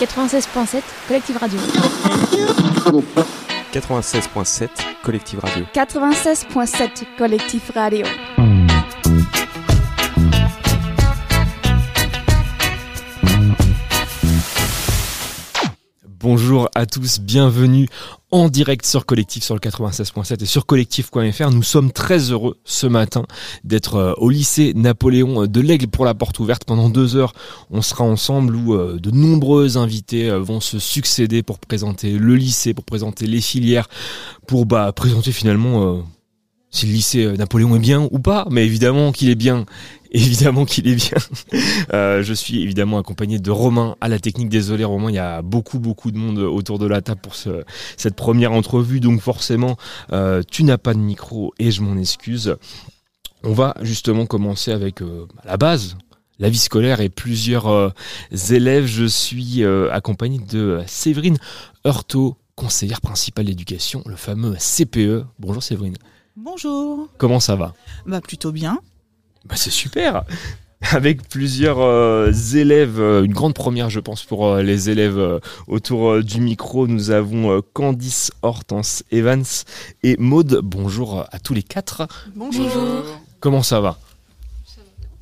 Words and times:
96.7 0.00 0.82
Collective 1.06 1.38
Radio. 1.38 1.60
96.7 3.72 4.70
Collective 5.02 5.40
Radio. 5.42 5.66
96.7 5.74 7.06
Collectif 7.18 7.70
Radio. 7.74 8.06
Bonjour 16.30 16.68
à 16.74 16.84
tous, 16.84 17.20
bienvenue 17.20 17.88
en 18.30 18.50
direct 18.50 18.84
sur 18.84 19.06
Collectif 19.06 19.42
sur 19.42 19.54
le 19.54 19.60
96.7 19.60 20.42
et 20.42 20.44
sur 20.44 20.66
collectif.fr. 20.66 21.50
Nous 21.50 21.62
sommes 21.62 21.90
très 21.90 22.18
heureux 22.30 22.58
ce 22.66 22.86
matin 22.86 23.24
d'être 23.64 23.94
euh, 23.94 24.12
au 24.18 24.28
lycée 24.28 24.74
Napoléon 24.74 25.46
de 25.46 25.60
l'Aigle 25.62 25.86
pour 25.86 26.04
la 26.04 26.12
porte 26.12 26.38
ouverte. 26.38 26.66
Pendant 26.66 26.90
deux 26.90 27.16
heures, 27.16 27.32
on 27.70 27.80
sera 27.80 28.04
ensemble 28.04 28.54
où 28.54 28.74
euh, 28.74 28.98
de 29.00 29.10
nombreux 29.10 29.78
invités 29.78 30.28
euh, 30.28 30.38
vont 30.38 30.60
se 30.60 30.78
succéder 30.78 31.42
pour 31.42 31.58
présenter 31.58 32.12
le 32.12 32.36
lycée, 32.36 32.74
pour 32.74 32.84
présenter 32.84 33.26
les 33.26 33.40
filières, 33.40 33.88
pour 34.46 34.66
bah, 34.66 34.92
présenter 34.92 35.32
finalement 35.32 36.04
si 36.70 36.86
le 36.86 36.92
lycée 36.92 37.36
Napoléon 37.36 37.74
est 37.76 37.80
bien 37.80 38.08
ou 38.10 38.18
pas, 38.18 38.46
mais 38.50 38.64
évidemment 38.64 39.12
qu'il 39.12 39.30
est 39.30 39.34
bien 39.34 39.64
évidemment 40.10 40.64
qu'il 40.64 40.88
est 40.88 40.94
bien. 40.94 41.18
Euh, 41.94 42.22
je 42.22 42.34
suis 42.34 42.62
évidemment 42.62 42.98
accompagné 42.98 43.38
de 43.38 43.50
Romain 43.50 43.96
à 44.00 44.08
la 44.08 44.18
technique. 44.18 44.50
Désolé 44.50 44.84
Romain, 44.84 45.10
il 45.10 45.14
y 45.14 45.18
a 45.18 45.40
beaucoup 45.40 45.78
beaucoup 45.78 46.10
de 46.10 46.18
monde 46.18 46.38
autour 46.38 46.78
de 46.78 46.86
la 46.86 47.00
table 47.00 47.20
pour 47.22 47.34
ce, 47.34 47.64
cette 47.96 48.14
première 48.14 48.52
entrevue, 48.52 49.00
donc 49.00 49.20
forcément 49.20 49.76
euh, 50.12 50.42
tu 50.50 50.64
n'as 50.64 50.76
pas 50.76 50.92
de 50.92 50.98
micro 50.98 51.54
et 51.58 51.70
je 51.70 51.80
m'en 51.80 51.96
excuse. 51.96 52.56
On 53.44 53.52
va 53.52 53.74
justement 53.82 54.26
commencer 54.26 54.72
avec 54.72 55.00
euh, 55.00 55.26
la 55.44 55.56
base, 55.56 55.96
la 56.38 56.50
vie 56.50 56.58
scolaire 56.58 57.00
et 57.00 57.08
plusieurs 57.08 57.68
euh, 57.68 57.90
élèves. 58.50 58.86
Je 58.86 59.04
suis 59.04 59.62
euh, 59.62 59.92
accompagné 59.92 60.38
de 60.38 60.82
Séverine 60.86 61.38
Heurtaud, 61.86 62.36
conseillère 62.56 63.00
principale 63.00 63.46
d'éducation, 63.46 64.02
le 64.06 64.16
fameux 64.16 64.56
CPE. 64.56 65.24
Bonjour 65.38 65.62
Séverine. 65.62 65.96
Bonjour. 66.40 67.08
Comment 67.18 67.40
ça 67.40 67.56
va 67.56 67.74
Bah 68.06 68.20
plutôt 68.20 68.52
bien. 68.52 68.78
Bah, 69.44 69.56
c'est 69.56 69.72
super 69.72 70.22
avec 70.92 71.28
plusieurs 71.28 71.80
euh, 71.80 72.30
élèves, 72.54 73.00
euh, 73.00 73.24
une 73.24 73.32
grande 73.32 73.54
première 73.54 73.90
je 73.90 73.98
pense 73.98 74.22
pour 74.22 74.46
euh, 74.46 74.62
les 74.62 74.88
élèves 74.88 75.18
euh, 75.18 75.40
autour 75.66 76.12
euh, 76.12 76.22
du 76.22 76.40
micro. 76.40 76.86
Nous 76.86 77.10
avons 77.10 77.50
euh, 77.50 77.60
Candice 77.72 78.30
Hortense 78.42 79.02
Evans 79.10 79.42
et 80.04 80.16
Maude. 80.18 80.60
Bonjour 80.62 81.24
à 81.32 81.40
tous 81.40 81.54
les 81.54 81.64
quatre. 81.64 82.06
Bonjour. 82.36 82.70
Comment 83.40 83.64
ça 83.64 83.80
va 83.80 83.98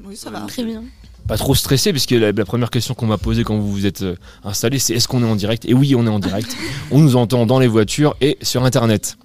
Oui, 0.05 0.19
ça 0.19 0.29
va. 0.29 0.41
Très 0.41 0.65
bien. 0.65 0.85
Pas 1.27 1.39
trop 1.39 1.55
stressé 1.55 1.93
puisque 1.93 2.11
la, 2.11 2.31
la 2.33 2.45
première 2.45 2.69
question 2.71 2.93
qu'on 2.93 3.07
m'a 3.07 3.17
posée 3.19 3.43
quand 3.43 3.57
vous 3.57 3.73
vous 3.73 3.87
êtes 3.87 4.05
installé 4.45 4.79
c'est 4.79 4.93
est-ce 4.95 5.09
qu'on 5.09 5.23
est 5.23 5.31
en 5.31 5.35
direct? 5.37 5.65
Et 5.65 5.73
oui 5.73 5.95
on 5.95 6.07
est 6.07 6.11
en 6.11 6.19
direct. 6.21 6.55
on 6.91 6.99
nous 6.99 7.17
entend 7.17 7.47
dans 7.47 7.59
les 7.59 7.69
voitures 7.69 8.17
et 8.21 8.37
sur 8.43 8.65
internet. 8.65 9.17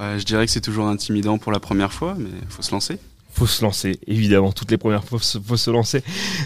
Ouais, 0.00 0.18
je 0.18 0.24
dirais 0.24 0.46
que 0.46 0.52
c'est 0.52 0.62
toujours 0.62 0.86
intimidant 0.86 1.36
pour 1.36 1.52
la 1.52 1.60
première 1.60 1.92
fois, 1.92 2.16
mais 2.18 2.30
faut 2.48 2.62
se 2.62 2.70
lancer. 2.70 2.98
faut 3.32 3.46
se 3.46 3.62
lancer, 3.62 3.98
évidemment. 4.06 4.50
Toutes 4.50 4.70
les 4.70 4.78
premières 4.78 5.04
fois, 5.04 5.18
faut, 5.18 5.40
faut 5.44 5.56
se 5.56 5.70
lancer. 5.70 6.02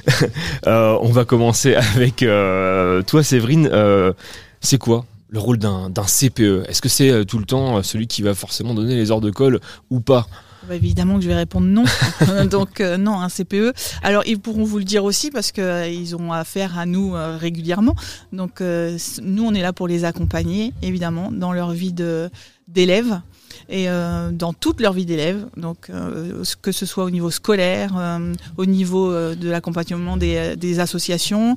Euh, 0.66 0.96
on 1.02 1.12
va 1.12 1.24
commencer 1.26 1.74
avec 1.74 2.22
euh, 2.22 3.02
toi, 3.02 3.22
Séverine. 3.22 3.68
Euh, 3.70 4.12
c'est 4.60 4.78
quoi 4.78 5.04
le 5.28 5.38
rôle 5.38 5.58
d'un 5.58 5.90
CPE 5.90 6.64
Est-ce 6.68 6.80
que 6.80 6.88
c'est 6.88 7.10
euh, 7.10 7.24
tout 7.24 7.38
le 7.38 7.44
temps 7.44 7.76
euh, 7.76 7.82
celui 7.82 8.06
qui 8.06 8.22
va 8.22 8.34
forcément 8.34 8.72
donner 8.72 8.94
les 8.94 9.10
heures 9.10 9.20
de 9.20 9.30
colle 9.30 9.60
ou 9.90 10.00
pas? 10.00 10.26
Bah, 10.68 10.76
évidemment 10.76 11.16
que 11.16 11.22
je 11.22 11.28
vais 11.28 11.34
répondre 11.34 11.66
non. 11.66 11.84
Donc 12.50 12.80
euh, 12.80 12.96
non, 12.96 13.20
un 13.20 13.28
CPE. 13.28 13.74
Alors 14.02 14.22
ils 14.26 14.38
pourront 14.38 14.64
vous 14.64 14.78
le 14.78 14.84
dire 14.84 15.04
aussi 15.04 15.30
parce 15.30 15.52
que 15.52 15.60
euh, 15.60 15.88
ils 15.88 16.16
ont 16.16 16.32
affaire 16.32 16.78
à 16.78 16.86
nous 16.86 17.14
euh, 17.14 17.36
régulièrement. 17.36 17.94
Donc 18.32 18.60
euh, 18.60 18.96
nous 19.22 19.44
on 19.44 19.52
est 19.52 19.60
là 19.60 19.72
pour 19.72 19.88
les 19.88 20.04
accompagner 20.04 20.72
évidemment 20.82 21.30
dans 21.30 21.52
leur 21.52 21.72
vie 21.72 21.92
de 21.92 22.30
d'élèves 22.68 23.20
et 23.68 23.88
euh, 23.88 24.30
dans 24.30 24.52
toute 24.52 24.80
leur 24.80 24.92
vie 24.92 25.04
d'élèves. 25.06 25.46
Donc 25.56 25.90
euh, 25.90 26.42
que 26.62 26.72
ce 26.72 26.86
soit 26.86 27.04
au 27.04 27.10
niveau 27.10 27.30
scolaire, 27.30 27.92
euh, 27.96 28.32
au 28.56 28.66
niveau 28.66 29.12
de 29.12 29.48
l'accompagnement 29.48 30.16
des, 30.16 30.56
des 30.56 30.80
associations, 30.80 31.56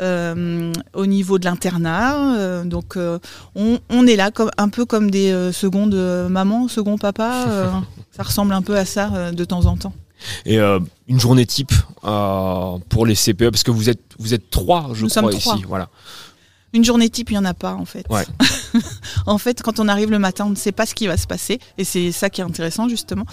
au 0.00 1.06
niveau 1.06 1.38
de 1.38 1.44
l'internat. 1.44 2.64
Donc 2.64 2.96
on, 3.54 3.78
on 3.90 4.06
est 4.06 4.16
là 4.16 4.30
comme 4.30 4.50
un 4.58 4.68
peu 4.68 4.84
comme 4.84 5.10
des 5.10 5.50
secondes 5.52 5.94
mamans, 6.28 6.68
second 6.68 6.98
papa. 6.98 7.72
ça 8.12 8.22
ressemble 8.22 8.52
un 8.52 8.62
peu 8.62 8.76
à 8.76 8.84
ça 8.84 9.32
de 9.32 9.44
temps 9.44 9.66
en 9.66 9.76
temps. 9.76 9.92
Et 10.44 10.58
euh, 10.58 10.80
une 11.06 11.20
journée 11.20 11.46
type 11.46 11.72
euh, 12.04 12.78
pour 12.88 13.06
les 13.06 13.14
CPE 13.14 13.50
parce 13.50 13.62
que 13.62 13.70
vous 13.70 13.88
êtes 13.88 14.00
vous 14.18 14.34
êtes 14.34 14.50
trois, 14.50 14.90
je 14.94 15.04
Nous 15.04 15.08
crois 15.10 15.30
trois. 15.30 15.54
ici. 15.54 15.64
Voilà. 15.66 15.88
Une 16.74 16.84
journée 16.84 17.08
type, 17.08 17.30
il 17.30 17.34
n'y 17.34 17.38
en 17.38 17.44
a 17.46 17.54
pas 17.54 17.74
en 17.74 17.86
fait. 17.86 18.04
Ouais. 18.10 18.24
en 19.26 19.38
fait, 19.38 19.62
quand 19.62 19.80
on 19.80 19.88
arrive 19.88 20.10
le 20.10 20.18
matin, 20.18 20.44
on 20.46 20.50
ne 20.50 20.54
sait 20.54 20.72
pas 20.72 20.84
ce 20.84 20.94
qui 20.94 21.06
va 21.06 21.16
se 21.16 21.26
passer 21.26 21.60
et 21.78 21.84
c'est 21.84 22.12
ça 22.12 22.28
qui 22.28 22.42
est 22.42 22.44
intéressant 22.44 22.88
justement. 22.88 23.24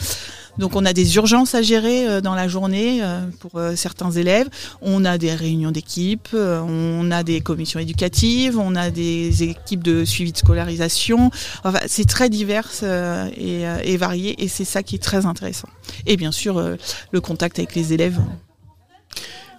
Donc 0.57 0.75
on 0.77 0.85
a 0.85 0.93
des 0.93 1.17
urgences 1.17 1.53
à 1.53 1.61
gérer 1.61 2.07
euh, 2.07 2.21
dans 2.21 2.33
la 2.33 2.47
journée 2.47 3.03
euh, 3.03 3.25
pour 3.39 3.59
euh, 3.59 3.75
certains 3.75 4.11
élèves. 4.11 4.47
On 4.81 5.03
a 5.03 5.17
des 5.17 5.33
réunions 5.33 5.71
d'équipe, 5.71 6.29
on 6.33 7.11
a 7.11 7.23
des 7.23 7.41
commissions 7.41 7.79
éducatives, 7.79 8.57
on 8.57 8.75
a 8.75 8.89
des 8.89 9.43
équipes 9.43 9.83
de 9.83 10.05
suivi 10.05 10.31
de 10.31 10.37
scolarisation. 10.37 11.29
Enfin, 11.65 11.79
c'est 11.87 12.07
très 12.07 12.29
divers 12.29 12.69
et, 13.37 13.63
et 13.83 13.97
varié 13.97 14.41
et 14.43 14.47
c'est 14.47 14.65
ça 14.65 14.81
qui 14.81 14.95
est 14.95 15.03
très 15.03 15.25
intéressant. 15.25 15.67
Et 16.05 16.15
bien 16.15 16.31
sûr, 16.31 16.77
le 17.11 17.21
contact 17.21 17.59
avec 17.59 17.75
les 17.75 17.93
élèves. 17.93 18.19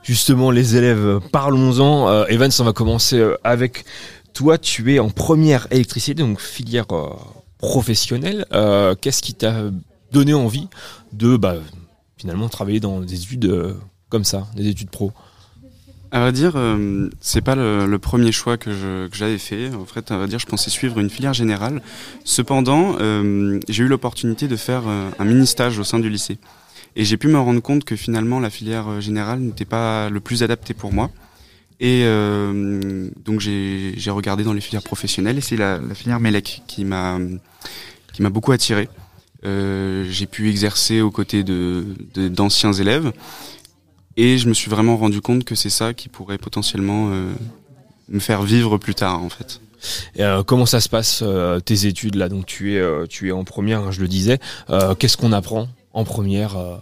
Justement, 0.06 0.52
les 0.52 0.76
élèves, 0.76 1.18
parlons-en. 1.32 2.08
Euh, 2.08 2.26
Evans, 2.26 2.50
on 2.60 2.62
va 2.62 2.72
commencer 2.72 3.18
euh, 3.18 3.36
avec 3.42 3.84
toi. 4.34 4.56
Tu 4.56 4.94
es 4.94 5.00
en 5.00 5.10
première 5.10 5.66
électricité, 5.72 6.22
donc 6.22 6.40
filière 6.40 6.86
euh, 6.92 7.08
professionnelle. 7.58 8.46
Qu'est-ce 9.00 9.20
qui 9.20 9.34
t'a 9.34 9.64
donné 10.12 10.32
envie 10.32 10.68
de 11.12 11.36
bah, 11.36 11.56
finalement 12.16 12.48
travailler 12.48 12.78
dans 12.78 13.00
des 13.00 13.20
études 13.20 13.76
comme 14.08 14.22
ça, 14.22 14.46
des 14.54 14.68
études 14.68 14.90
pro? 14.90 15.12
À 16.12 16.20
vrai 16.20 16.30
dire, 16.30 16.54
c'est 17.20 17.40
pas 17.40 17.56
le, 17.56 17.96
premier 17.96 18.30
choix 18.30 18.56
que 18.56 19.08
j'avais 19.12 19.38
fait. 19.38 19.74
En 19.74 19.86
fait, 19.86 20.12
à 20.12 20.18
vrai 20.18 20.28
dire, 20.28 20.38
je 20.38 20.46
pensais 20.46 20.70
suivre 20.70 21.00
une 21.00 21.10
filière 21.10 21.34
générale. 21.34 21.82
Cependant, 22.24 22.96
j'ai 23.68 23.82
eu 23.82 23.88
l'opportunité 23.88 24.46
de 24.46 24.56
faire 24.56 24.84
un 24.86 25.24
mini 25.24 25.48
stage 25.48 25.80
au 25.80 25.84
sein 25.84 25.98
du 25.98 26.08
lycée. 26.08 26.38
Et 26.96 27.04
j'ai 27.04 27.18
pu 27.18 27.28
me 27.28 27.38
rendre 27.38 27.60
compte 27.60 27.84
que 27.84 27.94
finalement, 27.94 28.40
la 28.40 28.48
filière 28.48 28.88
euh, 28.88 29.00
générale 29.00 29.38
n'était 29.38 29.66
pas 29.66 30.08
le 30.08 30.18
plus 30.18 30.42
adapté 30.42 30.72
pour 30.72 30.92
moi. 30.92 31.10
Et 31.78 32.04
euh, 32.04 33.10
donc 33.22 33.40
j'ai 33.40 33.94
regardé 34.06 34.44
dans 34.44 34.54
les 34.54 34.62
filières 34.62 34.82
professionnelles 34.82 35.36
et 35.36 35.42
c'est 35.42 35.58
la, 35.58 35.78
filière 35.94 36.20
MELEC 36.20 36.62
qui 36.66 36.86
m'a 36.86 37.18
qui 38.14 38.22
m'a 38.22 38.30
beaucoup 38.30 38.52
attiré. 38.52 38.88
Euh, 39.44 40.06
j'ai 40.08 40.24
pu 40.24 40.48
exercer 40.48 41.02
aux 41.02 41.10
côtés 41.10 41.44
de 41.44 41.84
d'anciens 42.14 42.72
élèves 42.72 43.12
et 44.16 44.38
je 44.38 44.48
me 44.48 44.54
suis 44.54 44.70
vraiment 44.70 44.96
rendu 44.96 45.20
compte 45.20 45.44
que 45.44 45.54
c'est 45.54 45.68
ça 45.68 45.92
qui 45.92 46.08
pourrait 46.08 46.38
potentiellement 46.38 47.10
me 48.08 48.20
faire 48.20 48.42
vivre 48.42 48.78
plus 48.78 48.94
tard 48.94 49.22
en 49.22 49.28
fait. 49.28 49.60
Et, 50.16 50.24
Comment 50.46 50.64
ça 50.64 50.80
se 50.80 50.88
passe 50.88 51.22
tes 51.66 51.84
études 51.84 52.14
là? 52.14 52.30
Donc 52.30 52.46
tu 52.46 52.74
es 52.74 53.06
tu 53.08 53.28
es 53.28 53.32
en 53.32 53.44
première, 53.44 53.80
hein, 53.80 53.90
je 53.90 54.00
le 54.00 54.08
disais. 54.08 54.38
Qu'est-ce 54.98 55.18
qu'on 55.18 55.32
apprend? 55.32 55.68
En 55.96 56.04
première 56.04 56.56
euh, 56.56 56.76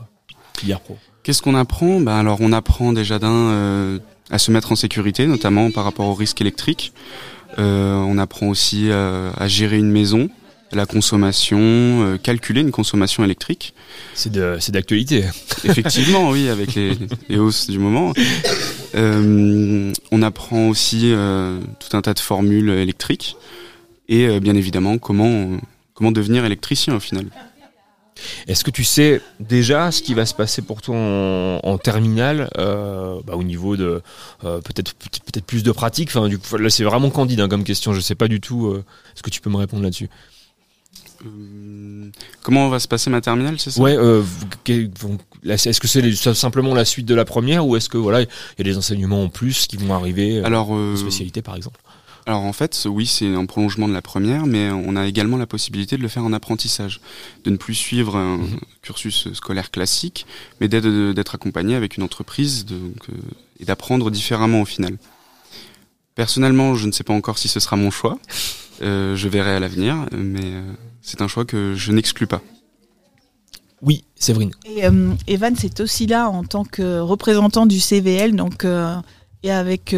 filière 0.59 0.81
pro 0.81 0.99
Qu'est-ce 1.23 1.41
qu'on 1.41 1.55
apprend? 1.55 2.01
Ben 2.01 2.17
alors 2.17 2.39
on 2.41 2.53
apprend 2.53 2.93
déjà 2.93 3.19
d'un 3.19 3.33
euh, 3.33 3.99
à 4.31 4.39
se 4.39 4.51
mettre 4.51 4.73
en 4.73 4.77
sécurité, 4.77 5.27
notamment 5.27 5.71
par 5.71 5.85
rapport 5.85 6.07
au 6.07 6.15
risque 6.15 6.41
électrique. 6.43 6.93
Euh, 7.59 7.95
on 7.95 8.19
apprend 8.19 8.49
aussi 8.49 8.91
euh, 8.91 9.31
à 9.39 9.47
gérer 9.49 9.79
une 9.79 9.91
maison, 9.91 10.29
la 10.73 10.85
consommation, 10.85 11.59
euh, 11.61 12.19
calculer 12.19 12.61
une 12.61 12.73
consommation 12.73 13.25
électrique. 13.25 13.73
C'est 14.15 14.33
de 14.33 14.57
c'est 14.61 14.73
d'actualité. 14.73 15.25
Effectivement, 15.65 16.31
oui, 16.31 16.49
avec 16.49 16.75
les, 16.75 16.99
les 17.29 17.39
hausses 17.39 17.71
du 17.71 17.79
moment. 17.79 18.13
Euh, 18.95 19.93
on 20.11 20.23
apprend 20.23 20.69
aussi 20.69 21.13
euh, 21.13 21.59
tout 21.79 21.97
un 21.97 22.03
tas 22.03 22.15
de 22.15 22.19
formules 22.19 22.71
électriques 22.71 23.37
et 24.09 24.27
euh, 24.27 24.41
bien 24.41 24.57
évidemment 24.57 24.99
comment 24.99 25.59
comment 25.95 26.13
devenir 26.13 26.45
électricien 26.45 26.97
au 26.97 27.01
final. 27.01 27.27
Est-ce 28.47 28.63
que 28.65 28.71
tu 28.71 28.85
sais 28.85 29.21
déjà 29.41 29.91
ce 29.91 30.03
qui 30.03 30.15
va 30.15 30.25
se 30.27 30.35
passer 30.35 30.63
pour 30.63 30.83
toi 30.83 30.97
en, 30.97 31.61
en 31.63 31.79
terminale 31.79 32.49
euh, 32.59 33.21
bah, 33.25 33.35
au 33.37 33.43
niveau 33.43 33.77
de 33.77 34.03
euh, 34.45 34.61
peut-être 34.61 34.95
peut-être 34.95 35.45
plus 35.45 35.63
de 35.63 35.73
pratique? 35.73 36.11
Enfin 36.11 36.29
du 36.29 36.39
coup 36.39 36.57
là 36.57 36.71
c'est 36.71 36.85
vraiment 36.85 37.11
candide 37.11 37.41
hein, 37.41 37.49
comme 37.49 37.65
question. 37.65 37.93
Je 37.93 38.01
sais 38.01 38.15
pas 38.15 38.29
du 38.29 38.41
tout 38.41 38.67
euh, 38.69 38.85
est-ce 39.15 39.23
que 39.23 39.31
tu 39.31 39.41
peux 39.41 39.51
me 39.51 39.57
répondre 39.57 39.83
là-dessus. 39.83 40.09
Euh, 41.27 42.11
comment 42.43 42.69
va 42.69 42.79
se 42.79 42.89
passer 42.89 43.09
ma 43.09 43.21
terminale, 43.21 43.59
c'est 43.59 43.71
ça? 43.71 43.81
Ouais 43.81 43.97
euh, 43.97 44.23
est-ce 44.67 45.81
que 45.81 45.89
c'est 45.89 46.35
simplement 46.35 46.75
la 46.75 46.85
suite 46.85 47.07
de 47.07 47.15
la 47.15 47.25
première 47.25 47.67
ou 47.67 47.77
est-ce 47.77 47.89
que 47.89 47.97
voilà 47.97 48.23
il 48.23 48.29
y 48.59 48.61
a 48.61 48.65
des 48.65 48.77
enseignements 48.77 49.23
en 49.23 49.29
plus 49.29 49.67
qui 49.67 49.77
vont 49.77 49.95
arriver 49.95 50.39
euh, 50.39 50.45
Alors, 50.45 50.75
euh, 50.75 50.97
spécialité 50.97 51.41
par 51.41 51.57
exemple? 51.57 51.81
Alors 52.27 52.43
en 52.43 52.53
fait, 52.53 52.87
oui, 52.89 53.07
c'est 53.07 53.35
un 53.35 53.45
prolongement 53.45 53.87
de 53.87 53.93
la 53.93 54.01
première, 54.01 54.47
mais 54.47 54.71
on 54.71 54.97
a 54.97 55.07
également 55.07 55.37
la 55.37 55.47
possibilité 55.47 55.97
de 55.97 56.03
le 56.03 56.09
faire 56.09 56.25
en 56.25 56.33
apprentissage, 56.33 57.01
de 57.45 57.51
ne 57.51 57.57
plus 57.57 57.75
suivre 57.75 58.17
un 58.17 58.39
mhm. 58.39 58.61
cursus 58.83 59.33
scolaire 59.35 59.71
classique, 59.71 60.27
mais 60.61 60.69
d'être 60.69 61.35
accompagné 61.35 61.75
avec 61.75 61.97
une 61.97 62.03
entreprise 62.03 62.65
donc, 62.65 63.09
euh, 63.11 63.17
et 63.61 63.65
d'apprendre 63.65 64.11
différemment 64.11 64.63
au 64.63 64.65
final. 64.65 64.97
Personnellement, 66.15 66.75
je 66.75 66.87
ne 66.87 66.93
sais 66.93 67.05
pas 67.05 67.13
encore 67.13 67.39
si 67.39 67.49
ce 67.49 67.61
sera 67.61 67.77
mon 67.77 67.91
choix. 67.91 68.19
Euh, 68.83 69.17
je 69.17 69.29
verrai 69.29 69.53
à 69.53 69.61
l'avenir, 69.61 70.07
mais 70.13 70.45
euh, 70.45 70.73
c'est 71.03 71.23
un 71.23 71.29
choix 71.29 71.45
que 71.45 71.75
je 71.75 71.93
n'exclus 71.93 72.27
pas. 72.27 72.43
Oui, 73.83 74.05
Séverine. 74.17 74.53
Et 74.65 74.87
euh, 74.87 75.13
Evan, 75.27 75.55
c'est 75.57 75.81
aussi 75.81 76.07
là 76.07 76.29
en 76.31 76.45
tant 76.45 76.65
que 76.65 77.01
représentant 77.01 77.67
du 77.67 77.81
CVL, 77.81 78.35
donc 78.35 78.65
et 79.45 79.53
avec 79.53 79.95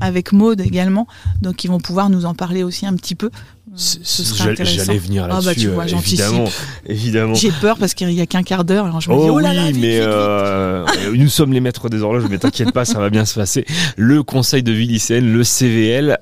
avec 0.00 0.32
Maude 0.32 0.60
également, 0.60 1.08
donc 1.42 1.64
ils 1.64 1.68
vont 1.68 1.80
pouvoir 1.80 2.08
nous 2.10 2.24
en 2.24 2.34
parler 2.34 2.62
aussi 2.62 2.86
un 2.86 2.94
petit 2.94 3.16
peu. 3.16 3.30
J'allais 3.76 4.98
venir 4.98 5.26
là-dessus, 5.26 5.48
ah 5.48 5.52
bah 5.52 5.54
tu 5.54 5.68
vois, 5.68 5.86
évidemment, 5.86 6.44
évidemment. 6.86 7.34
J'ai 7.34 7.50
peur 7.50 7.76
parce 7.78 7.94
qu'il 7.94 8.12
y 8.12 8.20
a 8.20 8.26
qu'un 8.26 8.44
quart 8.44 8.64
d'heure, 8.64 8.84
alors 8.84 9.00
je 9.00 9.10
me 9.10 9.14
oh 9.16 9.24
dis 9.24 9.30
oh 9.30 9.38
là 9.40 9.52
là, 9.52 9.64
oui, 9.72 9.78
mais 9.80 11.18
nous 11.18 11.28
sommes 11.28 11.52
les 11.52 11.60
maîtres 11.60 11.88
des 11.88 12.02
horloges, 12.02 12.26
mais 12.30 12.38
t'inquiète 12.38 12.72
pas, 12.72 12.84
ça 12.84 13.00
va 13.00 13.10
bien 13.10 13.24
se 13.24 13.34
passer. 13.34 13.64
Le 13.96 14.22
Conseil 14.22 14.62
de 14.62 14.70
vie 14.70 14.86
lycéenne, 14.86 15.32
le 15.32 15.42
CVL. 15.42 16.18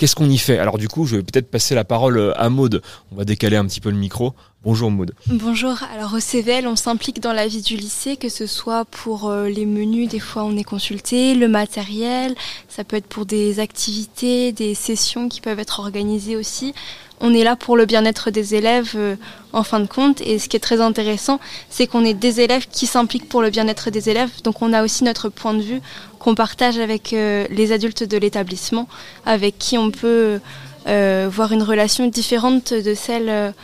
Qu'est-ce 0.00 0.14
qu'on 0.14 0.30
y 0.30 0.38
fait? 0.38 0.56
Alors 0.56 0.78
du 0.78 0.88
coup, 0.88 1.04
je 1.04 1.16
vais 1.16 1.22
peut-être 1.22 1.50
passer 1.50 1.74
la 1.74 1.84
parole 1.84 2.16
euh, 2.16 2.32
à 2.40 2.48
Maude. 2.48 2.80
On 3.12 3.16
va 3.16 3.26
décaler 3.26 3.58
un 3.58 3.66
petit 3.66 3.82
peu 3.82 3.90
le 3.90 3.98
micro. 3.98 4.32
Bonjour 4.64 4.90
Maude. 4.90 5.12
Bonjour. 5.26 5.76
Alors 5.92 6.14
au 6.14 6.20
CVL, 6.20 6.66
on 6.66 6.74
s'implique 6.74 7.20
dans 7.20 7.34
la 7.34 7.46
vie 7.46 7.60
du 7.60 7.76
lycée, 7.76 8.16
que 8.16 8.30
ce 8.30 8.46
soit 8.46 8.86
pour 8.86 9.28
euh, 9.28 9.50
les 9.50 9.66
menus, 9.66 10.08
des 10.08 10.18
fois 10.18 10.44
on 10.44 10.56
est 10.56 10.64
consulté, 10.64 11.34
le 11.34 11.48
matériel, 11.48 12.34
ça 12.70 12.82
peut 12.82 12.96
être 12.96 13.08
pour 13.08 13.26
des 13.26 13.60
activités, 13.60 14.52
des 14.52 14.74
sessions 14.74 15.28
qui 15.28 15.42
peuvent 15.42 15.60
être 15.60 15.80
organisées 15.80 16.36
aussi 16.36 16.72
on 17.20 17.34
est 17.34 17.44
là 17.44 17.54
pour 17.54 17.76
le 17.76 17.84
bien-être 17.84 18.30
des 18.30 18.54
élèves 18.54 18.92
euh, 18.96 19.16
en 19.52 19.62
fin 19.62 19.80
de 19.80 19.86
compte. 19.86 20.20
Et 20.22 20.38
ce 20.38 20.48
qui 20.48 20.56
est 20.56 20.60
très 20.60 20.80
intéressant, 20.80 21.38
c'est 21.68 21.86
qu'on 21.86 22.04
est 22.04 22.14
des 22.14 22.40
élèves 22.40 22.66
qui 22.70 22.86
s'impliquent 22.86 23.28
pour 23.28 23.42
le 23.42 23.50
bien-être 23.50 23.90
des 23.90 24.08
élèves. 24.08 24.30
Donc 24.42 24.62
on 24.62 24.72
a 24.72 24.82
aussi 24.82 25.04
notre 25.04 25.28
point 25.28 25.54
de 25.54 25.60
vue 25.60 25.80
qu'on 26.18 26.34
partage 26.34 26.78
avec 26.78 27.12
euh, 27.12 27.46
les 27.50 27.72
adultes 27.72 28.04
de 28.04 28.16
l'établissement, 28.16 28.88
avec 29.26 29.58
qui 29.58 29.76
on 29.76 29.90
peut 29.90 30.40
euh, 30.86 31.28
voir 31.30 31.52
une 31.52 31.62
relation 31.62 32.06
différente 32.06 32.72
de 32.72 32.94
celle 32.94 33.54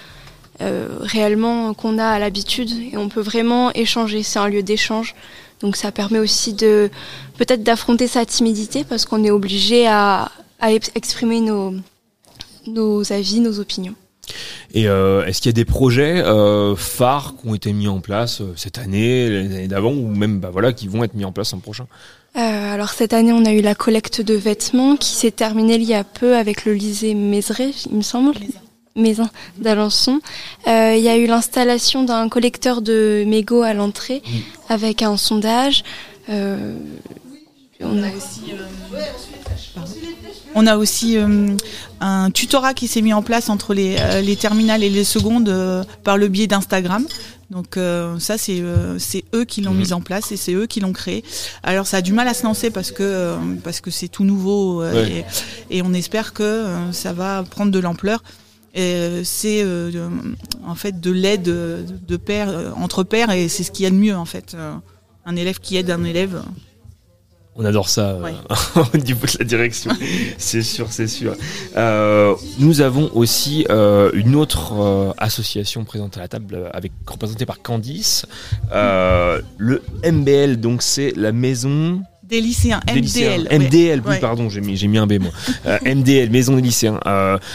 réellement 0.59 1.75
qu'on 1.75 1.99
a 1.99 2.07
à 2.07 2.19
l'habitude. 2.19 2.71
Et 2.93 2.97
on 2.97 3.09
peut 3.09 3.21
vraiment 3.21 3.73
échanger. 3.73 4.23
C'est 4.23 4.39
un 4.39 4.49
lieu 4.49 4.63
d'échange. 4.63 5.15
Donc 5.61 5.77
ça 5.77 5.93
permet 5.93 6.19
aussi 6.19 6.53
de 6.53 6.91
peut-être 7.39 7.63
d'affronter 7.63 8.07
sa 8.07 8.25
timidité 8.25 8.85
parce 8.85 9.05
qu'on 9.05 9.25
est 9.25 9.31
obligé 9.31 9.87
à 9.87 10.31
exprimer 10.95 11.41
nos 11.41 11.75
nos 12.67 13.13
avis, 13.13 13.41
nos 13.41 13.61
opinions. 13.61 13.95
Et 14.75 14.89
euh, 14.89 15.25
est-ce 15.25 15.41
qu'il 15.41 15.49
y 15.49 15.55
a 15.55 15.61
des 15.61 15.65
projets 15.65 16.23
euh, 16.23 16.75
phares 16.77 17.35
qui 17.41 17.49
ont 17.49 17.55
été 17.55 17.73
mis 17.73 17.89
en 17.89 18.01
place 18.01 18.41
euh, 18.41 18.53
cette 18.57 18.79
année, 18.79 19.29
l'année 19.31 19.69
d'avant, 19.69 19.93
ou 19.93 20.09
même 20.09 20.41
bah, 20.41 20.51
voilà, 20.53 20.73
qui 20.73 20.89
vont 20.89 21.05
être 21.05 21.15
mis 21.15 21.25
en 21.25 21.33
place 21.33 21.53
l'an 21.53 21.59
prochain? 21.59 21.87
Alors 22.35 22.91
cette 22.91 23.15
année, 23.15 23.33
on 23.33 23.47
a 23.47 23.53
eu 23.53 23.63
la 23.63 23.75
collecte 23.75 24.21
de 24.21 24.35
vêtements 24.35 24.97
qui 24.97 25.15
s'est 25.15 25.31
terminée 25.31 25.77
il 25.77 25.85
y 25.85 25.95
a 25.95 26.05
peu 26.05 26.37
avec 26.37 26.67
le 26.67 26.75
lycée 26.75 27.15
Mézeray, 27.15 27.73
il 27.91 27.97
me 27.97 28.03
semble. 28.03 28.35
Maison 28.95 29.27
d'Alençon. 29.57 30.21
il 30.67 31.01
y 31.01 31.09
a 31.09 31.17
eu 31.17 31.27
l'installation 31.27 32.03
d'un 32.03 32.29
collecteur 32.29 32.83
de 32.83 33.25
mégots 33.27 33.63
à 33.63 33.73
l'entrée 33.73 34.23
avec 34.69 35.01
un 35.01 35.17
sondage. 35.17 35.83
on 36.29 36.35
a 37.81 38.09
aussi 38.15 38.53
on 40.57 40.67
a 40.67 40.79
aussi 40.79 41.19
euh, 41.19 41.55
un 42.01 42.31
tutorat 42.31 42.73
qui 42.73 42.89
s'est 42.89 43.03
mis 43.03 43.13
en 43.13 43.23
place 43.23 43.51
entre 43.51 43.75
les, 43.75 43.97
euh, 44.01 44.35
terminales 44.37 44.83
et 44.83 44.89
les 44.89 45.05
secondes 45.05 45.51
euh, 45.51 45.85
par 46.03 46.17
le 46.17 46.29
biais 46.29 46.47
d'Instagram. 46.47 47.07
Donc 47.51 47.79
ça 48.19 48.39
c'est 48.39 48.61
c'est 48.99 49.23
eux 49.33 49.45
qui 49.45 49.61
l'ont 49.61 49.71
mhm. 49.71 49.79
mis 49.79 49.93
en 49.93 50.01
place 50.01 50.33
et 50.33 50.37
c'est 50.37 50.53
eux 50.55 50.67
qui 50.67 50.81
l'ont 50.81 50.93
créé. 50.93 51.23
Alors 51.63 51.87
ça 51.87 51.99
a 51.99 52.03
du 52.03 52.13
mal 52.13 52.27
à 52.27 52.35
se 52.35 52.43
lancer 52.43 52.71
parce 52.71 52.91
que 52.91 53.37
parce 53.63 53.81
que 53.81 53.93
c'est 53.93 54.09
tout 54.09 54.25
nouveau 54.25 54.83
et, 55.71 55.81
on 55.83 55.95
espère 55.95 56.33
que 56.33 56.65
ça 56.91 57.13
va 57.13 57.45
prendre 57.45 57.71
de 57.71 57.79
l'ampleur. 57.79 58.25
c'est 58.75 59.65
en 60.67 60.75
fait 60.75 61.01
de 61.01 61.13
l'aide 61.13 61.45
de, 61.45 62.17
père 62.17 62.49
entre 62.77 63.05
pairs 63.05 63.31
et 63.31 63.47
c'est 63.47 63.63
ce 63.63 63.71
qu'il 63.71 63.85
y 63.85 63.87
a 63.87 63.91
de 63.91 63.95
mieux 63.95 64.17
en 64.17 64.25
fait. 64.25 64.57
un 65.25 65.37
élève 65.37 65.61
qui 65.61 65.77
aide 65.77 65.93
un 65.93 66.03
élève. 66.03 66.43
On 67.59 67.65
adore 67.65 67.89
ça 67.89 68.11
euh, 68.11 68.33
au 68.95 68.97
niveau 68.99 69.27
de 69.27 69.39
la 69.39 69.45
direction, 69.45 69.91
c'est 70.39 70.63
sûr, 70.63 70.89
c'est 70.91 71.07
sûr. 71.07 71.35
Euh, 71.77 72.35
nous 72.59 72.83
avons 72.83 73.11
aussi 73.15 73.67
euh, 73.71 74.11
une 74.13 74.35
autre 74.37 75.15
association 75.17 75.85
présente 75.85 76.19
à 76.19 76.21
la 76.21 76.29
table, 76.29 76.71
avec 76.75 76.93
représentée 77.07 77.47
par 77.47 77.63
Candice. 77.63 78.27
le 78.73 79.83
MBL, 80.05 80.59
donc 80.61 80.83
c'est 80.83 81.13
la 81.17 81.33
maison 81.33 82.03
des 82.23 82.41
lycéens, 82.41 82.81
MDL. 82.93 83.49
MDL, 83.53 84.03
oui, 84.05 84.17
pardon, 84.21 84.51
j'ai 84.51 84.61
mis, 84.61 84.77
j'ai 84.77 84.89
mis 84.89 84.99
un 84.99 85.07
B 85.07 85.15
moi. 85.21 85.31
MDL, 85.85 86.29
Maison 86.31 86.57
des 86.57 86.63
lycéens. 86.63 87.01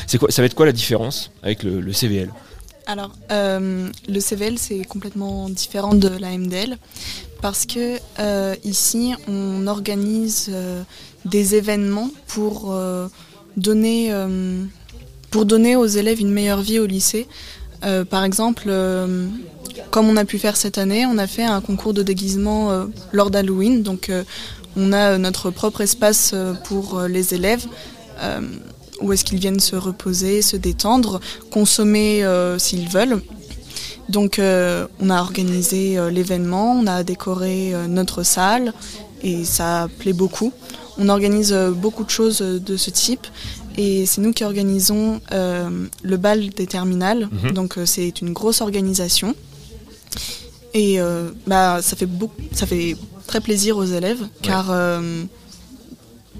c'est 0.07 0.17
quoi, 0.17 0.31
ça 0.31 0.41
va 0.41 0.47
être 0.47 0.55
quoi 0.55 0.65
la 0.65 0.71
différence 0.71 1.31
avec 1.43 1.61
le, 1.63 1.79
le 1.79 1.93
CVL 1.93 2.29
Alors, 2.91 3.11
le 3.29 4.19
CVL, 4.19 4.59
c'est 4.59 4.83
complètement 4.83 5.47
différent 5.47 5.93
de 5.93 6.09
la 6.09 6.37
MDL 6.37 6.77
parce 7.41 7.65
que 7.65 7.97
euh, 8.19 8.53
ici 8.65 9.13
on 9.29 9.65
organise 9.67 10.49
euh, 10.51 10.83
des 11.23 11.55
événements 11.55 12.09
pour 12.27 12.73
euh, 12.73 13.07
donner 13.55 14.13
pour 15.29 15.45
donner 15.45 15.77
aux 15.77 15.85
élèves 15.85 16.19
une 16.19 16.31
meilleure 16.31 16.61
vie 16.61 16.79
au 16.79 16.85
lycée. 16.85 17.27
par 18.09 18.25
exemple, 18.25 18.69
comme 19.89 20.09
on 20.09 20.17
a 20.17 20.25
pu 20.25 20.37
faire 20.37 20.57
cette 20.57 20.77
année, 20.77 21.05
on 21.05 21.17
a 21.17 21.27
fait 21.27 21.43
un 21.43 21.61
concours 21.61 21.93
de 21.93 22.03
déguisement 22.03 22.87
lors 23.13 23.31
d'Halloween. 23.31 23.81
Donc 23.81 24.11
on 24.75 24.91
a 24.91 25.17
notre 25.17 25.49
propre 25.51 25.79
espace 25.81 26.35
pour 26.65 27.01
les 27.03 27.33
élèves 27.33 27.65
où 29.01 29.13
est-ce 29.13 29.23
qu'ils 29.25 29.39
viennent 29.39 29.59
se 29.59 29.75
reposer, 29.75 30.41
se 30.41 30.57
détendre, 30.57 31.19
consommer 31.49 32.25
s'ils 32.57 32.87
veulent. 32.89 33.21
Donc 34.11 34.39
euh, 34.39 34.87
on 34.99 35.09
a 35.09 35.21
organisé 35.21 35.97
euh, 35.97 36.11
l'événement, 36.11 36.73
on 36.73 36.85
a 36.85 37.03
décoré 37.03 37.73
euh, 37.73 37.87
notre 37.87 38.23
salle 38.23 38.73
et 39.23 39.45
ça 39.45 39.87
plaît 39.99 40.13
beaucoup. 40.13 40.51
On 40.97 41.07
organise 41.09 41.53
beaucoup 41.53 42.03
de 42.03 42.09
choses 42.09 42.39
de 42.39 42.77
ce 42.77 42.89
type 42.89 43.25
et 43.77 44.05
c'est 44.05 44.19
nous 44.19 44.33
qui 44.33 44.43
organisons 44.43 45.21
le 45.31 46.17
bal 46.17 46.49
des 46.49 46.67
terminales. 46.67 47.29
Mhm. 47.31 47.51
Donc 47.53 47.79
c'est 47.85 48.21
une 48.21 48.33
grosse 48.33 48.61
organisation 48.61 49.33
et 50.73 50.99
bah, 51.47 51.81
ça, 51.81 51.95
fait 51.95 52.09
ça 52.51 52.67
fait 52.67 52.97
très 53.25 53.39
plaisir 53.39 53.77
aux 53.77 53.85
élèves 53.85 54.21
car 54.41 54.75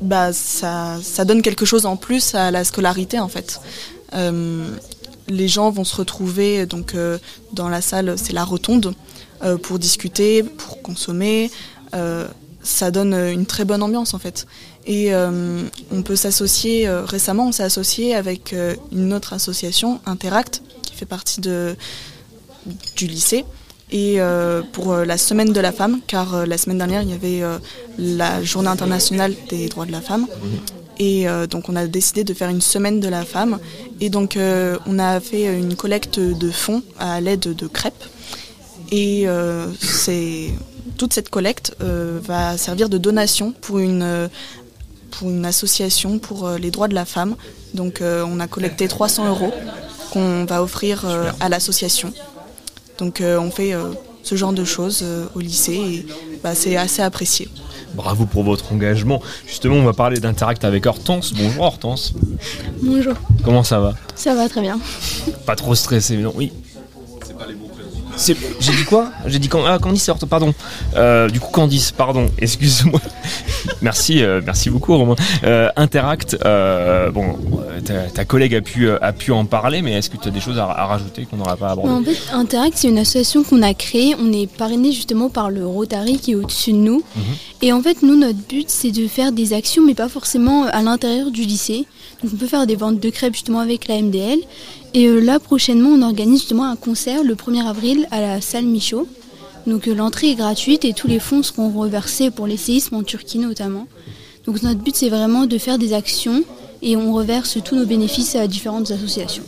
bah, 0.01 0.33
ça, 0.33 0.99
donne 1.25 1.41
quelque 1.41 1.65
chose 1.65 1.85
en 1.85 1.95
plus 1.95 2.35
à 2.35 2.51
la 2.51 2.63
scolarité 2.63 3.19
en 3.19 3.27
fait 3.27 3.59
les 5.31 5.47
gens 5.47 5.69
vont 5.71 5.83
se 5.83 5.95
retrouver 5.95 6.65
donc 6.65 6.93
euh, 6.93 7.17
dans 7.53 7.69
la 7.69 7.81
salle, 7.81 8.15
c'est 8.17 8.33
la 8.33 8.43
rotonde, 8.43 8.93
euh, 9.43 9.57
pour 9.57 9.79
discuter, 9.79 10.43
pour 10.43 10.81
consommer. 10.81 11.49
Euh, 11.93 12.27
ça 12.63 12.91
donne 12.91 13.13
une 13.13 13.47
très 13.47 13.65
bonne 13.65 13.81
ambiance 13.81 14.13
en 14.13 14.19
fait. 14.19 14.45
Et 14.85 15.11
on 15.15 16.01
peut 16.03 16.15
s'associer, 16.15 16.87
récemment 16.89 17.47
on 17.47 17.51
s'est 17.51 17.63
associé 17.63 18.15
avec 18.15 18.55
une 18.91 19.13
autre 19.13 19.33
association, 19.33 19.99
Interact, 20.05 20.61
qui 20.83 20.93
fait 20.95 21.07
partie 21.07 21.41
du 21.41 23.07
lycée. 23.07 23.45
Et 23.91 24.19
pour 24.71 24.95
la 24.95 25.17
semaine 25.17 25.51
de 25.51 25.59
la 25.59 25.71
femme, 25.71 25.99
car 26.07 26.45
la 26.45 26.57
semaine 26.57 26.77
dernière 26.77 27.01
il 27.01 27.09
y 27.09 27.13
avait 27.13 27.41
la 27.97 28.41
journée 28.41 28.69
internationale 28.69 29.33
des 29.49 29.67
droits 29.67 29.85
de 29.85 29.91
la 29.91 30.01
femme. 30.01 30.27
Et 31.01 31.27
euh, 31.27 31.47
donc 31.47 31.67
on 31.67 31.75
a 31.75 31.87
décidé 31.87 32.23
de 32.23 32.31
faire 32.31 32.49
une 32.49 32.61
semaine 32.61 32.99
de 32.99 33.07
la 33.09 33.25
femme. 33.25 33.57
Et 33.99 34.11
donc 34.11 34.37
euh, 34.37 34.77
on 34.85 34.99
a 34.99 35.19
fait 35.19 35.45
une 35.57 35.75
collecte 35.75 36.19
de 36.19 36.51
fonds 36.51 36.83
à 36.99 37.19
l'aide 37.19 37.39
de 37.55 37.67
crêpes. 37.67 38.03
Et 38.91 39.27
euh, 39.27 39.65
c'est 39.79 40.49
toute 40.97 41.13
cette 41.13 41.29
collecte 41.29 41.75
va 41.79 42.55
servir 42.57 42.87
de 42.87 42.99
donation 42.99 43.51
pour 43.51 43.79
une, 43.79 44.29
pour 45.09 45.29
une 45.29 45.45
association 45.45 46.19
pour 46.19 46.47
les 46.51 46.69
droits 46.69 46.87
de 46.87 46.93
la 46.93 47.05
femme. 47.05 47.35
Donc 47.73 48.01
on 48.03 48.39
a 48.39 48.47
collecté 48.47 48.87
300 48.87 49.27
euros 49.27 49.51
qu'on 50.11 50.45
va 50.45 50.61
offrir 50.61 51.05
à 51.39 51.49
l'association. 51.49 52.13
Donc 53.01 53.21
on 53.21 53.49
fait 53.51 53.73
ce 54.23 54.35
genre 54.35 54.53
de 54.53 54.63
choses 54.63 55.03
au 55.35 55.39
lycée 55.39 55.73
et 55.73 56.05
bah, 56.43 56.53
c'est 56.53 56.77
assez 56.77 57.01
apprécié. 57.01 57.49
Bravo 57.95 58.25
pour 58.25 58.43
votre 58.43 58.71
engagement. 58.71 59.21
Justement, 59.47 59.75
on 59.75 59.83
va 59.83 59.93
parler 59.93 60.19
d'Interact 60.19 60.63
avec 60.63 60.85
Hortense. 60.85 61.33
Bonjour 61.33 61.63
Hortense. 61.63 62.13
Bonjour. 62.81 63.15
Comment 63.43 63.63
ça 63.63 63.79
va? 63.79 63.95
Ça 64.15 64.35
va 64.35 64.47
très 64.47 64.61
bien. 64.61 64.79
Pas 65.47 65.55
trop 65.55 65.73
stressé, 65.73 66.15
non 66.17 66.31
Oui. 66.35 66.53
J'ai 68.27 68.73
dit 68.73 68.83
quoi? 68.85 69.11
J'ai 69.25 69.39
dit 69.39 69.47
quand, 69.47 69.65
ah, 69.65 69.79
Candice, 69.79 70.09
pardon. 70.29 70.53
Euh, 70.95 71.29
du 71.29 71.39
coup, 71.39 71.51
Candice, 71.51 71.91
pardon, 71.91 72.29
excuse-moi. 72.37 72.99
merci, 73.81 74.23
euh, 74.23 74.41
merci 74.45 74.69
beaucoup, 74.69 74.95
Romain. 74.95 75.15
Euh, 75.43 75.69
Interact, 75.75 76.37
bon, 77.13 77.37
ta, 77.83 78.03
ta 78.13 78.25
collègue 78.25 78.55
a 78.55 78.61
pu, 78.61 78.89
a 78.89 79.13
pu 79.13 79.31
en 79.31 79.45
parler, 79.45 79.81
mais 79.81 79.93
est-ce 79.93 80.09
que 80.09 80.17
tu 80.17 80.27
as 80.27 80.31
des 80.31 80.39
choses 80.39 80.59
à, 80.59 80.65
à 80.65 80.85
rajouter 80.85 81.25
qu'on 81.25 81.37
n'aura 81.37 81.57
pas 81.57 81.69
abordées 81.69 81.91
En 81.91 82.03
fait, 82.03 82.17
Interact, 82.33 82.73
c'est 82.75 82.89
une 82.89 82.99
association 82.99 83.43
qu'on 83.43 83.61
a 83.61 83.73
créée. 83.73 84.15
On 84.19 84.31
est 84.31 84.47
parrainé 84.47 84.91
justement 84.91 85.29
par 85.29 85.49
le 85.49 85.65
Rotary 85.65 86.19
qui 86.19 86.31
est 86.31 86.35
au-dessus 86.35 86.73
de 86.73 86.77
nous. 86.77 87.03
Mhm. 87.15 87.23
Et 87.63 87.73
en 87.73 87.81
fait, 87.81 88.01
nous, 88.03 88.15
notre 88.15 88.39
but, 88.47 88.69
c'est 88.69 88.91
de 88.91 89.07
faire 89.07 89.31
des 89.31 89.53
actions, 89.53 89.83
mais 89.85 89.93
pas 89.95 90.09
forcément 90.09 90.65
à 90.65 90.81
l'intérieur 90.81 91.31
du 91.31 91.41
lycée. 91.43 91.85
On 92.23 92.27
peut 92.27 92.47
faire 92.47 92.67
des 92.67 92.75
ventes 92.75 92.99
de 92.99 93.09
crêpes 93.09 93.33
justement 93.33 93.59
avec 93.59 93.87
la 93.87 93.99
MDL. 94.01 94.39
Et 94.93 95.07
euh, 95.07 95.19
là, 95.19 95.39
prochainement, 95.39 95.89
on 95.89 96.01
organise 96.03 96.41
justement 96.41 96.65
un 96.65 96.75
concert 96.75 97.23
le 97.23 97.33
1er 97.33 97.65
avril 97.65 98.07
à 98.11 98.21
la 98.21 98.41
salle 98.41 98.65
Michaud. 98.65 99.07
Donc, 99.65 99.87
euh, 99.87 99.95
l'entrée 99.95 100.31
est 100.31 100.35
gratuite 100.35 100.85
et 100.85 100.93
tous 100.93 101.07
les 101.07 101.19
fonds 101.19 101.41
seront 101.41 101.69
reversés 101.69 102.29
pour 102.29 102.45
les 102.45 102.57
séismes 102.57 102.95
en 102.95 103.03
Turquie 103.03 103.39
notamment. 103.39 103.87
Donc, 104.45 104.61
notre 104.61 104.79
but, 104.81 104.95
c'est 104.95 105.09
vraiment 105.09 105.45
de 105.45 105.57
faire 105.57 105.79
des 105.79 105.93
actions 105.93 106.43
et 106.83 106.95
on 106.95 107.13
reverse 107.13 107.57
tous 107.63 107.75
nos 107.75 107.85
bénéfices 107.85 108.35
à 108.35 108.47
différentes 108.47 108.91
associations. 108.91 109.43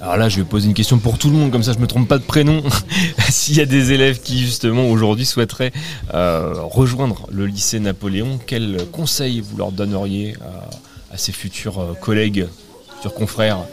Alors 0.00 0.16
là, 0.16 0.28
je 0.28 0.38
vais 0.38 0.44
poser 0.44 0.66
une 0.66 0.74
question 0.74 0.98
pour 0.98 1.16
tout 1.16 1.30
le 1.30 1.36
monde, 1.36 1.52
comme 1.52 1.62
ça 1.62 1.72
je 1.72 1.78
me 1.78 1.86
trompe 1.86 2.08
pas 2.08 2.18
de 2.18 2.24
prénom. 2.24 2.60
S'il 3.30 3.56
y 3.56 3.60
a 3.60 3.66
des 3.66 3.92
élèves 3.92 4.20
qui 4.20 4.40
justement 4.40 4.90
aujourd'hui 4.90 5.24
souhaiteraient 5.24 5.72
euh, 6.12 6.54
rejoindre 6.58 7.28
le 7.30 7.46
lycée 7.46 7.78
Napoléon, 7.78 8.40
quel 8.44 8.84
conseil 8.90 9.40
vous 9.40 9.56
leur 9.56 9.70
donneriez 9.70 10.34
à 11.12 11.18
ces 11.18 11.32
futurs 11.32 11.78
euh, 11.78 11.94
collègues, 11.94 12.46
futurs 12.96 13.14
confrères 13.14 13.64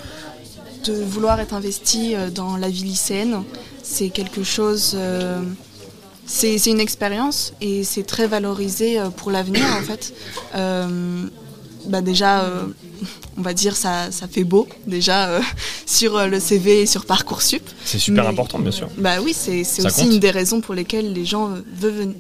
de 0.86 0.94
vouloir 0.94 1.40
être 1.42 1.54
investi 1.54 2.16
euh, 2.16 2.30
dans 2.30 2.56
la 2.56 2.70
vie 2.70 2.84
lycéenne, 2.84 3.44
c'est 3.84 4.10
quelque 4.10 4.44
chose. 4.44 4.94
euh, 4.96 5.42
c'est 6.26 6.64
une 6.68 6.80
expérience 6.80 7.54
et 7.60 7.84
c'est 7.84 8.04
très 8.04 8.28
valorisé 8.28 9.00
pour 9.18 9.32
l'avenir 9.32 9.66
en 9.78 9.82
fait. 9.82 10.14
Euh, 10.56 11.26
bah 11.88 12.02
déjà, 12.02 12.44
euh, 12.44 12.66
on 13.36 13.42
va 13.42 13.54
dire 13.56 13.76
ça, 13.76 14.12
ça 14.12 14.28
fait 14.28 14.44
beau 14.44 14.68
déjà 14.86 15.30
euh, 15.30 15.42
sur 15.88 16.28
le 16.28 16.40
CV 16.40 16.82
et 16.82 16.86
sur 16.86 17.06
parcoursup. 17.08 17.64
C'est 17.84 17.98
super 17.98 18.26
Mais- 18.26 18.30
important, 18.30 18.60
bien 18.60 18.72
sûr. 18.72 18.90
Bah 19.00 19.16
oui, 19.24 19.34
c'est 19.34 19.62
aussi 19.62 19.82
compte. 19.82 20.06
une 20.14 20.20
des 20.20 20.30
raisons 20.32 20.62
pour 20.62 20.76
lesquelles 20.76 21.14
les 21.14 21.26
gens 21.26 21.50
veulent, 21.74 22.14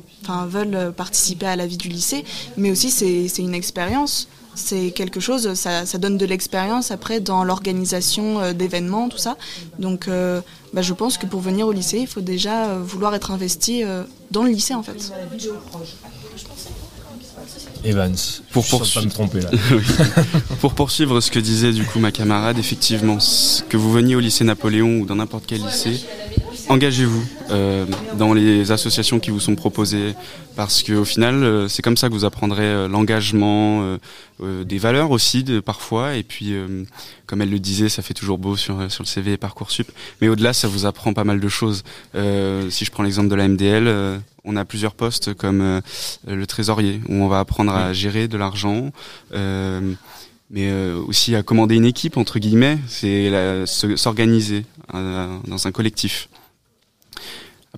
participer 0.98 1.46
à 1.46 1.56
la 1.56 1.68
vie 1.68 1.78
du 1.78 1.88
lycée, 1.90 2.26
mais 2.58 2.72
aussi 2.72 2.90
c'est 2.90 3.28
une 3.42 3.54
expérience. 3.54 4.28
C'est 4.56 4.91
quelque 4.91 5.20
chose, 5.20 5.53
ça, 5.53 5.86
ça 5.86 5.98
donne 5.98 6.18
de 6.18 6.25
l'expérience 6.25 6.91
après 6.91 7.20
dans 7.22 7.44
l'organisation 7.44 8.39
euh, 8.41 8.53
d'événements, 8.53 9.08
tout 9.08 9.18
ça. 9.18 9.38
Donc 9.79 10.08
euh, 10.08 10.41
bah, 10.74 10.82
je 10.82 10.94
pense 10.94 11.18
que 11.18 11.25
pour 11.25 11.39
venir 11.39 11.65
au 11.68 11.72
lycée, 11.72 12.00
il 12.00 12.08
faut 12.08 12.20
déjà 12.22 12.65
euh, 12.65 12.79
vouloir 12.84 13.15
être 13.15 13.32
investi 13.32 13.84
euh, 13.84 14.03
dans 14.32 14.44
le 14.44 14.50
lycée 14.51 14.74
en 14.74 14.84
fait. 14.84 15.12
Evans, 17.86 18.13
Pour 18.51 18.65
poursuivre- 18.68 19.06
me 19.06 19.10
tromper 19.12 19.39
là. 19.39 19.50
Pour 20.60 20.74
poursuivre 20.74 21.22
ce 21.22 21.32
que 21.32 21.39
disait 21.39 21.72
du 21.72 21.86
coup 21.86 22.00
ma 22.00 22.12
camarade, 22.12 22.58
effectivement, 22.58 23.18
que 23.70 23.77
vous 23.77 23.91
veniez 23.91 24.15
au 24.15 24.20
lycée 24.20 24.44
Napoléon 24.44 25.00
ou 25.00 25.06
dans 25.06 25.15
n'importe 25.15 25.46
quel 25.48 25.62
lycée, 25.65 26.01
engagez-vous 26.70 27.24
euh, 27.50 27.86
dans 28.18 28.34
les 28.34 28.72
associations 28.72 29.20
qui 29.20 29.32
vous 29.32 29.40
sont 29.40 29.56
proposées, 29.56 30.14
parce 30.56 30.84
qu'au 30.84 31.04
final, 31.04 31.44
euh, 31.44 31.68
c'est 31.68 31.82
comme 31.82 31.98
ça 31.98 32.08
que 32.08 32.14
vous 32.14 32.26
apprendrez 32.26 32.64
euh, 32.64 32.88
l'engagement, 32.88 33.82
euh, 33.82 33.98
euh, 34.42 34.64
des 34.64 34.78
valeurs 34.78 35.10
aussi 35.12 35.44
de, 35.44 35.60
parfois, 35.60 36.16
et 36.16 36.24
puis, 36.24 36.54
euh, 36.54 36.84
comme 37.26 37.42
elle 37.42 37.50
le 37.50 37.60
disait, 37.60 37.90
ça 37.90 38.02
fait 38.04 38.14
toujours 38.14 38.38
beau 38.38 38.56
sur, 38.56 38.90
sur 38.92 39.04
le 39.04 39.08
CV 39.08 39.34
et 39.34 39.38
Parcoursup, 39.38 39.92
mais 40.22 40.28
au-delà, 40.30 40.54
ça 40.54 40.68
vous 40.68 40.86
apprend 40.86 41.14
pas 41.14 41.24
mal 41.24 41.40
de 41.40 41.50
choses. 41.50 41.84
Euh, 42.16 42.70
si 42.70 42.86
je 42.86 42.92
prends 42.92 43.04
l'exemple 43.04 43.30
de 43.30 43.36
la 43.36 43.48
MDL, 43.48 43.88
euh, 43.88 44.18
on 44.46 44.56
a 44.56 44.64
plusieurs 44.64 44.94
postes 44.94 45.34
comme 45.34 45.62
euh, 45.62 45.82
le 46.28 46.46
trésorier, 46.46 47.02
où 47.10 47.16
on 47.16 47.28
va 47.28 47.40
apprendre 47.40 47.74
à 47.74 47.94
gérer 47.94 48.28
de 48.28 48.38
l'argent. 48.38 48.92
euh, 49.34 49.82
mais 50.52 50.70
euh, 50.72 51.00
aussi 51.08 51.36
à 51.36 51.44
commander 51.44 51.76
une 51.76 51.86
équipe 51.86 52.18
entre 52.18 52.40
guillemets, 52.40 52.80
c'est 52.88 53.32
s'organiser 53.68 54.66
dans 54.92 55.68
un 55.68 55.72
collectif. 55.72 56.28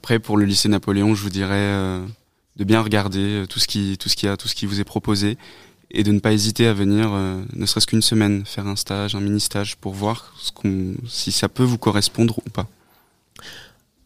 Après, 0.02 0.18
pour 0.18 0.36
le 0.36 0.46
lycée 0.46 0.68
Napoléon, 0.68 1.14
je 1.14 1.22
vous 1.22 1.30
dirais 1.30 1.54
euh, 1.54 2.04
de 2.56 2.64
bien 2.64 2.82
regarder 2.82 3.20
euh, 3.20 3.46
tout 3.46 3.60
ce 3.60 3.68
qui 3.68 4.00
tout 4.00 4.10
ce 4.10 4.16
qui 4.16 4.28
a 4.28 4.36
tout 4.36 4.48
ce 4.48 4.56
qui 4.56 4.66
vous 4.66 4.80
est 4.80 4.84
proposé 4.84 5.38
et 5.92 6.04
de 6.04 6.12
ne 6.12 6.20
pas 6.20 6.34
hésiter 6.34 6.66
à 6.66 6.74
venir, 6.74 7.12
euh, 7.12 7.40
ne 7.54 7.66
serait-ce 7.68 7.86
qu'une 7.86 8.02
semaine, 8.02 8.44
faire 8.44 8.66
un 8.66 8.76
stage, 8.76 9.14
un 9.14 9.20
mini 9.20 9.40
stage 9.40 9.76
pour 9.78 9.94
voir 9.94 10.34
ce 10.40 10.52
qu'on, 10.52 10.96
si 11.08 11.32
ça 11.32 11.50
peut 11.50 11.62
vous 11.62 11.78
correspondre 11.78 12.40
ou 12.40 12.50
pas. 12.50 12.66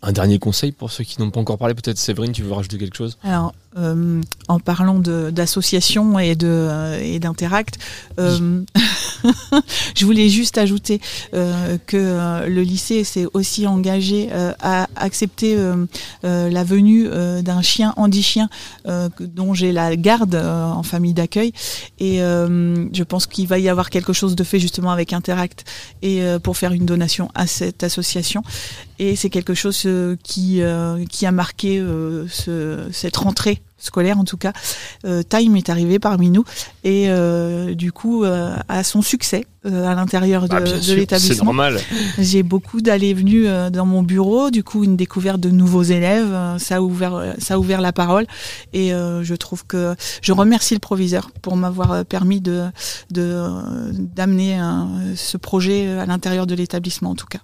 Un 0.01 0.11
dernier 0.11 0.37
conseil 0.37 0.73
pour 0.73 0.91
ceux 0.91 1.05
qui 1.05 1.21
n'ont 1.21 1.31
pas 1.31 1.39
encore 1.39 1.57
parlé, 1.57 1.75
peut-être 1.75 1.97
Séverine, 1.97 2.33
tu 2.33 2.43
veux 2.43 2.51
rajouter 2.51 2.77
quelque 2.77 2.97
chose? 2.97 3.17
Alors, 3.23 3.53
euh, 3.77 4.21
en 4.47 4.59
parlant 4.59 4.99
d'associations 4.99 6.17
et 6.19 6.35
de 6.35 6.47
euh, 6.47 6.99
et 7.01 7.19
d'interact, 7.19 7.77
euh, 8.19 8.61
je 9.95 10.05
voulais 10.05 10.29
juste 10.29 10.57
ajouter 10.57 11.01
que 11.33 12.47
le 12.47 12.61
lycée 12.61 13.03
s'est 13.03 13.25
aussi 13.33 13.67
engagé 13.67 14.29
à 14.31 14.87
accepter 14.95 15.57
la 16.23 16.63
venue 16.63 17.07
d'un 17.43 17.61
chien 17.61 17.93
handi-chien 17.97 18.49
dont 19.19 19.53
j'ai 19.53 19.71
la 19.71 19.95
garde 19.95 20.35
en 20.35 20.83
famille 20.83 21.13
d'accueil. 21.13 21.51
Et 21.99 22.17
je 22.19 23.03
pense 23.03 23.25
qu'il 23.27 23.47
va 23.47 23.59
y 23.59 23.67
avoir 23.69 23.89
quelque 23.89 24.13
chose 24.13 24.35
de 24.35 24.43
fait 24.43 24.59
justement 24.59 24.91
avec 24.91 25.13
Interact 25.13 25.65
et 26.01 26.21
pour 26.43 26.57
faire 26.57 26.71
une 26.71 26.85
donation 26.85 27.29
à 27.35 27.47
cette 27.47 27.83
association. 27.83 28.43
Et 28.99 29.15
c'est 29.15 29.29
quelque 29.29 29.53
chose 29.53 29.87
qui 30.23 30.61
qui 31.09 31.25
a 31.25 31.31
marqué 31.31 31.83
ce- 32.29 32.87
cette 32.91 33.17
rentrée 33.17 33.61
scolaire 33.77 34.17
en 34.17 34.23
tout 34.23 34.37
cas. 34.37 34.53
Euh, 35.05 35.21
Time 35.21 35.55
est 35.57 35.69
arrivé 35.69 35.99
parmi 35.99 36.29
nous 36.29 36.45
et 36.85 37.09
euh, 37.09 37.73
du 37.75 37.91
coup 37.91 38.23
euh, 38.23 38.55
a 38.69 38.83
son 38.83 39.01
succès 39.01 39.45
euh, 39.65 39.85
à 39.85 39.95
l'intérieur 39.95 40.43
de, 40.43 40.47
Bah, 40.47 40.61
de 40.61 40.67
sûr, 40.67 40.81
C'est 40.81 40.95
l'établissement. 40.95 41.45
normal. 41.45 41.79
J'ai 42.17 42.41
beaucoup 42.41 42.79
d'allées 42.81 43.09
et 43.09 43.13
venues 43.13 43.47
dans 43.71 43.85
mon 43.85 44.01
bureau, 44.01 44.49
du 44.49 44.63
coup 44.63 44.83
une 44.85 44.95
découverte 44.95 45.39
de 45.41 45.49
nouveaux 45.49 45.83
élèves, 45.83 46.33
ça 46.57 46.77
a 46.77 46.81
ouvert, 46.81 47.33
ça 47.37 47.55
a 47.55 47.57
ouvert 47.59 47.81
la 47.81 47.91
parole 47.91 48.25
et 48.73 48.89
je 48.91 49.35
trouve 49.35 49.65
que 49.65 49.95
je 50.21 50.31
remercie 50.31 50.73
le 50.73 50.79
proviseur 50.79 51.29
pour 51.41 51.57
m'avoir 51.57 52.05
permis 52.05 52.39
de 52.41 52.63
d'amener 53.11 54.57
ce 55.15 55.37
projet 55.37 55.89
à 55.99 56.05
l'intérieur 56.05 56.47
de 56.47 56.55
l'établissement 56.55 57.11
en 57.11 57.15
tout 57.15 57.27
cas. 57.27 57.39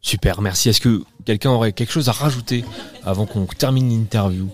Super, 0.00 0.40
merci. 0.40 0.68
Est-ce 0.68 0.80
que 0.80 1.02
quelqu'un 1.24 1.50
aurait 1.50 1.72
quelque 1.72 1.92
chose 1.92 2.08
à 2.08 2.12
rajouter 2.12 2.64
avant 3.04 3.26
qu'on 3.26 3.46
termine 3.46 3.88
l'interview? 3.88 4.48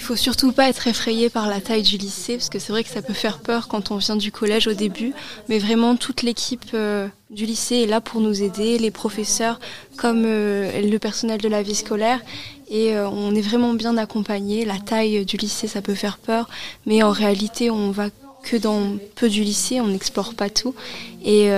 Il 0.00 0.02
faut 0.02 0.16
surtout 0.16 0.50
pas 0.50 0.70
être 0.70 0.86
effrayé 0.86 1.28
par 1.28 1.46
la 1.46 1.60
taille 1.60 1.82
du 1.82 1.98
lycée, 1.98 2.38
parce 2.38 2.48
que 2.48 2.58
c'est 2.58 2.72
vrai 2.72 2.82
que 2.82 2.88
ça 2.88 3.02
peut 3.02 3.12
faire 3.12 3.38
peur 3.38 3.68
quand 3.68 3.90
on 3.90 3.98
vient 3.98 4.16
du 4.16 4.32
collège 4.32 4.66
au 4.66 4.72
début, 4.72 5.12
mais 5.50 5.58
vraiment 5.58 5.94
toute 5.94 6.22
l'équipe 6.22 6.64
euh, 6.72 7.06
du 7.28 7.44
lycée 7.44 7.82
est 7.82 7.86
là 7.86 8.00
pour 8.00 8.22
nous 8.22 8.42
aider, 8.42 8.78
les 8.78 8.90
professeurs 8.90 9.60
comme 9.98 10.22
euh, 10.24 10.80
le 10.80 10.98
personnel 10.98 11.42
de 11.42 11.48
la 11.48 11.62
vie 11.62 11.74
scolaire, 11.74 12.22
et 12.70 12.96
euh, 12.96 13.10
on 13.10 13.34
est 13.34 13.42
vraiment 13.42 13.74
bien 13.74 13.98
accompagné. 13.98 14.64
La 14.64 14.78
taille 14.78 15.26
du 15.26 15.36
lycée, 15.36 15.68
ça 15.68 15.82
peut 15.82 15.94
faire 15.94 16.16
peur, 16.16 16.48
mais 16.86 17.02
en 17.02 17.10
réalité, 17.10 17.70
on 17.70 17.90
va 17.90 18.08
que 18.42 18.56
dans 18.56 18.96
peu 19.16 19.28
du 19.28 19.44
lycée, 19.44 19.82
on 19.82 19.88
n'explore 19.88 20.32
pas 20.32 20.48
tout, 20.48 20.74
et 21.22 21.50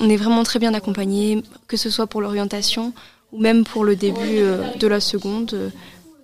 on 0.00 0.10
est 0.10 0.18
vraiment 0.18 0.42
très 0.42 0.58
bien 0.58 0.74
accompagné, 0.74 1.42
que 1.66 1.78
ce 1.78 1.88
soit 1.88 2.06
pour 2.06 2.20
l'orientation 2.20 2.92
ou 3.32 3.40
même 3.40 3.64
pour 3.64 3.84
le 3.84 3.96
début 3.96 4.42
de 4.78 4.86
la 4.86 5.00
seconde 5.00 5.72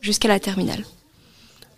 jusqu'à 0.03 0.29
la 0.29 0.39
terminale. 0.39 0.85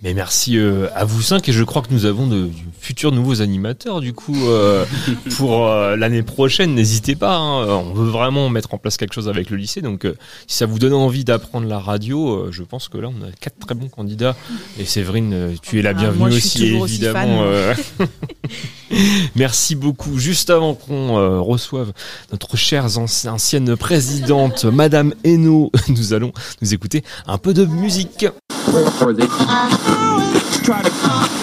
Mais 0.05 0.13
merci 0.13 0.59
euh, 0.59 0.89
à 0.95 1.07
vous 1.07 1.23
cinq 1.23 1.49
et 1.49 1.53
je 1.53 1.65
crois 1.65 1.81
que 1.81 1.91
nous 1.91 2.05
avons 2.05 2.27
de, 2.27 2.43
de 2.43 2.51
futurs 2.79 3.11
nouveaux 3.11 3.41
animateurs 3.41 4.03
du 4.03 4.13
coup 4.13 4.37
euh, 4.49 4.85
pour 5.39 5.67
euh, 5.67 5.97
l'année 5.97 6.23
prochaine. 6.23 6.75
N'hésitez 6.75 7.17
pas, 7.17 7.37
hein, 7.39 7.67
on 7.67 7.95
veut 7.95 8.11
vraiment 8.11 8.51
mettre 8.51 8.75
en 8.75 8.79
place 8.79 8.99
quelque 8.99 9.15
chose 9.15 9.31
avec 9.31 9.49
le 9.49 9.57
lycée. 9.57 9.81
Donc 9.81 10.05
euh, 10.05 10.15
si 10.47 10.59
ça 10.59 10.67
vous 10.67 10.79
donne 10.79 10.93
envie 10.93 11.25
d'apprendre 11.25 11.67
la 11.67 11.79
radio, 11.79 12.35
euh, 12.35 12.49
je 12.53 12.63
pense 12.63 12.89
que 12.89 12.99
là 12.99 13.09
on 13.09 13.23
a 13.27 13.31
quatre 13.41 13.59
très 13.59 13.75
bons 13.75 13.89
candidats. 13.89 14.37
Et 14.79 14.85
Séverine, 14.85 15.55
tu 15.63 15.79
es 15.79 15.83
la 15.83 15.91
Ah, 15.91 15.95
bienvenue 15.95 16.19
moi, 16.19 16.29
aussi 16.29 16.67
évidemment. 16.67 17.21
fan. 17.21 17.31
euh. 17.41 17.75
Merci 19.37 19.75
beaucoup. 19.75 20.19
Juste 20.19 20.51
avant 20.51 20.75
qu'on 20.75 21.17
euh, 21.17 21.41
reçoive 21.41 21.93
notre 22.31 22.57
chère 22.59 22.87
anci- 22.87 23.27
ancienne 23.29 23.75
présidente, 23.77 24.67
Madame 24.67 25.15
Hainaut, 25.25 25.73
nous 25.89 26.13
allons 26.13 26.33
nous 26.61 26.75
écouter 26.75 27.03
un 27.27 27.39
peu 27.39 27.55
de 27.55 27.65
musique. 27.65 28.27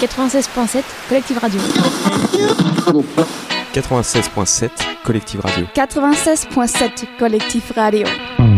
96.7 0.00 0.84
Collective 1.08 1.38
Radio. 1.40 1.60
96.7 3.72 4.70
Collective 5.04 5.42
Radio. 5.42 5.68
96.7 5.74 7.16
Collectif 7.18 7.70
Radio. 7.74 8.51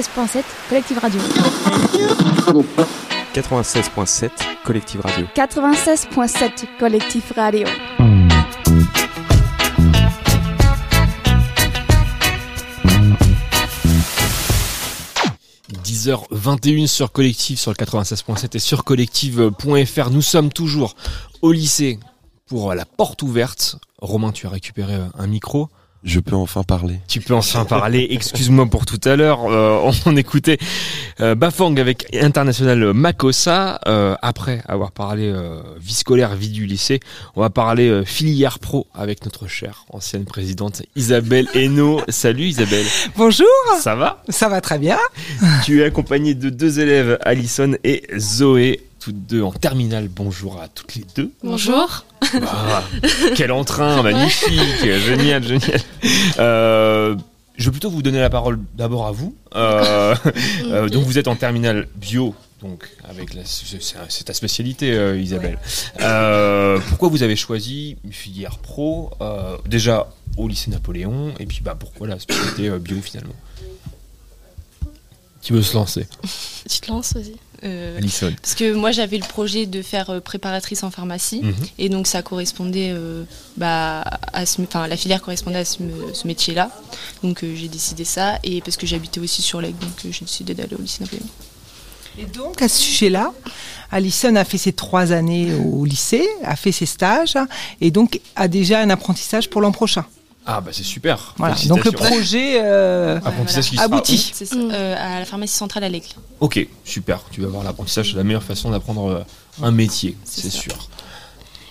96.7 0.00 0.44
Collectif 0.70 0.98
Radio. 0.98 1.20
96.7 3.34 4.30
Collective 4.64 5.00
Radio. 5.02 5.26
96.7 5.36 6.78
Collectif 6.78 7.32
Radio. 7.36 7.66
10h21 15.84 16.86
sur 16.86 17.12
Collective, 17.12 17.58
sur 17.58 17.70
le 17.70 17.76
96.7 17.76 18.56
et 18.56 18.58
sur 18.58 18.84
collective.fr. 18.84 20.10
Nous 20.10 20.22
sommes 20.22 20.50
toujours 20.50 20.94
au 21.42 21.52
lycée 21.52 21.98
pour 22.46 22.72
la 22.72 22.86
porte 22.86 23.20
ouverte. 23.20 23.76
Romain, 23.98 24.32
tu 24.32 24.46
as 24.46 24.50
récupéré 24.50 24.94
un 25.18 25.26
micro. 25.26 25.68
Je 26.02 26.18
peux 26.18 26.34
enfin 26.34 26.62
parler. 26.62 26.98
Tu 27.08 27.20
peux 27.20 27.34
enfin 27.34 27.66
parler. 27.66 28.06
Excuse-moi 28.10 28.66
pour 28.66 28.86
tout 28.86 29.00
à 29.04 29.16
l'heure. 29.16 29.44
Euh, 29.44 29.90
on 30.06 30.16
écoutait 30.16 30.56
euh, 31.20 31.34
Bafang 31.34 31.76
avec 31.76 32.06
International 32.14 32.94
Makossa. 32.94 33.80
Euh, 33.86 34.16
après 34.22 34.62
avoir 34.66 34.92
parlé 34.92 35.24
euh, 35.30 35.60
vie 35.78 35.92
scolaire, 35.92 36.34
vie 36.36 36.48
du 36.48 36.64
lycée, 36.64 37.00
on 37.36 37.42
va 37.42 37.50
parler 37.50 37.88
euh, 37.88 38.04
filière 38.04 38.58
pro 38.58 38.86
avec 38.94 39.24
notre 39.26 39.46
chère 39.46 39.84
ancienne 39.90 40.24
présidente 40.24 40.82
Isabelle 40.96 41.48
Hainaut. 41.54 42.00
Salut 42.08 42.44
Isabelle. 42.44 42.86
Bonjour. 43.16 43.46
Ça 43.78 43.94
va? 43.94 44.22
Ça 44.30 44.48
va 44.48 44.60
très 44.62 44.78
bien. 44.78 44.98
Tu 45.64 45.82
es 45.82 45.84
accompagnée 45.84 46.34
de 46.34 46.48
deux 46.48 46.80
élèves, 46.80 47.18
Alison 47.22 47.74
et 47.84 48.04
Zoé. 48.18 48.86
Toutes 49.00 49.26
deux 49.26 49.42
en 49.42 49.52
terminale. 49.52 50.08
Bonjour 50.08 50.60
à 50.60 50.68
toutes 50.68 50.94
les 50.94 51.04
deux. 51.14 51.30
Bonjour. 51.42 52.04
Ah, 52.46 52.82
quel 53.34 53.52
entrain, 53.52 54.02
magnifique, 54.02 54.84
génial, 54.84 55.42
génial. 55.42 55.80
Euh, 56.38 57.16
je 57.56 57.64
vais 57.66 57.70
plutôt 57.72 57.90
vous 57.90 58.02
donner 58.02 58.20
la 58.20 58.30
parole 58.30 58.58
d'abord 58.74 59.06
à 59.06 59.12
vous. 59.12 59.34
Euh, 59.54 60.14
euh, 60.64 60.88
donc 60.88 61.04
vous 61.04 61.18
êtes 61.18 61.28
en 61.28 61.36
terminale 61.36 61.88
bio, 61.96 62.34
donc 62.62 62.88
avec 63.08 63.34
la, 63.34 63.42
c'est, 63.44 64.24
ta 64.24 64.34
spécialité, 64.34 64.92
euh, 64.92 65.18
Isabelle. 65.20 65.58
Euh, 66.00 66.78
pourquoi 66.88 67.08
vous 67.08 67.22
avez 67.22 67.36
choisi 67.36 67.96
une 68.04 68.12
filière 68.12 68.58
pro 68.58 69.10
euh, 69.20 69.56
déjà 69.66 70.08
au 70.36 70.48
lycée 70.48 70.70
Napoléon 70.70 71.34
et 71.38 71.46
puis 71.46 71.60
bah 71.62 71.74
pourquoi 71.78 72.06
la 72.06 72.18
spécialité 72.18 72.68
euh, 72.68 72.78
bio 72.78 73.00
finalement? 73.00 73.34
Qui 75.42 75.52
veut 75.52 75.62
se 75.62 75.74
lancer? 75.74 76.06
Tu 76.68 76.80
te 76.80 76.90
lances, 76.90 77.14
vas-y. 77.14 77.34
Euh, 77.62 77.98
Alison. 77.98 78.32
parce 78.40 78.54
que 78.54 78.72
moi 78.72 78.90
j'avais 78.90 79.18
le 79.18 79.26
projet 79.26 79.66
de 79.66 79.82
faire 79.82 80.08
euh, 80.10 80.20
préparatrice 80.20 80.82
en 80.82 80.90
pharmacie 80.90 81.40
Mhm. 81.42 81.54
et 81.78 81.88
donc 81.90 82.06
ça 82.06 82.22
correspondait 82.22 82.90
euh, 82.92 83.24
bah, 83.58 84.02
à 84.32 84.46
ce, 84.46 84.62
enfin 84.62 84.86
la 84.86 84.96
filière 84.96 85.20
correspondait 85.20 85.58
à 85.58 85.64
ce, 85.64 85.78
métier-là 86.26 86.70
donc 87.22 87.44
euh, 87.44 87.54
j'ai 87.54 87.68
décidé 87.68 88.04
ça 88.04 88.38
et 88.44 88.60
parce 88.62 88.76
que 88.78 88.86
j'habitais 88.86 89.20
aussi 89.20 89.42
sur 89.42 89.60
l'Aigle 89.60 89.78
donc 89.78 89.92
euh, 90.04 90.08
j'ai 90.10 90.24
décidé 90.24 90.54
d'aller 90.54 90.74
au 90.74 90.80
lycée 90.80 91.02
Napoléon. 91.02 91.26
Et 92.18 92.24
donc, 92.24 92.60
à 92.60 92.68
ce 92.68 92.78
sujet-là, 92.82 93.32
Alison 93.92 94.34
a 94.34 94.44
fait 94.44 94.58
ses 94.58 94.72
trois 94.72 95.12
années 95.12 95.54
au 95.54 95.84
lycée, 95.84 96.26
a 96.44 96.56
fait 96.56 96.72
ses 96.72 96.84
stages, 96.84 97.38
et 97.80 97.92
donc 97.92 98.20
a 98.34 98.48
déjà 98.48 98.80
un 98.80 98.90
apprentissage 98.90 99.48
pour 99.48 99.60
l'an 99.60 99.70
prochain. 99.70 100.04
Ah 100.46 100.60
bah 100.60 100.70
c'est 100.72 100.82
super. 100.84 101.34
Voilà. 101.36 101.54
Donc 101.68 101.84
le 101.84 101.92
projet 101.92 102.60
euh, 102.62 103.18
Apprentissage 103.24 103.68
qui 103.70 103.76
sera- 103.76 103.84
abouti. 103.84 104.30
C'est 104.34 104.46
ça, 104.46 104.56
Mm. 104.56 104.70
euh, 104.72 104.94
à 104.98 105.18
la 105.20 105.24
pharmacie 105.26 105.54
centrale 105.56 105.84
à 105.84 105.88
l'Aigle. 105.88 106.06
Ok, 106.40 106.66
super. 106.84 107.20
Tu 107.30 107.40
vas 107.42 107.48
voir 107.48 107.62
l'apprentissage, 107.62 108.10
c'est 108.10 108.16
la 108.16 108.24
meilleure 108.24 108.42
façon 108.42 108.70
d'apprendre 108.70 109.06
euh, 109.10 109.62
un 109.64 109.70
métier, 109.70 110.16
C'est 110.24 110.50
sûr. 110.50 110.72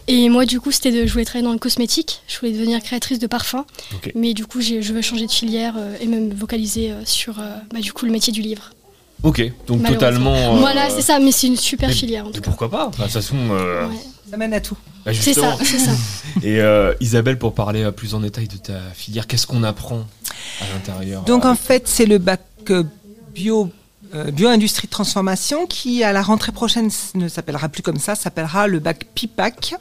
Et 0.08 0.27
moi, 0.29 0.45
du 0.45 0.60
coup, 0.60 0.71
c'était 0.71 0.91
de, 0.91 1.05
je 1.05 1.12
voulais 1.12 1.25
travailler 1.25 1.45
dans 1.45 1.53
le 1.53 1.60
cosmétique. 1.60 2.21
Je 2.27 2.39
voulais 2.39 2.51
devenir 2.51 2.82
créatrice 2.82 3.19
de 3.19 3.27
parfums. 3.27 3.63
Mais 4.15 4.34
du 4.34 4.45
coup, 4.45 4.60
j'ai- 4.62 4.82
je 4.82 4.93
veux 4.93 5.01
changer 5.03 5.27
de 5.27 5.32
filière 5.32 5.75
euh, 5.77 5.95
et 6.01 6.08
me 6.08 6.34
vocaliser 6.34 6.91
euh, 6.91 7.01
sur 7.05 7.39
euh, 7.39 7.43
bah, 7.71 7.79
du 7.79 7.93
coup, 7.93 8.05
le 8.05 8.12
métier 8.12 8.34
du 8.34 8.41
livre. 8.41 8.71
Ok, 9.21 9.41
donc 9.67 9.86
totalement. 9.86 10.34
euh, 10.55 10.60
Voilà, 10.60 10.89
c'est 10.89 11.01
ça. 11.01 11.19
Mais 11.19 11.32
c'est 11.32 11.47
une 11.47 11.58
super 11.58 11.89
mais- 11.89 11.95
filière 11.95 12.25
en 12.25 12.32
tout 12.32 12.39
cas. 12.41 12.49
pourquoi 12.49 12.71
pas? 12.71 12.88
Enfin, 12.88 12.99
De 12.99 13.03
toute 13.03 13.13
façon, 13.13 13.36
euh, 13.51 13.88
Ouais. 13.88 13.95
Ça 14.30 14.38
mène 14.38 14.54
à 14.54 14.60
tout. 14.62 14.78
bah, 15.06 15.12
C'est 15.13 15.34
ça, 15.34 15.58
ça. 15.58 15.92
Et 16.44 16.62
euh, 16.62 16.94
Isabelle, 17.00 17.38
pour 17.39 17.54
parler 17.56 17.84
euh, 17.84 17.92
plus 17.92 18.13
en 18.13 18.20
détail 18.20 18.48
de 18.48 18.58
ta 18.58 18.80
filière, 18.94 19.26
qu'est-ce 19.28 19.48
qu'on 19.48 19.63
apprend 19.63 20.06
à 20.62 20.65
l'intérieur 20.74 21.24
Donc 21.24 21.46
euh, 21.46 21.50
en 21.50 21.56
fait, 21.56 21.88
c'est 21.88 22.06
le 22.06 22.18
bac 22.20 22.42
bio. 23.34 23.72
euh, 24.13 24.32
Bio-industrie 24.32 24.88
de 24.88 24.92
transformation 24.92 25.65
qui 25.65 26.04
à 26.04 26.12
la 26.13 26.22
rentrée 26.22 26.52
prochaine 26.52 26.89
ne 27.15 27.28
s'appellera 27.28 27.70
plus 27.70 27.82
comme 27.82 27.98
ça, 28.00 28.15
s'appellera 28.15 28.68
le 28.68 28.80
bac 28.80 29.06
PIPAC. 29.15 29.76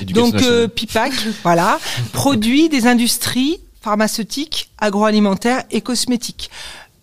Éducation 0.00 0.30
Donc 0.30 0.42
euh, 0.42 0.66
PIPAC, 0.68 1.12
voilà, 1.42 1.78
produit 2.12 2.68
des 2.68 2.86
industries 2.86 3.60
pharmaceutiques, 3.80 4.70
agroalimentaires 4.78 5.64
et 5.70 5.80
cosmétiques. 5.80 6.50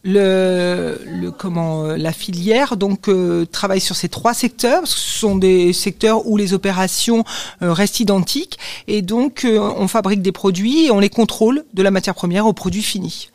Le, 0.05 1.29
comment 1.37 1.83
euh, 1.83 1.97
la 1.97 2.13
filière 2.13 2.77
donc 2.77 3.09
euh, 3.09 3.45
travaille 3.45 3.81
sur 3.81 3.97
ces 3.97 4.07
trois 4.07 4.33
secteurs 4.33 4.87
ce 4.87 4.97
sont 4.97 5.35
des 5.35 5.73
secteurs 5.73 6.25
où 6.25 6.37
les 6.37 6.53
opérations 6.53 7.25
euh, 7.61 7.73
restent 7.73 7.99
identiques 7.99 8.57
et 8.87 9.01
donc 9.01 9.43
euh, 9.43 9.59
on 9.59 9.89
fabrique 9.89 10.21
des 10.21 10.31
produits 10.31 10.85
et 10.85 10.91
on 10.91 11.01
les 11.01 11.09
contrôle 11.09 11.65
de 11.73 11.83
la 11.83 11.91
matière 11.91 12.15
première 12.15 12.45
au 12.45 12.53
produit 12.53 12.81
fini. 12.81 13.29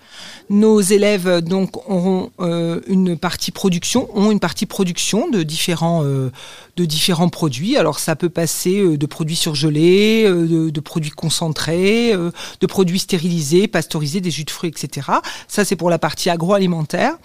Nos 0.50 0.80
élèves 0.80 1.26
euh, 1.26 1.40
donc 1.40 1.76
auront 1.88 2.30
euh, 2.40 2.80
une 2.86 3.16
partie 3.16 3.50
production, 3.50 4.08
ont 4.14 4.30
une 4.30 4.40
partie 4.40 4.66
production 4.66 5.28
de 5.28 5.42
différents 5.42 6.02
euh, 6.04 6.30
de 6.76 6.84
différents 6.84 7.28
produits. 7.28 7.76
Alors 7.76 7.98
ça 7.98 8.16
peut 8.16 8.28
passer 8.28 8.80
euh, 8.80 8.96
de 8.96 9.06
produits 9.06 9.36
surgelés, 9.36 10.24
euh, 10.26 10.46
de, 10.46 10.70
de 10.70 10.80
produits 10.80 11.10
concentrés, 11.10 12.12
de 12.12 12.66
produits 12.66 12.98
stérilisés, 12.98 13.68
pasteurisés, 13.68 14.20
des 14.20 14.30
jus 14.30 14.44
de 14.44 14.50
fruits, 14.50 14.70
etc. 14.70 15.08
Ça 15.48 15.64
c'est 15.64 15.76
pour 15.76 15.90
la 15.90 15.98
partie 15.98 16.30
agroalimentaire. 16.30 17.16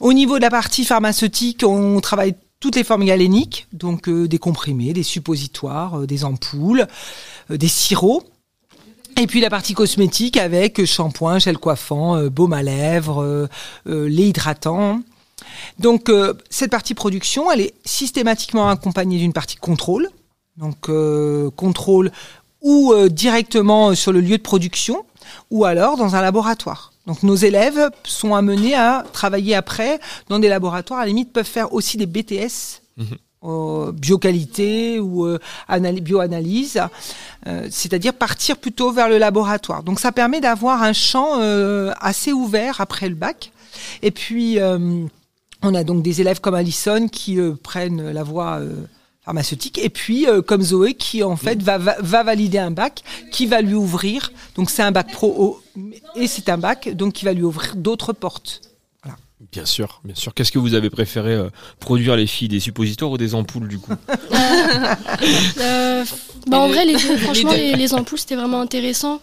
Au 0.00 0.12
niveau 0.12 0.36
de 0.36 0.42
la 0.42 0.50
partie 0.50 0.84
pharmaceutique, 0.84 1.62
on 1.64 2.00
travaille 2.00 2.34
toutes 2.60 2.76
les 2.76 2.84
formes 2.84 3.04
galéniques, 3.04 3.68
donc 3.72 4.08
euh, 4.08 4.26
des 4.26 4.38
comprimés, 4.38 4.92
des 4.92 5.02
suppositoires, 5.02 6.00
euh, 6.00 6.06
des 6.06 6.24
ampoules, 6.24 6.86
euh, 7.50 7.56
des 7.56 7.68
sirops. 7.68 8.24
Et 9.18 9.26
puis 9.26 9.40
la 9.40 9.50
partie 9.50 9.74
cosmétique 9.74 10.36
avec 10.36 10.84
shampoing, 10.84 11.40
gel 11.40 11.58
coiffant, 11.58 12.16
euh, 12.16 12.30
baume 12.30 12.52
à 12.52 12.62
lèvres, 12.62 13.22
euh, 13.22 13.48
euh, 13.88 14.08
lait 14.08 14.28
hydratant. 14.28 15.00
Donc 15.80 16.08
euh, 16.08 16.34
cette 16.50 16.70
partie 16.70 16.94
production, 16.94 17.50
elle 17.50 17.62
est 17.62 17.74
systématiquement 17.84 18.68
accompagnée 18.68 19.18
d'une 19.18 19.32
partie 19.32 19.56
contrôle. 19.56 20.08
Donc 20.56 20.88
euh, 20.88 21.50
contrôle 21.50 22.12
ou 22.60 22.92
euh, 22.92 23.08
directement 23.08 23.94
sur 23.96 24.12
le 24.12 24.20
lieu 24.20 24.38
de 24.38 24.42
production 24.42 25.04
ou 25.50 25.64
alors 25.64 25.96
dans 25.96 26.14
un 26.14 26.20
laboratoire. 26.20 26.92
Donc 27.08 27.24
nos 27.24 27.34
élèves 27.36 27.90
sont 28.04 28.34
amenés 28.36 28.74
à 28.74 29.04
travailler 29.12 29.56
après 29.56 29.98
dans 30.28 30.38
des 30.38 30.48
laboratoires, 30.48 31.00
à 31.00 31.02
la 31.02 31.08
limite 31.08 31.32
peuvent 31.32 31.44
faire 31.44 31.72
aussi 31.72 31.96
des 31.96 32.06
BTS. 32.06 32.82
Mhm. 32.96 33.16
Euh, 33.44 33.92
bioqualité 33.92 34.98
ou 35.00 35.26
euh, 35.26 35.38
anal- 35.68 36.00
bioanalyse, 36.00 36.80
euh, 37.46 37.66
c'est-à-dire 37.70 38.14
partir 38.14 38.56
plutôt 38.56 38.90
vers 38.92 39.08
le 39.08 39.18
laboratoire. 39.18 39.82
Donc 39.82 40.00
ça 40.00 40.12
permet 40.12 40.40
d'avoir 40.40 40.82
un 40.82 40.92
champ 40.92 41.40
euh, 41.40 41.92
assez 42.00 42.32
ouvert 42.32 42.80
après 42.80 43.08
le 43.08 43.14
bac. 43.14 43.52
Et 44.02 44.10
puis 44.10 44.58
euh, 44.58 45.04
on 45.62 45.74
a 45.74 45.84
donc 45.84 46.02
des 46.02 46.20
élèves 46.20 46.40
comme 46.40 46.54
Alison 46.54 47.08
qui 47.08 47.38
prennent 47.62 48.10
la 48.10 48.22
voie 48.22 48.60
pharmaceutique 49.24 49.78
et 49.78 49.90
puis 49.90 50.26
comme 50.46 50.62
Zoé 50.62 50.94
qui 50.94 51.22
en 51.22 51.36
fait 51.36 51.62
va, 51.62 51.78
va, 51.78 51.96
va 52.00 52.22
valider 52.22 52.58
un 52.58 52.70
bac 52.70 53.02
qui 53.30 53.46
va 53.46 53.60
lui 53.60 53.74
ouvrir. 53.74 54.32
Donc 54.56 54.70
c'est 54.70 54.82
un 54.82 54.90
bac 54.92 55.12
pro 55.12 55.60
et 56.16 56.26
c'est 56.26 56.48
un 56.48 56.58
bac 56.58 56.88
donc 56.90 57.12
qui 57.12 57.24
va 57.24 57.32
lui 57.32 57.42
ouvrir 57.42 57.76
d'autres 57.76 58.12
portes. 58.12 58.62
Bien 59.52 59.64
sûr, 59.64 60.00
bien 60.04 60.14
sûr. 60.14 60.34
Qu'est-ce 60.34 60.52
que 60.52 60.58
vous 60.58 60.74
avez 60.74 60.90
préféré 60.90 61.32
euh, 61.32 61.48
produire 61.80 62.16
les 62.16 62.26
filles, 62.26 62.48
des 62.48 62.60
suppositoires 62.60 63.10
ou 63.10 63.16
des 63.18 63.34
ampoules 63.34 63.68
du 63.68 63.78
coup? 63.78 63.92
Euh, 65.60 66.04
bah, 66.46 66.58
en 66.58 66.68
vrai, 66.68 66.84
les 66.84 66.98
franchement, 66.98 67.52
les, 67.52 67.74
les 67.74 67.94
ampoules, 67.94 68.18
c'était 68.18 68.36
vraiment 68.36 68.60
intéressant. 68.60 69.20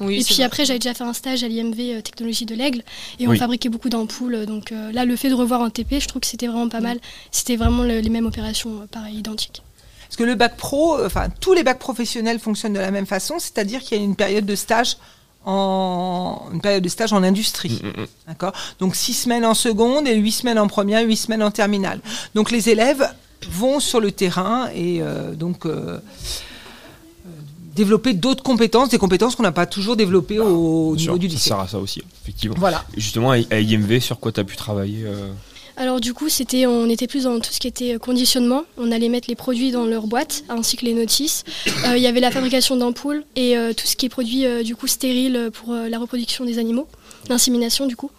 Oui, 0.00 0.20
et 0.20 0.24
puis 0.24 0.34
vrai. 0.34 0.44
après, 0.44 0.64
j'avais 0.66 0.78
déjà 0.78 0.92
fait 0.94 1.04
un 1.04 1.12
stage 1.14 1.42
à 1.42 1.48
l'IMV 1.48 1.78
euh, 1.80 2.00
Technologie 2.02 2.44
de 2.44 2.54
l'Aigle 2.54 2.82
et 3.18 3.26
on 3.26 3.30
Oui. 3.30 3.38
fabriquait 3.38 3.68
beaucoup 3.70 3.88
d'ampoules. 3.88 4.44
Donc 4.44 4.72
euh, 4.72 4.92
là, 4.92 5.04
le 5.04 5.16
fait 5.16 5.30
de 5.30 5.34
revoir 5.34 5.62
un 5.62 5.70
TP, 5.70 6.00
je 6.00 6.08
trouve 6.08 6.20
que 6.20 6.26
c'était 6.26 6.48
vraiment 6.48 6.68
pas 6.68 6.80
mal. 6.80 6.98
C'était 7.30 7.56
vraiment 7.56 7.82
le- 7.82 8.00
les 8.00 8.10
mêmes 8.10 8.26
opérations, 8.26 8.82
euh, 8.82 8.86
pareil, 8.90 9.16
identiques. 9.16 9.62
Parce 10.06 10.16
que 10.16 10.24
le 10.24 10.34
bac 10.34 10.56
pro, 10.56 11.02
enfin 11.04 11.28
tous 11.40 11.54
les 11.54 11.62
bacs 11.64 11.78
professionnels 11.78 12.38
fonctionnent 12.38 12.74
de 12.74 12.78
la 12.78 12.90
même 12.90 13.06
façon, 13.06 13.38
c'est-à-dire 13.38 13.80
qu'il 13.80 13.96
y 13.96 14.00
a 14.00 14.04
une 14.04 14.16
période 14.16 14.44
de 14.44 14.54
stage 14.54 14.98
en 15.46 16.42
une 16.52 16.60
période 16.60 16.82
de 16.82 16.88
stage 16.88 17.12
en 17.12 17.22
industrie. 17.22 17.80
Mm, 17.82 17.86
mm, 17.86 18.02
mm. 18.02 18.06
D'accord? 18.28 18.52
Donc 18.80 18.94
six 18.96 19.14
semaines 19.14 19.44
en 19.46 19.54
seconde 19.54 20.06
et 20.08 20.14
huit 20.16 20.32
semaines 20.32 20.58
en 20.58 20.66
première, 20.66 21.02
huit 21.06 21.16
semaines 21.16 21.42
en 21.42 21.50
terminale. 21.50 22.00
Donc 22.34 22.50
les 22.50 22.68
élèves 22.68 23.08
vont 23.50 23.80
sur 23.80 24.00
le 24.00 24.10
terrain 24.12 24.68
et 24.74 25.00
euh, 25.00 25.34
donc 25.34 25.66
euh, 25.66 25.98
euh, 25.98 27.28
développer 27.76 28.12
d'autres 28.12 28.42
compétences, 28.42 28.88
des 28.88 28.98
compétences 28.98 29.36
qu'on 29.36 29.42
n'a 29.44 29.52
pas 29.52 29.66
toujours 29.66 29.96
développées 29.96 30.40
au 30.40 30.94
Bien 30.94 31.04
sûr, 31.04 31.12
niveau 31.14 31.18
du 31.18 31.28
ça 31.28 31.34
lycée. 31.34 31.48
sert 31.50 31.60
à 31.60 31.68
ça 31.68 31.78
aussi, 31.78 32.02
effectivement. 32.22 32.56
Voilà. 32.58 32.84
Et 32.96 33.00
justement, 33.00 33.30
à 33.30 33.36
à 33.50 33.58
IMV, 33.60 34.00
sur 34.00 34.18
quoi 34.18 34.32
tu 34.32 34.40
as 34.40 34.44
pu 34.44 34.56
travailler 34.56 35.04
euh, 35.04 35.30
Alors 35.78 36.00
du 36.00 36.14
coup, 36.14 36.28
c'était, 36.30 36.66
on 36.66 36.88
était 36.88 37.06
plus 37.06 37.24
dans 37.24 37.38
tout 37.38 37.52
ce 37.52 37.60
qui 37.60 37.66
était 37.68 37.94
euh, 37.94 37.98
conditionnement. 37.98 38.64
On 38.78 38.90
allait 38.92 39.08
mettre 39.10 39.28
les 39.28 39.34
produits 39.36 39.70
dans 39.70 39.84
leur 39.84 40.06
boîte, 40.06 40.42
ainsi 40.48 40.76
que 40.76 40.84
les 40.86 40.94
notices. 40.94 41.44
Euh, 41.86 41.96
Il 41.96 42.02
y 42.02 42.06
avait 42.06 42.20
la 42.20 42.30
fabrication 42.30 42.76
d'ampoules 42.76 43.24
et 43.36 43.56
euh, 43.58 43.72
tout 43.74 43.86
ce 43.86 43.94
qui 43.96 44.06
est 44.06 44.08
produit 44.08 44.46
euh, 44.46 44.62
du 44.62 44.74
coup 44.74 44.86
stérile 44.86 45.50
pour 45.52 45.72
euh, 45.74 45.88
la 45.88 45.98
reproduction 45.98 46.44
des 46.46 46.58
animaux, 46.58 46.88
l'insémination 47.28 47.86
du 47.86 47.94
coup. 47.96 48.10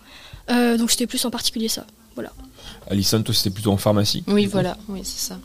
Euh, 0.51 0.77
donc 0.77 0.91
c'était 0.91 1.07
plus 1.07 1.23
en 1.25 1.31
particulier 1.31 1.67
ça. 1.67 1.85
Voilà. 2.15 2.31
Alison, 2.89 3.21
toi, 3.23 3.33
c'était 3.33 3.49
plutôt 3.49 3.71
en 3.71 3.77
pharmacie 3.77 4.23
Oui, 4.27 4.45
voilà, 4.45 4.77
oui, 4.89 5.01
c'est 5.03 5.19
ça. 5.29 5.39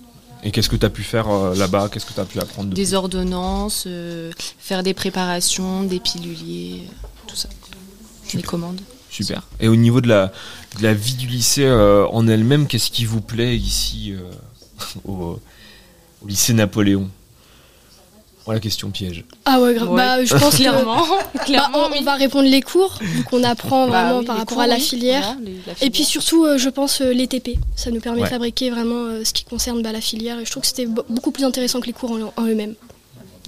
Et 0.44 0.50
qu'est-ce 0.50 0.68
que 0.68 0.76
tu 0.76 0.84
as 0.86 0.90
pu 0.90 1.02
faire 1.02 1.28
euh, 1.30 1.54
là-bas? 1.54 1.88
Qu'est-ce 1.92 2.04
que 2.04 2.12
tu 2.12 2.20
as 2.20 2.24
pu 2.24 2.38
apprendre 2.40 2.70
de 2.70 2.74
Des 2.74 2.94
ordonnances, 2.94 3.84
euh, 3.86 4.32
faire 4.58 4.82
des 4.82 4.92
préparations, 4.92 5.82
des 5.84 6.00
piluliers, 6.00 6.82
tout 7.26 7.36
ça. 7.36 7.48
Des 8.34 8.42
commandes. 8.42 8.80
Super. 9.12 9.42
Et 9.60 9.68
au 9.68 9.76
niveau 9.76 10.00
de 10.00 10.08
la, 10.08 10.32
de 10.78 10.82
la 10.82 10.94
vie 10.94 11.14
du 11.14 11.26
lycée 11.26 11.66
euh, 11.66 12.06
en 12.08 12.26
elle-même, 12.26 12.66
qu'est-ce 12.66 12.90
qui 12.90 13.04
vous 13.04 13.20
plaît 13.20 13.54
ici 13.56 14.12
euh, 14.14 14.30
au, 15.04 15.38
au 16.22 16.26
lycée 16.26 16.54
Napoléon? 16.54 17.08
Voilà 18.44 18.56
la 18.56 18.60
question 18.62 18.90
piège. 18.90 19.24
Ah 19.44 19.60
ouais, 19.60 19.74
grave. 19.74 19.90
Ouais. 19.90 19.96
Bah, 19.96 20.24
je 20.24 20.34
pense 20.34 20.50
que 20.50 20.56
Clairement, 20.56 21.04
bah, 21.34 21.44
clairement, 21.44 21.78
on, 21.86 21.90
oui. 21.92 21.98
on 22.00 22.02
va 22.04 22.14
répondre 22.16 22.48
les 22.48 22.60
cours, 22.62 22.98
vu 23.00 23.22
qu'on 23.22 23.44
apprend 23.44 23.86
Bah 23.86 24.02
vraiment 24.06 24.18
oui, 24.20 24.24
par 24.24 24.36
rapport 24.38 24.54
cours, 24.56 24.62
à 24.62 24.66
la 24.66 24.74
oui, 24.76 24.80
filière. 24.80 25.22
voilà, 25.22 25.40
les- 25.44 25.60
la 25.64 25.86
Et 25.86 25.90
puis 25.90 26.02
surtout, 26.04 26.44
euh, 26.46 26.58
je 26.58 26.68
pense, 26.68 27.02
euh, 27.02 27.12
les 27.12 27.28
TP. 27.28 27.58
Ça 27.76 27.92
nous 27.92 28.00
permet 28.00 28.18
Ouais. 28.22 28.26
de 28.26 28.32
fabriquer 28.32 28.70
vraiment 28.70 29.04
euh, 29.04 29.24
ce 29.24 29.32
qui 29.32 29.44
concerne 29.44 29.80
bah, 29.82 29.92
la 29.92 30.00
filière. 30.00 30.40
Et 30.40 30.44
je 30.44 30.50
trouve 30.50 30.62
que 30.62 30.66
c'était 30.68 30.86
be- 30.86 31.04
beaucoup 31.08 31.30
plus 31.30 31.44
intéressant 31.44 31.80
que 31.80 31.86
les 31.86 31.92
cours 31.92 32.10
en, 32.10 32.32
en 32.42 32.46
eux-mêmes. 32.46 32.74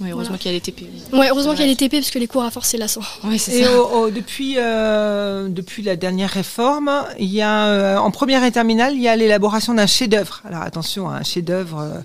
Oui, 0.01 0.09
heureusement 0.11 0.31
Voilà. 0.31 0.37
qu'il 0.39 0.51
y 0.51 0.53
a 0.53 0.57
les 0.57 0.61
TP. 0.61 0.81
oui. 1.13 1.17
Ouais, 1.19 1.27
heureusement 1.29 1.51
qu'il 1.53 1.61
y 1.61 1.63
a 1.63 1.67
les 1.67 1.75
TP, 1.77 1.91
parce 1.99 2.11
que 2.11 2.19
les 2.19 2.27
cours 2.27 2.43
à 2.43 2.51
force, 2.51 2.67
c'est 2.69 2.77
lassant. 2.77 3.01
Ouais, 3.23 3.37
c'est 3.37 3.53
Et 3.59 3.63
ça. 3.63 3.79
au- 3.79 4.07
au- 4.07 4.09
depuis, 4.09 4.55
euh, 4.57 5.47
depuis 5.47 5.83
la 5.83 5.95
dernière 5.95 6.29
réforme, 6.31 6.91
il 7.17 7.29
y 7.33 7.41
a 7.41 7.67
euh, 7.67 7.97
en 7.97 8.11
première 8.11 8.43
et 8.43 8.51
terminale, 8.51 8.93
il 8.95 9.01
y 9.01 9.07
a 9.07 9.15
l'élaboration 9.15 9.73
d'un 9.73 9.87
chef-d'œuvre. 9.87 10.41
Alors 10.45 10.63
attention, 10.63 11.09
un 11.09 11.23
chef-d'œuvre. 11.23 11.79
euh, 11.79 11.99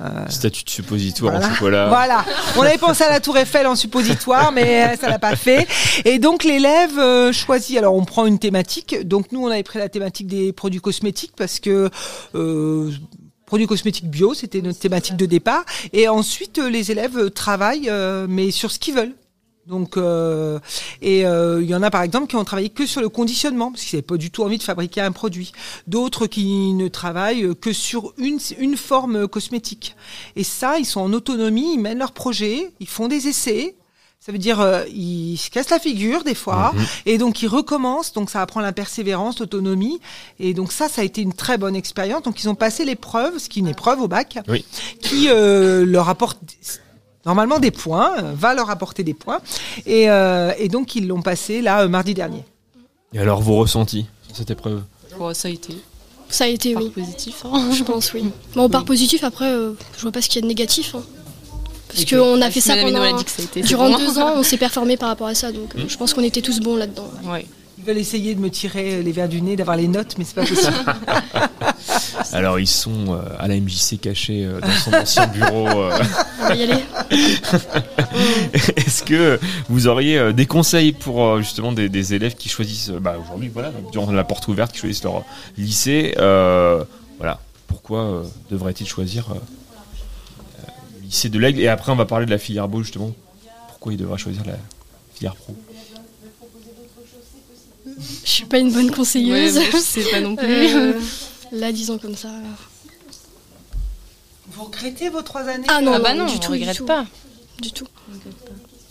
euh, 0.00 0.28
Statut 0.28 0.64
de 0.64 0.70
suppositoire 0.70 1.32
Voilà. 1.32 1.46
en 1.48 1.54
chocolat. 1.54 1.88
Voilà. 1.88 2.24
On 2.56 2.62
avait 2.62 2.78
pensé 2.78 3.04
à 3.04 3.10
la 3.10 3.20
Tour 3.20 3.36
Eiffel 3.38 3.66
en 3.68 3.76
suppositoire, 3.76 4.50
mais 4.50 4.84
euh, 4.84 4.96
ça 5.00 5.08
l'a 5.08 5.18
pas 5.20 5.36
fait. 5.36 5.66
Et 6.04 6.18
donc 6.18 6.42
l'élève 6.44 6.98
euh, 6.98 7.32
choisit. 7.32 7.76
Alors 7.78 7.94
on 7.94 8.04
prend 8.04 8.26
une 8.26 8.38
thématique. 8.40 8.96
Donc 9.06 9.30
nous 9.30 9.44
on 9.44 9.48
avait 9.48 9.62
pris 9.62 9.78
la 9.78 9.88
thématique 9.88 10.26
des 10.26 10.52
produits 10.52 10.80
cosmétiques 10.80 11.32
parce 11.36 11.60
que 11.60 11.88
euh, 12.34 12.90
produits 13.52 13.66
cosmétiques 13.66 14.08
bio, 14.08 14.32
c'était 14.32 14.62
notre 14.62 14.78
thématique 14.78 15.16
de 15.16 15.26
départ. 15.26 15.66
Et 15.92 16.08
ensuite 16.08 16.58
euh, 16.58 16.70
les 16.70 16.90
élèves 16.90 17.18
euh, 17.18 17.28
travaillent, 17.28 17.90
euh, 17.90 18.26
mais 18.26 18.50
sur 18.50 18.70
ce 18.70 18.78
qu'ils 18.78 18.94
veulent. 18.94 19.14
Donc, 19.66 19.98
euh, 19.98 20.58
et 21.02 21.26
euh, 21.26 21.62
il 21.62 21.68
y 21.68 21.74
en 21.74 21.82
a 21.82 21.90
par 21.90 22.00
exemple 22.00 22.28
qui 22.28 22.36
ont 22.36 22.44
travaillé 22.44 22.70
que 22.70 22.86
sur 22.86 23.02
le 23.02 23.10
conditionnement, 23.10 23.70
parce 23.70 23.84
qu'ils 23.84 23.98
n'avaient 23.98 24.06
pas 24.06 24.16
du 24.16 24.30
tout 24.30 24.42
envie 24.42 24.56
de 24.56 24.62
fabriquer 24.62 25.02
un 25.02 25.12
produit. 25.12 25.52
D'autres 25.86 26.26
qui 26.26 26.72
ne 26.72 26.88
travaillent 26.88 27.54
que 27.60 27.74
sur 27.74 28.14
une, 28.16 28.38
une 28.58 28.78
forme 28.78 29.28
cosmétique. 29.28 29.96
Et 30.34 30.44
ça, 30.44 30.78
ils 30.78 30.86
sont 30.86 31.02
en 31.02 31.12
autonomie, 31.12 31.74
ils 31.74 31.78
mènent 31.78 31.98
leur 31.98 32.12
projet, 32.12 32.72
ils 32.80 32.88
font 32.88 33.06
des 33.06 33.28
essais. 33.28 33.74
Ça 34.24 34.30
veut 34.30 34.38
dire 34.38 34.60
euh, 34.60 34.84
ils 34.88 35.36
se 35.36 35.50
cassent 35.50 35.70
la 35.70 35.80
figure 35.80 36.22
des 36.22 36.36
fois, 36.36 36.70
Mhm. 36.74 36.84
et 37.06 37.18
donc 37.18 37.42
ils 37.42 37.48
recommencent. 37.48 38.12
Donc 38.12 38.30
ça 38.30 38.40
apprend 38.40 38.60
la 38.60 38.72
persévérance, 38.72 39.40
l'autonomie. 39.40 39.98
Et 40.38 40.54
donc 40.54 40.70
ça, 40.70 40.88
ça 40.88 41.00
a 41.00 41.04
été 41.04 41.22
une 41.22 41.32
très 41.32 41.58
bonne 41.58 41.74
expérience. 41.74 42.22
Donc 42.22 42.40
ils 42.42 42.48
ont 42.48 42.54
passé 42.54 42.84
l'épreuve, 42.84 43.38
ce 43.38 43.48
qui 43.48 43.58
est 43.58 43.62
une 43.62 43.68
épreuve 43.68 44.00
au 44.00 44.06
bac, 44.06 44.38
Oui. 44.46 44.64
qui 45.00 45.28
euh, 45.28 45.84
leur 45.84 46.08
apporte 46.08 46.38
normalement 47.26 47.58
des 47.58 47.72
points, 47.72 48.12
euh, 48.22 48.32
va 48.36 48.54
leur 48.54 48.70
apporter 48.70 49.02
des 49.02 49.14
points. 49.14 49.40
Et, 49.86 50.08
euh, 50.08 50.52
et 50.56 50.68
donc 50.68 50.94
ils 50.94 51.08
l'ont 51.08 51.22
passé 51.22 51.60
là 51.60 51.82
euh, 51.82 51.88
mardi 51.88 52.14
dernier. 52.14 52.44
Et 53.12 53.18
alors, 53.18 53.42
vos 53.42 53.56
ressentis 53.56 54.06
sur 54.28 54.36
cette 54.36 54.50
épreuve? 54.52 54.82
Ça 55.34 55.48
a 55.48 55.50
été 55.50 55.74
Ça 56.28 56.44
a 56.44 56.46
été, 56.46 56.74
par 56.74 56.82
oui. 56.84 56.90
positif. 56.90 57.44
hein. 57.44 57.70
Je 57.72 57.82
pense, 57.82 58.12
oui. 58.14 58.24
Bon, 58.54 58.68
par 58.70 58.84
positif, 58.84 59.22
après, 59.24 59.50
euh, 59.52 59.72
je 59.96 60.02
vois 60.02 60.12
pas 60.12 60.22
ce 60.22 60.28
qu'il 60.28 60.36
y 60.36 60.38
a 60.38 60.42
de 60.42 60.46
négatif. 60.48 60.94
hein. 60.94 61.02
Parce 61.94 62.04
qu'on 62.06 62.40
a 62.40 62.50
fait 62.50 62.60
ça 62.60 62.76
Hénaud 62.76 62.96
a 62.96 63.00
pendant. 63.06 63.16
dit 63.18 63.24
que 63.24 63.30
ça 63.30 63.42
a 63.42 63.44
été 63.44 63.60
Durant 63.62 63.90
bon. 63.90 63.98
deux 63.98 64.18
ans, 64.18 64.32
on 64.36 64.42
s'est 64.42 64.56
performé 64.56 64.96
par 64.96 65.08
rapport 65.08 65.26
à 65.28 65.34
ça, 65.34 65.52
donc 65.52 65.74
euh, 65.76 65.84
je 65.88 65.96
pense 65.96 66.14
qu'on 66.14 66.22
était 66.22 66.40
tous 66.42 66.60
bons 66.60 66.76
là-dedans. 66.76 67.08
Ouais. 67.24 67.46
Ils 67.78 67.84
veulent 67.84 67.98
essayer 67.98 68.34
de 68.36 68.40
me 68.40 68.48
tirer 68.48 69.02
les 69.02 69.10
verres 69.12 69.28
du 69.28 69.42
nez, 69.42 69.56
d'avoir 69.56 69.76
les 69.76 69.88
notes, 69.88 70.14
mais 70.16 70.24
c'est 70.24 70.34
pas 70.36 70.44
possible. 70.46 70.72
Alors, 72.32 72.60
ils 72.60 72.66
sont 72.68 73.12
euh, 73.14 73.18
à 73.38 73.48
la 73.48 73.56
MJC 73.56 73.98
cachés 74.00 74.44
euh, 74.44 74.60
dans 74.60 74.70
son 74.70 74.94
ancien 74.94 75.26
bureau. 75.26 75.66
euh. 75.68 75.98
On 76.42 76.48
va 76.48 76.54
y 76.54 76.62
aller. 76.62 76.82
Est-ce 78.76 79.02
que 79.02 79.38
vous 79.68 79.86
auriez 79.88 80.18
euh, 80.18 80.32
des 80.32 80.46
conseils 80.46 80.92
pour 80.92 81.24
euh, 81.24 81.38
justement 81.40 81.72
des, 81.72 81.88
des 81.88 82.14
élèves 82.14 82.34
qui 82.36 82.48
choisissent, 82.48 82.90
euh, 82.90 83.00
bah, 83.00 83.16
aujourd'hui, 83.22 83.50
voilà, 83.52 83.72
durant 83.90 84.10
la 84.12 84.24
porte 84.24 84.48
ouverte, 84.48 84.72
qui 84.72 84.78
choisissent 84.78 85.02
leur 85.04 85.24
lycée 85.58 86.14
euh, 86.18 86.84
Voilà, 87.18 87.40
pourquoi 87.66 88.00
euh, 88.02 88.22
devraient-ils 88.50 88.86
choisir 88.88 89.26
lycée 91.12 91.28
de 91.28 91.38
l'Aigle 91.38 91.60
Et 91.60 91.68
après, 91.68 91.92
on 91.92 91.96
va 91.96 92.06
parler 92.06 92.26
de 92.26 92.30
la 92.30 92.38
filière 92.38 92.68
beau, 92.68 92.82
justement. 92.82 93.12
Pourquoi 93.68 93.92
ils 93.92 93.98
devraient 93.98 94.18
choisir 94.18 94.42
la 94.44 94.54
filière 95.14 95.36
pro? 95.36 95.54
Je 98.24 98.30
suis 98.30 98.44
pas 98.46 98.58
une 98.58 98.72
bonne 98.72 98.90
conseilleuse. 98.90 99.58
Ouais, 99.58 99.68
je 99.72 99.76
sais 99.76 100.04
pas 100.10 100.20
non 100.20 100.34
plus. 100.34 100.46
Euh, 100.48 100.94
là, 101.52 101.70
disons 101.72 101.98
comme 101.98 102.16
ça. 102.16 102.30
Vous 104.50 104.64
regrettez 104.64 105.08
vos 105.08 105.22
trois 105.22 105.42
années? 105.42 105.66
Ah 105.68 105.80
non, 105.80 105.92
ah 105.94 105.98
bah 105.98 106.14
non, 106.14 106.26
du 106.26 106.32
on 106.32 106.38
tout, 106.38 106.52
du 106.52 106.58
regrette 106.58 106.76
tout. 106.76 106.86
pas. 106.86 107.06
Du 107.60 107.72
tout. 107.72 107.86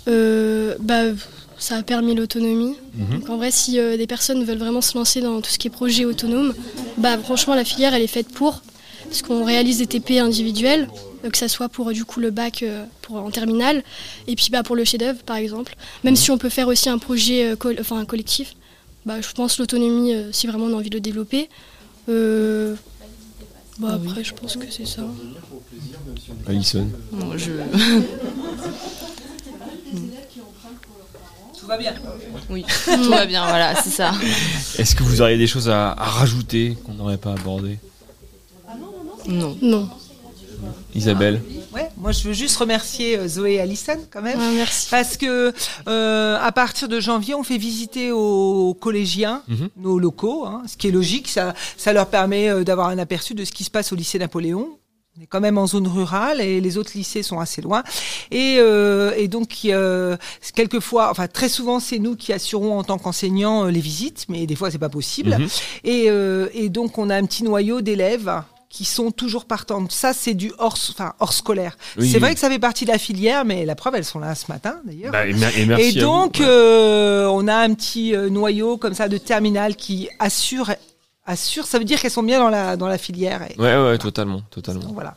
Euh, 0.08 0.76
bah, 0.80 1.04
ça 1.58 1.78
a 1.78 1.84
permis 1.84 2.16
l'autonomie. 2.16 2.76
Mhm. 2.94 3.20
Donc 3.20 3.30
en 3.30 3.38
vrai, 3.38 3.52
si 3.52 3.80
euh, 3.80 3.98
des 3.98 4.08
personnes 4.08 4.44
veulent 4.44 4.58
vraiment 4.58 4.82
se 4.82 4.98
lancer 4.98 5.22
dans 5.22 5.42
tout 5.42 5.50
ce 5.50 5.58
qui 5.58 5.68
est 5.68 5.72
projet 5.72 6.06
autonome, 6.06 6.54
bah 6.98 7.18
franchement, 7.18 7.56
la 7.56 7.66
filière, 7.66 7.94
elle 7.94 8.04
est 8.04 8.08
faite 8.08 8.30
pour. 8.30 8.62
Parce 9.06 9.22
qu'on 9.24 9.44
réalise 9.44 9.80
des 9.80 9.88
TP 9.88 10.20
individuels, 10.20 10.88
que 11.30 11.38
ça 11.38 11.48
soit 11.48 11.70
pour 11.70 11.92
du 11.92 12.04
coup 12.06 12.20
le 12.20 12.32
bac 12.32 12.64
euh, 12.64 12.84
pour, 13.02 13.18
en 13.18 13.30
terminale, 13.32 13.84
et 14.28 14.36
puis 14.36 14.48
bah, 14.52 14.64
pour 14.64 14.76
le 14.76 14.84
chef-d'œuvre 14.86 15.22
par 15.24 15.36
exemple. 15.38 15.76
Même 16.04 16.16
si 16.16 16.32
on 16.32 16.38
peut 16.38 16.50
faire 16.50 16.68
aussi 16.68 16.90
un 16.90 16.98
projet 16.98 17.52
euh, 17.52 17.56
col- 17.56 17.78
enfin, 17.80 17.98
un 18.00 18.06
collectif, 18.06 18.56
bah, 19.06 19.22
je 19.22 19.32
pense 19.32 19.58
l'autonomie, 19.60 20.14
euh, 20.14 20.32
si 20.32 20.48
vraiment 20.48 20.66
on 20.66 20.74
a 20.74 20.78
envie 20.78 20.90
de 20.90 20.96
le 20.96 21.02
développer. 21.02 21.50
Euh, 22.10 22.76
bah, 23.80 23.94
après, 24.04 24.24
je 24.24 24.34
pense 24.34 24.56
que 24.58 24.70
c'est 24.72 24.86
ça. 24.88 25.04
Alison 26.48 26.88
Non, 27.12 27.38
je... 27.38 27.52
Tout 31.60 31.68
va 31.68 31.78
bien. 31.78 31.94
Oui, 32.50 32.66
tout 32.86 33.10
va 33.10 33.26
bien, 33.26 33.46
voilà, 33.48 33.76
c'est 33.82 33.90
ça. 33.92 34.12
Est-ce 34.78 34.96
que 34.96 35.04
vous 35.04 35.22
auriez 35.22 35.38
des 35.38 35.48
choses 35.48 35.70
à, 35.70 35.92
à 35.92 36.06
rajouter 36.06 36.76
qu'on 36.84 36.94
n'aurait 36.94 37.18
pas 37.18 37.34
abordées? 37.34 37.78
Non. 39.28 39.56
Non. 39.62 39.88
Isabelle 40.96 41.42
Ouais, 41.74 41.90
moi 41.98 42.12
je 42.12 42.28
veux 42.28 42.34
juste 42.34 42.58
remercier 42.58 43.18
euh, 43.18 43.28
Zoé 43.28 43.54
et 43.54 43.62
Alison 43.62 43.94
quand 44.12 44.22
même. 44.22 44.38
Ouais, 44.38 44.52
merci. 44.56 44.88
Parce 44.92 45.16
que 45.16 45.54
euh, 45.88 46.38
à 46.42 46.52
partir 46.52 46.90
de 46.90 47.00
janvier, 47.00 47.34
on 47.34 47.44
fait 47.44 47.58
visiter 47.58 48.12
aux 48.12 48.74
collégiens 48.80 49.42
Mhm. 49.48 49.70
nos 49.78 49.98
locaux, 50.00 50.46
hein, 50.46 50.64
ce 50.68 50.76
qui 50.76 50.88
est 50.88 50.92
logique. 50.92 51.30
Ça, 51.30 51.54
ça 51.78 51.94
leur 51.94 52.08
permet 52.08 52.50
euh, 52.50 52.64
d'avoir 52.66 52.88
un 52.90 52.98
aperçu 52.98 53.34
de 53.36 53.46
ce 53.46 53.52
qui 53.54 53.64
se 53.64 53.72
passe 53.72 53.94
au 53.94 53.96
lycée 53.96 54.20
Napoléon. 54.20 54.68
On 55.18 55.22
est 55.24 55.28
quand 55.28 55.42
même 55.42 55.58
en 55.58 55.68
zone 55.68 55.88
rurale 55.88 56.40
et 56.42 56.62
les 56.62 56.78
autres 56.78 56.92
lycées 56.96 57.22
sont 57.24 57.40
assez 57.40 57.62
loin. 57.62 57.84
Et, 58.32 58.56
euh, 58.60 59.12
et 59.18 59.28
donc, 59.28 59.50
euh, 59.66 60.16
quelquefois, 60.56 61.10
enfin 61.12 61.28
très 61.28 61.50
souvent, 61.50 61.80
c'est 61.82 62.00
nous 62.00 62.16
qui 62.16 62.32
assurons 62.34 62.78
en 62.80 62.84
tant 62.84 62.98
qu'enseignants 62.98 63.66
les 63.66 63.82
visites, 63.82 64.26
mais 64.30 64.46
des 64.46 64.56
fois, 64.56 64.72
c'est 64.72 64.78
pas 64.78 64.88
possible. 64.90 65.38
Mhm. 65.38 65.48
Et, 65.84 66.06
euh, 66.10 66.48
et 66.54 66.70
donc, 66.70 66.98
on 66.98 67.10
a 67.10 67.16
un 67.16 67.26
petit 67.26 67.44
noyau 67.44 67.82
d'élèves 67.82 68.32
qui 68.72 68.86
sont 68.86 69.12
toujours 69.12 69.46
partants. 69.46 69.86
Ça, 69.90 70.14
c'est 70.14 70.34
du 70.34 70.54
hors, 70.58 70.78
enfin, 70.90 71.14
hors 71.20 71.34
scolaire. 71.34 71.78
Oui, 71.98 72.08
c'est 72.08 72.16
oui. 72.16 72.20
vrai 72.22 72.34
que 72.34 72.40
ça 72.40 72.50
fait 72.50 72.58
partie 72.58 72.86
de 72.86 72.92
la 72.92 72.98
filière, 72.98 73.44
mais 73.44 73.66
la 73.66 73.76
preuve, 73.76 73.96
elles 73.96 74.06
sont 74.06 74.20
là 74.20 74.34
ce 74.34 74.50
matin, 74.50 74.80
d'ailleurs. 74.86 75.12
Bah, 75.12 75.28
et, 75.28 75.32
et 75.78 75.88
Et 75.90 76.00
donc, 76.00 76.40
euh, 76.40 77.26
on 77.28 77.48
a 77.50 77.56
un 77.56 77.74
petit 77.74 78.16
euh, 78.16 78.30
noyau 78.30 78.78
comme 78.78 78.94
ça 78.94 79.10
de 79.10 79.18
terminal 79.18 79.76
qui 79.76 80.08
assure, 80.20 80.72
assure. 81.26 81.66
Ça 81.66 81.80
veut 81.80 81.84
dire 81.86 82.00
qu'elles 82.00 82.12
sont 82.12 82.24
bien 82.24 82.40
dans 82.40 82.50
la 82.50 82.78
dans 82.78 82.88
la 82.88 82.98
filière. 82.98 83.42
Et, 83.52 83.60
Ouais, 83.60 83.76
ouais, 83.78 83.98
totalement, 83.98 84.42
totalement. 84.50 84.82
donc, 84.82 84.94
voilà. 84.94 85.16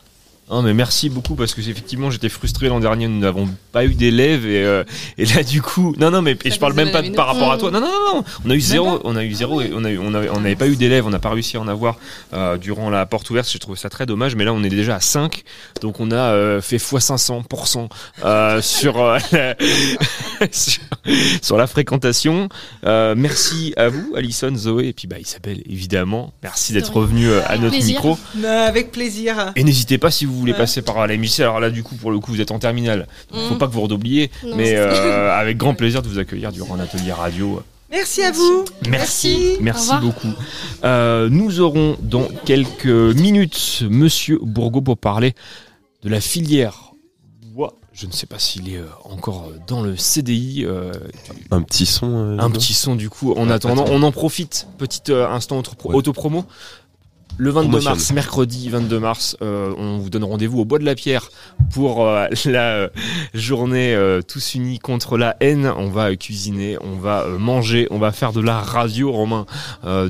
Non, 0.50 0.60
mais 0.62 0.74
merci 0.74 1.08
beaucoup 1.08 1.34
parce 1.36 1.54
que 1.54 1.60
effectivement 1.62 2.10
j'étais 2.10 2.28
frustré 2.28 2.68
l'an 2.68 2.78
dernier, 2.78 3.08
nous 3.08 3.18
n'avons 3.18 3.48
pas 3.72 3.84
eu 3.86 3.94
d'élèves 3.94 4.46
et, 4.46 4.62
euh, 4.62 4.84
et 5.16 5.24
là 5.24 5.42
du 5.42 5.62
coup, 5.62 5.94
non 5.98 6.10
non 6.10 6.20
mais 6.22 6.36
et 6.44 6.50
je 6.50 6.58
parle 6.58 6.74
même 6.74 6.90
pas 6.90 7.00
de- 7.02 7.10
par 7.10 7.26
rapport 7.28 7.50
à 7.50 7.56
toi, 7.58 7.70
non 7.70 7.80
non 7.80 7.86
non, 7.86 8.16
non. 8.16 8.24
on 8.44 8.50
a 8.50 8.54
eu 8.54 8.60
zéro, 8.60 9.00
on 9.04 9.16
a 9.16 9.24
eu 9.24 9.32
zéro, 9.32 9.62
et 9.62 9.70
on 9.74 9.84
a 9.84 9.90
eu- 9.90 9.98
on 9.98 10.12
avait, 10.14 10.28
on 10.28 10.40
n'avait 10.40 10.54
pas 10.54 10.68
eu 10.68 10.76
d'élèves, 10.76 11.06
on 11.06 11.10
n'a 11.10 11.18
pas 11.18 11.30
réussi 11.30 11.56
à 11.56 11.60
en 11.60 11.68
avoir 11.68 11.96
euh, 12.34 12.56
durant 12.58 12.90
la 12.90 13.06
porte 13.06 13.30
ouverte, 13.30 13.48
j'ai 13.50 13.58
trouvé 13.58 13.78
ça 13.78 13.88
très 13.88 14.04
dommage, 14.04 14.36
mais 14.36 14.44
là 14.44 14.52
on 14.52 14.62
est 14.62 14.68
déjà 14.68 14.96
à 14.96 15.00
5 15.00 15.42
donc 15.80 15.98
on 15.98 16.10
a 16.10 16.16
euh, 16.16 16.60
fait 16.60 16.76
x 16.76 16.92
500% 16.92 17.88
euh, 18.24 18.60
sur, 18.62 19.00
euh, 19.00 19.18
la, 19.32 19.54
sur 20.52 20.82
sur 21.42 21.56
la 21.56 21.66
fréquentation. 21.66 22.48
Euh, 22.84 23.14
merci 23.16 23.72
à 23.76 23.88
vous, 23.88 24.12
Alison, 24.16 24.54
Zoé 24.54 24.88
et 24.88 24.92
puis 24.92 25.06
bah 25.06 25.18
Isabelle 25.18 25.62
évidemment, 25.68 26.32
merci 26.42 26.72
d'être 26.72 26.92
revenu 26.92 27.32
à 27.32 27.56
notre 27.56 27.70
Plaisir. 27.70 27.94
micro. 27.96 28.18
Avec 28.46 28.92
plaisir. 28.92 29.52
Et 29.56 29.64
n'hésitez 29.64 29.98
pas 29.98 30.10
si 30.10 30.24
vous 30.26 30.33
voulez 30.38 30.52
Ouais. 30.52 30.58
passer 30.58 30.82
par 30.82 31.06
la 31.06 31.16
MJC. 31.16 31.40
Alors 31.40 31.60
là, 31.60 31.70
du 31.70 31.82
coup, 31.82 31.94
pour 31.96 32.10
le 32.10 32.18
coup, 32.20 32.32
vous 32.32 32.40
êtes 32.40 32.50
en 32.50 32.58
terminale. 32.58 33.06
Donc, 33.32 33.48
faut 33.48 33.54
Mm. 33.54 33.58
pas 33.58 33.66
que 33.66 33.72
vous 33.72 33.80
redoubliez. 33.82 34.30
Non, 34.44 34.56
mais 34.56 34.74
euh, 34.76 35.32
avec 35.38 35.56
grand 35.56 35.74
plaisir 35.74 36.02
de 36.02 36.08
vous 36.08 36.18
accueillir 36.18 36.52
durant 36.52 36.74
un 36.76 36.80
atelier 36.80 37.12
radio. 37.12 37.62
Merci 37.90 38.22
à 38.22 38.32
vous. 38.32 38.64
Merci, 38.88 39.56
merci 39.60 39.92
beaucoup. 40.00 40.32
Euh, 40.84 41.28
nous 41.30 41.60
aurons 41.60 41.96
dans 42.02 42.26
quelques 42.44 42.86
minutes 42.86 43.84
Monsieur 43.88 44.38
Bourgo 44.42 44.80
pour 44.80 44.98
parler 44.98 45.34
de 46.02 46.08
la 46.08 46.20
filière 46.20 46.92
bois. 47.52 47.74
Je 47.92 48.06
ne 48.06 48.12
sais 48.12 48.26
pas 48.26 48.40
s'il 48.40 48.68
est 48.74 48.78
euh, 48.78 48.86
encore 49.04 49.52
dans 49.68 49.80
le 49.80 49.96
CDI. 49.96 50.64
euh, 50.66 50.90
Un 51.52 51.62
petit 51.62 51.86
son. 51.86 52.08
euh, 52.12 52.36
un 52.40 52.50
petit 52.50 52.74
son 52.74 52.96
du 52.96 53.08
coup. 53.08 53.32
En 53.34 53.48
attendant, 53.48 53.84
attends. 53.84 53.92
on 53.94 54.02
en 54.02 54.10
profite. 54.10 54.66
Petit 54.76 55.02
euh, 55.10 55.28
instant 55.28 55.58
auto- 55.58 55.70
Ouais. 55.84 55.94
Le 57.36 57.50
22 57.50 57.68
Promotion. 57.68 57.90
mars, 57.90 58.12
mercredi 58.12 58.68
22 58.68 59.00
mars, 59.00 59.36
euh, 59.42 59.74
on 59.76 59.98
vous 59.98 60.08
donne 60.08 60.22
rendez-vous 60.22 60.60
au 60.60 60.64
Bois 60.64 60.78
de 60.78 60.84
la 60.84 60.94
Pierre 60.94 61.30
pour 61.72 62.06
euh, 62.06 62.26
la 62.44 62.74
euh, 62.74 62.88
journée 63.34 63.98
tous 64.28 64.54
unis 64.54 64.78
contre 64.78 65.18
la 65.18 65.36
haine. 65.40 65.66
On 65.76 65.88
va 65.88 66.14
cuisiner, 66.14 66.78
on 66.80 66.96
va 66.96 67.26
manger, 67.26 67.88
on 67.90 67.98
va 67.98 68.12
faire 68.12 68.32
de 68.32 68.40
la 68.40 68.60
radio, 68.60 69.10
Romain, 69.10 69.46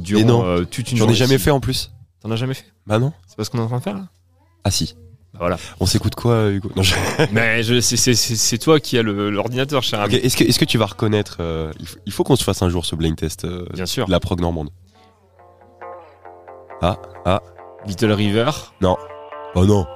durant 0.00 0.24
non. 0.26 0.64
toute 0.70 0.90
une 0.92 0.98
J'en 0.98 1.04
ai 1.04 1.08
journée. 1.08 1.14
jamais 1.14 1.38
fait 1.38 1.50
en 1.50 1.60
plus. 1.60 1.92
T'en 2.20 2.30
as 2.30 2.36
jamais 2.36 2.54
fait? 2.54 2.66
Bah 2.86 2.98
non. 2.98 3.12
C'est 3.26 3.36
pas 3.36 3.44
ce 3.44 3.50
qu'on 3.50 3.58
est 3.58 3.62
en 3.62 3.68
train 3.68 3.78
de 3.78 3.82
faire 3.82 3.94
là? 3.94 4.06
Ah 4.64 4.70
si. 4.70 4.94
Bah 5.32 5.38
Voilà. 5.40 5.56
On 5.80 5.86
s'écoute 5.86 6.14
quoi, 6.14 6.50
Hugo? 6.50 6.70
Non, 6.76 6.82
je- 6.82 6.94
Mais 7.32 7.62
je- 7.62 7.80
c'est- 7.80 8.58
toi 8.58 8.80
qui 8.80 8.96
as 8.98 9.02
l'ordinateur, 9.02 9.82
cher 9.82 10.00
Ok, 10.00 10.12
ami. 10.12 10.16
Est-ce 10.16 10.58
que, 10.58 10.64
tu 10.66 10.76
vas 10.78 10.86
reconnaître 10.86 11.38
euh, 11.40 11.72
Il 12.06 12.12
faut, 12.12 12.22
qu'on 12.24 12.36
se 12.36 12.44
fasse 12.44 12.60
un 12.62 12.68
jour 12.68 12.84
ce 12.86 12.94
blind 12.96 13.16
test 13.16 13.44
euh, 13.44 13.64
Bien 13.74 13.86
sûr. 13.86 14.06
de 14.06 14.10
la 14.10 14.20
prog 14.20 14.40
normande. 14.40 14.68
Ah, 16.82 16.96
ah. 17.24 17.40
Little 17.86 18.12
River, 18.12 18.50
Oh 19.54 19.64
non. 19.64 19.86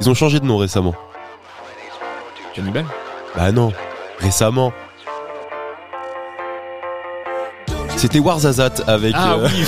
Ils 0.00 0.08
ont 0.08 0.14
changé 0.14 0.38
de 0.38 0.44
nom 0.44 0.56
récemment. 0.56 0.94
Cannibal. 2.54 2.84
Bah 3.36 3.50
non. 3.50 3.72
Récemment. 4.20 4.72
C'était 7.96 8.20
Warzazat 8.20 8.84
avec, 8.86 9.14
Ah 9.16 9.34
euh, 9.34 9.48
oui. 9.48 9.64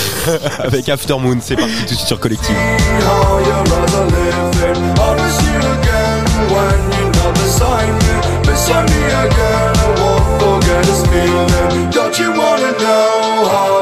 avec 0.59 0.87
Aftermoon. 0.87 1.39
C'est 1.41 1.57
parti 1.57 1.73
tout 1.75 1.81
de 1.81 1.87
suite 1.87 1.99
sur 2.07 2.19
Collective. 2.19 2.55
Beside 8.43 8.89
me 8.89 9.03
again 9.05 9.73
I 9.75 9.87
won't 10.01 10.41
forget 10.41 10.83
this 10.83 11.01
feeling 11.07 11.89
Don't 11.89 12.19
you 12.19 12.31
wanna 12.31 12.71
know 12.79 13.47
how 13.49 13.80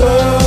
So 0.00 0.39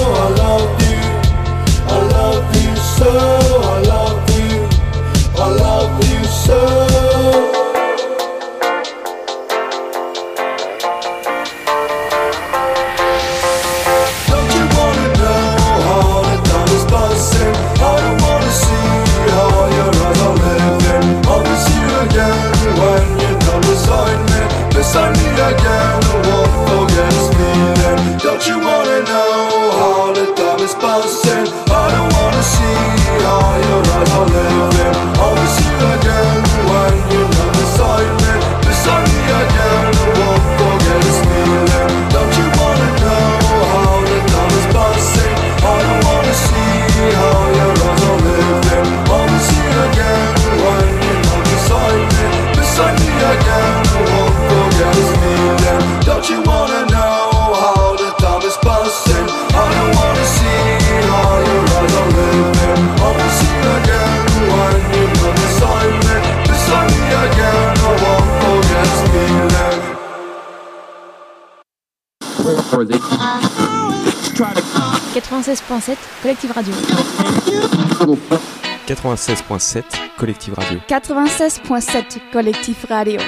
96.7 79.16 79.84
Collectif 80.18 80.54
Radio. 80.56 80.80
96.7 80.90 82.32
Collectif 82.32 82.86
Radio. 82.90 83.20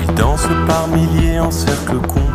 Ils 0.00 0.14
dansent 0.16 0.48
par 0.66 0.88
milliers 0.88 1.38
en 1.38 1.52
cercle 1.52 1.98
con 2.08 2.29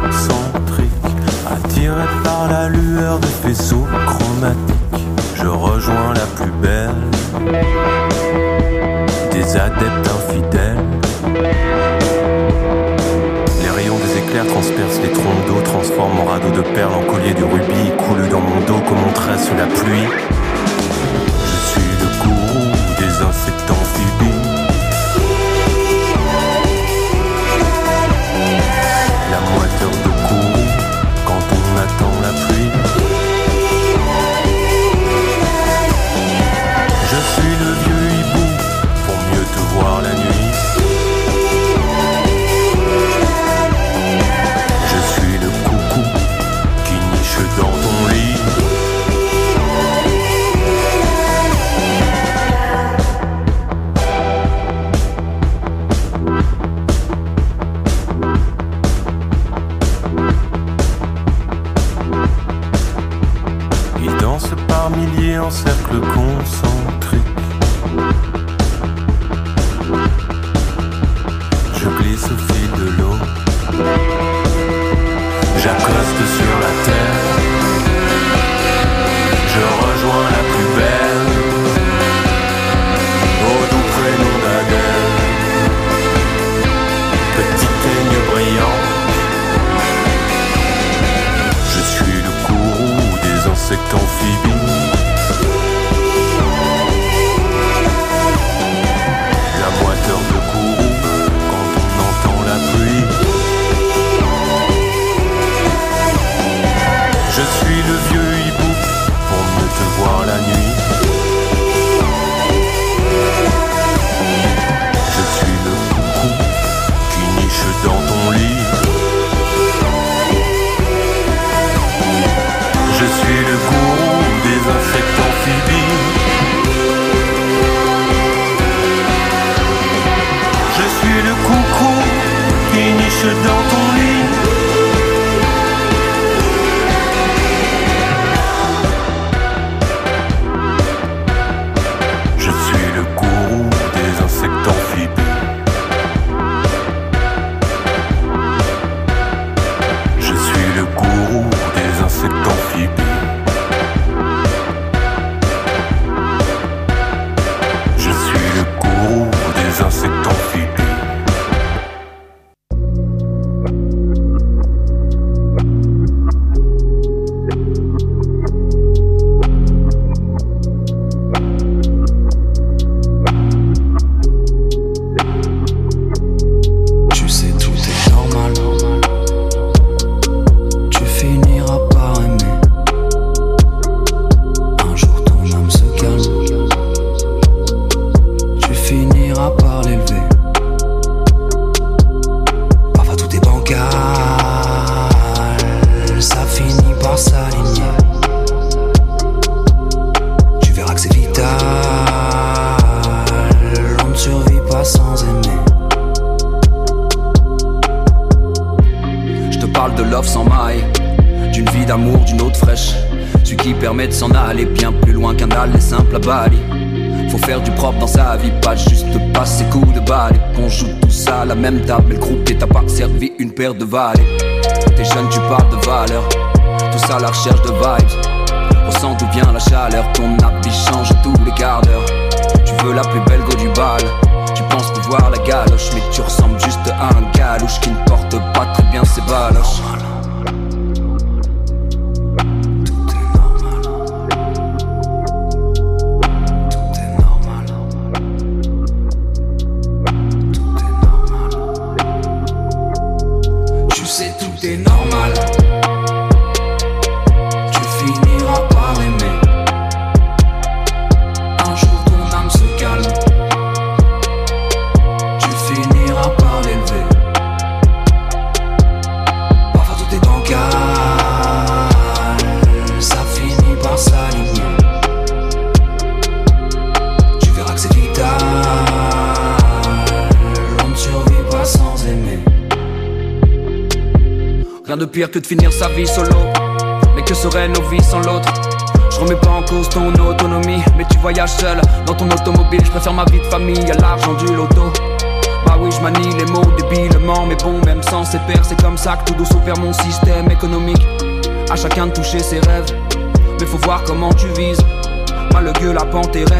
lueur 2.95 3.19
de 3.19 3.25
faisceaux 3.25 3.85
chromatiques, 4.05 5.05
je 5.35 5.47
rejoins 5.47 6.13
la 6.13 6.25
plus 6.35 6.51
belle 6.61 6.95
des 9.31 9.57
adeptes 9.57 10.09
infidèles. 10.17 10.85
Les 13.61 13.69
rayons 13.69 13.97
des 13.97 14.17
éclairs 14.19 14.47
transpercent 14.47 15.01
les 15.01 15.11
troncs 15.11 15.45
d'eau, 15.47 15.61
transforment 15.63 16.15
mon 16.15 16.25
radeau 16.25 16.51
de 16.51 16.61
perles 16.61 16.93
en 16.93 17.11
collier 17.11 17.33
de 17.33 17.43
rubis, 17.43 17.91
coulent 18.07 18.29
dans 18.29 18.41
mon 18.41 18.61
dos 18.61 18.81
comme 18.87 19.03
on 19.07 19.13
trace 19.13 19.49
la 19.57 19.65
pluie. 19.65 20.07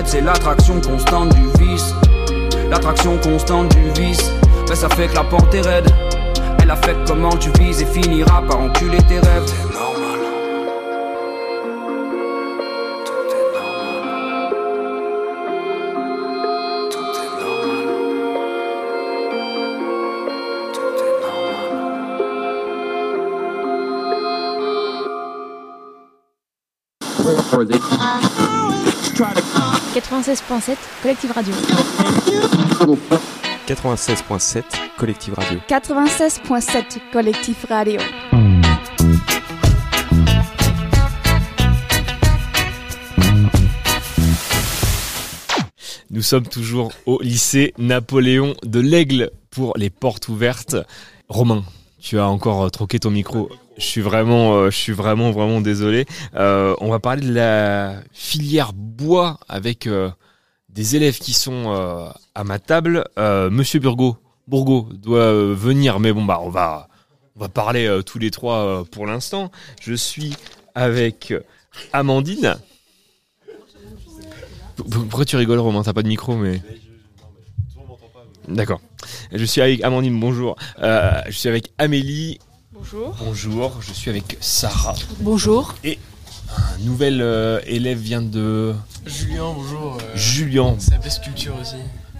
C'est 0.06 0.22
l'attraction 0.22 0.80
constante 0.80 1.36
du 1.36 1.48
vice. 1.60 1.94
L'attraction 2.70 3.18
constante 3.18 3.76
du 3.76 4.02
vice, 4.02 4.32
ben 4.68 4.76
ça 4.76 4.88
fait 4.90 5.08
que 5.08 5.16
la 5.16 5.24
pente 5.24 5.54
est 5.54 5.62
raide. 5.62 5.90
Elle 6.62 6.72
affecte 6.72 7.06
comment 7.06 7.36
tu 7.36 7.50
vises 7.60 7.82
et 7.82 7.86
finira 7.86 8.42
par 8.48 8.62
enculer 8.62 9.00
tes 9.10 9.20
rêves. 9.20 9.65
96.7 30.16 30.78
Collective 31.02 31.32
Radio. 31.34 31.54
96.7 33.68 34.64
Collective 34.98 35.34
Radio. 35.34 35.60
96.7 35.68 37.12
Collectif 37.12 37.66
Radio. 37.68 38.00
Nous 46.10 46.22
sommes 46.22 46.48
toujours 46.48 46.94
au 47.06 47.22
lycée 47.22 47.74
Napoléon 47.78 48.56
de 48.64 48.80
l'Aigle 48.80 49.32
pour 49.50 49.74
les 49.76 49.90
portes 49.90 50.30
ouvertes. 50.30 50.78
Romain, 51.28 51.66
tu 52.00 52.18
as 52.20 52.28
encore 52.30 52.72
troqué 52.72 53.00
ton 53.00 53.12
micro. 53.12 53.50
Je 53.78 53.84
suis 53.84 54.02
vraiment, 54.02 54.56
euh, 54.56 54.70
je 54.70 54.78
suis 54.78 54.94
vraiment, 54.94 55.32
vraiment 55.32 55.62
désolé. 55.62 56.06
Euh, 56.36 56.76
on 56.80 56.90
va 56.90 57.00
parler 57.00 57.28
de 57.28 57.34
la 57.34 57.96
filière 58.14 58.72
bois 58.74 59.40
avec 59.50 59.86
euh, 59.88 60.10
des 60.70 60.96
élèves 60.96 61.20
qui 61.20 61.34
sont 61.34 62.14
à 62.34 62.44
ma 62.44 62.60
table. 62.60 63.06
Monsieur 63.18 63.80
Burgo, 63.80 64.18
Bourgo 64.48 64.90
doit 64.94 65.32
venir, 65.54 66.00
mais 66.00 66.12
bon 66.12 66.26
bah 66.26 66.40
on 66.42 66.50
va, 66.50 66.90
on 67.36 67.40
va 67.40 67.50
parler 67.50 68.02
tous 68.06 68.20
les 68.20 68.32
trois 68.32 68.84
pour 68.92 69.06
l'instant. 69.06 69.52
Je 69.82 69.94
suis 69.94 70.36
avec 70.74 71.34
Amandine. 71.94 72.58
Pourquoi 74.76 75.26
tu 75.26 75.38
rigoles, 75.38 75.60
Romain? 75.60 75.84
T'as 75.84 75.94
pas 75.94 76.04
de 76.04 76.10
micro, 76.10 76.36
mais. 76.36 76.62
D'accord. 78.48 78.82
Je 79.32 79.44
suis 79.44 79.62
avec 79.62 79.84
Amandine, 79.84 80.20
bonjour. 80.20 80.56
Euh, 80.82 81.22
je 81.28 81.32
suis 81.32 81.50
avec 81.50 81.72
Amélie. 81.78 82.40
Bonjour. 82.78 83.16
Bonjour. 83.24 83.78
Je 83.82 83.94
suis 83.94 84.10
avec 84.10 84.38
Sarah. 84.42 84.96
Bonjour. 85.20 85.76
Et 85.84 85.98
un 86.58 86.78
nouvel 86.84 87.22
euh, 87.22 87.60
élève 87.66 87.98
vient 87.98 88.22
de. 88.22 88.74
Julien, 89.06 89.54
bonjour. 89.56 89.98
euh, 90.02 90.16
Julien. 90.18 90.76
Ça 90.80 90.92
s'appelle 90.92 91.12
Sculpture 91.12 91.56
aussi. 91.62 91.76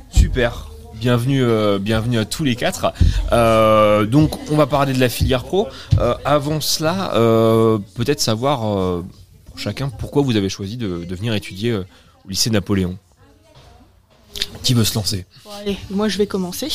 Super. 0.10 0.70
Bienvenue, 0.96 1.44
euh, 1.44 1.78
bienvenue 1.78 2.18
à 2.20 2.26
tous 2.26 2.44
les 2.46 2.56
quatre. 2.56 2.94
Euh, 3.34 4.06
donc, 4.06 4.32
on 4.50 4.56
va 4.56 4.66
parler 4.66 4.94
de 4.94 5.00
la 5.00 5.10
filière 5.10 5.44
pro. 5.44 5.68
Euh, 6.00 6.16
avant 6.24 6.62
cela, 6.62 7.14
euh, 7.16 7.78
peut-être 7.96 8.22
savoir 8.22 8.66
euh, 8.66 9.04
pour 9.46 9.60
chacun 9.60 9.90
pourquoi 9.90 10.22
vous 10.22 10.38
avez 10.38 10.48
choisi 10.50 10.78
de, 10.78 11.04
de 11.04 11.16
venir 11.16 11.34
étudier 11.34 11.72
euh, 11.72 11.86
au 12.26 12.30
lycée 12.30 12.50
Napoléon? 12.50 12.98
Qui 14.64 14.74
veut 14.74 14.84
se 14.84 14.96
lancer 14.96 15.26
Bon, 15.44 15.52
allez, 15.62 15.78
moi 15.92 16.08
je 16.08 16.18
vais 16.18 16.26
commencer. 16.26 16.70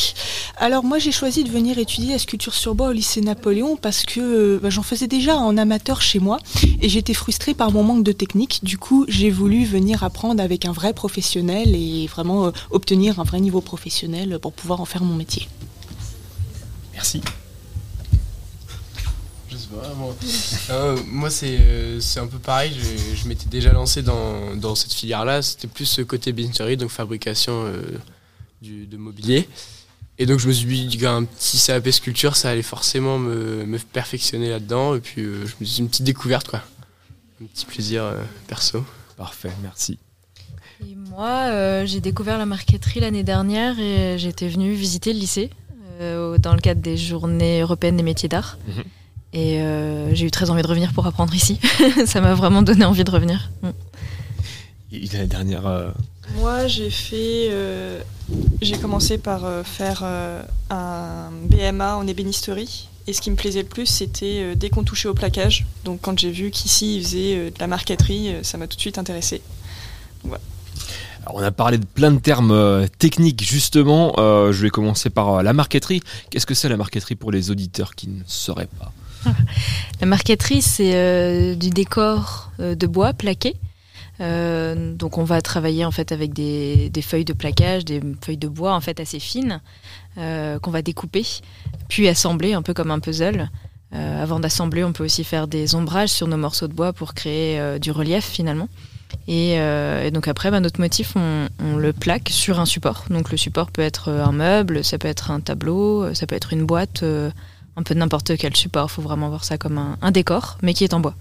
Alors 0.56 0.84
moi 0.84 0.98
j'ai 0.98 1.10
choisi 1.10 1.42
de 1.42 1.50
venir 1.50 1.78
étudier 1.78 2.12
la 2.12 2.18
sculpture 2.18 2.54
sur 2.54 2.74
bois 2.74 2.88
au 2.88 2.92
lycée 2.92 3.20
Napoléon 3.20 3.76
parce 3.76 4.04
que 4.04 4.20
euh, 4.20 4.60
bah, 4.62 4.70
j'en 4.70 4.82
faisais 4.82 5.08
déjà 5.08 5.36
en 5.36 5.56
amateur 5.56 6.00
chez 6.00 6.20
moi 6.20 6.38
et 6.80 6.88
j'étais 6.88 7.14
frustrée 7.14 7.54
par 7.54 7.72
mon 7.72 7.82
manque 7.82 8.04
de 8.04 8.12
technique. 8.12 8.60
Du 8.62 8.78
coup 8.78 9.06
j'ai 9.08 9.30
voulu 9.30 9.64
venir 9.64 10.04
apprendre 10.04 10.42
avec 10.42 10.66
un 10.66 10.72
vrai 10.72 10.92
professionnel 10.92 11.74
et 11.74 12.06
vraiment 12.06 12.46
euh, 12.46 12.50
obtenir 12.70 13.18
un 13.18 13.24
vrai 13.24 13.40
niveau 13.40 13.60
professionnel 13.60 14.38
pour 14.40 14.52
pouvoir 14.52 14.80
en 14.80 14.84
faire 14.84 15.02
mon 15.02 15.16
métier. 15.16 15.48
Merci. 16.92 17.20
Pas, 19.80 19.94
moi, 19.94 20.14
Euh, 20.70 20.96
moi 21.06 21.30
c'est 21.30 21.58
euh, 21.58 22.00
c'est 22.00 22.20
un 22.20 22.26
peu 22.26 22.38
pareil, 22.38 22.72
je, 22.78 23.16
je 23.16 23.28
m'étais 23.28 23.48
déjà 23.48 23.72
lancé 23.72 24.02
dans, 24.02 24.54
dans 24.56 24.74
cette 24.74 24.92
filière-là, 24.92 25.42
c'était 25.42 25.68
plus 25.68 25.86
ce 25.86 26.02
côté 26.02 26.32
business 26.32 26.78
donc 26.78 26.90
fabrication 26.90 27.64
euh, 27.66 27.82
du, 28.60 28.86
de 28.86 28.96
mobilier. 28.96 29.48
Et 30.18 30.26
donc 30.26 30.38
je 30.38 30.48
me 30.48 30.52
suis 30.52 30.86
dit 30.86 30.98
qu'un 30.98 31.24
petit 31.24 31.56
CAP 31.58 31.88
sculpture, 31.90 32.36
ça 32.36 32.50
allait 32.50 32.62
forcément 32.62 33.18
me, 33.18 33.64
me 33.64 33.78
perfectionner 33.78 34.50
là-dedans, 34.50 34.94
et 34.94 35.00
puis 35.00 35.22
euh, 35.22 35.46
je 35.46 35.54
me 35.60 35.64
suis 35.64 35.76
dit 35.76 35.80
une 35.80 35.88
petite 35.88 36.04
découverte, 36.04 36.48
quoi. 36.48 36.62
Un 37.42 37.46
petit 37.46 37.64
plaisir 37.64 38.04
euh, 38.04 38.22
perso. 38.46 38.84
Parfait, 39.16 39.52
merci. 39.62 39.98
Et 40.86 40.94
moi, 40.94 41.48
euh, 41.48 41.86
j'ai 41.86 42.00
découvert 42.00 42.36
la 42.36 42.44
marqueterie 42.46 43.00
l'année 43.00 43.22
dernière 43.22 43.78
et 43.78 44.18
j'étais 44.18 44.48
venue 44.48 44.74
visiter 44.74 45.14
le 45.14 45.18
lycée 45.18 45.50
euh, 46.00 46.36
dans 46.36 46.54
le 46.54 46.60
cadre 46.60 46.82
des 46.82 46.98
journées 46.98 47.60
européennes 47.62 47.96
des 47.96 48.02
métiers 48.02 48.28
d'art. 48.28 48.58
Mhm. 48.68 48.84
Et 49.32 49.60
euh, 49.60 50.12
j'ai 50.14 50.26
eu 50.26 50.30
très 50.30 50.50
envie 50.50 50.62
de 50.62 50.66
revenir 50.66 50.92
pour 50.92 51.06
apprendre 51.06 51.34
ici. 51.34 51.60
Ça 52.06 52.20
m'a 52.20 52.34
vraiment 52.34 52.62
donné 52.62 52.84
envie 52.84 53.04
de 53.04 53.10
revenir. 53.10 53.50
Mm. 53.62 53.68
Et 54.92 55.06
la 55.16 55.26
dernière. 55.26 55.66
euh, 55.66 55.90
Moi, 56.36 56.66
j'ai 56.66 56.90
fait. 56.90 57.48
euh, 57.50 58.00
j'ai 58.60 58.76
commencé 58.76 59.18
par 59.18 59.44
euh, 59.44 59.62
faire 59.62 60.00
euh, 60.02 60.42
un 60.70 61.30
BMA 61.48 61.96
en 61.96 62.06
ébénisterie. 62.06 62.88
Et 63.06 63.12
ce 63.12 63.20
qui 63.20 63.30
me 63.30 63.36
plaisait 63.36 63.62
le 63.62 63.68
plus, 63.68 63.86
c'était 63.86 64.40
euh, 64.40 64.54
dès 64.56 64.68
qu'on 64.68 64.82
touchait 64.84 65.08
au 65.08 65.14
plaquage. 65.14 65.64
Donc, 65.84 66.00
quand 66.02 66.18
j'ai 66.18 66.30
vu 66.32 66.50
qu'ici, 66.50 66.96
ils 66.98 67.02
faisaient 67.04 67.36
euh, 67.36 67.50
de 67.50 67.58
la 67.60 67.66
marqueterie, 67.68 68.34
euh, 68.34 68.42
ça 68.42 68.58
m'a 68.58 68.66
tout 68.66 68.76
de 68.76 68.80
suite 68.80 68.98
intéressé. 68.98 69.42
Voilà. 70.24 70.42
Alors, 71.24 71.36
on 71.36 71.42
a 71.42 71.50
parlé 71.52 71.78
de 71.78 71.84
plein 71.86 72.10
de 72.10 72.18
termes 72.18 72.50
euh, 72.50 72.86
techniques, 72.98 73.44
justement. 73.44 74.14
Euh, 74.18 74.52
je 74.52 74.62
vais 74.62 74.70
commencer 74.70 75.08
par 75.10 75.34
euh, 75.34 75.42
la 75.42 75.52
marqueterie. 75.52 76.02
Qu'est-ce 76.30 76.46
que 76.46 76.54
c'est 76.54 76.68
la 76.68 76.76
marqueterie 76.76 77.14
pour 77.14 77.30
les 77.30 77.50
auditeurs 77.52 77.94
qui 77.94 78.08
ne 78.08 78.22
sauraient 78.26 78.68
pas? 78.78 78.92
La 80.00 80.06
marqueterie, 80.06 80.62
c'est 80.62 80.94
euh, 80.94 81.54
du 81.54 81.70
décor 81.70 82.52
euh, 82.60 82.74
de 82.74 82.86
bois 82.86 83.12
plaqué. 83.12 83.56
Euh, 84.20 84.94
donc 84.94 85.16
on 85.16 85.24
va 85.24 85.40
travailler 85.40 85.86
en 85.86 85.90
fait 85.90 86.12
avec 86.12 86.34
des, 86.34 86.90
feuilles 87.02 87.24
de 87.24 87.32
plaquage, 87.32 87.86
des 87.86 88.02
feuilles 88.22 88.36
de 88.36 88.48
bois 88.48 88.74
en 88.74 88.80
fait 88.80 89.00
assez 89.00 89.18
fines 89.18 89.60
qu'on 90.16 90.70
va 90.70 90.82
découper, 90.82 91.24
puis 91.88 92.06
assembler 92.06 92.52
un 92.52 92.60
peu 92.60 92.74
comme 92.74 92.90
un 92.90 92.98
puzzle 92.98 93.48
avant 93.92 94.38
d'assembler, 94.38 94.84
on 94.84 94.92
peut 94.92 95.04
aussi 95.04 95.24
faire 95.24 95.48
des 95.48 95.74
ombrages 95.74 96.10
sur 96.10 96.28
nos 96.28 96.36
morceaux 96.36 96.68
de 96.68 96.74
bois 96.74 96.92
pour 96.92 97.14
créer 97.14 97.78
du 97.78 97.90
relief 97.90 98.26
finalement. 98.26 98.68
Et, 99.26 99.56
donc 100.12 100.28
après, 100.28 100.50
bah, 100.50 100.60
notre 100.60 100.80
motif, 100.80 101.14
on, 101.16 101.76
le 101.76 101.92
plaque 101.94 102.28
sur 102.28 102.60
un 102.60 102.66
support. 102.66 103.04
Donc 103.08 103.30
le 103.30 103.38
support 103.38 103.70
peut 103.70 103.80
être 103.80 104.10
un 104.10 104.32
meuble, 104.32 104.84
ça 104.84 104.98
peut 104.98 105.08
être 105.08 105.30
un 105.30 105.40
tableau, 105.40 106.12
ça 106.12 106.26
peut 106.26 106.36
être 106.36 106.52
une 106.52 106.66
boîte, 106.66 107.02
un 107.80 107.82
peu 107.82 107.94
de 107.94 107.98
n'importe 108.00 108.36
quel 108.36 108.54
support. 108.56 108.86
Il 108.90 108.92
faut 108.92 109.02
vraiment 109.02 109.28
voir 109.28 109.44
ça 109.44 109.58
comme 109.58 109.78
un, 109.78 109.96
un 110.02 110.10
décor, 110.10 110.58
mais 110.62 110.74
qui 110.74 110.84
est 110.84 110.94
en 110.94 111.00
bois. 111.00 111.14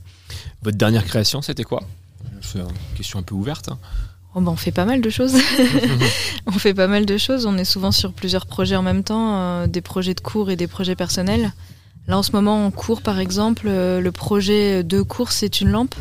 Votre 0.61 0.77
dernière 0.77 1.05
création, 1.05 1.41
c'était 1.41 1.63
quoi? 1.63 1.81
C'est 2.41 2.59
une 2.59 2.67
question 2.95 3.19
un 3.19 3.23
peu 3.23 3.33
ouverte. 3.35 3.69
hein. 3.69 3.77
Oh, 4.35 4.41
bah, 4.41 4.51
on 4.51 4.55
fait 4.55 4.71
pas 4.71 4.85
mal 4.85 5.01
de 5.01 5.09
choses. 5.09 5.33
on 6.45 6.51
fait 6.51 6.73
pas 6.73 6.87
mal 6.87 7.05
de 7.05 7.17
choses. 7.17 7.45
On 7.45 7.57
est 7.57 7.65
souvent 7.65 7.91
sur 7.91 8.13
plusieurs 8.13 8.45
projets 8.45 8.75
en 8.75 8.83
même 8.83 9.03
temps, 9.03 9.35
euh, 9.39 9.67
des 9.67 9.81
projets 9.81 10.13
de 10.13 10.19
cours 10.21 10.51
et 10.51 10.55
des 10.55 10.67
projets 10.67 10.95
personnels. 10.95 11.51
Là, 12.07 12.17
en 12.17 12.23
ce 12.23 12.31
moment, 12.33 12.65
en 12.65 12.71
cours, 12.71 13.01
par 13.01 13.19
exemple, 13.19 13.67
euh, 13.67 14.01
le 14.01 14.11
projet 14.11 14.83
de 14.83 15.01
cours, 15.01 15.31
c'est 15.31 15.61
une 15.61 15.69
lampe. 15.69 15.95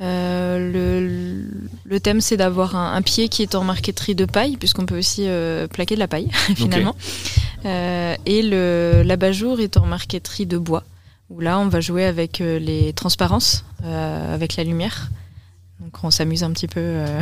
Euh, 0.00 0.72
le, 0.72 1.44
le 1.84 2.00
thème, 2.00 2.20
c'est 2.20 2.36
d'avoir 2.36 2.74
un, 2.76 2.94
un 2.94 3.02
pied 3.02 3.28
qui 3.28 3.42
est 3.42 3.54
en 3.54 3.64
marqueterie 3.64 4.14
de 4.14 4.24
paille, 4.24 4.56
puisqu'on 4.56 4.86
peut 4.86 4.98
aussi 4.98 5.24
euh, 5.26 5.66
plaquer 5.66 5.94
de 5.94 6.00
la 6.00 6.08
paille, 6.08 6.28
finalement. 6.56 6.96
Euh, 7.64 8.14
et 8.26 8.42
le 8.42 9.02
l'abat-jour 9.04 9.60
est 9.60 9.76
en 9.76 9.86
marqueterie 9.86 10.46
de 10.46 10.56
bois, 10.58 10.84
où 11.28 11.40
là, 11.40 11.58
on 11.58 11.68
va 11.68 11.80
jouer 11.80 12.04
avec 12.06 12.38
les 12.38 12.92
transparences, 12.94 13.64
avec 13.84 14.56
la 14.56 14.64
lumière. 14.64 15.10
Donc 15.80 15.92
on 16.02 16.10
s'amuse 16.10 16.44
un 16.44 16.50
petit 16.52 16.68
peu 16.68 16.80
euh, 16.80 17.20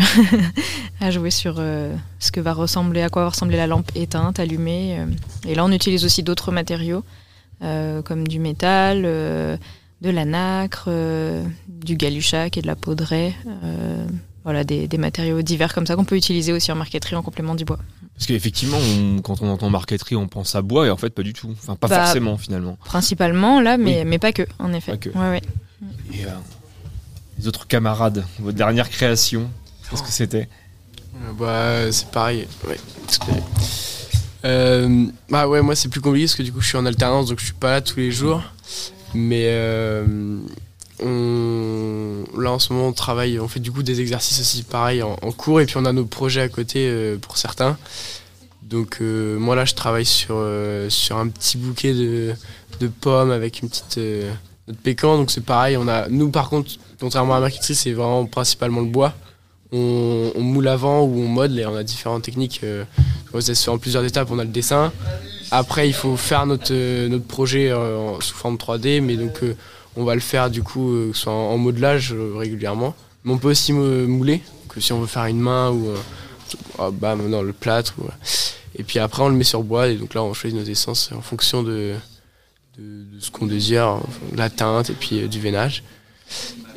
à 1.01 1.13
jouer 1.13 1.31
sur 1.31 1.57
euh, 1.59 1.95
ce 2.19 2.33
que 2.33 2.41
va 2.41 2.53
ressembler, 2.53 3.03
à 3.03 3.09
quoi 3.09 3.23
va 3.23 3.29
ressembler 3.29 3.57
la 3.57 3.69
lampe 3.69 3.91
éteinte, 3.95 4.41
allumée. 4.41 4.99
euh. 4.99 5.07
Et 5.49 5.55
là, 5.55 5.65
on 5.65 5.71
utilise 5.71 6.05
aussi 6.05 6.25
d'autres 6.25 6.51
matériaux, 6.51 7.05
comme 7.61 8.27
du 8.27 8.39
métal, 8.39 9.05
de 10.01 10.11
la 10.11 10.25
nacre, 10.25 10.85
euh, 10.89 11.45
du 11.69 11.97
galuchac 11.97 12.57
et 12.57 12.63
de 12.63 12.67
la 12.67 12.77
peau 12.77 12.95
de 12.95 13.03
raie. 13.05 13.35
euh, 13.65 14.07
voilà, 14.45 14.65
des, 14.65 14.89
des 14.89 14.97
matériaux 14.99 15.43
divers 15.43 15.75
comme 15.75 15.87
ça 15.87 15.95
qu'on 15.95 16.05
peut 16.07 16.17
utiliser 16.17 16.55
aussi 16.55 16.73
en 16.73 16.75
marqueterie 16.77 17.17
en 17.17 17.23
complément 17.23 17.55
du 17.55 17.67
bois. 17.67 17.79
Parce 18.15 18.27
qu'effectivement, 18.27 18.79
on- 18.79 19.21
quand 19.21 19.43
on 19.43 19.49
entend 19.51 19.69
marqueterie, 19.69 20.17
on 20.17 20.27
pense 20.27 20.55
à 20.55 20.63
bois 20.63 20.87
et 20.87 20.91
en 20.91 20.97
fait 20.97 21.11
pas 21.11 21.23
du 21.23 21.35
tout. 21.35 21.51
Enfin, 21.53 21.77
pas 21.77 21.87
Bah, 21.89 22.05
forcément 22.05 22.39
finalement. 22.39 22.79
Principalement 22.85 23.61
là, 23.61 23.77
mais, 23.77 23.99
Oui. 23.99 24.05
mais 24.07 24.19
pas 24.19 24.33
que, 24.33 24.43
en 24.59 24.73
effet. 24.73 24.93
Pas 24.93 24.97
que. 24.99 25.11
Ouais, 25.11 25.29
ouais. 25.31 25.43
Et 26.15 26.25
euh, 26.25 26.29
les 27.39 27.47
autres 27.47 27.67
camarades, 27.67 28.25
votre 28.39 28.57
dernière 28.57 28.89
création, 28.89 29.51
qu'est-ce 29.91 30.03
que 30.03 30.11
c'était? 30.11 30.49
Bah, 31.39 31.93
c'est 31.93 32.11
pareil, 32.11 32.47
ouais, 32.67 32.79
tout 33.11 33.31
à 33.31 33.35
fait. 33.35 33.43
Euh, 34.45 35.07
bah 35.29 35.49
ouais, 35.49 35.61
moi 35.63 35.75
c'est 35.75 35.89
plus 35.89 36.01
compliqué 36.01 36.27
parce 36.27 36.37
que 36.37 36.43
du 36.45 36.53
coup 36.53 36.61
je 36.61 36.69
suis 36.69 36.77
en 36.79 36.87
alternance 36.87 37.27
donc 37.29 37.41
je 37.41 37.45
suis 37.47 37.55
pas 37.55 37.73
là 37.73 37.81
tous 37.81 37.99
les 37.99 38.13
jours. 38.13 38.41
Mais 39.15 39.47
euh, 39.49 40.05
là 41.01 42.53
en 42.53 42.59
ce 42.59 42.73
moment 42.73 42.89
on 42.89 42.93
travaille, 42.93 43.39
on 43.39 43.49
fait 43.49 43.61
du 43.61 43.73
coup 43.73 43.83
des 43.83 44.01
exercices 44.01 44.41
aussi 44.41 44.63
pareil 44.63 45.03
en, 45.03 45.17
cours 45.33 45.61
et 45.61 45.67
puis 45.67 45.77
on 45.77 45.85
a 45.85 45.93
nos 45.93 46.05
projets 46.05 46.43
à 46.43 46.49
côté 46.49 46.89
euh, 46.89 47.17
pour 47.17 47.37
certains. 47.39 47.79
Donc 48.63 48.99
euh, 49.01 49.39
moi 49.39 49.57
là 49.57 49.65
je 49.65 49.75
travaille 49.75 50.05
sur, 50.05 50.45
sur 50.89 51.17
un 51.17 51.29
petit 51.29 51.57
bouquet 51.57 51.95
de, 51.95 52.35
de 52.81 52.89
pommes 52.89 53.31
avec 53.31 53.63
une 53.63 53.71
petite 53.71 54.01
pécan 54.83 55.17
donc 55.17 55.31
c'est 55.31 55.45
pareil. 55.45 55.77
On 55.77 55.89
a, 55.89 56.09
nous 56.09 56.31
par 56.31 56.51
contre, 56.51 56.73
contrairement 57.01 57.35
à 57.35 57.41
marqueterie 57.41 57.75
c'est 57.75 57.93
vraiment 57.93 58.27
principalement 58.27 58.81
le 58.81 58.89
bois 58.89 59.15
on, 59.73 60.41
moule 60.41 60.69
avant 60.69 61.03
ou 61.03 61.23
on 61.23 61.29
modèle 61.29 61.61
et 61.61 61.67
on 61.67 61.77
a 61.77 61.83
différentes 61.83 62.23
techniques. 62.23 62.63
ça 63.33 63.55
se 63.55 63.65
fait 63.65 63.71
en 63.71 63.79
plusieurs 63.79 64.05
étapes. 64.05 64.29
On 64.31 64.39
a 64.39 64.45
le 64.45 64.51
dessin. 64.51 64.93
Après, 65.51 65.89
il 65.89 65.95
faut 65.95 66.17
faire 66.17 66.47
notre, 66.47 66.73
euh, 66.73 67.09
notre 67.09 67.27
projet 67.27 67.71
euh, 67.71 68.21
sous 68.21 68.35
forme 68.35 68.57
3D, 68.57 69.01
mais 69.01 69.17
donc 69.17 69.43
euh, 69.43 69.57
on 69.97 70.05
va 70.05 70.15
le 70.15 70.21
faire 70.21 70.51
du 70.51 70.63
coup 70.63 71.13
soit 71.15 71.33
en, 71.33 71.57
modelage 71.59 72.15
régulièrement. 72.15 72.95
Mais 73.25 73.33
on 73.33 73.39
peut 73.39 73.51
aussi 73.51 73.73
mouler, 73.73 74.43
que 74.69 74.81
si 74.81 74.93
on 74.93 75.01
veut 75.01 75.07
faire 75.07 75.27
une 75.27 75.41
main 75.41 75.71
ou 75.71 75.89
euh, 75.89 75.97
ah, 76.79 76.91
bam, 76.93 77.27
non, 77.29 77.43
le 77.43 77.53
plâtre. 77.53 77.95
ou. 77.99 78.09
Et 78.77 78.85
puis 78.85 78.99
après, 78.99 79.23
on 79.23 79.29
le 79.29 79.35
met 79.35 79.45
sur 79.45 79.63
bois 79.63 79.89
et 79.89 79.97
donc 79.97 80.15
là, 80.15 80.23
on 80.23 80.33
choisit 80.35 80.59
nos 80.59 80.65
essences 80.65 81.11
en 81.13 81.21
fonction 81.21 81.63
de, 81.63 81.95
de, 82.79 83.05
de 83.15 83.21
ce 83.21 83.31
qu'on 83.31 83.47
désire, 83.47 83.99
la 84.37 84.51
teinte 84.51 84.91
et 84.91 84.95
puis 84.95 85.29
du 85.29 85.41
veinage. 85.41 85.83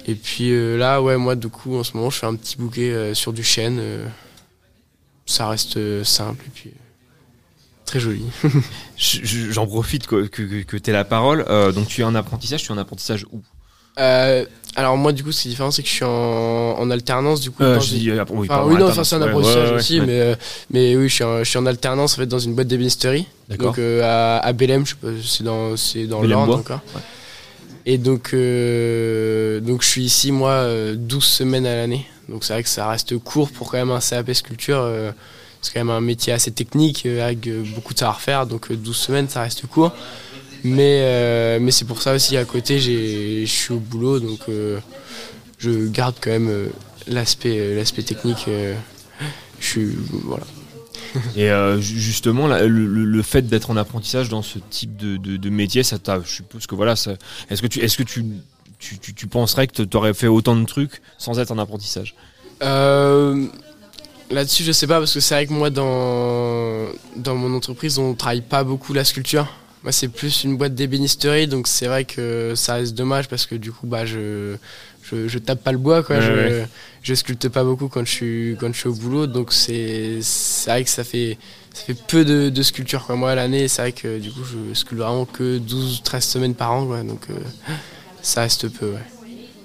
Et 0.07 0.15
puis 0.15 0.51
euh, 0.51 0.77
là, 0.77 1.01
ouais, 1.01 1.17
moi, 1.17 1.35
du 1.35 1.49
coup, 1.49 1.75
en 1.75 1.83
ce 1.83 1.95
moment, 1.95 2.09
je 2.09 2.17
fais 2.17 2.25
un 2.25 2.35
petit 2.35 2.57
bouquet 2.57 2.91
euh, 2.91 3.13
sur 3.13 3.33
du 3.33 3.43
chêne. 3.43 3.77
euh, 3.79 4.07
ça 5.25 5.47
reste 5.47 6.03
simple 6.03 6.43
et 6.47 6.49
puis 6.53 6.73
très 7.91 7.99
joli. 7.99 8.23
Je- 8.97 9.19
je- 9.23 9.51
J'en 9.51 9.67
profite 9.67 10.07
que, 10.07 10.27
que, 10.27 10.63
que 10.63 10.77
tu 10.77 10.89
aies 10.89 10.93
la 10.93 11.03
parole. 11.03 11.43
Euh, 11.49 11.71
donc 11.71 11.87
tu 11.87 12.01
es 12.01 12.03
en 12.03 12.15
apprentissage, 12.15 12.61
tu 12.63 12.69
es 12.69 12.71
en 12.71 12.77
apprentissage 12.77 13.25
où? 13.31 13.41
Euh, 13.99 14.45
alors 14.77 14.95
moi, 14.95 15.11
du 15.11 15.21
coup, 15.23 15.31
ce 15.33 15.41
qui 15.41 15.47
est 15.49 15.51
différent, 15.51 15.69
c'est 15.71 15.81
que 15.83 15.89
je 15.89 15.93
suis 15.93 16.05
en, 16.05 16.09
en 16.79 16.89
alternance, 16.91 17.41
du 17.41 17.51
coup. 17.51 17.61
Euh, 17.63 17.79
je 17.81 17.89
dis, 17.95 18.09
euh, 18.09 18.23
oui, 18.29 18.47
Enfin, 18.49 18.63
oui, 18.65 18.75
non, 18.79 18.87
enfin, 18.87 19.03
c'est 19.03 19.15
un 19.17 19.21
apprentissage 19.21 19.65
ouais, 19.65 19.69
ouais, 19.71 19.75
aussi, 19.79 19.99
ouais. 19.99 20.05
mais, 20.05 20.19
euh, 20.21 20.35
mais 20.69 20.95
oui, 20.95 21.09
je 21.09 21.13
suis, 21.15 21.23
en, 21.25 21.39
je 21.39 21.43
suis 21.49 21.57
en 21.59 21.65
alternance, 21.65 22.13
en 22.13 22.17
fait, 22.17 22.25
dans 22.25 22.39
une 22.39 22.53
boîte 22.55 22.67
d'ébénisterie. 22.67 23.27
Donc 23.59 23.77
euh, 23.79 24.01
à, 24.03 24.37
à 24.39 24.53
Bélem, 24.53 24.85
je 24.85 24.91
sais 24.91 24.95
pas, 25.01 25.07
c'est 25.25 25.43
dans, 25.43 25.75
c'est 25.75 26.05
dans 26.07 26.21
encore. 26.23 26.79
Et 27.85 27.97
donc, 27.97 28.29
euh, 28.33 29.59
donc 29.59 29.81
je 29.83 29.87
suis 29.87 30.03
ici, 30.03 30.31
moi, 30.31 30.51
euh, 30.51 30.95
12 30.95 31.23
semaines 31.23 31.65
à 31.65 31.75
l'année. 31.75 32.05
Donc 32.29 32.43
c'est 32.45 32.53
vrai 32.53 32.63
que 32.63 32.69
ça 32.69 32.87
reste 32.87 33.17
court 33.17 33.49
pour 33.51 33.69
quand 33.71 33.77
même 33.77 33.91
un 33.91 33.99
CAP 33.99 34.31
sculpture. 34.33 34.79
Euh, 35.61 35.67
c'est 35.69 35.73
quand 35.73 35.79
même 35.79 35.89
un 35.89 36.01
métier 36.01 36.33
assez 36.33 36.51
technique, 36.51 37.05
euh, 37.05 37.25
avec 37.25 37.47
euh, 37.47 37.63
beaucoup 37.75 37.93
de 37.93 37.99
savoir-faire. 37.99 38.45
Donc 38.47 38.71
euh, 38.71 38.75
12 38.75 38.95
semaines, 38.95 39.29
ça 39.29 39.41
reste 39.41 39.65
court. 39.67 39.93
Mais, 40.63 40.99
euh, 41.01 41.59
mais 41.59 41.71
c'est 41.71 41.85
pour 41.85 42.01
ça 42.01 42.13
aussi, 42.13 42.37
à 42.37 42.45
côté, 42.45 42.79
je 42.79 43.45
suis 43.45 43.73
au 43.73 43.79
boulot. 43.79 44.19
Donc 44.19 44.39
euh, 44.49 44.79
je 45.57 45.87
garde 45.87 46.15
quand 46.21 46.29
même 46.31 46.49
euh, 46.49 46.67
l'aspect 47.07 47.57
euh, 47.59 47.75
l'aspect 47.75 48.03
technique. 48.03 48.45
euh, 48.47 48.75
je 49.59 49.65
suis... 49.65 49.89
Voilà. 50.23 50.43
Et 51.35 51.49
euh, 51.49 51.79
ju- 51.81 51.99
justement, 51.99 52.47
le, 52.47 53.21
fait 53.21 53.41
d'être 53.41 53.69
en 53.69 53.77
apprentissage 53.77 54.29
dans 54.29 54.41
ce 54.41 54.59
type 54.69 54.95
de, 54.95 55.17
de, 55.17 55.37
de 55.37 55.49
métier, 55.49 55.83
ça 55.83 55.99
t'a, 55.99 56.21
je 56.23 56.29
suppose 56.31 56.67
que 56.67 56.75
voilà, 56.75 56.93
est-ce 56.93 57.61
que 57.61 57.67
tu, 57.67 57.79
est-ce 57.79 57.97
que 57.97 58.03
tu, 58.03 58.25
tu, 58.79 58.97
tu, 58.97 59.13
tu 59.13 59.27
penserais 59.27 59.67
que 59.67 59.83
tu 59.83 59.97
aurais 59.97 60.13
fait 60.13 60.27
autant 60.27 60.55
de 60.55 60.65
trucs 60.65 61.01
sans 61.17 61.39
être 61.39 61.51
en 61.51 61.57
apprentissage? 61.57 62.15
Euh, 62.63 63.47
Là-dessus, 64.31 64.63
je 64.63 64.71
sais 64.71 64.87
pas, 64.87 64.99
parce 64.99 65.13
que 65.13 65.19
c'est 65.19 65.35
vrai 65.35 65.45
que 65.45 65.53
moi, 65.53 65.69
dans, 65.69 66.87
dans 67.17 67.35
mon 67.35 67.53
entreprise, 67.55 67.97
on 67.99 68.13
travaille 68.13 68.41
pas 68.41 68.63
beaucoup 68.63 68.93
la 68.93 69.03
sculpture. 69.03 69.47
Moi, 69.83 69.91
c'est 69.91 70.07
plus 70.07 70.43
une 70.43 70.57
boîte 70.57 70.75
d'ébénisterie, 70.75 71.47
donc 71.47 71.67
c'est 71.67 71.87
vrai 71.87 72.05
que 72.05 72.53
ça 72.55 72.75
reste 72.75 72.93
dommage 72.93 73.27
parce 73.27 73.45
que 73.45 73.55
du 73.55 73.71
coup, 73.71 73.87
bah, 73.87 74.05
je, 74.05 74.55
je, 75.03 75.27
je 75.27 75.39
tape 75.39 75.63
pas 75.63 75.71
le 75.71 75.79
bois, 75.79 76.03
quoi. 76.03 76.17
Ouais, 76.17 76.21
je, 76.21 76.31
ouais. 76.31 76.67
je 77.01 77.13
sculpte 77.13 77.49
pas 77.49 77.63
beaucoup 77.63 77.87
quand 77.87 78.05
je 78.05 78.11
suis, 78.11 78.57
quand 78.59 78.71
je 78.71 78.77
suis 78.77 78.87
au 78.89 78.93
boulot, 78.93 79.27
donc 79.27 79.51
c'est, 79.51 80.19
c'est 80.21 80.69
vrai 80.69 80.83
que 80.83 80.89
ça 80.89 81.03
fait, 81.03 81.37
ça 81.73 81.83
fait 81.83 81.97
peu 82.07 82.23
de, 82.23 82.49
de 82.49 82.63
sculpture, 82.63 83.05
quoi. 83.05 83.15
Moi, 83.15 83.31
à 83.31 83.35
l'année, 83.35 83.67
c'est 83.67 83.81
vrai 83.81 83.91
que 83.91 84.19
du 84.19 84.31
coup, 84.31 84.41
je 84.43 84.73
sculpte 84.75 85.01
vraiment 85.01 85.25
que 85.25 85.59
12-13 85.59 86.21
semaines 86.21 86.55
par 86.55 86.71
an, 86.71 86.85
quoi, 86.85 87.01
donc 87.03 87.21
euh, 87.29 87.33
ça 88.21 88.41
reste 88.41 88.69
peu, 88.69 88.85
ouais. 88.85 89.05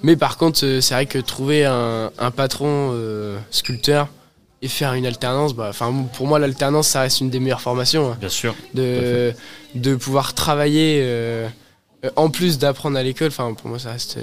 Mais 0.03 0.15
par 0.15 0.37
contre, 0.37 0.65
euh, 0.65 0.81
c'est 0.81 0.93
vrai 0.93 1.05
que 1.05 1.19
trouver 1.19 1.65
un, 1.65 2.11
un 2.17 2.31
patron 2.31 2.91
euh, 2.93 3.37
sculpteur 3.51 4.09
et 4.61 4.67
faire 4.67 4.93
une 4.93 5.05
alternance, 5.05 5.53
bah, 5.53 5.67
enfin, 5.69 5.93
pour 6.13 6.25
moi, 6.27 6.39
l'alternance, 6.39 6.87
ça 6.87 7.01
reste 7.01 7.21
une 7.21 7.29
des 7.29 7.39
meilleures 7.39 7.61
formations. 7.61 8.11
hein. 8.11 8.17
Bien 8.19 8.29
sûr. 8.29 8.55
De, 8.73 9.33
de 9.75 9.95
pouvoir 9.95 10.33
travailler 10.33 10.99
euh, 11.03 11.47
euh, 12.05 12.09
en 12.15 12.29
plus 12.29 12.57
d'apprendre 12.57 12.97
à 12.97 13.03
l'école, 13.03 13.27
enfin, 13.27 13.53
pour 13.53 13.69
moi, 13.69 13.79
ça 13.79 13.91
reste. 13.91 14.17
euh, 14.17 14.21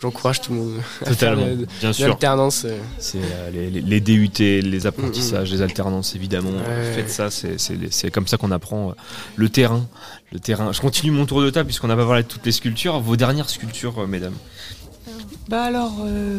J'encourage 0.00 0.40
tout 0.40 0.52
le 0.52 0.58
monde 0.58 0.72
à 1.02 1.10
Totalement, 1.10 1.44
faire 1.46 1.56
de- 1.58 1.66
bien 1.80 1.92
sûr. 1.92 2.08
l'alternance. 2.08 2.62
euh. 2.64 2.76
C'est 2.98 3.18
euh, 3.18 3.50
les, 3.52 3.70
les- 3.70 3.80
les 3.82 4.00
DUT, 4.00 4.30
les 4.40 4.86
apprentissages, 4.88 5.52
les 5.52 5.62
alternances, 5.62 6.16
évidemment. 6.16 6.50
Ouais. 6.50 6.92
Faites 6.92 7.08
ça, 7.08 7.30
c'est- 7.30 7.56
c'est 7.56 7.76
c'est 7.92 8.10
comme 8.10 8.26
ça 8.26 8.36
qu'on 8.36 8.50
apprend 8.50 8.90
euh, 8.90 8.92
le 9.36 9.48
terrain. 9.48 9.86
Le 10.32 10.40
terrain. 10.40 10.72
Je 10.72 10.80
continue 10.80 11.12
mon 11.12 11.24
tour 11.24 11.40
de 11.40 11.50
table 11.50 11.66
puisqu'on 11.66 11.86
n'a 11.86 11.94
pas 11.94 12.04
parlé 12.04 12.24
de 12.24 12.26
toutes 12.28 12.44
les 12.44 12.50
sculptures. 12.50 12.98
Vos 12.98 13.14
dernières 13.14 13.48
sculptures, 13.48 13.94
euh, 14.00 14.06
mesdames? 14.08 14.34
Bah 15.48 15.62
alors, 15.62 15.94
euh, 16.04 16.38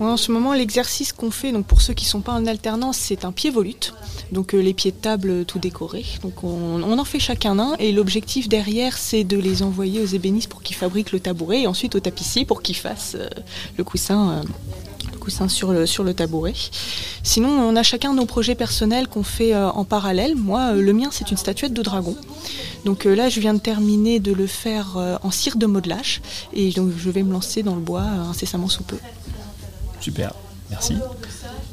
en 0.00 0.16
ce 0.16 0.30
moment, 0.30 0.52
l'exercice 0.52 1.12
qu'on 1.12 1.30
fait, 1.30 1.52
donc 1.52 1.66
pour 1.66 1.80
ceux 1.80 1.94
qui 1.94 2.04
sont 2.04 2.20
pas 2.20 2.32
en 2.32 2.46
alternance, 2.46 2.96
c'est 2.96 3.24
un 3.24 3.32
pied 3.32 3.50
volute. 3.50 3.94
Donc 4.32 4.54
euh, 4.54 4.58
les 4.60 4.74
pieds 4.74 4.92
de 4.92 4.96
table 4.96 5.30
euh, 5.30 5.44
tout 5.44 5.58
décorés. 5.58 6.04
Donc 6.22 6.44
on, 6.44 6.98
en 6.98 7.04
fait 7.04 7.18
chacun 7.18 7.58
un 7.58 7.74
et 7.78 7.92
l'objectif 7.92 8.48
derrière, 8.48 8.96
c'est 8.96 9.24
de 9.24 9.38
les 9.38 9.62
envoyer 9.62 10.00
aux 10.00 10.06
ébénistes 10.06 10.48
pour 10.48 10.62
qu'ils 10.62 10.76
fabriquent 10.76 11.12
le 11.12 11.20
tabouret 11.20 11.62
et 11.62 11.66
ensuite 11.66 11.94
au 11.94 12.00
tapissier 12.00 12.44
pour 12.44 12.62
qu'ils 12.62 12.76
fassent 12.76 13.16
euh, 13.18 13.28
le 13.76 13.84
coussin. 13.84 14.42
coussin 15.20 15.48
sur 15.48 15.72
le, 15.72 15.86
sur 15.86 16.04
le 16.04 16.14
tabouret. 16.14 16.54
Sinon, 17.22 17.48
on 17.48 17.76
a 17.76 17.82
chacun 17.82 18.14
nos 18.14 18.26
projets 18.26 18.54
personnels 18.54 19.08
qu'on 19.08 19.22
fait 19.22 19.54
en 19.54 19.84
parallèle. 19.84 20.36
Moi, 20.36 20.72
le 20.72 20.92
mien, 20.92 21.08
c'est 21.10 21.30
une 21.30 21.36
statuette 21.36 21.74
de 21.74 21.82
dragon. 21.82 22.16
Donc 22.84 23.04
là, 23.04 23.28
je 23.28 23.40
viens 23.40 23.54
de 23.54 23.58
terminer 23.58 24.20
de 24.20 24.32
le 24.32 24.46
faire 24.46 24.96
en 25.22 25.30
cire 25.30 25.56
de 25.56 25.66
modelage 25.66 26.22
et 26.54 26.70
donc 26.70 26.92
je 26.96 27.10
vais 27.10 27.22
me 27.22 27.32
lancer 27.32 27.62
dans 27.62 27.74
le 27.74 27.80
bois 27.80 28.02
incessamment 28.30 28.68
sous 28.68 28.84
peu. 28.84 28.96
Super. 30.08 30.32
Merci. 30.70 30.94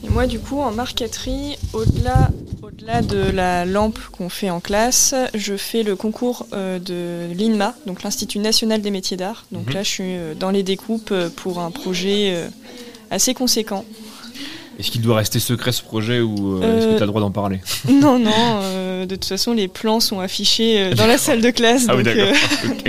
Et 0.06 0.10
moi, 0.10 0.28
du 0.28 0.40
coup, 0.40 0.60
en 0.60 0.72
marqueterie, 0.72 1.58
au-delà, 1.74 2.30
au 2.62 2.68
Au-delà 2.68 3.02
de 3.02 3.18
la 3.32 3.64
lampe 3.66 3.98
qu'on 4.12 4.28
fait 4.28 4.50
en 4.50 4.60
classe, 4.60 5.16
je 5.34 5.56
fais 5.56 5.82
le 5.84 5.96
concours 5.96 6.46
euh, 6.54 6.78
de 6.80 7.34
l'INMA, 7.34 7.74
donc 7.88 8.04
l'Institut 8.04 8.40
national 8.40 8.82
des 8.82 8.92
métiers 8.92 9.16
d'art. 9.18 9.46
Donc 9.52 9.68
Mhm. 9.68 9.74
là, 9.76 9.84
je 9.84 9.90
suis 9.90 10.04
euh, 10.18 10.34
dans 10.34 10.50
les 10.52 10.62
découpes 10.64 11.12
euh, 11.12 11.30
pour 11.34 11.60
un 11.60 11.72
projet 11.72 12.32
euh, 12.34 12.48
assez 13.12 13.34
conséquent. 13.34 13.86
Est-ce 14.78 14.92
qu'il 14.92 15.02
doit 15.02 15.16
rester 15.16 15.40
secret 15.40 15.72
ce 15.72 15.82
projet 15.84 16.20
ou 16.20 16.62
euh, 16.62 16.78
est-ce 16.78 16.86
que 16.88 16.92
tu 16.98 16.98
as 16.98 17.06
le 17.06 17.08
droit 17.08 17.22
d'en 17.22 17.32
parler? 17.32 17.62
Non, 17.90 18.20
non, 18.20 18.60
de 19.06 19.16
toute 19.16 19.26
façon, 19.26 19.54
les 19.54 19.70
plans 19.70 20.02
sont 20.02 20.20
affichés 20.20 20.94
dans 20.96 21.08
la 21.08 21.18
salle 21.18 21.42
de 21.42 21.52
classe. 21.52 21.86
Ah 21.88 21.96
oui, 21.96 22.04
d'accord. 22.04 22.36
Ok. 22.66 22.84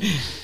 C'est- 0.00 0.35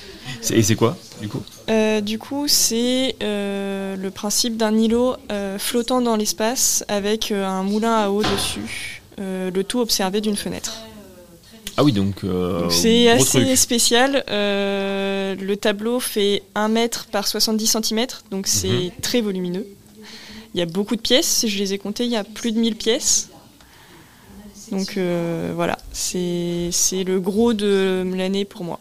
Et 0.51 0.63
c'est 0.63 0.75
quoi, 0.75 0.97
du 1.21 1.29
coup 1.29 1.41
Euh, 1.69 2.01
du 2.01 2.19
coup, 2.19 2.49
c'est 2.49 3.15
euh, 3.23 3.95
le 3.97 4.11
principe 4.11 4.57
d'un 4.57 4.77
îlot 4.77 5.15
euh, 5.31 5.57
flottant 5.59 6.01
dans 6.01 6.17
l'espace 6.17 6.85
avec 6.89 7.31
un 7.31 7.63
moulin 7.63 7.95
à 7.97 8.09
eau 8.11 8.23
dessus, 8.23 9.03
le 9.19 9.63
tout 9.63 9.79
observé 9.81 10.21
d'une 10.21 10.37
fenêtre. 10.37 10.73
Ah 11.77 11.85
oui, 11.85 11.93
donc. 11.93 12.17
c'est 12.71 13.09
assez 13.09 13.45
truc. 13.45 13.57
spécial. 13.57 14.25
le 14.29 15.55
tableau 15.55 16.01
fait 16.01 16.43
1 16.55 16.69
mètre 16.69 17.07
par 17.07 17.27
70 17.29 17.67
cm, 17.83 18.07
donc 18.31 18.47
c'est 18.47 18.69
Mhm. 18.69 18.91
très 19.01 19.21
volumineux. 19.21 19.67
Il 20.55 20.59
y 20.59 20.63
a 20.63 20.67
beaucoup 20.67 20.97
de 20.97 21.01
pièces, 21.01 21.45
je 21.47 21.59
les 21.59 21.73
ai 21.73 21.79
comptées, 21.79 22.05
il 22.05 22.11
y 22.11 22.17
a 22.17 22.25
plus 22.25 22.53
de 22.53 22.59
1000 22.59 22.75
pièces. 22.77 23.29
Donc 24.73 24.99
voilà, 25.55 25.79
c'est 25.93 26.69
c'est 26.73 27.05
le 27.05 27.21
gros 27.21 27.53
de 27.55 28.05
l'année 28.17 28.45
pour 28.45 28.65
moi. 28.65 28.81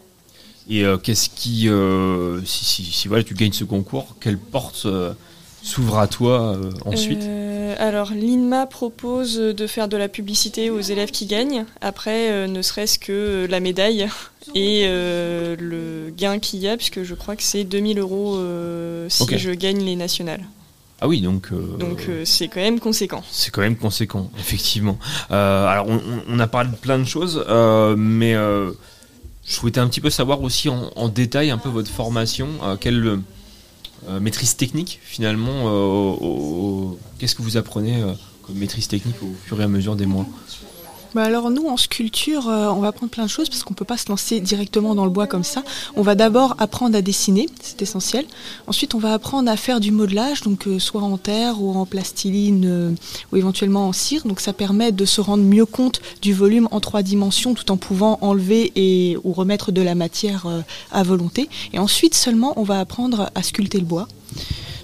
Et 0.69 0.83
euh, 0.83 0.97
qu'est-ce 0.97 1.29
qui. 1.29 1.67
euh, 1.67 2.41
si, 2.45 2.65
si, 2.65 2.83
si 2.85 3.07
voilà, 3.07 3.23
tu 3.23 3.33
gagnes 3.33 3.51
ce 3.51 3.63
concours, 3.63 4.15
quelle 4.19 4.37
porte 4.37 4.83
euh, 4.85 5.13
s'ouvre 5.63 5.99
à 5.99 6.07
toi 6.07 6.57
ensuite 6.85 7.23
alors, 7.79 8.11
l'INMA 8.11 8.67
propose 8.67 9.37
de 9.37 9.65
faire 9.65 9.87
de 9.87 9.95
la 9.95 10.09
publicité 10.09 10.69
aux 10.69 10.81
élèves 10.81 11.09
qui 11.09 11.25
gagnent. 11.25 11.65
Après, 11.79 12.47
ne 12.47 12.61
serait-ce 12.61 12.99
que 12.99 13.47
la 13.49 13.59
médaille 13.61 14.07
et 14.53 14.85
le 14.87 16.13
gain 16.15 16.37
qu'il 16.37 16.59
y 16.59 16.67
a, 16.67 16.75
puisque 16.75 17.01
je 17.03 17.15
crois 17.15 17.35
que 17.35 17.43
c'est 17.43 17.63
2000 17.63 17.97
euros 17.97 18.37
si 19.07 19.37
je 19.37 19.51
gagne 19.51 19.83
les 19.83 19.95
nationales. 19.95 20.43
Ah 21.03 21.07
oui, 21.07 21.19
donc. 21.19 21.47
euh, 21.51 21.77
Donc, 21.77 22.05
euh, 22.07 22.21
c'est 22.25 22.47
quand 22.47 22.59
même 22.59 22.79
conséquent. 22.79 23.23
C'est 23.31 23.49
quand 23.49 23.61
même 23.61 23.75
conséquent, 23.75 24.29
effectivement. 24.37 24.99
Euh, 25.31 25.65
alors, 25.65 25.87
on, 26.29 26.39
a 26.39 26.45
parlé 26.45 26.69
de 26.69 26.75
plein 26.75 26.99
de 26.99 27.05
choses, 27.05 27.43
mais 27.97 28.35
je 29.51 29.57
souhaitais 29.57 29.81
un 29.81 29.87
petit 29.87 29.99
peu 29.99 30.09
savoir 30.09 30.41
aussi 30.41 30.69
en, 30.69 31.09
détail 31.09 31.51
un 31.51 31.57
peu 31.57 31.67
votre 31.67 31.91
formation, 31.91 32.47
euh, 32.63 32.77
quelle 32.79 33.05
euh, 34.07 34.19
maîtrise 34.21 34.55
technique 34.55 34.99
finalement, 35.03 35.65
euh, 35.65 36.95
qu'est-ce 37.19 37.35
que 37.35 37.41
vous 37.41 37.57
apprenez 37.57 38.01
comme 38.43 38.55
maîtrise 38.55 38.87
technique 38.87 39.21
au 39.21 39.35
fur 39.45 39.59
et 39.59 39.63
à 39.65 39.67
mesure 39.67 39.97
des 39.97 40.05
mois? 40.05 40.25
Alors 41.19 41.51
nous 41.51 41.67
en 41.67 41.75
sculpture, 41.75 42.47
euh, 42.47 42.69
on 42.69 42.79
va 42.79 42.87
apprendre 42.89 43.11
plein 43.11 43.25
de 43.25 43.29
choses 43.29 43.49
parce 43.49 43.63
qu'on 43.63 43.73
peut 43.73 43.85
pas 43.85 43.97
se 43.97 44.07
lancer 44.07 44.39
directement 44.39 44.95
dans 44.95 45.03
le 45.03 45.11
bois 45.11 45.27
comme 45.27 45.43
ça. 45.43 45.61
On 45.97 46.03
va 46.03 46.15
d'abord 46.15 46.55
apprendre 46.57 46.95
à 46.95 47.01
dessiner, 47.01 47.47
c'est 47.61 47.81
essentiel. 47.81 48.25
Ensuite, 48.65 48.95
on 48.95 48.99
va 48.99 49.13
apprendre 49.13 49.51
à 49.51 49.57
faire 49.57 49.81
du 49.81 49.91
modelage, 49.91 50.41
donc 50.41 50.67
euh, 50.67 50.79
soit 50.79 51.01
en 51.01 51.17
terre 51.17 51.61
ou 51.61 51.75
en 51.75 51.85
plastiline 51.85 52.63
euh, 52.65 52.91
ou 53.31 53.37
éventuellement 53.37 53.89
en 53.89 53.93
cire. 53.93 54.25
Donc 54.25 54.39
ça 54.39 54.53
permet 54.53 54.93
de 54.93 55.03
se 55.03 55.19
rendre 55.19 55.43
mieux 55.43 55.65
compte 55.65 56.01
du 56.21 56.33
volume 56.33 56.69
en 56.71 56.79
trois 56.79 57.03
dimensions 57.03 57.53
tout 57.53 57.71
en 57.71 57.77
pouvant 57.77 58.17
enlever 58.21 58.71
et 58.75 59.17
ou 59.25 59.33
remettre 59.33 59.73
de 59.73 59.81
la 59.81 59.95
matière 59.95 60.47
à 60.91 61.03
volonté. 61.03 61.49
Et 61.73 61.79
ensuite 61.79 62.15
seulement, 62.15 62.53
on 62.55 62.63
va 62.63 62.79
apprendre 62.79 63.29
à 63.35 63.43
sculpter 63.43 63.79
le 63.79 63.85
bois. 63.85 64.07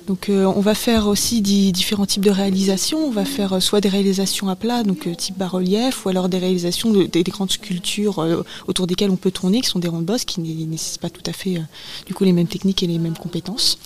Donc 0.08 0.30
euh, 0.30 0.46
on 0.46 0.62
va 0.62 0.74
faire 0.74 1.08
aussi 1.08 1.42
di- 1.42 1.74
différents 1.74 2.06
types 2.06 2.24
de 2.24 2.32
réalisations. 2.32 3.00
On 3.06 3.12
va 3.12 3.26
faire 3.26 3.54
euh, 3.54 3.60
soit 3.60 3.82
des 3.82 3.90
réalisations 3.90 4.48
à 4.48 4.56
plat, 4.56 4.84
donc 4.84 5.06
euh, 5.06 5.14
type 5.14 5.38
bas-relief, 5.38 6.06
ou 6.06 6.10
alors 6.10 6.30
des 6.30 6.38
réalisations 6.38 6.92
de, 6.92 7.04
des, 7.04 7.24
des 7.24 7.32
grandes 7.32 7.52
sculptures 7.52 8.26
autour 8.68 8.88
desquelles 8.88 9.12
on 9.12 9.18
peut 9.18 9.32
tourner, 9.32 9.60
qui 9.60 9.68
sont 9.68 9.80
des 9.80 9.90
rondes 9.90 10.06
bosses, 10.06 10.24
qui 10.24 10.40
ne 10.40 10.66
nécessitent 10.66 11.02
pas 11.02 11.10
tout 11.10 11.24
à 11.26 11.34
fait 11.34 11.62
du 12.06 12.14
coup 12.14 12.24
les 12.24 12.32
mêmes 12.32 12.48
techniques 12.48 12.84
et 12.84 12.88
les 12.88 13.00
mêmes 13.00 13.18
compétences. 13.18 13.80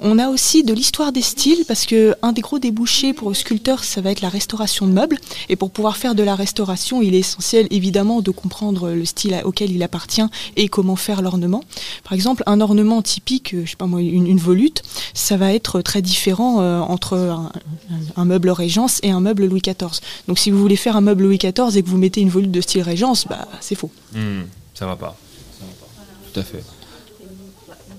On 0.00 0.18
a 0.18 0.28
aussi 0.28 0.62
de 0.62 0.74
l'histoire 0.74 1.10
des 1.10 1.22
styles, 1.22 1.64
parce 1.66 1.86
que 1.86 2.14
un 2.20 2.32
des 2.32 2.42
gros 2.42 2.58
débouchés 2.58 3.14
pour 3.14 3.30
le 3.30 3.34
sculpteur, 3.34 3.82
ça 3.82 4.02
va 4.02 4.10
être 4.10 4.20
la 4.20 4.28
restauration 4.28 4.86
de 4.86 4.92
meubles. 4.92 5.18
Et 5.48 5.56
pour 5.56 5.70
pouvoir 5.70 5.96
faire 5.96 6.14
de 6.14 6.22
la 6.22 6.34
restauration, 6.34 7.00
il 7.00 7.14
est 7.14 7.20
essentiel 7.20 7.66
évidemment 7.70 8.20
de 8.20 8.30
comprendre 8.30 8.90
le 8.90 9.04
style 9.06 9.40
auquel 9.44 9.70
il 9.70 9.82
appartient 9.82 10.26
et 10.56 10.68
comment 10.68 10.96
faire 10.96 11.22
l'ornement. 11.22 11.64
Par 12.04 12.12
exemple, 12.12 12.42
un 12.44 12.60
ornement 12.60 13.00
typique, 13.00 13.54
je 13.64 13.70
sais 13.70 13.76
pas 13.76 13.86
moi, 13.86 14.02
une, 14.02 14.26
une 14.26 14.38
volute, 14.38 14.82
ça 15.14 15.38
va 15.38 15.54
être 15.54 15.61
très 15.62 16.02
différent 16.02 16.60
euh, 16.60 16.80
entre 16.80 17.16
un, 18.16 18.24
meuble 18.24 18.50
Régence 18.50 19.00
et 19.02 19.10
un 19.10 19.20
meuble 19.20 19.46
Louis 19.46 19.60
XIV. 19.60 20.00
Donc 20.28 20.38
si 20.38 20.50
vous 20.50 20.58
voulez 20.58 20.76
faire 20.76 20.96
un 20.96 21.00
meuble 21.00 21.24
Louis 21.24 21.38
XIV 21.38 21.76
et 21.76 21.82
que 21.82 21.88
vous 21.88 21.98
mettez 21.98 22.20
une 22.20 22.30
volute 22.30 22.50
de 22.50 22.60
style 22.60 22.82
Régence, 22.82 23.26
bah 23.28 23.46
c'est 23.60 23.74
faux. 23.74 23.90
Hmm, 24.12 24.42
Ça 24.74 24.86
va 24.86 24.96
pas. 24.96 25.16
Ça 25.58 25.64
va 25.64 25.72
pas. 25.86 26.32
Tout 26.32 26.40
à 26.40 26.42
fait. 26.42 26.64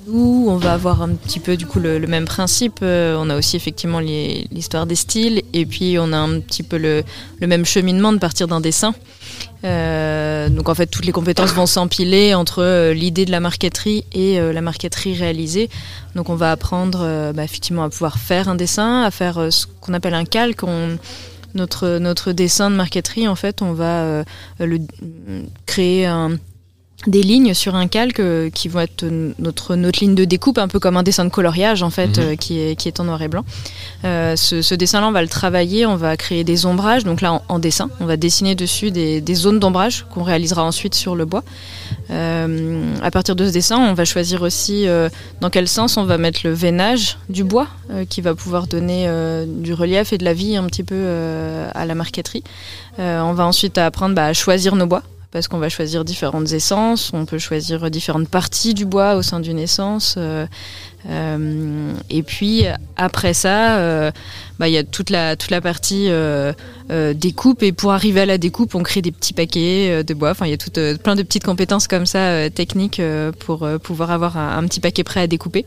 Nous, 0.05 0.47
on 0.49 0.57
va 0.57 0.73
avoir 0.73 1.01
un 1.01 1.09
petit 1.09 1.39
peu 1.39 1.55
du 1.55 1.65
coup 1.65 1.79
le, 1.79 1.99
même 2.07 2.25
principe. 2.25 2.79
Euh, 2.81 3.15
on 3.17 3.29
a 3.29 3.37
aussi 3.37 3.55
effectivement 3.55 3.99
l'histoire 3.99 4.85
des 4.85 4.95
styles 4.95 5.43
et 5.53 5.65
puis 5.65 5.97
on 5.99 6.11
a 6.11 6.17
un 6.17 6.39
petit 6.41 6.63
peu 6.63 6.77
le, 6.77 7.03
même 7.41 7.65
cheminement 7.65 8.11
de 8.11 8.17
partir 8.17 8.47
d'un 8.47 8.59
dessin. 8.59 8.93
Euh, 9.63 10.49
donc 10.49 10.67
en 10.67 10.75
fait, 10.75 10.87
toutes 10.87 11.05
les 11.05 11.13
compétences 11.13 11.53
vont 11.53 11.65
s'empiler 11.65 12.33
entre 12.33 12.61
euh, 12.61 12.93
l'idée 12.93 13.23
de 13.25 13.31
la 13.31 13.39
marqueterie 13.39 14.03
et 14.11 14.39
la 14.39 14.61
marqueterie 14.61 15.13
réalisée. 15.15 15.69
Donc 16.15 16.29
on 16.29 16.35
va 16.35 16.51
apprendre 16.51 17.31
bah, 17.33 17.43
effectivement 17.43 17.83
à 17.83 17.89
pouvoir 17.89 18.17
faire 18.17 18.49
un 18.49 18.55
dessin, 18.55 19.03
à 19.03 19.11
faire 19.11 19.51
ce 19.51 19.67
qu'on 19.79 19.93
appelle 19.93 20.15
un 20.15 20.25
calque. 20.25 20.61
Notre, 21.55 21.99
notre 21.99 22.31
dessin 22.31 22.71
de 22.71 22.75
marqueterie, 22.75 23.27
en 23.27 23.35
fait, 23.35 23.61
on 23.61 23.73
va 23.73 24.23
le, 24.59 24.79
créer 25.67 26.07
un, 26.07 26.31
des 27.07 27.21
lignes 27.23 27.53
sur 27.53 27.75
un 27.75 27.87
calque 27.87 28.19
euh, 28.19 28.49
qui 28.49 28.67
vont 28.67 28.79
être 28.79 29.05
notre, 29.39 29.75
notre 29.75 29.99
ligne 29.99 30.15
de 30.15 30.25
découpe, 30.25 30.57
un 30.57 30.67
peu 30.67 30.79
comme 30.79 30.97
un 30.97 31.03
dessin 31.03 31.25
de 31.25 31.29
coloriage 31.29 31.83
en 31.83 31.89
fait, 31.89 32.17
Mhm. 32.17 32.23
euh, 32.23 32.35
qui, 32.35 32.59
est, 32.59 32.75
qui 32.75 32.87
est 32.87 32.99
en 32.99 33.03
noir 33.05 33.21
et 33.21 33.27
blanc. 33.27 33.43
Euh, 34.05 34.35
ce, 34.35 34.61
ce 34.61 34.75
dessin-là, 34.75 35.07
on 35.07 35.11
va 35.11 35.21
le 35.21 35.27
travailler, 35.27 35.85
on 35.85 35.95
va 35.95 36.15
créer 36.17 36.43
des 36.43 36.65
ombrages, 36.65 37.03
donc 37.03 37.21
là 37.21 37.33
en, 37.33 37.41
en 37.49 37.59
dessin, 37.59 37.89
on 37.99 38.05
va 38.05 38.15
dessiner 38.17 38.55
dessus 38.55 38.91
des, 38.91 39.21
des 39.21 39.35
zones 39.35 39.59
d'ombrage 39.59 40.05
qu'on 40.13 40.23
réalisera 40.23 40.63
ensuite 40.63 40.95
sur 40.95 41.15
le 41.15 41.25
bois. 41.25 41.43
Euh, 42.09 42.83
à 43.01 43.11
partir 43.11 43.35
de 43.35 43.45
ce 43.47 43.51
dessin, 43.51 43.77
on 43.77 43.93
va 43.93 44.05
choisir 44.05 44.41
aussi 44.41 44.85
dans 45.41 45.49
quel 45.49 45.67
sens 45.67 45.97
on 45.97 46.03
va 46.05 46.17
mettre 46.17 46.41
le 46.43 46.53
veinage 46.53 47.17
du 47.29 47.43
bois, 47.43 47.67
qui 48.09 48.21
va 48.21 48.33
pouvoir 48.35 48.67
donner 48.67 49.07
du 49.47 49.73
relief 49.73 50.13
et 50.13 50.17
de 50.17 50.25
la 50.25 50.33
vie 50.33 50.55
un 50.55 50.65
petit 50.65 50.83
peu 50.83 51.05
à 51.73 51.85
la 51.85 51.95
marqueterie. 51.95 52.43
On 52.97 53.33
va 53.33 53.45
ensuite 53.45 53.77
apprendre 53.77 54.15
bah, 54.15 54.25
à 54.25 54.33
choisir 54.33 54.75
nos 54.75 54.85
bois 54.87 55.03
parce 55.33 55.47
qu'on 55.47 55.57
va 55.57 55.67
choisir 55.67 56.05
différentes 56.05 56.51
essences, 56.51 57.09
on 57.11 57.25
peut 57.25 57.39
choisir 57.39 57.89
différentes 57.89 58.29
parties 58.29 58.75
du 58.75 58.85
bois 58.85 59.15
au 59.15 59.23
sein 59.23 59.39
d'une 59.39 59.57
essence. 59.57 60.13
euh, 60.17 60.45
euh, 61.09 61.93
et 62.09 62.23
puis 62.23 62.65
après 62.95 63.33
ça, 63.33 63.77
euh, 63.79 64.11
bah, 64.59 64.67
il 64.67 64.73
y 64.73 64.77
a 64.77 64.83
toute 64.83 65.09
la, 65.09 65.35
toute 65.35 65.51
la 65.51 65.61
partie 65.61 66.05
euh, 66.09 66.53
euh, 66.91 67.13
découpe. 67.13 67.63
Et 67.63 67.71
pour 67.71 67.91
arriver 67.91 68.21
à 68.21 68.25
la 68.25 68.37
découpe, 68.37 68.75
on 68.75 68.83
crée 68.83 69.01
des 69.01 69.11
petits 69.11 69.33
paquets 69.33 69.89
euh, 69.89 70.03
de 70.03 70.13
bois. 70.13 70.31
Enfin, 70.31 70.45
il 70.45 70.51
y 70.51 70.53
a 70.53 70.57
tout, 70.57 70.71
plein 71.01 71.15
de 71.15 71.23
petites 71.23 71.43
compétences 71.43 71.87
comme 71.87 72.05
ça, 72.05 72.49
techniques, 72.49 73.01
pour 73.39 73.67
pouvoir 73.81 74.11
avoir 74.11 74.37
un, 74.37 74.57
un 74.57 74.67
petit 74.67 74.79
paquet 74.79 75.03
prêt 75.03 75.21
à 75.21 75.27
découper. 75.27 75.65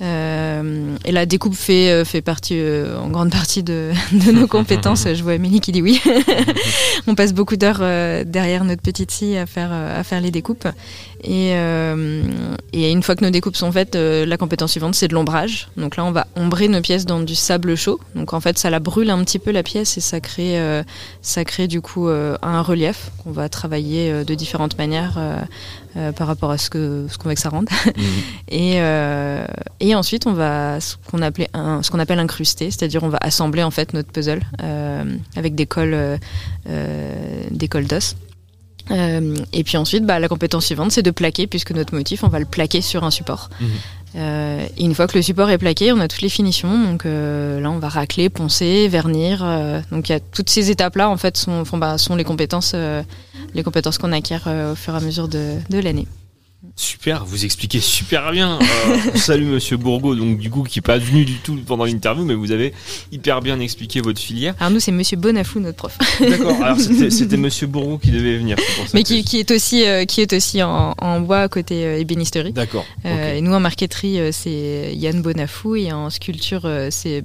Et 0.00 1.12
la 1.12 1.26
découpe 1.26 1.54
fait, 1.54 2.04
fait 2.04 2.20
partie, 2.20 2.60
en 3.00 3.08
grande 3.08 3.30
partie 3.30 3.62
de, 3.62 3.92
de 4.12 4.32
nos 4.32 4.46
compétences. 4.46 5.06
Je 5.14 5.22
vois 5.22 5.32
Amélie 5.32 5.60
qui 5.60 5.72
dit 5.72 5.82
oui. 5.82 6.02
on 7.06 7.14
passe 7.14 7.32
beaucoup 7.32 7.56
d'heures 7.56 7.80
derrière 8.24 8.64
notre 8.64 8.82
petite 8.82 9.10
scie 9.10 9.38
à 9.38 9.46
faire, 9.46 9.72
à 9.72 10.02
faire 10.04 10.20
les 10.20 10.30
découpes. 10.30 10.68
Et, 11.26 11.54
euh, 11.54 12.22
et 12.72 12.90
une 12.90 13.02
fois 13.02 13.16
que 13.16 13.24
nos 13.24 13.30
découpes 13.30 13.56
sont 13.56 13.72
faites, 13.72 13.96
euh, 13.96 14.24
la 14.26 14.36
compétence 14.36 14.70
suivante, 14.70 14.94
c'est 14.94 15.08
de 15.08 15.14
l'ombrage. 15.14 15.68
Donc 15.76 15.96
là, 15.96 16.04
on 16.04 16.12
va 16.12 16.26
ombrer 16.36 16.68
nos 16.68 16.80
pièces 16.80 17.06
dans 17.06 17.20
du 17.20 17.34
sable 17.34 17.76
chaud. 17.76 17.98
Donc 18.14 18.25
en 18.32 18.40
fait, 18.40 18.58
ça 18.58 18.70
la 18.70 18.80
brûle 18.80 19.10
un 19.10 19.22
petit 19.24 19.38
peu 19.38 19.50
la 19.50 19.62
pièce 19.62 19.96
et 19.96 20.00
ça 20.00 20.20
crée, 20.20 20.58
euh, 20.58 20.82
ça 21.22 21.44
crée 21.44 21.66
du 21.66 21.80
coup 21.80 22.08
euh, 22.08 22.36
un 22.42 22.62
relief 22.62 23.10
qu'on 23.22 23.30
va 23.30 23.48
travailler 23.48 24.10
euh, 24.10 24.24
de 24.24 24.34
différentes 24.34 24.78
manières 24.78 25.18
par 26.16 26.26
rapport 26.26 26.50
à 26.50 26.58
ce 26.58 26.68
que 26.68 27.06
ce 27.08 27.16
qu'on 27.16 27.30
veut 27.30 27.34
que 27.34 27.40
ça 27.40 27.48
rende. 27.48 27.68
et, 28.48 28.74
euh, 28.76 29.46
et 29.80 29.94
ensuite, 29.94 30.26
on 30.26 30.34
va 30.34 30.78
ce 30.80 30.96
qu'on 31.10 31.22
appelait 31.22 31.48
un, 31.54 31.82
ce 31.82 31.90
qu'on 31.90 31.98
appelle 31.98 32.18
incruster, 32.18 32.70
c'est-à-dire 32.70 33.02
on 33.02 33.08
va 33.08 33.18
assembler 33.20 33.62
en 33.62 33.70
fait 33.70 33.94
notre 33.94 34.12
puzzle 34.12 34.42
avec 35.36 35.54
des 35.54 35.66
cols, 35.66 36.18
des 36.66 37.68
cols 37.68 37.86
d'os. 37.86 38.16
Euh, 38.90 39.36
et 39.52 39.64
puis 39.64 39.76
ensuite, 39.76 40.04
bah, 40.04 40.18
la 40.18 40.28
compétence 40.28 40.66
suivante, 40.66 40.92
c'est 40.92 41.02
de 41.02 41.10
plaquer, 41.10 41.46
puisque 41.46 41.72
notre 41.72 41.94
motif, 41.94 42.22
on 42.24 42.28
va 42.28 42.38
le 42.38 42.44
plaquer 42.44 42.80
sur 42.80 43.04
un 43.04 43.10
support. 43.10 43.50
Euh, 44.14 44.66
et 44.76 44.84
une 44.84 44.94
fois 44.94 45.06
que 45.06 45.16
le 45.16 45.22
support 45.22 45.50
est 45.50 45.58
plaqué, 45.58 45.92
on 45.92 46.00
a 46.00 46.08
toutes 46.08 46.22
les 46.22 46.28
finitions. 46.28 46.84
Donc 46.84 47.04
euh, 47.04 47.60
là, 47.60 47.70
on 47.70 47.78
va 47.78 47.88
racler, 47.88 48.28
poncer, 48.28 48.88
vernir. 48.88 49.42
euh, 49.44 49.80
donc 49.90 50.08
il 50.08 50.12
y 50.12 50.14
a 50.14 50.20
toutes 50.20 50.48
ces 50.50 50.70
étapes-là, 50.70 51.10
en 51.10 51.16
fait, 51.16 51.36
sont, 51.36 51.64
font, 51.64 51.78
bah, 51.78 51.98
sont 51.98 52.16
les 52.16 52.24
compétences, 52.24 52.72
euh, 52.74 53.02
les 53.54 53.62
compétences 53.62 53.98
qu'on 53.98 54.12
acquiert 54.12 54.44
euh, 54.46 54.72
au 54.72 54.74
fur 54.74 54.94
et 54.94 54.96
à 54.96 55.00
mesure 55.00 55.28
de 55.28 55.58
l'année. 55.70 56.06
Super, 56.78 57.24
vous 57.24 57.46
expliquez 57.46 57.80
super 57.80 58.32
bien. 58.32 58.58
Euh, 58.60 58.96
salut 59.16 59.46
Monsieur 59.46 59.78
Bourgo, 59.78 60.14
donc 60.14 60.36
du 60.38 60.50
coup 60.50 60.62
qui 60.62 60.78
n'est 60.78 60.82
pas 60.82 60.98
venu 60.98 61.24
du 61.24 61.36
tout 61.38 61.58
pendant 61.66 61.86
l'interview, 61.86 62.22
mais 62.26 62.34
vous 62.34 62.52
avez 62.52 62.74
hyper 63.10 63.40
bien 63.40 63.58
expliqué 63.60 64.02
votre 64.02 64.20
filière. 64.20 64.54
Alors 64.60 64.70
nous 64.72 64.80
c'est 64.80 64.92
Monsieur 64.92 65.16
Bonafou 65.16 65.58
notre 65.60 65.78
prof. 65.78 65.96
D'accord. 66.20 66.62
Alors 66.62 66.78
c'était- 67.10 67.38
Monsieur 67.38 67.66
Bourgo 67.66 67.96
qui 67.96 68.10
devait 68.10 68.36
venir. 68.36 68.58
c'est 68.58 68.74
pour 68.76 68.84
ça 68.84 68.90
Mais 68.92 69.04
qui, 69.04 69.24
qui 69.24 69.38
est 69.40 69.50
aussi 69.52 69.86
euh, 69.86 70.04
qui 70.04 70.20
est 70.20 70.30
aussi 70.34 70.62
en, 70.62 70.94
en 70.98 71.20
bois 71.20 71.40
à 71.40 71.48
côté 71.48 71.86
euh, 71.86 71.98
ébénisterie. 71.98 72.52
D'accord. 72.52 72.84
Euh, 73.06 73.36
Et 73.36 73.40
nous 73.40 73.52
en 73.54 73.60
marqueterie 73.60 74.20
euh, 74.20 74.30
c'est 74.30 74.92
Yann 74.94 75.22
Bonafou 75.22 75.76
et 75.76 75.92
en 75.92 76.10
sculpture 76.10 76.68
c'est 76.90 77.24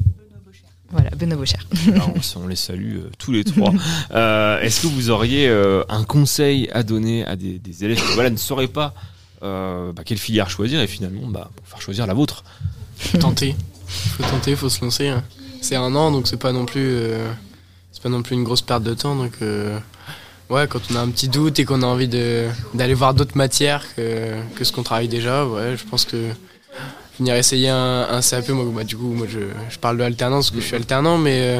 voilà 0.91 1.09
Benoît 1.11 1.37
Beaucher. 1.37 1.57
Alors, 1.93 2.11
on, 2.15 2.39
on 2.43 2.47
les 2.47 2.55
salue 2.55 2.97
euh, 2.97 3.09
tous 3.17 3.31
les 3.33 3.43
trois. 3.43 3.73
Euh, 4.13 4.61
Est-ce 4.61 4.81
que 4.81 4.87
vous 4.87 5.09
auriez 5.09 5.47
euh, 5.47 5.83
un 5.89 6.03
conseil 6.05 6.69
à 6.73 6.83
donner 6.83 7.25
à 7.25 7.35
des, 7.35 7.59
des 7.59 7.83
élèves 7.85 7.97
qui 7.97 8.13
voilà, 8.13 8.29
ne 8.29 8.35
sauraient 8.37 8.67
pas 8.67 8.93
euh, 9.43 9.91
bah, 9.91 10.03
quelle 10.05 10.17
filière 10.17 10.49
choisir 10.49 10.79
et 10.81 10.87
finalement 10.87 11.27
bah, 11.27 11.49
pour 11.55 11.67
faire 11.67 11.81
choisir 11.81 12.05
la 12.07 12.13
vôtre 12.13 12.43
Faut 12.97 13.17
tenter. 13.17 13.55
Faut 13.87 14.23
tenter, 14.23 14.55
faut 14.55 14.69
se 14.69 14.83
lancer. 14.83 15.07
hein. 15.09 15.23
C'est 15.61 15.75
un 15.75 15.93
an, 15.95 16.11
donc 16.11 16.27
c'est 16.27 16.37
pas 16.37 16.51
non 16.53 16.65
plus, 16.65 16.87
euh, 16.93 17.27
c'est 17.91 18.01
pas 18.01 18.09
non 18.09 18.21
plus 18.23 18.35
une 18.35 18.43
grosse 18.43 18.61
perte 18.61 18.83
de 18.83 18.93
temps. 18.93 19.15
Donc 19.15 19.33
euh, 19.41 19.77
ouais, 20.49 20.67
quand 20.67 20.79
on 20.91 20.95
a 20.95 20.99
un 21.01 21.09
petit 21.09 21.27
doute 21.27 21.59
et 21.59 21.65
qu'on 21.65 21.81
a 21.81 21.85
envie 21.85 22.07
de 22.07 22.47
d'aller 22.73 22.93
voir 22.93 23.13
d'autres 23.13 23.37
matières 23.37 23.83
que, 23.95 24.33
que 24.55 24.63
ce 24.63 24.71
qu'on 24.71 24.83
travaille 24.83 25.07
déjà, 25.07 25.45
ouais, 25.45 25.75
je 25.77 25.83
pense 25.85 26.05
que 26.05 26.29
venir 27.19 27.35
essayer 27.35 27.69
un, 27.69 28.07
un 28.09 28.21
CAP, 28.21 28.49
moi, 28.49 28.65
bah, 28.73 28.83
du 28.83 28.95
coup, 28.97 29.13
moi 29.13 29.27
je, 29.29 29.39
je 29.69 29.77
parle 29.77 29.97
de 29.97 30.03
alternance 30.03 30.45
parce 30.49 30.55
que 30.55 30.61
je 30.61 30.67
suis 30.67 30.75
alternant, 30.75 31.17
mais 31.17 31.59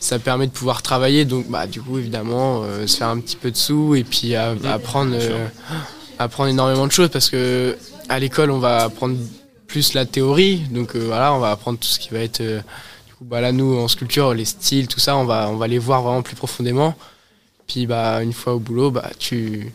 ça 0.00 0.18
permet 0.18 0.46
de 0.46 0.52
pouvoir 0.52 0.82
travailler. 0.82 1.24
Donc 1.24 1.48
bah 1.48 1.66
du 1.66 1.80
coup 1.82 1.98
évidemment 1.98 2.64
se 2.86 2.96
faire 2.96 3.08
un 3.08 3.20
petit 3.20 3.36
peu 3.36 3.50
de 3.50 3.56
sous 3.56 3.94
et 3.94 4.04
puis 4.04 4.34
à- 4.34 4.54
apprendre 4.72 5.14
apprendre 6.18 6.50
énormément 6.50 6.86
de 6.86 6.92
choses 6.92 7.10
parce 7.10 7.30
que 7.30 7.76
à 8.08 8.18
l'école 8.18 8.50
on 8.50 8.58
va 8.58 8.84
apprendre 8.84 9.16
plus 9.66 9.94
la 9.94 10.06
théorie. 10.06 10.58
Donc 10.70 10.96
euh, 10.96 11.00
voilà 11.06 11.32
on 11.34 11.38
va 11.38 11.50
apprendre 11.50 11.78
tout 11.78 11.88
ce 11.88 11.98
qui 11.98 12.10
va 12.10 12.20
être 12.20 12.40
euh, 12.40 12.60
du 13.06 13.14
coup 13.14 13.24
bah 13.24 13.40
là 13.40 13.52
nous 13.52 13.76
en 13.76 13.88
sculpture 13.88 14.34
les 14.34 14.44
styles 14.44 14.88
tout 14.88 15.00
ça 15.00 15.16
on 15.16 15.24
va 15.24 15.48
on 15.50 15.56
va 15.56 15.66
les 15.68 15.78
voir 15.78 16.02
vraiment 16.02 16.22
plus 16.22 16.36
profondément. 16.36 16.94
Puis 17.66 17.86
bah 17.86 18.22
une 18.22 18.32
fois 18.32 18.54
au 18.54 18.58
boulot 18.58 18.90
bah 18.90 19.10
tu 19.18 19.72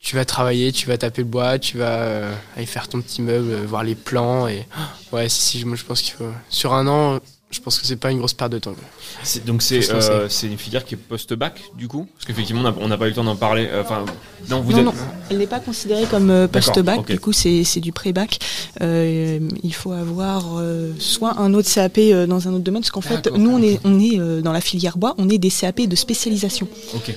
tu 0.00 0.14
vas 0.16 0.24
travailler 0.24 0.72
tu 0.72 0.86
vas 0.86 0.98
taper 0.98 1.22
le 1.22 1.28
bois 1.28 1.58
tu 1.58 1.78
vas 1.78 1.98
euh, 2.00 2.34
aller 2.56 2.66
faire 2.66 2.88
ton 2.88 3.00
petit 3.00 3.22
meuble 3.22 3.50
euh, 3.50 3.66
voir 3.66 3.82
les 3.82 3.94
plans 3.94 4.46
et 4.46 4.66
ouais 5.12 5.28
si 5.28 5.40
si 5.40 5.60
je 5.60 5.84
pense 5.84 6.02
qu'il 6.02 6.14
faut 6.14 6.30
sur 6.48 6.74
un 6.74 6.86
an 6.86 7.18
je 7.50 7.60
pense 7.60 7.78
que 7.78 7.86
c'est 7.86 7.96
pas 7.96 8.10
une 8.10 8.18
grosse 8.18 8.34
perte 8.34 8.52
de 8.52 8.58
temps 8.58 8.74
C'est- 9.22 9.44
Donc 9.46 9.62
c'est 9.62 9.88
euh, 9.92 10.28
c'est 10.28 10.46
une 10.48 10.58
filière 10.58 10.84
qui 10.84 10.94
est 10.94 10.98
post-bac 10.98 11.62
du 11.78 11.86
coup? 11.88 12.06
Parce 12.14 12.24
qu'effectivement 12.26 12.72
on 12.80 12.88
n'a- 12.88 12.98
pas 12.98 13.06
eu 13.06 13.10
le 13.10 13.14
temps 13.14 13.24
d'en 13.24 13.36
parler. 13.36 13.68
Euh, 13.70 13.82
Enfin, 13.82 14.04
non, 14.50 14.60
vous 14.62 14.72
non, 14.72 14.78
êtes. 14.78 14.84
non, 14.86 14.94
elle 15.30 15.38
n'est 15.38 15.46
pas 15.46 15.60
considérée 15.60 16.04
comme 16.06 16.30
euh, 16.30 16.48
post-bac, 16.48 17.06
du 17.06 17.20
coup 17.20 17.32
c'est 17.32 17.62
c'est 17.64 17.80
du 17.80 17.92
pré-bac. 17.92 18.38
Euh, 18.82 19.38
il 19.62 19.72
faut 19.74 19.92
avoir 19.92 20.58
euh, 20.58 20.92
soit 20.98 21.38
un 21.38 21.54
autre 21.54 21.70
CAP 21.72 21.98
euh, 21.98 22.26
dans 22.26 22.46
un 22.48 22.52
autre 22.52 22.64
domaine, 22.64 22.82
parce 22.82 22.90
qu'en 22.90 23.00
fait, 23.00 23.22
D'accord. 23.22 23.38
nous 23.38 23.50
on 23.50 23.62
est, 23.62 23.80
on 23.84 23.98
est 24.00 24.18
euh, 24.18 24.42
dans 24.42 24.52
la 24.52 24.60
filière 24.60 24.98
bois, 24.98 25.14
on 25.18 25.28
est 25.30 25.38
des 25.38 25.50
CAP 25.50 25.82
de 25.82 25.96
spécialisation. 25.96 26.68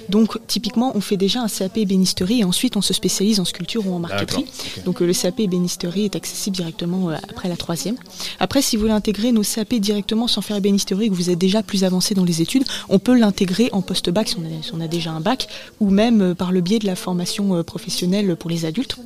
Donc 0.10 0.38
typiquement, 0.48 0.92
on 0.96 1.02
fait 1.02 1.18
déjà 1.18 1.42
un 1.42 1.48
CAP 1.48 1.78
ébénisterie 1.78 2.42
et 2.42 2.44
ensuite 2.44 2.78
on 2.78 2.82
se 2.82 2.94
spécialise 2.94 3.40
en 3.40 3.46
sculpture 3.46 3.86
ou 3.88 3.94
en 3.94 4.00
marqueterie. 4.00 4.46
Donc 4.86 5.02
euh, 5.02 5.06
le 5.08 5.14
CAP 5.14 5.40
ébénisterie 5.40 6.06
est 6.06 6.16
accessible 6.16 6.56
directement 6.56 7.10
euh, 7.10 7.16
après 7.30 7.50
la 7.50 7.58
troisième. 7.58 7.96
Après, 8.40 8.62
si 8.62 8.76
vous 8.76 8.82
voulez 8.82 8.94
intégrer 8.94 9.32
nos 9.32 9.44
CAP 9.44 9.74
directement 9.76 10.19
sans 10.28 10.42
faire 10.42 10.58
ébénisterie, 10.58 11.10
que 11.10 11.16
vous 11.16 11.30
êtes 11.30 11.38
déjà 11.38 11.64
plus 11.64 11.84
avancé 11.84 12.16
dans 12.16 12.26
les 12.26 12.42
études, 12.42 12.64
on 12.90 13.00
peut 13.00 13.18
l'intégrer 13.18 13.70
en 13.72 13.82
post-bac 13.82 14.28
si 14.30 14.38
on, 14.38 14.42
a, 14.42 14.64
si 14.64 14.72
on 14.74 14.82
a 14.82 14.88
déjà 14.88 15.12
un 15.12 15.20
bac, 15.20 15.48
ou 15.80 15.90
même 15.90 16.22
euh, 16.22 16.36
par 16.36 16.52
le 16.52 16.62
biais 16.62 16.80
de 16.80 16.86
la 16.86 16.96
formation 16.96 17.56
euh, 17.56 17.64
professionnelle 17.64 18.36
pour 18.36 18.50
les 18.50 18.66
adultes. 18.66 18.98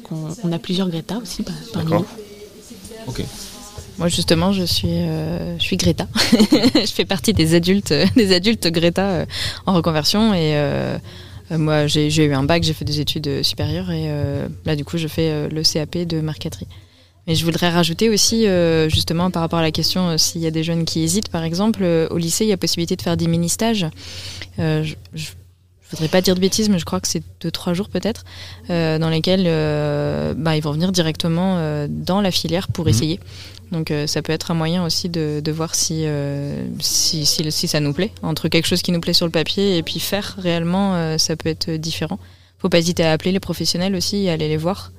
On, 0.44 0.52
a 0.52 0.60
plusieurs 0.60 0.90
Greta 0.90 1.18
aussi 1.18 1.44
par- 1.44 1.56
parmi 1.74 1.92
nous. 1.92 2.06
Ok. 3.08 3.24
Moi 3.98 4.08
justement 4.08 4.52
je 4.54 4.64
suis 4.64 4.88
euh, 4.90 5.58
je 5.60 5.64
suis 5.64 5.78
Greta. 5.78 6.08
je 6.34 6.92
fais 6.92 7.06
partie 7.06 7.34
des 7.34 7.54
adultes 7.54 7.94
des 8.16 8.34
adultes 8.34 8.68
Greta 8.68 9.06
euh, 9.06 9.26
en 9.68 9.74
reconversion 9.74 10.34
et 10.34 10.56
moi 11.58 11.88
j'ai 11.88 12.10
j'ai 12.10 12.26
eu 12.26 12.34
un 12.34 12.44
bac, 12.44 12.64
j'ai 12.64 12.74
fait 12.74 12.86
des 12.86 13.00
études 13.00 13.28
euh, 13.28 13.44
supérieures 13.44 13.92
et 13.92 14.06
euh, 14.08 14.48
là 14.66 14.76
du 14.76 14.86
coup 14.86 14.98
je 14.98 15.08
fais 15.08 15.30
euh, 15.30 15.50
le 15.50 15.64
CAP 15.64 15.98
de 16.08 16.22
marqueterie. 16.22 16.68
Mais 17.28 17.36
je 17.36 17.46
voudrais 17.46 17.70
rajouter 17.70 18.10
aussi, 18.10 18.48
euh, 18.48 18.90
justement, 18.90 19.32
par 19.32 19.42
rapport 19.42 19.60
à 19.60 19.62
la 19.62 19.72
question, 19.72 20.10
euh, 20.10 20.18
s'il 20.18 20.42
y 20.42 20.48
a 20.48 20.52
des 20.52 20.64
jeunes 20.64 20.86
qui 20.86 21.02
hésitent, 21.02 21.30
par 21.30 21.44
exemple, 21.44 21.80
euh, 21.84 22.08
au 22.10 22.18
lycée, 22.18 22.44
il 22.44 22.50
y 22.50 22.54
a 22.54 22.58
possibilité 22.58 22.96
de 22.96 23.02
faire 23.02 23.16
des 23.16 23.28
mini-stages. 23.28 23.88
Je, 24.58 24.94
je, 25.14 25.30
voudrais 25.92 26.08
pas 26.08 26.22
dire 26.22 26.36
de 26.36 26.40
bêtises, 26.40 26.70
mais 26.70 26.80
je 26.80 26.86
crois 26.86 27.00
que 27.00 27.08
c'est 27.08 27.24
deux, 27.40 27.52
trois 27.52 27.74
jours 27.74 27.88
peut-être, 27.88 28.24
dans 28.68 29.10
lesquels 29.10 29.44
bah, 30.36 30.58
ils 30.58 30.64
vont 30.64 30.72
venir 30.72 30.92
directement 30.92 31.88
dans 31.88 32.20
la 32.20 32.32
filière 32.32 32.68
pour 32.68 32.86
Mhm. 32.86 32.90
essayer. 32.90 33.20
Donc 33.74 33.92
euh, 33.92 34.08
ça 34.08 34.22
peut 34.22 34.32
être 34.32 34.52
un 34.52 34.54
moyen 34.54 34.86
aussi 34.86 35.10
de, 35.10 35.42
de 35.44 35.52
voir 35.52 35.76
si, 35.76 36.04
euh, 36.06 36.64
si, 36.80 37.26
si, 37.26 37.52
si 37.52 37.68
ça 37.68 37.80
nous 37.80 37.92
plaît. 37.92 38.12
Entre 38.22 38.48
quelque 38.48 38.68
chose 38.68 38.82
qui 38.82 38.92
nous 38.92 39.02
plaît 39.02 39.14
sur 39.14 39.26
le 39.26 39.32
papier 39.32 39.78
et 39.78 39.84
puis 39.84 40.00
faire 40.00 40.36
réellement, 40.38 40.96
euh, 40.96 41.18
ça 41.18 41.36
peut 41.36 41.50
être 41.50 41.72
différent. 41.72 42.20
Faut 42.60 42.70
pas 42.70 42.78
hésiter 42.78 43.04
à 43.04 43.12
appeler 43.12 43.32
les 43.32 43.40
professionnels 43.42 43.96
aussi 43.96 44.24
et 44.24 44.30
aller 44.30 44.48
les 44.48 44.58
voir. 44.58 44.92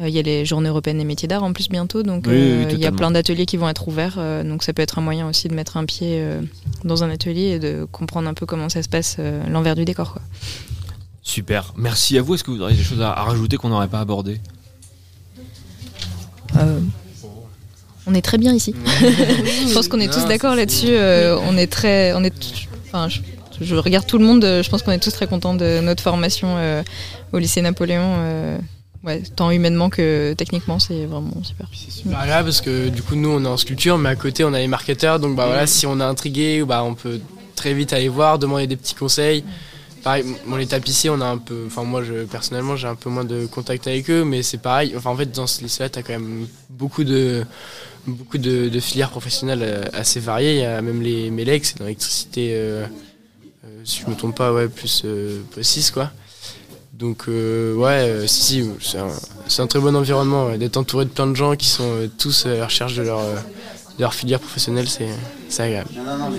Euh, 0.00 0.08
Il 0.08 0.14
y 0.14 0.18
a 0.18 0.22
les 0.22 0.44
journées 0.44 0.68
européennes 0.70 0.98
des 0.98 1.04
métiers 1.04 1.28
d'art 1.28 1.44
en 1.44 1.52
plus 1.52 1.68
bientôt, 1.68 2.02
donc 2.02 2.24
oui, 2.26 2.32
euh, 2.34 2.64
oui, 2.66 2.72
il 2.74 2.80
y 2.80 2.86
a 2.86 2.92
plein 2.92 3.10
d'ateliers 3.12 3.46
qui 3.46 3.56
vont 3.56 3.68
être 3.68 3.86
ouverts. 3.88 4.16
euh, 4.18 4.42
donc 4.42 4.62
ça 4.64 4.72
peut 4.72 4.82
être 4.82 4.98
un 4.98 5.02
moyen 5.02 5.28
aussi 5.28 5.46
de 5.48 5.54
mettre 5.54 5.76
un 5.76 5.84
pied 5.84 6.18
euh, 6.20 6.40
dans 6.84 7.04
un 7.04 7.10
atelier 7.10 7.42
et 7.54 7.58
de 7.60 7.86
comprendre 7.92 8.28
un 8.28 8.34
peu 8.34 8.44
comment 8.46 8.68
ça 8.68 8.82
se 8.82 8.88
passe, 8.88 9.16
euh, 9.18 9.42
l'envers 9.48 9.76
du 9.76 9.84
décor. 9.84 10.12
Quoi. 10.14 10.22
Super. 11.22 11.72
Merci 11.76 12.18
à 12.18 12.22
vous. 12.22 12.34
Est-ce 12.34 12.44
que 12.44 12.50
vous 12.50 12.60
auriez 12.60 12.76
des 12.76 12.82
choses 12.82 13.00
à, 13.00 13.12
à 13.12 13.22
rajouter 13.22 13.56
qu'on 13.56 13.68
n'aurait 13.68 13.88
pas 13.88 14.00
abordées? 14.00 14.40
Euh, 16.56 16.80
on 18.06 18.14
est 18.14 18.20
très 18.22 18.36
bien 18.38 18.52
ici. 18.52 18.74
je 19.00 19.72
pense 19.74 19.88
qu'on 19.88 20.00
est 20.00 20.12
tous 20.12 20.26
d'accord 20.26 20.54
là-dessus. 20.56 20.88
euh, 20.90 21.38
on 21.48 21.56
est 21.56 21.66
très, 21.70 22.12
on 22.14 22.22
est, 22.22 22.34
enfin, 22.86 23.08
je, 23.08 23.20
je 23.60 23.74
regarde 23.76 24.06
tout 24.06 24.18
le 24.18 24.24
monde. 24.26 24.42
Je 24.44 24.68
pense 24.68 24.82
qu'on 24.82 24.92
est 24.92 24.98
tous 25.02 25.12
très 25.12 25.26
contents 25.26 25.54
de 25.54 25.80
notre 25.80 26.02
formation 26.02 26.56
euh, 26.58 26.82
au 27.32 27.38
lycée 27.38 27.62
Napoléon. 27.62 28.58
Ouais, 29.04 29.22
tant 29.36 29.50
humainement 29.50 29.90
que 29.90 30.34
techniquement, 30.36 30.78
c'est 30.78 31.04
vraiment 31.06 31.42
super. 31.42 31.66
super 31.72 32.18
agréable 32.18 32.46
parce 32.46 32.60
que 32.60 32.88
du 32.88 33.02
coup 33.02 33.16
nous 33.16 33.30
on 33.30 33.44
est 33.44 33.48
en 33.48 33.56
sculpture 33.56 33.98
mais 33.98 34.10
à 34.10 34.16
côté 34.16 34.44
on 34.44 34.52
a 34.52 34.58
les 34.58 34.68
marketeurs. 34.68 35.20
Donc 35.20 35.36
bah 35.36 35.46
voilà 35.46 35.66
si 35.66 35.86
on 35.86 36.00
est 36.00 36.04
intrigué 36.04 36.64
bah 36.64 36.82
on 36.84 36.94
peut 36.94 37.20
très 37.54 37.74
vite 37.74 37.92
aller 37.92 38.08
voir 38.08 38.38
demander 38.38 38.66
des 38.66 38.76
petits 38.76 38.94
conseils. 38.94 39.44
Pareil 40.02 40.24
bon, 40.46 40.56
les 40.56 40.66
tapissiers 40.66 41.10
on 41.10 41.20
a 41.20 41.26
un 41.26 41.38
peu 41.38 41.64
enfin 41.66 41.82
moi 41.82 42.02
je 42.02 42.24
personnellement 42.24 42.76
j'ai 42.76 42.88
un 42.88 42.94
peu 42.94 43.08
moins 43.08 43.24
de 43.24 43.46
contact 43.46 43.86
avec 43.86 44.10
eux 44.10 44.24
mais 44.24 44.42
c'est 44.42 44.58
pareil. 44.58 44.94
Enfin 44.96 45.10
en 45.10 45.16
fait 45.16 45.30
dans 45.32 45.46
ce 45.46 45.62
lycée 45.62 45.82
là 45.82 45.88
t'as 45.88 46.02
quand 46.02 46.12
même 46.12 46.46
beaucoup 46.68 47.04
de 47.04 47.44
beaucoup 48.06 48.36
de, 48.36 48.68
de 48.68 48.80
filières 48.80 49.08
professionnelles 49.08 49.62
euh, 49.62 49.82
assez 49.94 50.20
variées. 50.20 50.56
Il 50.56 50.60
y 50.60 50.64
a 50.64 50.82
même 50.82 51.00
les 51.00 51.30
MELEC 51.30 51.64
c'est 51.64 51.78
dans 51.78 51.84
l'électricité 51.84 52.50
euh, 52.52 52.84
euh, 53.64 53.80
si 53.84 54.02
je 54.04 54.10
me 54.10 54.14
trompe 54.14 54.36
pas 54.36 54.52
ouais 54.52 54.68
plus 54.68 55.02
euh, 55.06 55.40
6 55.58 55.90
quoi 55.90 56.10
donc 56.98 57.24
euh, 57.28 57.74
ouais, 57.74 58.08
euh, 58.08 58.26
si, 58.26 58.42
si, 58.42 58.70
c'est 58.80 58.98
un, 58.98 59.08
c'est 59.48 59.62
un 59.62 59.66
très 59.66 59.80
bon 59.80 59.94
environnement 59.96 60.46
ouais, 60.46 60.58
d'être 60.58 60.76
entouré 60.76 61.04
de 61.04 61.10
plein 61.10 61.26
de 61.26 61.34
gens 61.34 61.56
qui 61.56 61.66
sont 61.68 61.82
euh, 61.84 62.08
tous 62.18 62.46
à 62.46 62.54
la 62.54 62.64
recherche 62.66 62.94
de 62.94 63.02
leur, 63.02 63.18
euh, 63.18 63.34
de 63.96 64.02
leur 64.02 64.14
filière 64.14 64.38
professionnelle, 64.40 64.88
c'est 64.88 65.08
c'est 65.48 65.62
agréable. 65.64 65.88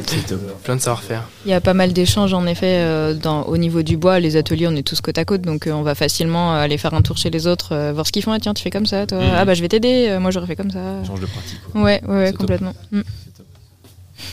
C'est 0.08 0.26
top. 0.28 0.40
Plein 0.64 0.76
de 0.76 0.82
savoir-faire. 0.82 1.24
Il 1.46 1.52
y 1.52 1.54
a 1.54 1.62
pas 1.62 1.74
mal 1.74 1.94
d'échanges 1.94 2.34
en 2.34 2.46
effet 2.48 2.80
euh, 2.80 3.14
dans, 3.14 3.44
au 3.44 3.56
niveau 3.58 3.82
du 3.82 3.96
bois. 3.96 4.20
Les 4.20 4.36
ateliers, 4.36 4.68
on 4.68 4.76
est 4.76 4.86
tous 4.86 5.00
côte 5.00 5.18
à 5.18 5.24
côte, 5.26 5.42
donc 5.42 5.68
euh, 5.68 5.72
on 5.72 5.82
va 5.84 5.96
facilement 5.96 6.54
aller 6.54 6.78
faire 6.78 6.94
un 6.94 7.02
tour 7.02 7.18
chez 7.18 7.30
les 7.30 7.48
autres, 7.48 7.74
euh, 7.74 7.94
voir 7.94 8.06
ce 8.08 8.12
qu'ils 8.12 8.24
font. 8.24 8.32
Ah 8.34 8.40
tiens, 8.42 8.54
tu 8.54 8.62
fais 8.64 8.72
comme 8.72 8.86
ça, 8.86 9.06
toi. 9.06 9.20
Mhm. 9.20 9.32
Ah 9.38 9.46
bah 9.46 9.54
je 9.54 9.62
vais 9.62 9.70
t'aider. 9.70 10.08
euh, 10.10 10.20
moi 10.20 10.32
j'aurais 10.32 10.48
fait 10.48 10.56
comme 10.56 10.72
ça. 10.72 11.04
Change 11.06 11.20
de 11.22 11.26
pratique. 11.28 11.60
Ouais, 11.76 12.02
ouais, 12.08 12.34
complètement. 12.34 12.74
Mm. 12.92 13.02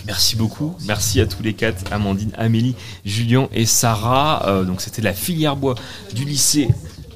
Merci 0.06 0.36
beaucoup. 0.36 0.76
Merci 0.86 1.20
à 1.20 1.26
tous 1.26 1.42
les 1.42 1.54
quatre, 1.54 1.92
Amandine, 1.92 2.32
Amélie, 2.36 2.76
Julien 3.04 3.48
et 3.52 3.66
Sarah. 3.66 4.44
Euh, 4.46 4.64
donc 4.64 4.80
c'était 4.80 5.02
la 5.02 5.12
filière 5.12 5.56
bois 5.56 5.74
du 6.14 6.24
lycée 6.24 6.68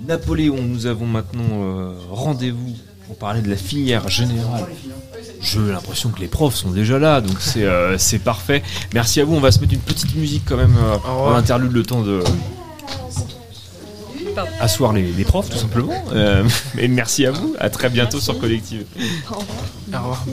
Napoléon. 0.06 0.62
Nous 0.62 0.86
avons 0.86 1.06
maintenant 1.06 1.42
euh, 1.52 1.94
rendez-vous 2.10 2.74
pour 3.06 3.16
parler 3.16 3.40
de 3.40 3.48
la 3.48 3.56
filière 3.56 4.08
générale. 4.08 4.66
J'ai 5.40 5.60
l'impression 5.60 6.10
que 6.10 6.20
les 6.20 6.26
profs 6.26 6.56
sont 6.56 6.70
déjà 6.70 6.98
là, 6.98 7.20
donc 7.20 7.36
c'est 7.40 7.64
euh, 7.64 7.98
c'est 7.98 8.18
parfait. 8.18 8.62
Merci 8.94 9.20
à 9.20 9.24
vous. 9.24 9.34
On 9.34 9.40
va 9.40 9.52
se 9.52 9.60
mettre 9.60 9.74
une 9.74 9.80
petite 9.80 10.14
musique 10.16 10.42
quand 10.46 10.56
même 10.56 10.76
euh, 10.76 10.96
en 11.08 11.34
interlude, 11.34 11.72
le 11.72 11.84
temps 11.84 12.02
de 12.02 12.22
asseoir 14.60 14.92
les, 14.92 15.02
les 15.12 15.24
profs 15.24 15.48
tout 15.50 15.58
simplement. 15.58 15.92
Euh, 16.12 16.44
et 16.78 16.88
merci 16.88 17.26
à 17.26 17.30
vous. 17.30 17.54
À 17.58 17.70
très 17.70 17.90
bientôt 17.90 18.20
sur 18.20 18.38
Collective. 18.38 18.84
Au 19.30 19.36
revoir, 19.98 20.24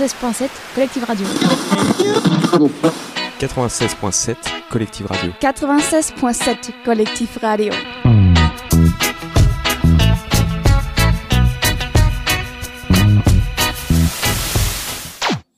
96.7 0.00 0.48
Collectif 0.74 1.04
Radio. 1.04 1.26
96.7 3.38 4.34
Collective 4.70 5.06
Radio. 5.06 5.32
96.7 5.38 6.70
Collectif 6.82 7.38
Radio. 7.42 7.70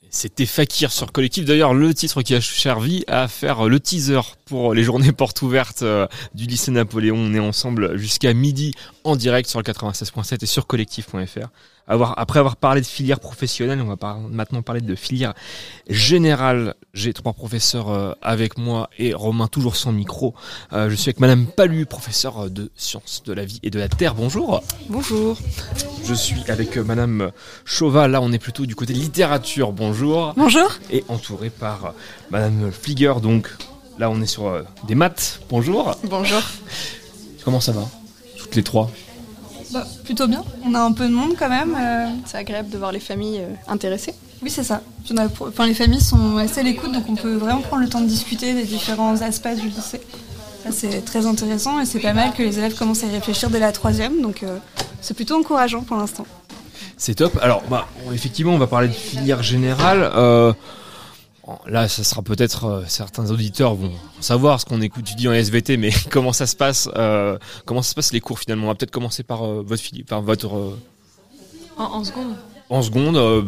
C'était 0.09 0.45
Fakir 0.45 0.91
sur 0.91 1.13
Collectif. 1.13 1.45
D'ailleurs, 1.45 1.73
le 1.73 1.93
titre 1.93 2.21
qui 2.21 2.35
a 2.35 2.41
servi 2.41 3.05
à 3.07 3.29
faire 3.29 3.69
le 3.69 3.79
teaser 3.79 4.19
pour 4.45 4.73
les 4.73 4.83
journées 4.83 5.11
portes 5.13 5.41
ouvertes 5.41 5.83
euh, 5.83 6.07
du 6.33 6.45
lycée 6.47 6.71
Napoléon. 6.71 7.15
On 7.17 7.33
est 7.33 7.39
ensemble 7.39 7.97
jusqu'à 7.97 8.33
midi 8.33 8.73
en 9.03 9.15
direct 9.15 9.49
sur 9.49 9.59
le 9.59 9.63
96.7 9.63 10.37
et 10.41 10.45
sur 10.45 10.65
collectif.fr. 10.67 11.47
Avoir, 11.85 12.17
après 12.17 12.39
avoir 12.39 12.55
parlé 12.55 12.79
de 12.79 12.85
filière 12.85 13.19
professionnelle, 13.19 13.81
on 13.81 13.85
va 13.87 13.97
par- 13.97 14.19
maintenant 14.19 14.61
parler 14.61 14.79
de 14.79 14.95
filière 14.95 15.33
générale. 15.89 16.75
J'ai 16.93 17.13
trois 17.13 17.33
professeurs 17.33 17.89
euh, 17.89 18.13
avec 18.21 18.57
moi 18.57 18.89
et 18.97 19.13
Romain 19.13 19.47
toujours 19.47 19.75
sans 19.75 19.91
micro. 19.91 20.33
Euh, 20.71 20.89
je 20.89 20.95
suis 20.95 21.09
avec 21.09 21.19
Madame 21.19 21.45
Palu, 21.45 21.85
professeure 21.85 22.49
de 22.49 22.71
sciences 22.75 23.23
de 23.25 23.33
la 23.33 23.43
vie 23.43 23.59
et 23.63 23.69
de 23.69 23.79
la 23.79 23.89
terre. 23.89 24.15
Bonjour. 24.15 24.63
Bonjour. 24.89 25.37
Je 26.05 26.13
suis 26.13 26.41
avec 26.49 26.77
euh, 26.77 26.83
Madame 26.83 27.31
Chauvat. 27.65 28.07
Là, 28.07 28.21
on 28.21 28.31
est 28.31 28.39
plutôt 28.39 28.65
du 28.65 28.75
côté 28.75 28.93
littérature. 28.93 29.73
Bonjour. 29.73 30.33
Bonjour. 30.37 30.71
Et 30.89 31.03
entouré 31.09 31.49
par 31.49 31.85
euh, 31.85 31.89
Madame 32.31 32.71
Flieger. 32.71 33.15
Donc 33.21 33.53
là, 33.99 34.09
on 34.09 34.21
est 34.21 34.25
sur 34.27 34.47
euh, 34.47 34.63
des 34.87 34.95
maths. 34.95 35.41
Bonjour. 35.49 35.95
Bonjour. 36.05 36.41
Comment 37.43 37.59
ça 37.59 37.73
va? 37.73 37.85
Toutes 38.53 38.57
les 38.57 38.63
trois. 38.63 38.91
Bah, 39.71 39.83
plutôt 40.03 40.27
bien. 40.27 40.43
On 40.63 40.75
a 40.75 40.79
un 40.79 40.91
peu 40.91 41.07
de 41.07 41.13
monde 41.13 41.33
quand 41.37 41.49
même. 41.49 41.75
euh. 41.75 42.05
C'est 42.27 42.37
agréable 42.37 42.69
de 42.69 42.77
voir 42.77 42.91
les 42.91 42.99
familles 42.99 43.39
euh, 43.39 43.55
intéressées. 43.67 44.13
Oui, 44.43 44.51
c'est 44.51 44.63
ça. 44.63 44.81
Enfin, 45.41 45.65
les 45.65 45.73
familles 45.73 46.01
sont 46.01 46.37
assez 46.37 46.59
à 46.59 46.63
l'écoute, 46.63 46.91
donc 46.91 47.05
on 47.09 47.15
peut 47.15 47.33
vraiment 47.33 47.61
prendre 47.61 47.81
le 47.81 47.89
temps 47.89 48.01
de 48.01 48.05
discuter 48.05 48.53
des 48.53 48.63
différents 48.65 49.19
aspects 49.23 49.55
du 49.59 49.69
lycée. 49.69 50.01
Ça, 50.63 50.69
c'est 50.71 51.03
très 51.03 51.25
intéressant 51.25 51.79
et 51.79 51.85
c'est 51.85 51.99
pas 51.99 52.13
mal 52.13 52.31
que 52.33 52.43
les 52.43 52.59
élèves 52.59 52.75
commencent 52.75 53.03
à 53.03 53.07
y 53.07 53.11
réfléchir 53.11 53.49
dès 53.49 53.59
la 53.59 53.71
troisième, 53.71 54.21
donc 54.21 54.43
euh, 54.43 54.57
c'est 55.01 55.15
plutôt 55.15 55.35
encourageant 55.39 55.81
pour 55.81 55.97
l'instant. 55.97 56.27
C'est 56.95 57.15
top. 57.15 57.39
Alors, 57.41 57.63
bah, 57.71 57.87
effectivement, 58.13 58.53
on 58.53 58.59
va 58.59 58.67
parler 58.67 58.87
de 58.89 58.93
filière 58.93 59.41
générale. 59.41 60.11
Euh, 60.15 60.53
là, 61.67 61.87
ça 61.87 62.03
sera 62.03 62.21
peut-être 62.21 62.65
euh, 62.65 62.83
certains 62.87 63.29
auditeurs 63.31 63.75
vont 63.75 63.91
savoir 64.19 64.59
ce 64.61 64.65
qu'on 64.65 64.81
écoute, 64.81 65.03
tu 65.05 65.15
dis 65.15 65.27
en 65.27 65.33
SVT, 65.33 65.77
mais 65.77 65.89
comment 66.09 66.33
ça 66.33 66.47
se 66.47 66.55
passe 66.55 66.89
euh, 66.95 67.37
Comment 67.65 67.81
ça 67.81 67.89
se 67.89 67.95
passe 67.95 68.13
les 68.13 68.21
cours 68.21 68.39
finalement? 68.39 68.65
On 68.65 68.69
va 68.69 68.75
peut-être 68.75 68.91
commencer 68.91 69.23
par 69.23 69.43
euh, 69.45 69.63
votre 69.65 69.83
par 70.07 70.21
votre 70.21 70.55
euh, 70.55 70.79
En, 71.77 71.83
en 71.83 72.03
seconde. 72.03 72.35
en 72.69 72.81
seconde, 72.81 73.17
euh, 73.17 73.41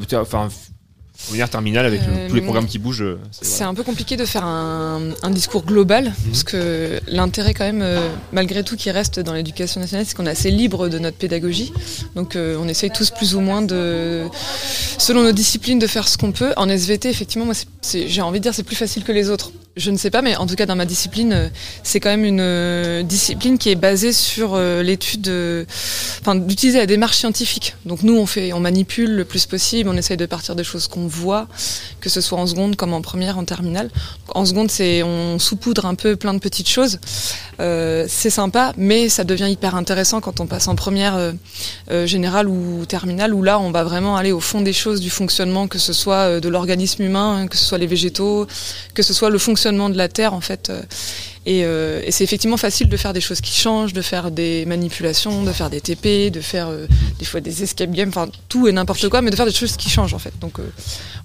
terminale 1.52 1.86
avec 1.86 2.02
le- 2.02 2.14
Euh, 2.14 2.30
tous 2.30 2.36
les 2.36 2.42
programmes 2.42 2.68
qui 2.68 2.80
bougent. 2.80 3.02
euh, 3.02 3.20
c'est- 3.42 3.64
un 3.64 3.74
peu 3.74 3.84
compliqué 3.84 4.16
de 4.18 4.26
faire 4.26 4.46
un, 4.46 5.02
un 5.24 5.30
discours 5.30 5.64
global, 5.66 6.14
parce 6.30 6.44
que 6.44 7.00
l'intérêt 7.08 7.54
quand 7.54 7.64
même, 7.66 7.82
euh, 7.82 8.10
malgré 8.32 8.64
tout, 8.64 8.76
qui 8.76 8.92
reste 8.92 9.20
dans 9.20 9.34
l'éducation 9.34 9.80
nationale, 9.82 10.06
c'est 10.06 10.16
qu'on 10.16 10.26
est 10.26 10.30
assez 10.32 10.52
libre 10.52 10.88
de 10.90 11.00
notre 11.00 11.18
pédagogie. 11.18 11.74
Donc 12.16 12.36
on 12.38 12.68
essaye 12.68 12.92
tous 12.92 13.10
plus 13.12 13.36
ou 13.36 13.40
moins 13.40 13.62
de, 13.62 14.26
selon 14.98 15.24
nos 15.24 15.32
disciplines, 15.32 15.80
de 15.80 15.88
faire 15.88 16.08
ce 16.08 16.18
qu'on 16.18 16.32
peut. 16.32 16.54
En 16.58 16.70
SVT, 16.70 17.10
effectivement, 17.10 17.46
moi, 17.46 17.56
j'ai 17.94 18.22
envie 18.22 18.40
de 18.40 18.44
dire 18.44 18.54
c'est 18.54 18.64
plus 18.64 18.76
facile 18.76 19.04
que 19.04 19.12
les 19.12 19.30
autres. 19.30 19.52
Je 19.78 19.92
ne 19.92 19.98
sais 19.98 20.10
pas, 20.10 20.22
mais 20.22 20.38
en 20.38 20.48
tout 20.48 20.56
cas 20.56 20.66
dans 20.66 20.78
ma 20.78 20.86
discipline, 20.86 21.34
euh, 21.34 21.50
c'est 21.84 22.00
quand 22.00 22.10
même 22.10 22.24
une 22.24 22.40
euh, 22.40 23.04
discipline 23.04 23.58
qui 23.58 23.70
est 23.70 23.76
basée 23.76 24.14
sur 24.14 24.54
euh, 24.54 24.82
l'étude, 24.82 25.28
enfin 26.22 26.36
d'utiliser 26.36 26.78
la 26.78 26.86
démarche 26.86 27.18
scientifique. 27.18 27.76
Donc 27.86 28.02
nous, 28.02 28.18
on 28.18 28.26
fait, 28.26 28.54
on 28.54 28.62
manipule 28.62 29.14
le 29.14 29.26
plus 29.26 29.46
possible, 29.46 29.90
on 29.90 29.98
essaye 29.98 30.16
de 30.16 30.26
partir 30.26 30.56
des 30.56 30.64
choses 30.64 30.88
qu'on 30.88 31.08
voit, 31.08 31.50
que 32.06 32.12
ce 32.12 32.22
soit 32.22 32.38
en 32.38 32.46
seconde 32.46 32.76
comme 32.76 32.94
en 32.94 33.02
première, 33.02 33.40
en 33.40 33.46
terminale. 33.46 33.90
En 34.28 34.46
seconde, 34.46 34.70
c'est 34.70 35.02
on 35.02 35.40
saupoudre 35.40 35.88
un 35.88 35.96
peu 35.96 36.16
plein 36.16 36.36
de 36.36 36.40
petites 36.40 36.70
choses. 36.70 37.00
Euh, 37.60 38.06
c'est 38.08 38.30
sympa, 38.30 38.74
mais 38.78 39.10
ça 39.10 39.24
devient 39.24 39.50
hyper 39.50 39.74
intéressant 39.74 40.22
quand 40.22 40.40
on 40.40 40.46
passe 40.46 40.68
en 40.68 40.76
première 40.76 41.16
euh, 41.16 41.32
euh, 41.90 42.06
générale 42.06 42.48
ou 42.48 42.86
terminale, 42.86 43.34
où 43.34 43.42
là, 43.42 43.58
on 43.58 43.72
va 43.72 43.84
vraiment 43.84 44.18
aller 44.18 44.32
au 44.32 44.40
fond 44.40 44.62
des 44.62 44.72
choses 44.72 45.02
du 45.02 45.10
fonctionnement, 45.10 45.68
que 45.68 45.80
ce 45.80 45.94
soit 45.94 46.40
de 46.40 46.48
l'organisme 46.48 47.02
humain, 47.02 47.48
que 47.48 47.58
ce 47.58 47.66
soit 47.66 47.80
les 47.80 47.88
végétaux, 47.88 48.46
que 48.94 49.02
ce 49.02 49.12
soit 49.12 49.32
le 49.32 49.40
fonctionnement 49.40 49.90
de 49.90 49.98
la 49.98 50.08
Terre, 50.08 50.36
en 50.36 50.42
fait. 50.42 50.72
Euh, 51.48 51.52
et, 51.52 51.64
euh, 51.66 52.02
et 52.04 52.12
c'est 52.12 52.24
effectivement 52.24 52.58
facile 52.58 52.90
de 52.90 52.98
faire 52.98 53.14
des 53.14 53.22
choses 53.22 53.42
qui 53.42 53.54
changent, 53.54 53.94
de 53.94 54.02
faire 54.02 54.32
des 54.32 54.66
manipulations, 54.66 55.44
de 55.44 55.52
faire 55.52 55.70
des 55.70 55.82
TP, 55.82 56.32
de 56.32 56.42
faire 56.42 56.68
euh, 56.68 56.88
des 57.20 57.26
fois 57.26 57.42
des 57.42 57.64
escape 57.64 57.92
games, 57.92 58.10
enfin 58.10 58.30
tout 58.50 58.68
et 58.68 58.72
n'importe 58.72 59.08
quoi, 59.10 59.22
mais 59.22 59.32
de 59.32 59.36
faire 59.36 59.46
des 59.46 59.54
choses 59.54 59.78
qui 59.78 59.90
changent 59.90 60.14
en 60.14 60.20
fait. 60.20 60.34
Donc 60.40 60.60
euh, 60.60 60.72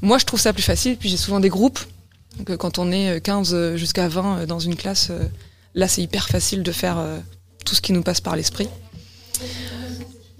moi 0.03 0.18
je 0.18 0.25
trouve 0.25 0.41
ça 0.41 0.53
plus 0.53 0.62
facile, 0.62 0.97
puis 0.97 1.09
j'ai 1.09 1.16
souvent 1.16 1.41
des 1.41 1.49
groupes. 1.49 1.81
Donc 2.39 2.57
quand 2.57 2.79
on 2.79 2.93
est 2.93 3.16
euh, 3.16 3.21
15 3.21 3.55
euh, 3.55 3.77
jusqu'à 3.77 4.09
20 4.09 4.39
euh, 4.39 4.47
dans 4.47 4.59
une 4.59 4.77
classe, 4.77 5.11
là 5.75 5.89
c'est 5.89 6.03
hyper 6.03 6.29
facile 6.29 6.62
de 6.62 6.73
faire 6.73 6.99
tout 7.64 7.75
ce 7.75 7.81
qui 7.81 7.93
nous 7.93 8.03
passe 8.03 8.21
par 8.21 8.37
l'esprit. 8.37 8.68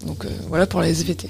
Donc 0.05 0.25
voilà 0.47 0.65
pour 0.65 0.81
la 0.81 0.89
SVT. 0.89 1.29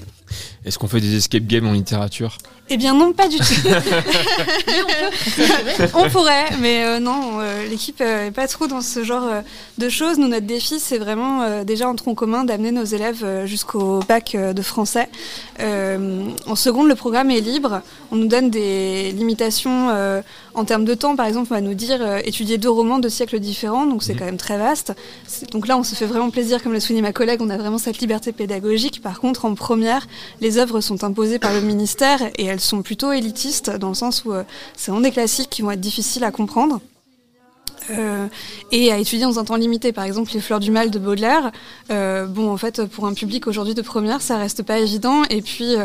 Est-ce 0.64 0.78
qu'on 0.78 0.88
fait 0.88 1.02
des 1.02 1.16
escape 1.16 1.48
games 1.48 1.66
en 1.66 1.72
littérature 1.72 2.38
Eh 2.70 2.78
bien 2.78 2.94
non, 2.94 3.14
pas 3.14 3.28
du 3.28 3.38
tout. 3.38 3.46
on 5.96 6.08
pourrait, 6.10 6.52
mais 6.60 6.84
euh, 6.84 7.00
non, 7.00 7.40
euh, 7.40 7.68
l'équipe 7.68 8.00
euh, 8.00 8.28
est 8.28 8.32
pas 8.32 8.48
trop 8.48 8.68
dans 8.68 8.82
ce 8.82 9.04
genre 9.04 9.24
euh, 9.24 9.42
de 9.80 9.90
choses. 9.90 10.20
Nous, 10.20 10.28
notre 10.28 10.46
défi, 10.46 10.80
c'est 10.80 11.00
vraiment 11.00 11.42
euh, 11.42 11.64
déjà 11.64 11.90
en 11.90 11.96
tronc 11.96 12.14
commun 12.14 12.44
d'amener 12.44 12.72
nos 12.72 12.84
élèves 12.84 13.24
euh, 13.24 13.48
jusqu'au 13.48 14.02
bac 14.08 14.36
euh, 14.36 14.54
de 14.54 14.62
français. 14.62 15.10
Euh, 15.62 16.26
en 16.46 16.56
seconde, 16.56 16.88
le 16.88 16.96
programme 16.96 17.32
est 17.32 17.42
libre. 17.42 17.82
On 18.12 18.16
nous 18.16 18.28
donne 18.28 18.52
des 18.52 19.12
limitations 19.14 19.90
euh, 19.90 20.22
en 20.54 20.64
termes 20.66 20.86
de 20.86 20.94
temps. 20.94 21.16
Par 21.16 21.26
exemple, 21.26 21.48
on 21.50 21.56
va 21.56 21.62
nous 21.62 21.74
dire 21.74 21.98
euh, 22.02 22.20
étudier 22.24 22.60
deux 22.60 22.70
romans 22.70 23.00
de 23.00 23.10
siècles 23.10 23.40
différents, 23.40 23.88
donc 23.88 24.04
c'est 24.04 24.14
quand 24.14 24.26
même 24.26 24.38
très 24.38 24.60
vaste. 24.60 24.94
Donc 25.52 25.68
là, 25.68 25.76
on 25.76 25.84
se 25.84 25.96
fait 25.96 26.06
vraiment 26.06 26.30
plaisir, 26.30 26.62
comme 26.62 26.74
l'a 26.74 26.80
souligné 26.80 27.02
ma 27.02 27.14
collègue, 27.14 27.40
on 27.42 27.50
a 27.50 27.58
vraiment 27.58 27.80
cette 27.80 27.98
liberté 27.98 28.32
pédagogique. 28.32 29.02
Par 29.02 29.20
contre, 29.20 29.46
en 29.46 29.56
première, 29.56 30.08
les 30.40 30.51
œuvres 30.58 30.82
sont 30.82 31.04
imposées 31.04 31.40
par 31.40 31.54
le 31.54 31.62
ministère 31.62 32.22
et 32.38 32.46
elles 32.46 32.60
sont 32.60 32.82
plutôt 32.82 33.12
élitistes 33.12 33.70
dans 33.70 33.90
le 33.90 33.96
sens 33.96 34.26
où 34.26 34.34
euh, 34.34 34.44
c'est 34.76 34.92
vraiment 34.92 35.04
des 35.04 35.12
classiques 35.12 35.50
qui 35.50 35.62
vont 35.62 35.72
être 35.72 35.82
difficiles 35.82 36.24
à 36.24 36.32
comprendre. 36.32 36.80
Euh, 37.90 38.28
et 38.72 38.92
à 38.92 39.00
étudier 39.00 39.26
dans 39.26 39.40
un 39.40 39.44
temps 39.44 39.56
limité. 39.56 39.92
Par 39.92 40.04
exemple, 40.04 40.32
Les 40.34 40.40
Fleurs 40.40 40.60
du 40.60 40.72
Mal 40.72 40.92
de 40.92 41.00
Baudelaire. 41.00 41.52
Euh, 41.90 42.26
bon, 42.26 42.52
en 42.52 42.58
fait, 42.58 42.86
pour 42.86 43.08
un 43.08 43.14
public 43.14 43.48
aujourd'hui 43.48 43.74
de 43.74 43.82
première, 43.82 44.22
ça 44.22 44.38
reste 44.38 44.62
pas 44.62 44.78
évident. 44.78 45.24
Et 45.32 45.42
puis, 45.42 45.76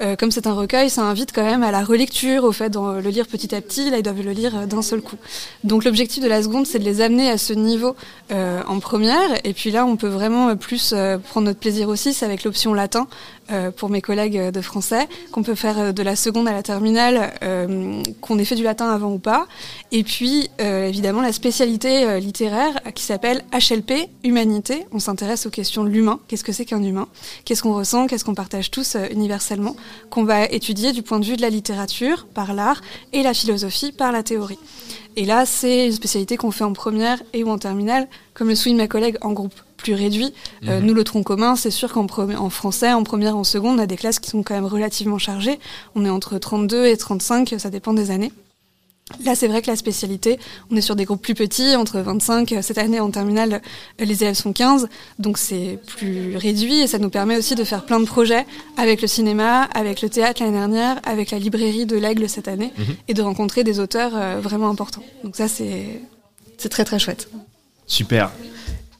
euh, 0.00 0.10
euh, 0.10 0.16
comme 0.16 0.30
c'est 0.30 0.46
un 0.46 0.54
recueil, 0.54 0.90
ça 0.90 1.02
invite 1.02 1.32
quand 1.32 1.44
même 1.44 1.62
à 1.62 1.70
la 1.70 1.84
relecture, 1.84 2.44
au 2.44 2.52
fait 2.52 2.70
de 2.70 3.00
le 3.00 3.10
lire 3.10 3.26
petit 3.26 3.54
à 3.54 3.60
petit. 3.60 3.90
Là, 3.90 3.98
ils 3.98 4.02
doivent 4.02 4.22
le 4.22 4.32
lire 4.32 4.56
euh, 4.56 4.66
d'un 4.66 4.82
seul 4.82 5.00
coup. 5.00 5.16
Donc, 5.64 5.84
l'objectif 5.84 6.22
de 6.22 6.28
la 6.28 6.42
seconde, 6.42 6.66
c'est 6.66 6.78
de 6.78 6.84
les 6.84 7.00
amener 7.00 7.30
à 7.30 7.38
ce 7.38 7.52
niveau 7.52 7.94
euh, 8.30 8.62
en 8.66 8.80
première. 8.80 9.30
Et 9.44 9.52
puis 9.52 9.70
là, 9.70 9.86
on 9.86 9.96
peut 9.96 10.08
vraiment 10.08 10.48
euh, 10.48 10.54
plus 10.54 10.92
euh, 10.92 11.18
prendre 11.18 11.46
notre 11.46 11.60
plaisir 11.60 11.88
aussi, 11.88 12.12
c'est 12.12 12.24
avec 12.24 12.44
l'option 12.44 12.74
latin 12.74 13.06
euh, 13.50 13.70
pour 13.70 13.88
mes 13.88 14.00
collègues 14.00 14.38
euh, 14.38 14.50
de 14.50 14.60
français, 14.60 15.08
qu'on 15.32 15.42
peut 15.42 15.54
faire 15.54 15.78
euh, 15.78 15.92
de 15.92 16.02
la 16.02 16.16
seconde 16.16 16.46
à 16.48 16.52
la 16.52 16.62
terminale, 16.62 17.32
euh, 17.42 18.02
qu'on 18.20 18.38
ait 18.38 18.44
fait 18.44 18.54
du 18.54 18.62
latin 18.62 18.88
avant 18.90 19.12
ou 19.12 19.18
pas. 19.18 19.46
Et 19.92 20.04
puis, 20.04 20.50
euh, 20.60 20.86
évidemment, 20.86 21.20
la 21.20 21.32
spécialité 21.32 22.04
euh, 22.04 22.18
littéraire 22.20 22.78
euh, 22.86 22.90
qui 22.90 23.02
s'appelle 23.02 23.44
HLP, 23.52 24.08
Humanité. 24.24 24.86
On 24.92 24.98
s'intéresse 24.98 25.46
aux 25.46 25.50
questions 25.50 25.84
de 25.84 25.88
l'humain. 25.88 26.20
Qu'est-ce 26.28 26.44
que 26.44 26.52
c'est 26.52 26.64
qu'un 26.64 26.82
humain? 26.82 27.08
Qu'est-ce 27.44 27.62
qu'on 27.62 27.74
ressent? 27.74 28.06
Qu'est-ce 28.06 28.24
qu'on 28.24 28.34
partage 28.34 28.70
tous 28.70 28.94
euh, 28.94 29.06
universellement? 29.10 29.74
Qu'on 30.10 30.24
va 30.24 30.44
étudier 30.44 30.92
du 30.92 31.02
point 31.02 31.18
de 31.20 31.24
vue 31.24 31.36
de 31.36 31.42
la 31.42 31.50
littérature, 31.50 32.26
par 32.34 32.54
l'art, 32.54 32.80
et 33.12 33.22
la 33.22 33.34
philosophie, 33.34 33.92
par 33.92 34.12
la 34.12 34.22
théorie. 34.22 34.58
Et 35.16 35.24
là, 35.24 35.44
c'est 35.46 35.86
une 35.86 35.92
spécialité 35.92 36.36
qu'on 36.36 36.50
fait 36.50 36.64
en 36.64 36.72
première 36.72 37.20
et 37.32 37.42
ou 37.44 37.48
en 37.50 37.58
terminale, 37.58 38.08
comme 38.34 38.48
le 38.48 38.54
souligne 38.54 38.78
ma 38.78 38.86
collègue, 38.88 39.16
en 39.22 39.32
groupe 39.32 39.54
plus 39.76 39.94
réduit. 39.94 40.32
Euh, 40.68 40.78
Mhm. 40.80 40.86
nous, 40.86 40.94
le 40.94 41.04
tronc 41.04 41.22
commun, 41.22 41.56
c'est 41.56 41.70
sûr 41.70 41.92
qu'en 41.92 42.06
en 42.06 42.50
français, 42.50 42.92
en 42.92 43.02
première, 43.02 43.36
en 43.36 43.44
seconde, 43.44 43.76
on 43.78 43.82
a 43.82 43.86
des 43.86 43.96
classes 43.96 44.18
qui 44.18 44.28
sont 44.30 44.42
quand 44.42 44.54
même 44.54 44.66
relativement 44.66 45.18
chargées. 45.18 45.58
On 45.94 46.04
est 46.04 46.10
entre 46.10 46.38
32 46.38 46.86
et 46.86 46.96
35, 46.96 47.54
ça 47.58 47.70
dépend 47.70 47.92
des 47.94 48.10
années. 48.10 48.30
Là, 49.24 49.34
c'est 49.34 49.48
vrai 49.48 49.60
que 49.62 49.66
la 49.66 49.76
spécialité, 49.76 50.38
on 50.70 50.76
est 50.76 50.80
sur 50.80 50.96
des 50.96 51.04
groupes 51.04 51.20
plus 51.20 51.34
petits, 51.34 51.76
entre 51.76 52.00
25. 52.00 52.54
Cette 52.62 52.78
année, 52.78 53.00
en 53.00 53.10
terminale, 53.10 53.60
euh, 54.00 54.04
les 54.04 54.22
élèves 54.22 54.34
sont 54.34 54.52
15, 54.52 54.88
donc 55.18 55.36
c'est 55.38 55.78
plus 55.86 56.36
réduit 56.36 56.80
et 56.80 56.86
ça 56.86 56.98
nous 56.98 57.10
permet 57.10 57.36
aussi 57.36 57.54
de 57.54 57.64
faire 57.64 57.84
plein 57.84 58.00
de 58.00 58.06
projets 58.06 58.46
avec 58.76 59.02
le 59.02 59.08
cinéma, 59.08 59.64
avec 59.74 60.00
le 60.02 60.08
théâtre 60.08 60.42
l'année 60.42 60.56
dernière, 60.56 61.00
avec 61.04 61.30
la 61.32 61.38
librairie 61.38 61.86
de 61.86 61.96
l'Aigle 61.96 62.28
cette 62.28 62.48
année, 62.48 62.72
Mhm. 62.78 62.84
et 63.08 63.14
de 63.14 63.22
rencontrer 63.22 63.64
des 63.64 63.80
auteurs 63.80 64.12
euh, 64.14 64.40
vraiment 64.40 64.70
importants. 64.70 65.02
Donc 65.24 65.36
ça, 65.36 65.48
c'est 65.48 66.00
c'est 66.56 66.68
très 66.68 66.84
très 66.84 66.98
chouette. 66.98 67.28
Super. 67.86 68.30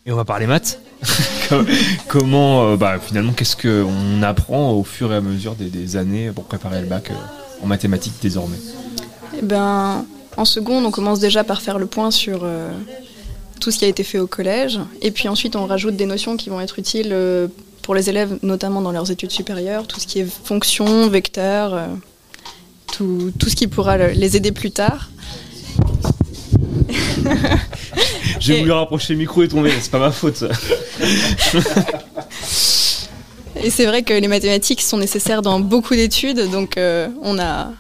Et 0.07 0.13
on 0.13 0.17
va 0.17 0.25
parler 0.25 0.47
maths. 0.47 0.81
Com- 1.49 1.67
Comment, 2.09 2.65
euh, 2.69 2.77
bah, 2.77 2.99
finalement, 3.01 3.33
qu'est-ce 3.33 3.57
qu'on 3.57 4.23
apprend 4.23 4.73
au 4.73 4.83
fur 4.85 5.13
et 5.13 5.17
à 5.17 5.21
mesure 5.21 5.55
des, 5.55 5.69
des 5.71 5.97
années 5.97 6.31
pour 6.35 6.45
préparer 6.45 6.81
le 6.81 6.87
bac 6.87 7.11
euh, 7.11 7.15
en 7.63 7.67
mathématiques 7.67 8.15
désormais? 8.23 8.57
Eh 9.41 9.45
ben, 9.45 10.05
en 10.37 10.45
seconde, 10.45 10.85
on 10.85 10.91
commence 10.91 11.19
déjà 11.21 11.45
par 11.45 11.63
faire 11.63 11.79
le 11.79 11.87
point 11.87 12.11
sur 12.11 12.41
euh, 12.45 12.71
tout 13.61 13.71
ce 13.71 13.79
qui 13.79 13.85
a 13.85 13.89
été 13.89 14.05
fait 14.05 14.19
au 14.19 14.27
collège. 14.27 14.79
Et 15.03 15.11
puis 15.11 15.29
ensuite, 15.29 15.57
on 15.57 15.67
rajoute 15.67 15.97
des 15.97 16.07
notions 16.07 16.37
qui 16.37 16.51
vont 16.51 16.61
être 16.61 16.79
utiles 16.79 17.11
euh, 17.13 17.49
pour 17.83 17.95
les 17.95 18.11
élèves, 18.11 18.39
notamment 18.43 18.81
dans 18.83 18.93
leurs 18.93 19.11
études 19.11 19.31
supérieures, 19.31 19.87
tout 19.87 19.99
ce 20.01 20.07
qui 20.07 20.21
est 20.21 20.27
fonction, 20.45 21.09
vecteur, 21.09 21.75
euh, 21.75 21.87
tout, 22.97 23.33
tout 23.39 23.49
ce 23.49 23.57
qui 23.57 23.67
pourra 23.67 23.97
le- 23.97 24.11
les 24.11 24.37
aider 24.37 24.53
plus 24.53 24.71
tard. 24.71 25.11
J'ai 28.41 28.59
voulu 28.61 28.73
rapprocher 28.73 29.13
le 29.15 29.19
micro 29.21 29.43
et 29.43 29.49
tomber, 29.49 29.71
c'est 29.81 29.91
pas 29.91 29.99
ma 29.99 30.11
faute. 30.11 30.37
ça. 30.37 30.49
Et 33.63 33.71
c'est 33.71 33.85
vrai 33.87 34.03
que 34.03 34.15
les 34.15 34.29
mathématiques 34.29 34.81
sont 34.81 34.97
nécessaires 34.97 35.43
dans 35.43 35.61
beaucoup 35.61 35.95
d'études, 35.95 36.51
donc 36.51 36.77
euh, 36.79 37.09
on, 37.23 37.39
a, 37.39 37.71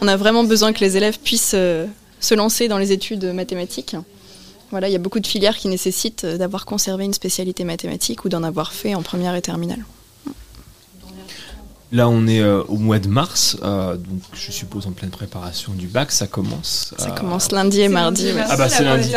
on 0.00 0.08
a 0.08 0.16
vraiment 0.16 0.42
besoin 0.44 0.72
que 0.72 0.80
les 0.80 0.96
élèves 0.96 1.18
puissent 1.20 1.52
euh, 1.54 1.86
se 2.20 2.34
lancer 2.34 2.66
dans 2.68 2.78
les 2.78 2.90
études 2.92 3.24
mathématiques. 3.32 3.94
Voilà, 4.70 4.88
il 4.88 4.92
y 4.92 4.96
a 4.96 4.98
beaucoup 4.98 5.20
de 5.20 5.26
filières 5.26 5.56
qui 5.56 5.68
nécessitent 5.68 6.24
euh, 6.24 6.36
d'avoir 6.38 6.66
conservé 6.66 7.04
une 7.04 7.14
spécialité 7.14 7.62
mathématique 7.64 8.24
ou 8.24 8.28
d'en 8.28 8.42
avoir 8.42 8.72
fait 8.72 8.94
en 8.96 9.02
première 9.02 9.34
et 9.36 9.40
terminale. 9.42 9.84
Là, 11.90 12.06
on 12.08 12.26
est 12.26 12.40
euh, 12.40 12.62
au 12.68 12.76
mois 12.76 12.98
de 12.98 13.08
mars, 13.08 13.56
euh, 13.62 13.94
donc 13.96 14.20
je 14.34 14.50
suppose 14.52 14.86
en 14.86 14.90
pleine 14.90 15.08
préparation 15.10 15.72
du 15.72 15.86
bac, 15.86 16.10
ça 16.12 16.26
commence. 16.26 16.92
Ça 16.98 17.10
euh, 17.10 17.14
commence 17.14 17.50
lundi 17.52 17.80
et 17.80 17.88
mardi. 17.88 18.26
ouais. 18.32 18.42
Ah 18.46 18.56
bah 18.58 18.68
c'est 18.68 18.84
lundi. 18.84 19.10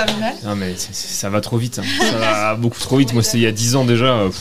Non 0.45 0.55
mais 0.55 0.75
c'est- 0.77 0.93
c'est- 0.93 1.13
ça 1.15 1.29
va 1.29 1.41
trop 1.41 1.57
vite, 1.57 1.79
hein. 1.79 2.05
ça 2.11 2.17
va 2.17 2.55
beaucoup 2.59 2.79
trop 2.79 2.95
vite. 2.97 3.11
Moi, 3.13 3.23
c'était 3.23 3.39
il 3.39 3.43
y 3.43 3.47
a 3.47 3.51
10 3.51 3.75
ans 3.75 3.83
déjà. 3.83 4.05
euh, 4.19 4.27
pff, 4.29 4.39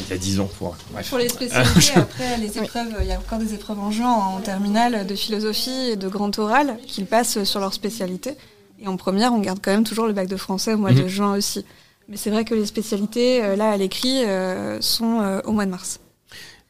il 0.00 0.08
y 0.08 0.12
a 0.12 0.16
10 0.18 0.40
ans, 0.40 0.48
pour. 0.58 0.76
Bref. 0.92 1.08
Pour 1.08 1.18
les 1.18 1.28
spécialités, 1.28 1.92
après, 1.96 2.38
les 2.38 2.58
épreuves, 2.58 2.94
il 3.00 3.06
y 3.06 3.12
a 3.12 3.18
encore 3.18 3.38
des 3.38 3.54
épreuves 3.54 3.78
en 3.80 3.90
juin 3.90 4.10
en 4.12 4.40
terminale 4.40 5.06
de 5.06 5.14
philosophie 5.14 5.90
et 5.92 5.96
de 5.96 6.08
grand 6.08 6.38
oral 6.38 6.78
qu'ils 6.86 7.06
passent 7.06 7.42
sur 7.44 7.60
leur 7.60 7.72
spécialité. 7.74 8.36
Et 8.80 8.88
en 8.88 8.96
première, 8.96 9.32
on 9.32 9.38
garde 9.38 9.60
quand 9.62 9.70
même 9.70 9.84
toujours 9.84 10.06
le 10.06 10.12
bac 10.12 10.28
de 10.28 10.36
français 10.36 10.74
au 10.74 10.78
mois 10.78 10.92
de 10.92 11.02
Mhm. 11.02 11.08
juin 11.08 11.34
aussi. 11.36 11.64
Mais 12.08 12.16
c'est 12.16 12.30
vrai 12.30 12.44
que 12.44 12.54
les 12.54 12.66
spécialités, 12.66 13.42
euh, 13.42 13.56
là, 13.56 13.70
à 13.70 13.76
l'écrit, 13.76 14.24
euh, 14.24 14.80
sont 14.80 15.20
euh, 15.22 15.40
au 15.44 15.52
mois 15.52 15.64
de 15.64 15.70
mars. 15.70 16.00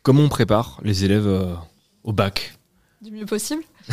Comment 0.03 0.23
on 0.23 0.29
prépare 0.29 0.79
les 0.85 1.05
élèves 1.05 1.27
au 2.05 2.13
bac? 2.13 2.55
Du 3.05 3.11
mieux 3.11 3.27
possible. 3.27 3.63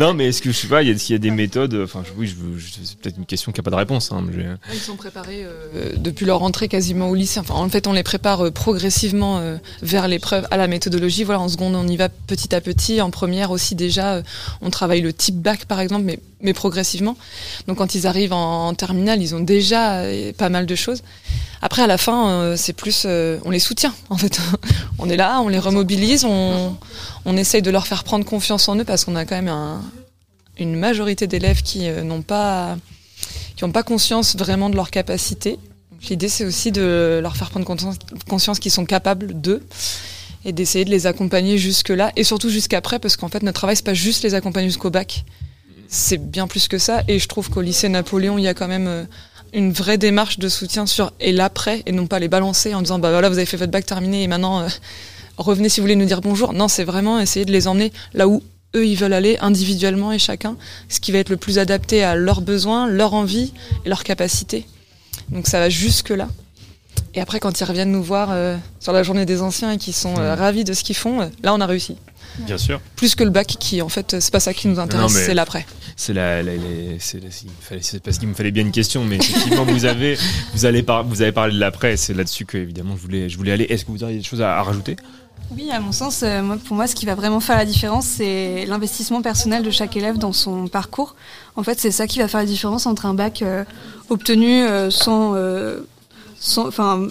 Non, 0.00 0.14
mais 0.14 0.28
est-ce 0.28 0.40
que 0.40 0.50
je 0.50 0.56
sais 0.56 0.66
pas, 0.68 0.82
il 0.82 0.88
y 0.88 0.92
a, 0.92 0.98
s'il 0.98 1.12
y 1.12 1.16
a 1.16 1.18
des 1.18 1.30
méthodes. 1.30 1.74
Enfin, 1.84 2.02
oui, 2.16 2.26
je, 2.26 2.34
veux- 2.34 2.58
je- 2.58 2.70
c'est 2.82 2.96
peut-être 2.98 3.18
une 3.18 3.26
question 3.26 3.52
qui 3.52 3.60
a 3.60 3.62
pas 3.62 3.70
de 3.70 3.76
réponse. 3.76 4.10
Hein, 4.10 4.24
mais 4.26 4.44
Ils 4.72 4.78
sont 4.78 4.96
préparés 4.96 5.42
euh, 5.44 5.92
depuis 5.96 6.24
leur 6.24 6.42
entrée 6.42 6.66
quasiment 6.68 7.10
au 7.10 7.14
lycée. 7.14 7.40
Enfin, 7.40 7.54
en 7.54 7.68
fait, 7.68 7.86
on 7.86 7.92
les 7.92 8.02
prépare 8.02 8.46
euh, 8.46 8.50
progressivement 8.50 9.38
euh, 9.38 9.58
vers 9.82 10.08
l'épreuve, 10.08 10.46
à 10.50 10.56
la 10.56 10.66
méthodologie. 10.66 11.24
Voilà, 11.24 11.40
en 11.40 11.48
seconde, 11.48 11.74
on 11.74 11.86
y 11.86 11.96
va 11.96 12.08
petit 12.08 12.54
à 12.54 12.60
petit. 12.62 13.02
En 13.02 13.10
première 13.10 13.50
aussi, 13.50 13.74
déjà, 13.74 14.14
euh, 14.14 14.22
on 14.62 14.70
travaille 14.70 15.02
le 15.02 15.12
type 15.12 15.36
bac, 15.36 15.66
par 15.66 15.80
exemple, 15.80 16.04
mais, 16.04 16.18
mais 16.40 16.54
progressivement. 16.54 17.16
Donc, 17.68 17.78
quand 17.78 17.94
ils 17.94 18.06
arrivent 18.06 18.32
en, 18.32 18.68
en 18.68 18.74
terminale, 18.74 19.20
ils 19.20 19.34
ont 19.34 19.40
déjà 19.40 19.96
euh, 20.00 20.32
pas 20.32 20.48
mal 20.48 20.64
de 20.64 20.74
choses. 20.74 21.02
Après, 21.60 21.82
à 21.82 21.86
la 21.86 21.96
fin, 21.98 22.28
euh, 22.30 22.56
c'est 22.56 22.72
plus, 22.72 23.04
euh, 23.06 23.38
on 23.44 23.50
les 23.50 23.60
soutient. 23.60 23.94
En 24.10 24.16
fait, 24.16 24.40
on 24.98 25.08
est 25.08 25.16
là, 25.16 25.40
on 25.40 25.48
les 25.48 25.58
remobilise, 25.60 26.24
on, 26.24 26.76
on 27.24 27.36
essaye 27.36 27.62
de 27.62 27.70
leur 27.70 27.86
faire 27.86 28.02
prendre 28.04 28.24
confiance 28.24 28.68
en 28.68 28.76
eux 28.76 28.84
parce 28.84 29.04
qu'on 29.04 29.14
a 29.16 29.24
quand 29.24 29.36
même 29.36 29.48
un- 29.48 29.80
une 30.58 30.74
majorité 30.76 31.26
d'élèves 31.26 31.62
qui 31.62 31.88
euh, 31.88 32.02
n'ont 32.02 32.22
pas 32.22 32.76
pas 33.72 33.84
conscience 33.84 34.34
vraiment 34.34 34.70
de 34.70 34.74
leurs 34.74 34.90
capacités. 34.90 35.56
L'idée, 36.10 36.28
c'est 36.28 36.44
aussi 36.44 36.72
de 36.72 37.20
leur 37.22 37.36
faire 37.36 37.48
prendre 37.50 37.64
conscience, 37.64 38.58
qu'ils 38.58 38.72
sont 38.72 38.84
capables 38.84 39.40
d'eux 39.40 39.62
et 40.44 40.50
d'essayer 40.52 40.84
de 40.84 40.90
les 40.90 41.06
accompagner 41.06 41.58
jusque-là 41.58 42.10
et 42.16 42.24
surtout 42.24 42.48
jusqu'après, 42.48 42.98
parce 42.98 43.16
qu'en 43.16 43.28
fait, 43.28 43.44
notre 43.44 43.60
travail, 43.60 43.76
c'est 43.76 43.84
pas 43.84 43.94
juste 43.94 44.24
les 44.24 44.34
accompagner 44.34 44.66
jusqu'au 44.66 44.90
bac. 44.90 45.24
C'est 45.86 46.18
bien 46.18 46.48
plus 46.48 46.66
que 46.66 46.76
ça. 46.78 47.02
Et 47.06 47.20
je 47.20 47.28
trouve 47.28 47.50
qu'au 47.50 47.60
lycée 47.60 47.88
Napoléon, 47.88 48.36
il 48.36 48.42
y 48.42 48.48
a 48.48 48.54
quand 48.54 48.66
même 48.66 49.06
une 49.52 49.72
vraie 49.72 49.98
démarche 49.98 50.38
de 50.38 50.48
soutien 50.48 50.86
sur 50.86 51.12
et 51.20 51.32
l'après 51.32 51.82
et 51.86 51.92
non 51.92 52.06
pas 52.06 52.18
les 52.18 52.28
balancer 52.28 52.74
en 52.74 52.82
disant 52.82 52.98
bah 52.98 53.10
voilà, 53.10 53.28
vous 53.28 53.36
avez 53.36 53.46
fait 53.46 53.56
votre 53.56 53.70
bac 53.70 53.84
terminé 53.84 54.22
et 54.22 54.26
maintenant 54.26 54.60
euh, 54.60 54.68
revenez 55.36 55.68
si 55.68 55.80
vous 55.80 55.84
voulez 55.84 55.96
nous 55.96 56.06
dire 56.06 56.20
bonjour. 56.20 56.52
Non, 56.52 56.68
c'est 56.68 56.84
vraiment 56.84 57.20
essayer 57.20 57.44
de 57.44 57.52
les 57.52 57.68
emmener 57.68 57.92
là 58.14 58.28
où 58.28 58.42
eux 58.74 58.86
ils 58.86 58.96
veulent 58.96 59.12
aller 59.12 59.36
individuellement 59.40 60.12
et 60.12 60.18
chacun, 60.18 60.56
ce 60.88 61.00
qui 61.00 61.12
va 61.12 61.18
être 61.18 61.28
le 61.28 61.36
plus 61.36 61.58
adapté 61.58 62.02
à 62.02 62.14
leurs 62.14 62.40
besoins, 62.40 62.86
leur 62.86 63.14
envie 63.14 63.52
et 63.84 63.88
leurs 63.88 64.04
capacités. 64.04 64.66
Donc 65.28 65.46
ça 65.46 65.58
va 65.58 65.68
jusque 65.68 66.10
là. 66.10 66.28
Et 67.14 67.20
après 67.20 67.40
quand 67.40 67.60
ils 67.60 67.64
reviennent 67.64 67.92
nous 67.92 68.02
voir 68.02 68.30
euh, 68.30 68.56
sur 68.80 68.92
la 68.92 69.02
journée 69.02 69.26
des 69.26 69.42
anciens 69.42 69.72
et 69.72 69.76
qu'ils 69.76 69.94
sont 69.94 70.18
euh, 70.18 70.34
ravis 70.34 70.64
de 70.64 70.72
ce 70.72 70.82
qu'ils 70.82 70.96
font, 70.96 71.30
là 71.42 71.52
on 71.52 71.60
a 71.60 71.66
réussi. 71.66 71.98
Bien 72.40 72.58
sûr. 72.58 72.80
Plus 72.96 73.14
que 73.14 73.24
le 73.24 73.30
bac 73.30 73.46
qui 73.46 73.82
en 73.82 73.88
fait 73.88 74.18
c'est 74.20 74.32
pas 74.32 74.40
ça 74.40 74.54
qui 74.54 74.68
nous 74.68 74.78
intéresse, 74.80 75.12
c'est 75.12 75.34
l'après. 75.34 75.66
C'est 75.96 76.14
la, 76.14 76.42
la- 76.42 76.52
parce 78.04 78.18
qu'il 78.18 78.28
me 78.28 78.34
fallait 78.34 78.50
bien 78.50 78.62
une 78.64 78.72
question, 78.72 79.04
mais 79.04 79.16
effectivement 79.16 79.64
vous 79.64 79.84
avez, 79.84 80.16
vous 80.54 80.64
allez 80.64 80.82
par- 80.82 81.04
vous 81.04 81.22
avez 81.22 81.32
parlé 81.32 81.54
de 81.54 81.60
l'après, 81.60 81.96
c'est 81.96 82.14
là-dessus 82.14 82.46
que 82.46 82.56
évidemment 82.58 82.96
je 82.96 83.02
voulais, 83.02 83.28
je 83.28 83.36
voulais 83.36 83.52
aller. 83.52 83.64
Est-ce 83.64 83.84
que 83.84 83.90
vous 83.90 84.02
auriez 84.02 84.18
des 84.18 84.24
choses 84.24 84.40
à, 84.42 84.56
à 84.58 84.62
rajouter? 84.62 84.96
Oui, 85.54 85.70
à 85.70 85.80
mon 85.80 85.92
sens, 85.92 86.22
euh, 86.22 86.40
moi, 86.40 86.56
pour 86.64 86.76
moi, 86.76 86.86
ce 86.86 86.94
qui 86.94 87.04
va 87.04 87.14
vraiment 87.14 87.40
faire 87.40 87.56
la 87.58 87.66
différence, 87.66 88.06
c'est 88.06 88.64
l'investissement 88.66 89.20
personnel 89.20 89.62
de 89.62 89.70
chaque 89.70 89.94
élève 89.96 90.16
dans 90.16 90.32
son 90.32 90.66
parcours. 90.66 91.14
En 91.56 91.62
fait, 91.62 91.78
c'est 91.78 91.90
ça 91.90 92.06
qui 92.06 92.20
va 92.20 92.28
faire 92.28 92.40
la 92.40 92.46
différence 92.46 92.86
entre 92.86 93.04
un 93.04 93.12
bac 93.12 93.42
euh, 93.42 93.64
obtenu 94.08 94.62
euh, 94.62 94.90
sans, 94.90 95.34
euh, 95.34 95.80
sans, 96.40 96.68
enfin, 96.68 97.06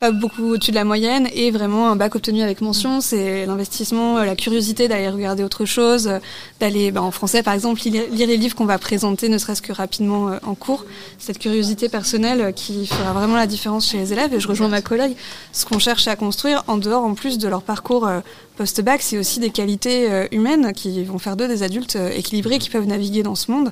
pas 0.00 0.12
beaucoup 0.12 0.54
au-dessus 0.54 0.70
de 0.70 0.76
la 0.76 0.84
moyenne 0.84 1.28
et 1.34 1.50
vraiment 1.50 1.90
un 1.90 1.96
bac 1.96 2.14
obtenu 2.14 2.40
avec 2.40 2.62
mention. 2.62 3.02
C'est 3.02 3.44
l'investissement, 3.44 4.16
euh, 4.16 4.24
la 4.24 4.34
curiosité 4.34 4.88
d'aller 4.88 5.10
regarder 5.10 5.44
autre 5.44 5.66
chose, 5.66 6.08
euh, 6.08 6.18
d'aller, 6.58 6.90
bah, 6.90 7.02
en 7.02 7.10
français 7.10 7.42
par 7.42 7.52
exemple, 7.52 7.82
lire, 7.84 8.04
lire 8.10 8.26
les 8.26 8.38
livres 8.38 8.54
qu'on 8.54 8.64
va 8.64 8.78
présenter, 8.78 9.28
ne 9.28 9.36
serait-ce 9.36 9.60
que 9.60 9.74
rapidement 9.74 10.30
euh, 10.30 10.38
en 10.42 10.54
cours. 10.54 10.86
Cette 11.18 11.38
curiosité 11.38 11.90
personnelle 11.90 12.54
qui 12.54 12.86
fera 12.86 13.12
vraiment 13.12 13.36
la 13.36 13.46
différence 13.46 13.90
chez 13.90 13.98
les 13.98 14.14
élèves. 14.14 14.32
Et 14.32 14.40
je 14.40 14.48
rejoins 14.48 14.68
ma 14.68 14.80
collègue. 14.80 15.14
Ce 15.52 15.66
qu'on 15.66 15.78
cherche 15.78 16.08
à 16.08 16.16
construire, 16.16 16.64
en 16.66 16.78
dehors 16.78 17.04
en 17.04 17.12
plus 17.12 17.36
de 17.36 17.46
leur 17.46 17.60
parcours 17.60 18.06
euh, 18.06 18.20
post-bac, 18.56 19.02
c'est 19.02 19.18
aussi 19.18 19.38
des 19.38 19.50
qualités 19.50 20.10
euh, 20.10 20.26
humaines 20.32 20.72
qui 20.72 21.04
vont 21.04 21.18
faire 21.18 21.36
d'eux 21.36 21.46
des 21.46 21.62
adultes 21.62 21.98
équilibrés 22.14 22.58
qui 22.58 22.70
peuvent 22.70 22.86
naviguer 22.86 23.22
dans 23.22 23.34
ce 23.34 23.50
monde. 23.52 23.70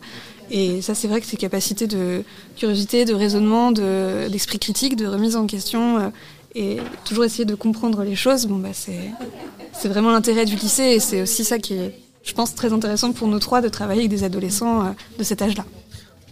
Et 0.51 0.80
ça, 0.82 0.94
c'est 0.94 1.09
vrai 1.09 1.20
que 1.20 1.26
ces 1.26 1.36
capacités 1.36 1.86
de 1.86 2.22
curiosité, 2.57 3.05
de 3.05 3.14
raisonnement, 3.14 3.70
de- 3.72 4.28
d'esprit 4.28 4.59
critique, 4.59 4.96
de 4.96 5.07
remise 5.07 5.36
en 5.36 5.46
question, 5.46 5.99
euh, 5.99 6.09
et 6.55 6.78
toujours 7.05 7.24
essayer 7.24 7.44
de 7.44 7.55
comprendre 7.55 8.03
les 8.03 8.16
choses, 8.16 8.46
bon, 8.46 8.57
bah, 8.57 8.70
c'est 8.72 9.88
vraiment 9.88 10.11
l'intérêt 10.11 10.44
du 10.46 10.57
lycée. 10.57 10.84
Et 10.84 11.01
c'est 11.01 11.22
aussi 11.22 11.44
ça 11.44 11.59
qui 11.59 11.74
est, 11.74 11.94
je 12.24 12.32
pense, 12.32 12.55
très 12.55 12.72
intéressant 12.72 13.12
pour 13.12 13.28
nous 13.28 13.38
trois 13.38 13.61
de 13.61 13.68
travailler 13.68 14.01
avec 14.01 14.11
des 14.11 14.24
adolescents 14.24 14.80
euh, 14.80 14.88
de 15.18 15.22
cet 15.24 15.42
âge-là. 15.42 15.64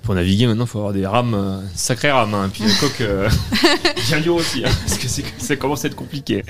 Pour 0.02 0.14
naviguer 0.14 0.46
maintenant, 0.46 0.64
il 0.64 0.68
faut 0.68 0.78
avoir 0.78 0.92
des 0.94 1.04
rames, 1.06 1.34
euh, 1.34 1.60
sacrées 1.74 2.10
rames, 2.12 2.32
hein, 2.32 2.46
et 2.46 2.50
puis 2.50 2.62
des 2.64 2.72
coques 2.80 3.00
euh, 3.02 3.28
bien 4.08 4.20
dures 4.20 4.36
aussi, 4.36 4.64
hein, 4.64 4.70
parce 4.86 4.98
que 4.98 5.08
ça 5.38 5.56
commence 5.56 5.84
à 5.84 5.88
être 5.88 5.96
compliqué. 5.96 6.42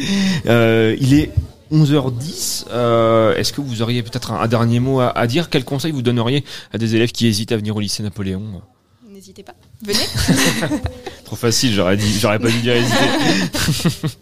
Il 0.45 1.15
est 1.15 1.31
11h10. 1.73 2.67
euh, 2.71 3.35
Est-ce 3.37 3.53
que 3.53 3.61
vous 3.61 3.83
auriez 3.83 4.03
peut-être 4.03 4.33
un, 4.33 4.41
un 4.41 4.47
dernier 4.49 4.81
mot 4.81 5.01
à, 5.01 5.09
à 5.17 5.27
dire? 5.27 5.51
Quel 5.51 5.65
conseil 5.65 5.93
vous 5.93 6.03
donneriez 6.03 6.45
à 6.73 6.79
des 6.79 6.95
élèves 6.97 7.13
qui 7.13 7.27
hésitent 7.27 7.53
à 7.53 7.57
venir 7.57 7.75
au 7.77 7.81
lycée 7.81 8.03
Napoléon? 8.03 8.63
N'hésitez 9.11 9.43
pas, 9.43 9.55
venez. 9.83 10.79
Trop 11.25 11.37
facile, 11.37 11.73
j'aurais 11.73 11.97
dit, 11.97 12.19
j'aurais 12.21 12.39
pas 12.39 12.51
dû 12.51 12.61
dire 12.61 12.75
hésiter. 12.77 14.07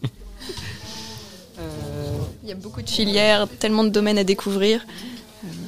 Il 2.43 2.49
y 2.49 2.53
a 2.53 2.57
beaucoup 2.57 2.83
de 2.83 2.89
filières, 2.91 3.49
tellement 3.59 3.85
de 3.85 3.89
domaines 3.89 4.19
à 4.19 4.25
découvrir. 4.25 4.85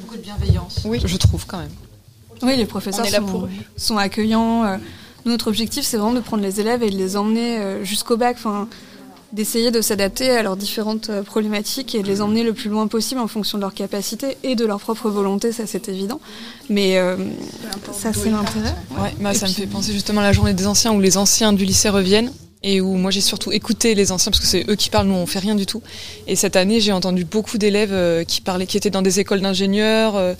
Beaucoup 0.02 0.16
de 0.16 0.22
bienveillance, 0.22 0.82
oui. 0.84 1.00
je 1.04 1.16
trouve 1.16 1.46
quand 1.46 1.58
même. 1.58 1.70
Oui, 2.42 2.56
les 2.56 2.66
professeurs 2.66 3.06
sont, 3.06 3.22
pour 3.24 3.48
sont 3.78 3.96
accueillants. 3.96 4.64
euh, 4.64 4.76
Notre 5.24 5.48
objectif, 5.48 5.84
c'est 5.84 5.96
vraiment 5.96 6.12
de 6.12 6.20
prendre 6.20 6.42
les 6.42 6.60
élèves 6.60 6.82
et 6.82 6.90
de 6.90 6.96
les 6.96 7.16
emmener 7.16 7.58
euh, 7.58 7.82
jusqu'au 7.84 8.18
bac, 8.18 8.36
enfin, 8.38 8.68
d'essayer 9.32 9.70
de 9.70 9.80
s'adapter 9.80 10.30
à 10.30 10.42
leurs 10.42 10.56
différentes 10.56 11.10
euh, 11.10 11.22
problématiques 11.22 11.94
et 11.94 12.02
de 12.02 12.06
les 12.06 12.20
emmener 12.20 12.42
le 12.42 12.52
plus 12.52 12.70
loin 12.70 12.86
possible 12.86 13.20
en 13.20 13.26
fonction 13.26 13.58
de 13.58 13.62
leurs 13.62 13.74
capacités 13.74 14.36
et 14.42 14.54
de 14.54 14.64
leur 14.64 14.80
propre 14.80 15.10
volonté, 15.10 15.52
ça 15.52 15.66
c'est 15.66 15.88
évident. 15.88 16.20
Mais 16.68 16.98
euh, 16.98 17.16
ça, 17.92 18.12
c'est 18.12 18.30
l'intérêt. 18.30 18.74
Ouais, 18.98 19.14
bah, 19.20 19.34
ça 19.34 19.46
me 19.46 19.52
fait 19.52 19.66
penser 19.66 19.92
justement 19.92 20.20
à 20.20 20.24
la 20.24 20.32
journée 20.32 20.54
des 20.54 20.66
anciens 20.66 20.92
où 20.92 21.00
les 21.00 21.16
anciens 21.16 21.52
du 21.52 21.64
lycée 21.64 21.88
reviennent 21.88 22.32
et 22.66 22.80
où 22.80 22.96
moi 22.96 23.10
j'ai 23.10 23.20
surtout 23.20 23.52
écouté 23.52 23.94
les 23.94 24.12
anciens 24.12 24.30
parce 24.30 24.40
que 24.40 24.46
c'est 24.46 24.68
eux 24.68 24.74
qui 24.74 24.90
parlent, 24.90 25.06
nous 25.06 25.14
on 25.14 25.26
fait 25.26 25.38
rien 25.38 25.54
du 25.54 25.66
tout. 25.66 25.82
Et 26.26 26.36
cette 26.36 26.56
année 26.56 26.80
j'ai 26.80 26.92
entendu 26.92 27.24
beaucoup 27.24 27.58
d'élèves 27.58 27.92
euh, 27.92 28.24
qui 28.24 28.40
parlaient, 28.40 28.66
qui 28.66 28.76
étaient 28.76 28.90
dans 28.90 29.02
des 29.02 29.20
écoles 29.20 29.40
d'ingénieurs 29.40 30.16
euh, 30.16 30.34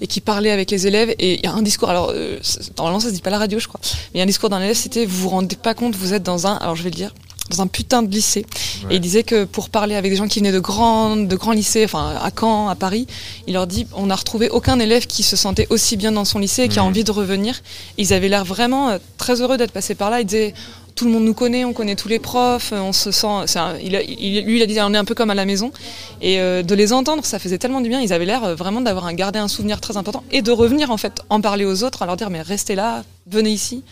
et 0.00 0.06
qui 0.06 0.20
parlaient 0.20 0.52
avec 0.52 0.70
les 0.70 0.86
élèves. 0.86 1.10
Et 1.18 1.34
il 1.34 1.44
y 1.44 1.46
a 1.46 1.52
un 1.52 1.62
discours, 1.62 1.90
alors 1.90 2.12
euh, 2.14 2.38
normalement 2.78 3.00
ça 3.00 3.08
se 3.08 3.14
dit 3.14 3.20
pas 3.20 3.30
à 3.30 3.32
la 3.32 3.38
radio 3.38 3.58
je 3.58 3.68
crois, 3.68 3.80
mais 3.82 4.10
il 4.14 4.18
y 4.18 4.20
a 4.20 4.24
un 4.24 4.26
discours 4.26 4.48
d'un 4.48 4.60
élève 4.60 4.76
c'était 4.76 5.04
vous 5.04 5.22
vous 5.22 5.28
rendez 5.30 5.56
pas 5.56 5.74
compte, 5.74 5.96
vous 5.96 6.14
êtes 6.14 6.22
dans 6.22 6.46
un, 6.46 6.54
alors 6.54 6.76
je 6.76 6.84
vais 6.84 6.90
le 6.90 6.96
dire, 6.96 7.12
dans 7.52 7.62
un 7.62 7.66
putain 7.66 8.02
de 8.02 8.10
lycée. 8.10 8.44
Et 8.90 8.96
il 8.96 9.00
disait 9.00 9.22
que 9.22 9.44
pour 9.44 9.68
parler 9.68 9.94
avec 9.94 10.10
des 10.10 10.16
gens 10.16 10.26
qui 10.28 10.38
venaient 10.40 10.52
de 10.52 10.58
grands, 10.60 11.16
de 11.16 11.36
grands 11.36 11.52
lycées, 11.52 11.84
enfin 11.84 12.14
à 12.20 12.30
Caen, 12.38 12.68
à 12.68 12.74
Paris, 12.74 13.06
il 13.46 13.54
leur 13.54 13.66
dit 13.66 13.86
on 13.94 14.06
n'a 14.06 14.16
retrouvé 14.16 14.48
aucun 14.48 14.78
élève 14.78 15.06
qui 15.06 15.22
se 15.22 15.36
sentait 15.36 15.66
aussi 15.70 15.96
bien 15.96 16.12
dans 16.12 16.24
son 16.24 16.38
lycée 16.38 16.62
et 16.62 16.68
qui 16.68 16.78
a 16.78 16.84
envie 16.84 17.04
de 17.04 17.10
revenir. 17.12 17.60
Ils 17.98 18.12
avaient 18.12 18.28
l'air 18.28 18.44
vraiment 18.44 18.88
euh, 18.90 18.98
très 19.18 19.40
heureux 19.40 19.56
d'être 19.56 19.72
passés 19.72 19.94
par 19.94 20.10
là. 20.10 20.20
Ils 20.20 20.26
disaient 20.26 20.54
tout 20.94 21.06
le 21.06 21.10
monde 21.10 21.24
nous 21.24 21.32
connaît, 21.32 21.64
on 21.64 21.72
connaît 21.72 21.96
tous 21.96 22.08
les 22.08 22.18
profs, 22.18 22.72
euh, 22.74 22.80
on 22.80 22.92
se 22.92 23.10
sent. 23.12 23.26
un- 23.26 23.76
il 23.82 23.96
a- 23.96 24.02
il- 24.02 24.44
lui, 24.44 24.58
il 24.58 24.62
a 24.62 24.66
dit 24.66 24.78
on 24.80 24.92
est 24.92 24.98
un 24.98 25.04
peu 25.06 25.14
comme 25.14 25.30
à 25.30 25.34
la 25.34 25.46
maison. 25.46 25.72
Et 26.20 26.38
euh, 26.40 26.62
de 26.62 26.74
les 26.74 26.92
entendre, 26.92 27.24
ça 27.24 27.38
faisait 27.38 27.56
tellement 27.58 27.80
du 27.80 27.88
bien. 27.88 28.00
Ils 28.00 28.12
avaient 28.12 28.26
l'air 28.26 28.44
euh, 28.44 28.54
vraiment 28.54 28.80
d'avoir 28.82 29.06
un, 29.06 29.14
gardé 29.14 29.38
un 29.38 29.48
souvenir 29.48 29.80
très 29.80 29.96
important 29.96 30.22
et 30.30 30.42
de 30.42 30.50
revenir 30.52 30.90
en 30.90 30.96
fait 30.98 31.20
en 31.30 31.40
parler 31.40 31.64
aux 31.64 31.82
autres, 31.82 32.02
à 32.02 32.06
leur 32.06 32.16
dire 32.16 32.28
mais 32.30 32.42
restez 32.42 32.74
là, 32.74 33.04
venez 33.26 33.50
ici. 33.50 33.82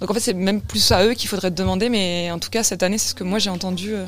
Donc 0.00 0.10
en 0.10 0.14
fait, 0.14 0.20
c'est 0.20 0.34
même 0.34 0.60
plus 0.62 0.90
à 0.92 1.04
eux 1.04 1.14
qu'il 1.14 1.28
faudrait 1.28 1.50
demander, 1.50 1.88
mais 1.88 2.30
en 2.30 2.38
tout 2.38 2.50
cas, 2.50 2.62
cette 2.62 2.82
année, 2.82 2.98
c'est 2.98 3.10
ce 3.10 3.14
que 3.14 3.24
moi 3.24 3.38
j'ai 3.38 3.50
entendu. 3.50 3.94
euh, 3.94 4.04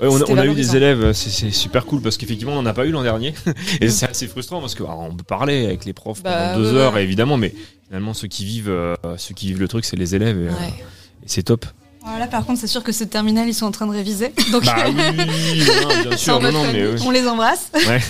Ouais, 0.00 0.08
on, 0.10 0.16
a- 0.16 0.18
C'était 0.18 0.32
on 0.34 0.36
a 0.38 0.44
eu 0.44 0.54
des 0.54 0.76
élèves, 0.76 1.12
c'est 1.14 1.50
super 1.50 1.86
cool 1.86 2.02
parce 2.02 2.18
qu'effectivement 2.18 2.52
on 2.52 2.56
n'en 2.60 2.66
a 2.66 2.74
pas 2.74 2.84
eu 2.84 2.90
l'an 2.90 3.02
dernier 3.02 3.32
et 3.80 3.88
c'est 3.88 4.06
assez 4.06 4.26
frustrant 4.28 4.60
parce 4.60 4.74
que 4.74 4.82
alors, 4.82 5.00
on 5.00 5.14
peut 5.14 5.24
parler 5.24 5.64
avec 5.64 5.86
les 5.86 5.94
profs 5.94 6.22
Bah, 6.22 6.50
pendant 6.52 6.58
deux 6.58 6.72
ouais, 6.74 6.78
heures 6.80 6.92
ouais. 6.92 7.02
évidemment, 7.02 7.38
mais 7.38 7.54
finalement 7.86 8.12
ceux 8.12 8.28
qui 8.28 8.44
vivent, 8.44 8.68
euh, 8.68 8.94
ceux 9.16 9.32
qui 9.32 9.46
vivent 9.46 9.58
le 9.60 9.68
truc 9.68 9.86
c'est 9.86 9.96
les 9.96 10.14
élèves 10.14 10.36
et, 10.38 10.48
euh, 10.48 10.68
et 10.68 11.28
c'est 11.28 11.44
top. 11.44 11.64
Voilà, 12.04 12.26
par 12.26 12.44
contre, 12.44 12.60
c'est 12.60 12.66
sûr 12.66 12.84
que 12.84 12.92
ce 12.92 13.04
terminal, 13.04 13.48
ils 13.48 13.54
sont 13.54 13.64
en 13.64 13.70
train 13.72 13.86
de 13.86 13.92
réviser. 13.92 14.32
Donc, 14.52 14.64
Bah 14.66 14.76
oui, 14.86 14.92
non, 14.94 16.02
bien 16.10 16.16
sûr, 16.18 16.34
Dans 16.40 16.40
non, 16.42 16.52
notre 16.52 16.58
non, 16.58 16.72
mais 16.72 16.72
famille, 16.84 16.94
oui. 17.00 17.02
on 17.06 17.10
les 17.10 17.26
embrasse. 17.26 17.68
Ouais. 17.74 18.00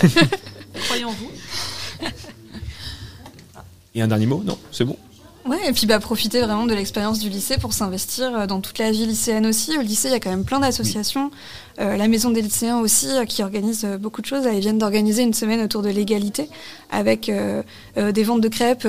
Croyons 0.87 1.11
vous. 1.11 1.31
Et 3.95 4.01
un 4.01 4.07
dernier 4.07 4.25
mot 4.25 4.43
Non, 4.45 4.57
c'est 4.73 4.83
bon? 4.83 4.97
Ouais, 5.47 5.69
et 5.69 5.71
puis 5.71 5.87
bah, 5.87 5.99
profiter 5.99 6.41
vraiment 6.41 6.65
de 6.65 6.73
l'expérience 6.73 7.19
du 7.19 7.29
lycée 7.29 7.57
pour 7.57 7.71
s'investir 7.71 8.35
euh, 8.35 8.47
dans 8.47 8.59
toute 8.59 8.77
la 8.79 8.91
vie 8.91 9.05
lycéenne 9.05 9.45
aussi. 9.45 9.77
Au 9.77 9.81
lycée, 9.81 10.09
il 10.09 10.11
y 10.11 10.15
a 10.15 10.19
quand 10.19 10.29
même 10.29 10.43
plein 10.43 10.59
d'associations. 10.59 11.31
Euh, 11.79 11.95
la 11.95 12.07
Maison 12.07 12.31
des 12.31 12.41
lycéens 12.41 12.79
aussi, 12.79 13.07
euh, 13.09 13.25
qui 13.25 13.43
organise 13.43 13.85
euh, 13.85 13.97
beaucoup 13.97 14.21
de 14.21 14.25
choses. 14.25 14.47
Ils 14.51 14.59
viennent 14.59 14.79
d'organiser 14.79 15.21
une 15.21 15.33
semaine 15.33 15.61
autour 15.61 15.83
de 15.83 15.89
l'égalité, 15.89 16.49
avec 16.91 17.31
des 17.95 18.23
ventes 18.23 18.41
de 18.41 18.47
crêpes 18.47 18.87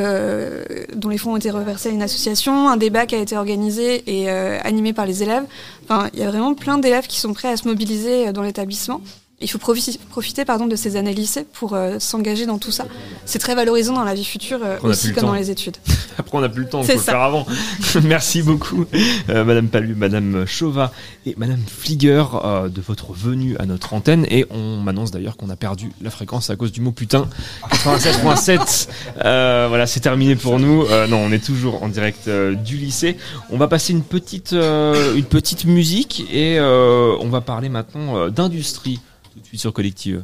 dont 0.95 1.09
les 1.09 1.19
fonds 1.19 1.33
ont 1.33 1.37
été 1.37 1.51
reversés 1.51 1.89
à 1.89 1.93
une 1.93 2.03
association, 2.03 2.69
un 2.69 2.77
débat 2.77 3.07
qui 3.07 3.15
a 3.15 3.19
été 3.19 3.37
organisé 3.37 4.03
et 4.07 4.31
animé 4.31 4.93
par 4.93 5.07
les 5.07 5.23
élèves. 5.23 5.45
Enfin, 5.85 6.09
il 6.15 6.21
y 6.21 6.23
a 6.23 6.29
vraiment 6.29 6.55
plein 6.55 6.79
d'élèves 6.79 7.07
qui 7.07 7.19
sont 7.19 7.33
prêts 7.33 7.49
à 7.49 7.57
se 7.57 7.67
mobiliser 7.67 8.33
dans 8.33 8.43
l'établissement. 8.43 9.01
Il 9.41 9.49
faut 9.49 9.59
profi- 9.59 9.99
profiter 10.11 10.45
pardon, 10.45 10.67
de 10.67 10.75
ces 10.75 10.97
années 10.97 11.15
lycée 11.15 11.47
pour 11.53 11.75
euh, 11.75 12.01
s'engager 12.01 12.45
dans 12.45 12.59
tout 12.59 12.73
ça. 12.73 12.87
C'est 13.25 13.39
très 13.39 13.55
valorisant 13.55 13.93
dans 13.95 14.03
la 14.03 14.15
vie 14.15 14.25
future, 14.25 14.59
euh, 14.65 14.79
On 14.83 14.89
aussi 14.89 15.13
comme 15.13 15.27
dans 15.27 15.33
les 15.35 15.51
études. 15.53 15.77
Après, 16.19 16.37
on 16.37 16.41
n'a 16.41 16.49
plus 16.49 16.65
le 16.65 16.69
temps, 16.69 16.81
faut 16.83 16.87
C'est 16.89 16.95
le 16.95 17.01
faire 17.01 17.21
avant. 17.23 17.47
Merci 18.03 18.43
beaucoup, 18.43 18.85
euh, 19.29 19.45
Madame 19.45 19.69
Palu, 19.69 19.95
Madame 19.95 20.45
Chauva 20.45 20.91
et 21.25 21.35
Madame 21.37 21.61
Flieger 21.69 22.25
euh, 22.43 22.69
de 22.69 22.81
votre 22.81 23.13
venue 23.13 23.57
à 23.59 23.67
notre 23.67 23.95
antenne. 23.95 24.27
Et 24.29 24.45
on 24.51 24.79
m'annonce 24.79 25.13
d'ailleurs 25.13 25.37
qu'on 25.37 25.51
a 25.51 25.57
perdu 25.57 25.93
la 26.03 26.11
fréquence 26.11 26.51
à 26.51 26.57
cause 26.57 26.73
du 26.73 26.81
mot 26.81 26.91
putain. 26.91 27.29
96.7. 27.71 28.89
Euh, 29.25 29.67
voilà, 29.69 29.87
c'est 29.87 30.01
terminé 30.01 30.35
pour 30.35 30.59
nous. 30.59 30.83
Euh, 30.91 31.07
non, 31.07 31.19
on 31.19 31.31
est 31.31 31.45
toujours 31.45 31.83
en 31.85 31.89
direct 31.89 32.27
euh, 32.27 32.55
du 32.55 32.77
lycée. 32.77 33.17
On 33.51 33.57
va 33.57 33.69
passer 33.69 33.93
une 33.93 34.03
petite, 34.03 34.53
euh, 34.53 35.15
une 35.15 35.25
petite 35.25 35.65
musique 35.65 36.25
et 36.33 36.59
euh, 36.59 37.15
on 37.21 37.29
va 37.29 37.41
parler 37.41 37.69
maintenant 37.69 38.17
euh, 38.17 38.31
d'industrie 38.31 39.01
sur 39.55 39.73
Collective. 39.73 40.23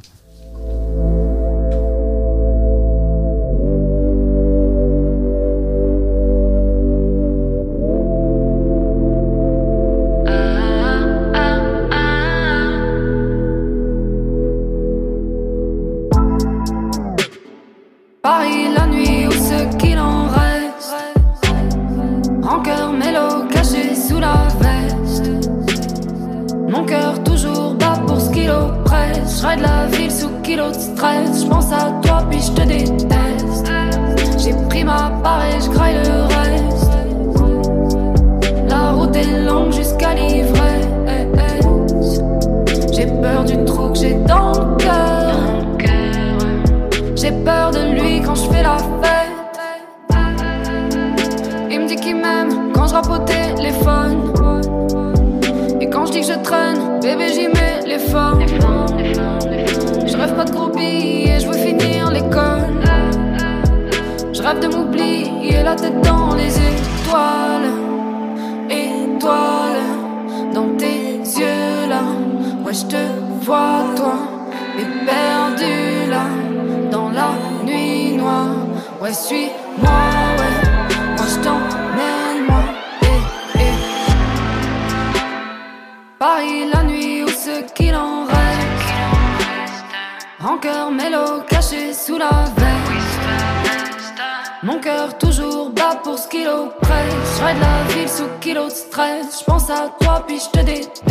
Toi 100.00 100.24
puis 100.26 100.38
je 100.38 100.50
te 100.50 100.64
déteste. 100.64 101.04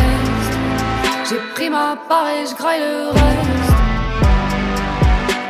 J'ai 1.28 1.40
pris 1.54 1.70
ma 1.70 1.96
part 2.08 2.28
et 2.28 2.46
je 2.46 2.54
graille 2.54 2.80
le 2.80 3.08
reste. 3.08 3.72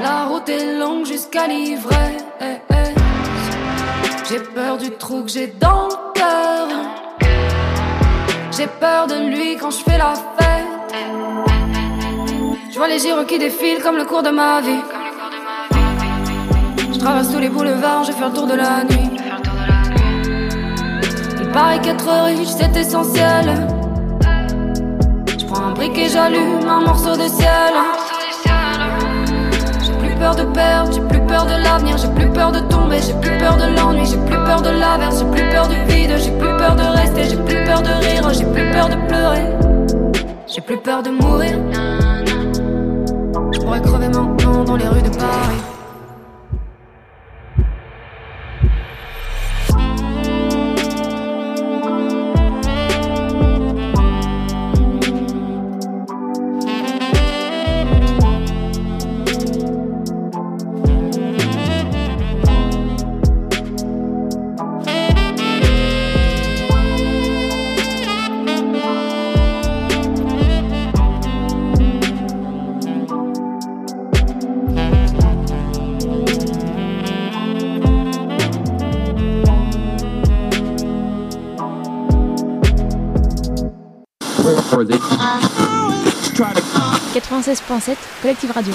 La 0.03 0.25
route 0.25 0.49
est 0.49 0.79
longue 0.79 1.07
jusqu'à 1.07 1.47
l'ivresse. 1.47 2.25
J'ai 4.29 4.41
peur 4.41 4.79
du 4.79 4.91
trou 4.91 5.23
que 5.23 5.31
j'ai 5.31 5.49
dans 5.49 5.89
le 5.89 6.13
cœur. 6.15 6.69
J'ai 8.57 8.67
peur 8.67 9.07
de 9.07 9.17
lui 9.31 9.57
quand 9.57 9.71
je 9.71 9.79
fais 9.79 9.99
la 9.99 10.15
fête. 10.15 10.95
Je 12.71 12.77
vois 12.77 12.89
les 12.89 12.99
gyros 12.99 13.25
qui 13.25 13.39
défilent 13.39 13.83
comme 13.83 13.97
le 13.97 14.05
cours 14.05 14.23
de 14.23 14.31
ma 14.31 14.61
vie. 14.61 14.83
Je 16.93 16.99
traverse 16.99 17.31
tous 17.31 17.39
les 17.39 17.49
boulevards, 17.51 18.05
je 18.05 18.13
fais 18.13 18.25
le 18.25 18.33
tour 18.33 18.47
de 18.47 18.55
la 18.55 18.85
nuit. 18.85 19.24
Il 21.55 21.61
paraît 21.61 21.81
qu'être 21.81 22.11
riche 22.25 22.49
c'est 22.49 22.77
essentiel. 22.77 23.69
Je 25.39 25.45
prends 25.47 25.67
un 25.67 25.71
briquet, 25.71 26.09
j'allume 26.09 26.69
un 26.69 26.81
morceau 26.81 27.13
de 27.13 27.29
ciel. 27.29 27.73
J'ai 29.81 29.93
plus 29.93 30.17
peur 30.17 30.35
de 30.35 30.43
perdre, 30.47 30.93
j'ai 30.93 31.01
plus 31.03 31.21
peur 31.21 31.47
de 31.47 31.53
l'avenir, 31.63 31.97
j'ai 31.97 32.09
plus 32.09 32.29
peur 32.33 32.51
de 32.51 32.59
tomber, 32.59 32.99
j'ai 33.01 33.15
plus 33.21 33.39
peur 33.39 33.57
de 33.57 33.73
l'ennui, 33.77 34.05
j'ai 34.05 34.17
plus 34.17 34.45
peur 34.45 34.63
de 34.63 34.71
l'averse, 34.71 35.21
j'ai 35.21 35.27
plus 35.27 35.49
peur 35.49 35.69
du 35.69 35.77
vide, 35.85 36.17
j'ai 36.19 36.33
plus 36.33 36.57
peur 36.57 36.75
de 36.75 36.83
rester, 36.83 37.23
j'ai 37.23 37.37
plus 37.37 37.65
peur 37.65 37.83
de 37.83 38.05
rire, 38.05 38.29
j'ai 38.33 38.47
plus 38.47 38.73
peur 38.73 38.89
de 38.89 38.97
pleurer, 39.07 39.47
j'ai 40.49 40.61
plus 40.61 40.79
peur 40.79 41.05
de 41.05 41.11
mourir. 41.11 41.57
Je 43.53 43.61
pourrais 43.61 43.81
crever 43.81 44.09
maintenant 44.09 44.65
dans 44.65 44.77
les 44.77 44.89
rues 44.89 45.03
de 45.03 45.17
Paris. 45.17 45.74
96.7 87.35 87.97
Collective 88.23 88.53
Radio. 88.53 88.73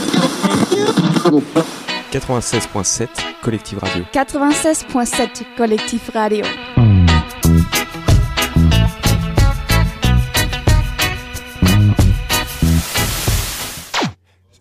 96.7 2.12 3.08
Collective 3.42 3.80
Radio. 3.80 4.04
96.7 4.14 5.56
Collectif 5.56 6.12
Radio. 6.14 6.46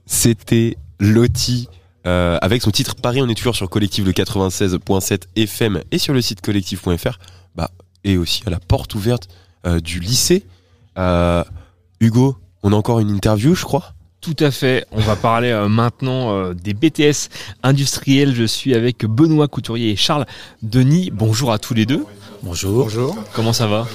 C'était 0.07 0.77
Loti 1.01 1.69
euh, 2.07 2.39
avec 2.41 2.63
son 2.63 2.71
titre 2.71 2.95
Paris, 2.95 3.21
on 3.21 3.29
est 3.29 3.35
toujours 3.35 3.57
sur 3.57 3.69
Collective 3.69 4.07
le 4.07 4.13
96.7 4.13 5.23
FM 5.35 5.83
et 5.91 5.99
sur 5.99 6.15
le 6.15 6.23
site 6.23 6.41
collective.fr. 6.41 7.19
Bah, 7.57 7.71
et 8.05 8.17
aussi 8.17 8.45
à 8.47 8.51
la 8.51 8.61
porte 8.61 8.95
ouverte 8.95 9.27
euh, 9.67 9.81
du 9.81 9.99
lycée. 9.99 10.47
Euh, 10.97 11.43
Hugo, 12.01 12.37
on 12.63 12.73
a 12.73 12.77
encore 12.77 13.01
une 13.01 13.11
interview, 13.11 13.55
je 13.55 13.65
crois. 13.65 13.95
Tout 14.21 14.37
à 14.41 14.51
fait. 14.51 14.85
On 14.91 15.01
va 15.01 15.15
parler 15.15 15.51
euh, 15.51 15.69
maintenant 15.69 16.33
euh, 16.33 16.53
des 16.53 16.75
BTS 16.75 17.29
industriels. 17.63 18.35
Je 18.35 18.45
suis 18.45 18.75
avec 18.75 19.05
Benoît 19.07 19.47
Couturier 19.47 19.91
et 19.91 19.97
Charles 19.97 20.27
Denis. 20.63 21.11
Bonjour 21.13 21.53
à 21.53 21.59
tous 21.59 21.75
les 21.75 21.87
deux. 21.87 22.05
Bonjour. 22.43 22.85
Bonjour. 22.85 23.17
Comment 23.35 23.53
ça 23.53 23.67
va 23.67 23.87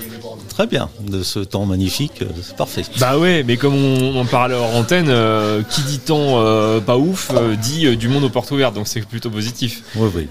Très 0.49 0.67
bien, 0.67 0.87
de 0.99 1.23
ce 1.23 1.39
temps 1.39 1.65
magnifique, 1.65 2.21
euh, 2.21 2.25
c'est 2.43 2.55
parfait. 2.55 2.83
Bah 2.99 3.17
ouais, 3.17 3.43
mais 3.43 3.57
comme 3.57 3.73
on 3.73 4.19
en 4.19 4.25
parlait 4.25 4.53
hors 4.53 4.75
antenne, 4.75 5.07
euh, 5.09 5.63
qui 5.63 5.81
dit 5.81 5.97
temps 5.97 6.35
euh, 6.37 6.79
pas 6.79 6.95
ouf 6.95 7.31
euh, 7.33 7.55
dit 7.55 7.87
euh, 7.87 7.95
du 7.95 8.07
monde 8.07 8.23
aux 8.23 8.29
portes 8.29 8.51
ouvertes, 8.51 8.75
donc 8.75 8.87
c'est 8.87 9.01
plutôt 9.01 9.31
positif. 9.31 9.81
Oui, 9.95 10.09
oui, 10.15 10.27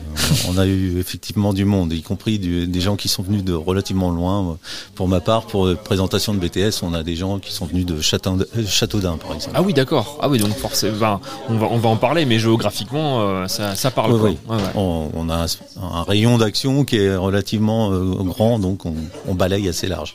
on 0.48 0.58
a 0.58 0.66
eu 0.66 0.96
effectivement 1.00 1.52
du 1.52 1.64
monde, 1.64 1.92
y 1.92 2.02
compris 2.02 2.38
du- 2.38 2.68
des 2.68 2.80
gens 2.80 2.94
qui 2.94 3.08
sont 3.08 3.24
venus 3.24 3.42
de 3.42 3.52
relativement 3.52 4.10
loin. 4.10 4.58
Pour 4.94 5.08
ma 5.08 5.18
part, 5.18 5.46
pour 5.46 5.66
la 5.66 5.74
présentation 5.74 6.34
de 6.34 6.38
BTS, 6.38 6.84
on 6.84 6.94
a 6.94 7.02
des 7.02 7.16
gens 7.16 7.40
qui 7.40 7.50
sont 7.52 7.66
venus 7.66 7.84
de 7.84 8.00
Châteaudun, 8.00 8.44
Châteaudun, 8.64 9.16
par 9.16 9.34
exemple. 9.34 9.56
Ah 9.58 9.62
oui, 9.62 9.74
d'accord. 9.74 10.18
Ah 10.22 10.28
oui, 10.28 10.38
donc 10.38 10.54
forcément, 10.56 10.98
ben, 11.00 11.20
on 11.48 11.56
va 11.56 11.66
on 11.68 11.78
va 11.78 11.88
en 11.88 11.96
parler, 11.96 12.26
mais 12.26 12.38
géographiquement, 12.38 13.22
euh, 13.22 13.48
ça, 13.48 13.74
ça 13.74 13.90
parle. 13.90 14.12
Oui, 14.12 14.20
quoi. 14.20 14.28
oui. 14.30 14.36
Ouais, 14.48 14.56
ouais. 14.62 14.70
On, 14.76 15.10
on 15.14 15.28
a 15.30 15.34
un, 15.34 15.46
un 15.82 16.02
rayon 16.04 16.38
d'action 16.38 16.84
qui 16.84 16.98
est 16.98 17.16
relativement 17.16 17.90
euh, 17.90 18.01
grand, 18.02 18.58
donc 18.58 18.86
on, 18.86 18.94
on 19.26 19.34
balaye 19.34 19.68
assez 19.68 19.86
large. 19.88 20.14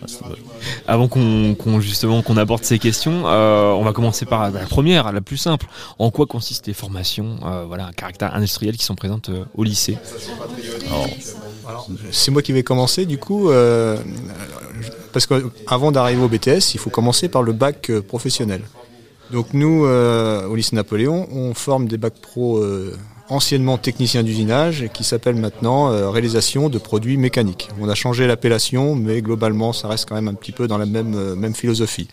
Avant 0.87 1.07
qu'on 1.07 1.55
justement 1.79 2.21
qu'on 2.21 2.37
aborde 2.37 2.63
ces 2.63 2.79
questions, 2.79 3.23
euh, 3.25 3.71
on 3.71 3.83
va 3.83 3.93
commencer 3.93 4.25
par 4.25 4.51
la 4.51 4.65
première, 4.65 5.11
la 5.11 5.21
plus 5.21 5.37
simple. 5.37 5.67
En 5.99 6.11
quoi 6.11 6.25
consistent 6.25 6.67
les 6.67 6.73
formations, 6.73 7.37
euh, 7.45 7.65
voilà, 7.67 7.87
à 7.87 7.93
caractère 7.93 8.35
industriel 8.35 8.77
qui 8.77 8.85
sont 8.85 8.95
présentes 8.95 9.29
euh, 9.29 9.43
au 9.55 9.63
lycée? 9.63 9.97
C'est 12.11 12.31
moi 12.31 12.41
qui 12.41 12.53
vais 12.53 12.63
commencer 12.63 13.05
du 13.05 13.17
coup, 13.17 13.49
euh, 13.49 13.97
parce 15.13 15.25
qu'avant 15.25 15.91
d'arriver 15.91 16.21
au 16.23 16.27
BTS, 16.27 16.73
il 16.73 16.79
faut 16.79 16.89
commencer 16.89 17.29
par 17.29 17.43
le 17.43 17.53
bac 17.53 17.89
euh, 17.89 18.01
professionnel. 18.01 18.61
Donc 19.31 19.53
nous, 19.53 19.85
euh, 19.85 20.47
au 20.47 20.55
lycée 20.55 20.75
Napoléon, 20.75 21.27
on 21.31 21.53
forme 21.53 21.87
des 21.87 21.97
bacs 21.97 22.19
pro 22.21 22.57
euh, 22.59 22.95
anciennement 23.29 23.77
techniciens 23.77 24.23
d'usinage 24.23 24.87
qui 24.93 25.03
s'appellent 25.03 25.35
maintenant 25.35 25.91
euh, 25.91 26.09
réalisation 26.09 26.69
de 26.69 26.77
produits 26.77 27.17
mécaniques. 27.17 27.69
On 27.79 27.89
a 27.89 27.95
changé 27.95 28.27
l'appellation, 28.27 28.95
mais 28.95 29.21
globalement, 29.21 29.73
ça 29.73 29.87
reste 29.87 30.07
quand 30.07 30.15
même 30.15 30.27
un 30.27 30.33
petit 30.33 30.51
peu 30.51 30.67
dans 30.67 30.77
la 30.77 30.85
même, 30.85 31.15
euh, 31.15 31.53
philosophie. 31.53 32.07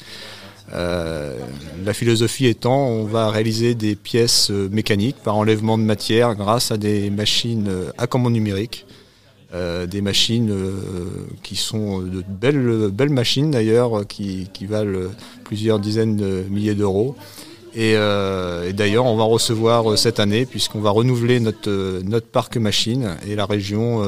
Euh, 0.73 1.36
la 1.85 1.93
philosophie 1.93 2.47
étant, 2.47 2.86
on 2.86 3.05
va 3.05 3.31
réaliser 3.31 3.74
des 3.74 3.95
pièces 3.95 4.51
mécaniques 4.51 5.16
par 5.23 5.36
enlèvement 5.36 5.77
de 5.78 5.82
matière 5.82 6.35
grâce 6.35 6.70
à 6.70 6.78
des 6.78 7.11
machines 7.11 7.70
à 7.99 8.07
commande 8.07 8.32
numérique. 8.32 8.86
Des 9.89 10.01
machines 10.01 10.53
qui 11.45 11.55
sont 11.55 12.01
de 12.01 12.24
belles, 12.28 12.89
belles 12.93 13.11
machines 13.11 13.53
d'ailleurs, 13.53 14.05
qui, 14.05 14.49
valent 14.62 15.11
plusieurs 15.45 15.78
dizaines 15.78 16.16
de 16.16 16.45
milliers 16.51 16.74
d'euros. 16.74 17.15
Et, 17.77 17.95
euh, 17.97 18.69
et 18.69 18.73
d'ailleurs, 18.73 19.05
on 19.07 19.17
va 19.17 19.25
recevoir 19.25 19.91
euh, 19.91 19.97
cette 19.97 20.21
année, 20.21 20.47
puisqu'on 20.47 20.81
va 20.81 20.91
renouveler 20.91 21.41
notre, 21.41 21.69
euh, 21.69 22.21
parc 22.33 22.57
machine, 22.57 23.17
et 23.27 23.35
la 23.35 23.47
région 23.47 24.03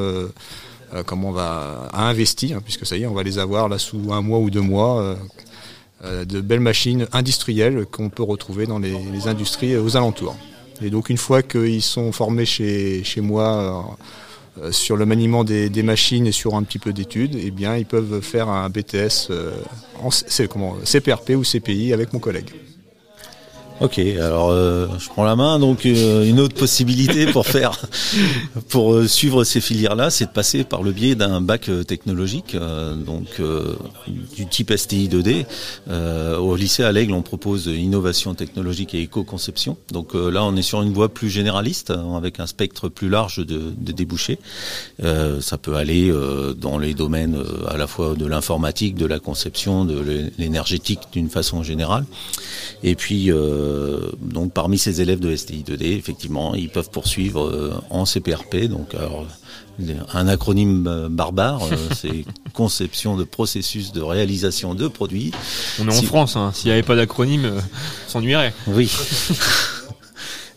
comment 1.04 1.28
on 1.28 1.32
va, 1.32 1.88
a 1.92 2.08
investi, 2.08 2.54
hein, 2.54 2.60
puisque 2.64 2.86
ça 2.86 2.96
y 2.96 3.02
est, 3.02 3.06
on 3.06 3.12
va 3.12 3.22
les 3.22 3.38
avoir 3.38 3.68
là 3.68 3.78
sous 3.78 4.12
un 4.12 4.22
mois 4.22 4.38
ou 4.38 4.50
deux 4.50 4.60
mois, 4.60 5.16
de 6.04 6.40
belles 6.40 6.60
machines 6.60 7.06
industrielles 7.12 7.86
qu'on 7.86 8.08
peut 8.08 8.22
retrouver 8.22 8.66
dans 8.66 8.78
les, 8.78 9.26
industries 9.26 9.76
aux 9.76 9.96
alentours. 9.96 10.36
Et 10.80 10.90
donc 10.90 11.10
une 11.10 11.16
fois 11.18 11.42
qu'ils 11.42 11.82
sont 11.82 12.12
formés 12.12 12.46
chez, 12.46 13.02
moi 13.20 13.96
sur 14.70 14.96
le 14.96 15.04
maniement 15.06 15.44
des, 15.44 15.82
machines 15.82 16.26
et 16.26 16.32
sur 16.32 16.54
un 16.54 16.62
petit 16.62 16.78
peu 16.78 16.92
d'études, 16.92 17.36
eh 17.38 17.50
bien 17.50 17.76
ils 17.76 17.86
peuvent 17.86 18.20
faire 18.20 18.48
un 18.48 18.68
BTS 18.70 19.30
en 20.02 20.10
CPRP 20.10 21.30
ou 21.30 21.42
CPI 21.42 21.92
avec 21.92 22.12
mon 22.12 22.20
collègue. 22.20 22.50
Ok, 23.78 23.98
alors 23.98 24.48
euh, 24.52 24.86
je 24.98 25.06
prends 25.10 25.24
la 25.24 25.36
main. 25.36 25.58
Donc 25.58 25.84
euh, 25.84 26.24
une 26.24 26.40
autre 26.40 26.54
possibilité 26.54 27.26
pour 27.26 27.46
faire, 27.46 27.78
pour 28.70 28.94
euh, 28.94 29.06
suivre 29.06 29.44
ces 29.44 29.60
filières-là, 29.60 30.08
c'est 30.08 30.24
de 30.24 30.30
passer 30.30 30.64
par 30.64 30.82
le 30.82 30.92
biais 30.92 31.14
d'un 31.14 31.42
bac 31.42 31.68
euh, 31.68 31.84
technologique, 31.84 32.54
euh, 32.54 32.94
donc 32.94 33.26
euh, 33.38 33.74
du 34.34 34.46
type 34.46 34.72
STI 34.74 35.08
2D. 35.10 35.44
Euh, 35.90 36.38
au 36.38 36.56
lycée 36.56 36.84
à 36.84 36.92
l'Aigle, 36.92 37.12
on 37.12 37.20
propose 37.20 37.66
innovation 37.66 38.34
technologique 38.34 38.94
et 38.94 39.02
éco-conception. 39.02 39.76
Donc 39.92 40.14
euh, 40.14 40.30
là, 40.30 40.42
on 40.44 40.56
est 40.56 40.62
sur 40.62 40.80
une 40.80 40.94
voie 40.94 41.10
plus 41.10 41.28
généraliste, 41.28 41.90
euh, 41.90 42.16
avec 42.16 42.40
un 42.40 42.46
spectre 42.46 42.88
plus 42.88 43.10
large 43.10 43.44
de, 43.44 43.74
de 43.76 43.92
débouchés. 43.92 44.38
Euh, 45.04 45.42
ça 45.42 45.58
peut 45.58 45.74
aller 45.76 46.08
euh, 46.10 46.54
dans 46.54 46.78
les 46.78 46.94
domaines 46.94 47.36
euh, 47.36 47.68
à 47.68 47.76
la 47.76 47.86
fois 47.86 48.14
de 48.14 48.24
l'informatique, 48.24 48.94
de 48.94 49.04
la 49.04 49.18
conception, 49.18 49.84
de 49.84 50.00
l'é- 50.00 50.32
l'énergétique 50.38 51.00
d'une 51.12 51.28
façon 51.28 51.62
générale. 51.62 52.06
Et 52.82 52.94
puis, 52.94 53.30
euh, 53.30 53.64
donc 54.20 54.52
parmi 54.52 54.78
ces 54.78 55.00
élèves 55.00 55.20
de 55.20 55.34
STI 55.34 55.64
2D, 55.66 55.96
effectivement, 55.96 56.54
ils 56.54 56.68
peuvent 56.68 56.90
poursuivre 56.90 57.46
euh, 57.46 57.72
en 57.90 58.04
CPRP. 58.04 58.64
Donc, 58.68 58.94
alors, 58.94 59.26
un 60.14 60.26
acronyme 60.28 60.86
euh, 60.86 61.08
barbare, 61.08 61.62
euh, 61.70 61.76
c'est 61.94 62.24
conception 62.54 63.16
de 63.16 63.24
processus 63.24 63.92
de 63.92 64.00
réalisation 64.00 64.74
de 64.74 64.88
produits. 64.88 65.32
On 65.80 65.88
est 65.88 65.96
en 65.98 66.02
France, 66.02 66.36
hein. 66.36 66.50
s'il 66.54 66.68
n'y 66.68 66.72
avait 66.72 66.82
pas 66.82 66.96
d'acronyme, 66.96 67.44
euh, 67.44 67.60
on 68.06 68.10
s'ennuierait. 68.10 68.54
Oui. 68.68 68.90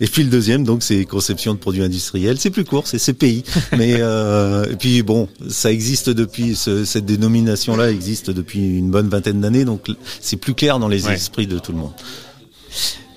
Et 0.02 0.08
puis 0.08 0.24
le 0.24 0.30
deuxième, 0.30 0.64
donc, 0.64 0.82
c'est 0.82 1.04
conception 1.04 1.54
de 1.54 1.60
produits 1.60 1.84
industriels. 1.84 2.40
C'est 2.40 2.52
plus 2.52 2.64
court, 2.64 2.88
c'est 2.88 2.98
CPI. 3.00 3.44
Mais 3.78 3.96
euh, 4.00 4.64
et 4.72 4.78
puis 4.78 5.02
bon, 5.04 5.28
ça 5.50 5.74
existe 5.74 6.10
depuis 6.10 6.56
ce- 6.56 6.86
cette 6.86 7.06
dénomination-là 7.06 7.92
existe 7.92 8.30
depuis 8.30 8.60
une 8.78 8.90
bonne 8.92 9.10
vingtaine 9.10 9.42
d'années, 9.42 9.66
donc 9.66 9.88
c'est 10.22 10.38
plus 10.38 10.54
clair 10.54 10.80
dans 10.80 10.88
les 10.88 11.06
Ouais. 11.06 11.16
esprits 11.16 11.48
de 11.48 11.60
tout 11.60 11.74
le 11.74 11.80
monde. 11.80 11.92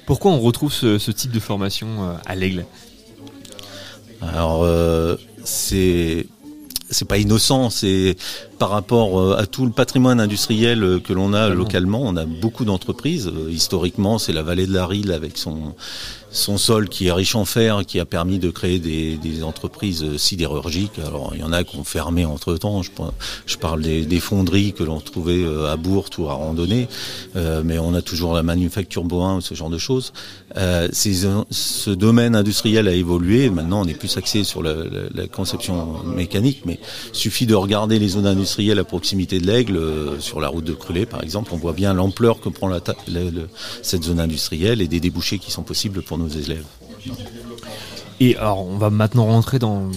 Pourquoi 0.07 0.33
on 0.33 0.41
retrouve 0.41 0.73
ce, 0.73 0.99
ce 0.99 1.11
type 1.11 1.31
de 1.31 1.41
formation 1.41 1.87
euh, 2.03 2.15
à 2.27 2.35
l'aigle? 2.35 2.67
Alors 4.21 4.63
euh, 4.63 5.17
c'est 5.45 6.27
c'est 6.91 7.07
pas 7.07 7.19
innocent, 7.19 7.71
c'est 7.71 8.17
par 8.59 8.69
rapport 8.69 9.19
euh, 9.19 9.37
à 9.39 9.47
tout 9.47 9.65
le 9.65 9.73
patrimoine 9.73 10.21
industriel 10.21 11.01
que 11.03 11.13
l'on 11.13 11.33
a 11.33 11.49
localement, 11.49 12.03
on 12.03 12.17
a 12.17 12.25
beaucoup 12.25 12.65
d'entreprises. 12.65 13.31
Historiquement, 13.49 14.19
c'est 14.19 14.33
la 14.33 14.43
vallée 14.43 14.67
de 14.67 14.75
la 14.75 14.87
Rille 14.87 15.13
avec 15.13 15.39
son 15.39 15.75
son 16.33 16.59
sol 16.59 16.89
qui 16.89 17.07
est 17.07 17.13
riche 17.13 17.35
en 17.35 17.45
fer, 17.45 17.85
qui 17.87 18.01
a 18.01 18.05
permis 18.05 18.39
de 18.39 18.51
créer 18.51 18.79
des, 18.79 19.17
des 19.17 19.43
entreprises 19.43 20.17
sidérurgiques. 20.17 20.99
Alors 20.99 21.33
il 21.35 21.41
y 21.41 21.45
en 21.45 21.53
a 21.53 21.63
qui 21.63 21.77
ont 21.77 21.85
fermé 21.85 22.25
entre 22.25 22.57
temps. 22.57 22.83
Je, 22.83 23.57
parle 23.59 23.83
des, 23.83 24.05
des 24.07 24.19
fonderies 24.21 24.73
que 24.73 24.83
l'on 24.83 25.01
trouvait 25.01 25.45
euh, 25.45 25.71
à 25.73 25.77
Bourg 25.77 26.07
ou 26.19 26.29
à 26.29 26.35
Randonnée, 26.35 26.89
Euh, 27.37 27.63
mais 27.65 27.79
on 27.79 27.95
a 27.95 28.03
toujours 28.03 28.35
la 28.35 28.43
manufacture 28.43 29.05
Boin 29.05 29.37
ou 29.37 29.41
ce 29.41 29.55
genre 29.55 29.71
de 29.71 29.79
choses. 29.79 30.13
Euh, 30.57 30.89
ce 30.93 31.91
domaine 31.91 32.35
industriel 32.35 32.89
a 32.89 32.93
évolué. 32.93 33.51
Maintenant, 33.51 33.83
on 33.83 33.87
est 33.87 33.95
plus 33.95 34.17
axé 34.17 34.45
sur 34.45 34.63
la, 34.63 34.75
la- 34.75 35.09
la 35.15 35.27
conception 35.29 36.03
mécanique, 36.05 36.63
mais 36.65 36.79
suffit 37.13 37.47
de 37.47 37.55
regarder 37.55 37.99
les 37.99 38.09
zones 38.09 38.27
industrielles 38.27 38.79
à 38.79 38.85
proximité 38.85 39.39
de 39.41 39.47
l'Aigle, 39.47 39.77
euh, 39.77 40.21
sur 40.21 40.41
la 40.41 40.49
route 40.49 40.65
de 40.65 40.73
Crulé 40.75 41.07
par 41.07 41.23
exemple. 41.23 41.51
On 41.53 41.57
voit 41.59 41.73
bien 41.73 41.95
l'ampleur 41.95 42.41
que 42.41 42.49
prend 42.49 42.69
la 42.69 42.81
cette 43.83 44.05
zone 44.05 44.21
industrielle 44.21 44.81
et 44.83 44.89
des 44.89 45.01
débouchés 45.01 45.39
qui 45.39 45.51
sont 45.51 45.63
possibles 45.63 46.03
pour 46.03 46.19
nos 46.23 46.29
élèves. 46.29 46.65
Et 48.21 48.37
alors, 48.37 48.67
on 48.67 48.77
va 48.79 48.91
maintenant 48.91 49.27
rentrer 49.27 49.59
dans, 49.59 49.89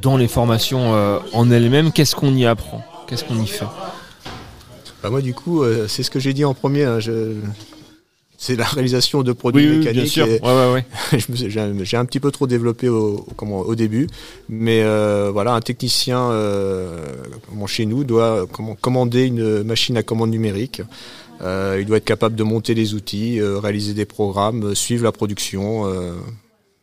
dans 0.00 0.16
les 0.16 0.28
formations 0.28 0.94
euh, 0.94 1.18
en 1.32 1.50
elles-mêmes. 1.50 1.92
Qu'est-ce 1.92 2.16
qu'on 2.16 2.34
y 2.34 2.46
apprend? 2.46 2.82
Qu'est-ce 3.06 3.24
qu'on 3.24 3.40
y 3.40 3.46
fait? 3.46 3.66
Bah 5.02 5.10
moi 5.10 5.20
du 5.22 5.32
coup, 5.32 5.62
euh, 5.62 5.86
c'est 5.86 6.02
ce 6.02 6.10
que 6.10 6.18
j'ai 6.18 6.32
dit 6.32 6.44
en 6.44 6.54
premier. 6.54 6.84
hein, 6.84 6.98
je- 7.00 7.34
C'est 8.40 8.54
la 8.56 8.64
réalisation 8.66 9.22
de 9.24 9.32
produits 9.32 9.64
Oui, 9.66 9.70
oui, 9.72 9.78
mécaniques. 9.78 10.02
bien 10.02 10.10
sûr. 10.10 10.26
Ouais, 10.26 10.38
ouais, 10.42 10.72
ouais. 10.72 10.86
j'ai 11.88 11.96
un- 11.96 12.04
petit 12.04 12.20
peu 12.20 12.30
trop 12.30 12.46
développé 12.46 12.88
au, 12.88 13.26
comment, 13.36 13.60
au 13.60 13.74
début, 13.74 14.06
mais 14.48 14.82
euh, 14.82 15.30
voilà, 15.32 15.54
un 15.54 15.60
technicien 15.60 16.30
comment, 17.48 17.66
chez 17.66 17.84
nous 17.86 18.04
doit 18.04 18.46
comment, 18.52 18.74
commander 18.76 19.24
une 19.26 19.62
machine 19.64 19.96
à 19.96 20.02
commande 20.04 20.30
numérique. 20.30 20.82
Euh, 21.40 21.78
il 21.80 21.86
doit 21.86 21.98
être 21.98 22.04
capable 22.04 22.36
de 22.36 22.42
monter 22.42 22.74
les 22.74 22.94
outils, 22.94 23.40
euh, 23.40 23.58
réaliser 23.58 23.94
des 23.94 24.04
programmes, 24.04 24.64
euh, 24.64 24.74
suivre 24.74 25.04
la 25.04 25.12
production. 25.12 25.86
euh, 25.86 26.12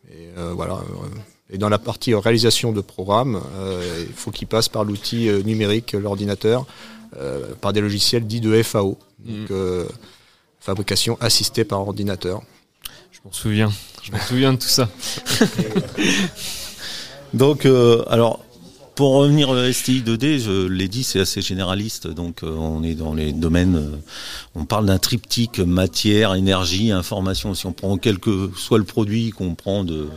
et 0.09 0.29
euh, 0.37 0.53
voilà. 0.55 0.79
Et 1.49 1.57
dans 1.57 1.69
la 1.69 1.77
partie 1.77 2.13
réalisation 2.15 2.71
de 2.71 2.81
programmes, 2.81 3.41
euh, 3.57 4.05
il 4.07 4.13
faut 4.13 4.31
qu'il 4.31 4.47
passe 4.47 4.69
par 4.69 4.83
l'outil 4.83 5.29
numérique, 5.45 5.93
l'ordinateur, 5.93 6.65
euh, 7.17 7.53
par 7.61 7.73
des 7.73 7.81
logiciels 7.81 8.25
dits 8.25 8.41
de 8.41 8.61
FAO, 8.63 8.97
donc 9.19 9.51
euh, 9.51 9.85
fabrication 10.59 11.17
assistée 11.21 11.63
par 11.63 11.81
ordinateur. 11.81 12.41
Je 13.11 13.19
m'en 13.23 13.31
souviens. 13.31 13.71
Je 14.03 14.11
me 14.11 14.19
souviens 14.19 14.53
de 14.53 14.57
tout 14.57 14.67
ça. 14.67 14.89
Donc, 17.33 17.65
euh, 17.65 18.03
alors, 18.07 18.44
pour 18.95 19.15
revenir 19.15 19.49
au 19.49 19.71
STI 19.71 20.01
2D, 20.01 20.39
je 20.39 20.67
l'ai 20.67 20.87
dit, 20.87 21.03
c'est 21.03 21.19
assez 21.19 21.41
généraliste. 21.41 22.07
Donc, 22.07 22.43
euh, 22.43 22.49
on 22.49 22.81
est 22.81 22.95
dans 22.95 23.13
les 23.13 23.33
domaines. 23.33 23.75
euh, 23.75 23.97
on 24.55 24.63
parle 24.63 24.85
d'un 24.85 24.97
triptyque 24.97 25.59
matière, 25.59 26.33
énergie, 26.33 26.91
information. 26.91 27.53
Si 27.53 27.65
on 27.65 27.73
prend 27.73 27.97
quel 27.97 28.19
que 28.19 28.51
soit 28.55 28.77
le 28.77 28.85
produit 28.85 29.31
qu'on 29.31 29.53
prend 29.53 29.83
de 29.83 30.07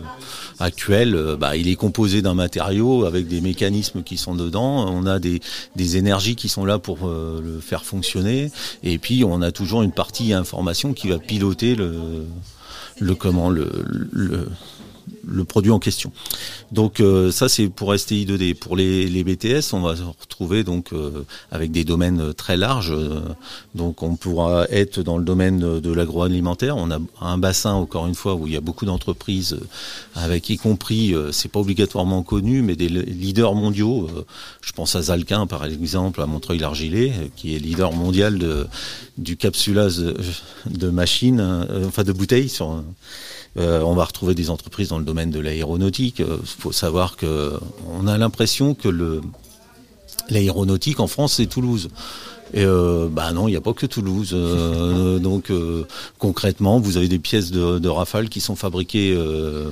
actuel, 0.60 1.16
euh, 1.16 1.36
bah, 1.36 1.56
il 1.56 1.66
est 1.66 1.74
composé 1.74 2.22
d'un 2.22 2.34
matériau 2.34 3.04
avec 3.04 3.26
des 3.26 3.40
mécanismes 3.40 4.04
qui 4.04 4.16
sont 4.16 4.36
dedans. 4.36 4.88
On 4.88 5.06
a 5.06 5.18
des, 5.18 5.40
des 5.74 5.96
énergies 5.96 6.36
qui 6.36 6.48
sont 6.48 6.64
là 6.64 6.78
pour 6.78 7.08
le 7.08 7.60
faire 7.60 7.84
fonctionner. 7.84 8.52
Et 8.84 8.98
puis, 8.98 9.24
on 9.24 9.42
a 9.42 9.50
toujours 9.50 9.82
une 9.82 9.92
partie 9.92 10.32
information 10.32 10.92
qui 10.92 11.08
va 11.08 11.18
piloter 11.18 11.74
le, 11.74 11.94
le 13.00 13.14
comment 13.16 13.50
le, 13.50 13.68
le 14.12 14.48
le 15.30 15.44
produit 15.44 15.70
en 15.70 15.78
question. 15.78 16.12
Donc 16.72 17.00
euh, 17.00 17.30
ça 17.30 17.48
c'est 17.48 17.68
pour 17.68 17.96
STI 17.96 18.26
2D. 18.26 18.54
Pour 18.54 18.76
les, 18.76 19.24
BTS, 19.24 19.72
on 19.74 19.80
va 19.80 19.96
se 19.96 20.02
retrouver 20.02 20.64
donc 20.64 20.92
euh, 20.92 21.24
avec 21.50 21.70
des 21.70 21.84
domaines 21.84 22.32
très 22.34 22.56
larges. 22.56 22.92
Euh, 22.92 23.20
donc 23.74 24.02
on 24.02 24.16
pourra 24.16 24.66
être 24.70 25.02
dans 25.02 25.18
le 25.18 25.24
domaine 25.24 25.80
de 25.80 25.92
l'agroalimentaire. 25.92 26.76
On 26.76 26.90
a 26.90 26.98
un 27.20 27.38
bassin 27.38 27.72
encore 27.72 28.06
une 28.06 28.14
fois 28.14 28.34
où 28.34 28.46
il 28.46 28.52
y 28.52 28.56
a 28.56 28.60
beaucoup 28.60 28.86
d'entreprises 28.86 29.54
euh, 29.54 29.66
avec 30.14 30.50
y 30.50 30.56
compris, 30.56 31.14
euh, 31.14 31.32
c'est 31.32 31.48
pas 31.50 31.60
obligatoirement 31.60 32.22
connu, 32.22 32.62
mais 32.62 32.76
des 32.76 32.88
le- 32.88 33.02
leaders 33.02 33.54
mondiaux. 33.54 34.08
Euh, 34.16 34.24
je 34.60 34.72
pense 34.72 34.96
à 34.96 35.02
Zalquin 35.02 35.46
par 35.46 35.64
exemple, 35.64 36.20
à 36.22 36.26
Montreuil-l'Argilé, 36.26 37.10
euh, 37.10 37.26
qui 37.36 37.54
est 37.54 37.58
leader 37.58 37.92
mondial 37.92 38.38
de, 38.38 38.66
du 39.18 39.36
capsulage 39.36 39.98
de, 39.98 40.16
de 40.70 40.90
machines, 40.90 41.40
euh, 41.40 41.86
enfin 41.86 42.04
de 42.04 42.12
bouteilles 42.12 42.48
sur 42.48 42.82
euh, 43.58 43.82
on 43.82 43.94
va 43.94 44.04
retrouver 44.04 44.34
des 44.34 44.50
entreprises 44.50 44.88
dans 44.88 44.98
le 44.98 45.04
domaine 45.04 45.30
de 45.30 45.40
l'aéronautique. 45.40 46.20
Il 46.20 46.46
faut 46.46 46.72
savoir 46.72 47.16
que 47.16 47.58
on 47.90 48.06
a 48.06 48.16
l'impression 48.18 48.74
que 48.74 48.88
le 48.88 49.20
l'aéronautique 50.30 51.00
en 51.00 51.06
France 51.06 51.34
c'est 51.34 51.46
Toulouse. 51.46 51.88
Et 52.54 52.64
euh, 52.64 53.08
bah 53.10 53.32
non, 53.32 53.46
il 53.48 53.52
n'y 53.52 53.56
a 53.56 53.60
pas 53.60 53.72
que 53.72 53.86
Toulouse. 53.86 54.30
Euh, 54.32 55.18
donc 55.20 55.50
euh, 55.50 55.86
concrètement, 56.18 56.80
vous 56.80 56.96
avez 56.96 57.08
des 57.08 57.18
pièces 57.18 57.50
de, 57.50 57.78
de 57.78 57.88
Rafale 57.88 58.28
qui 58.28 58.40
sont 58.40 58.56
fabriquées 58.56 59.12
euh, 59.14 59.70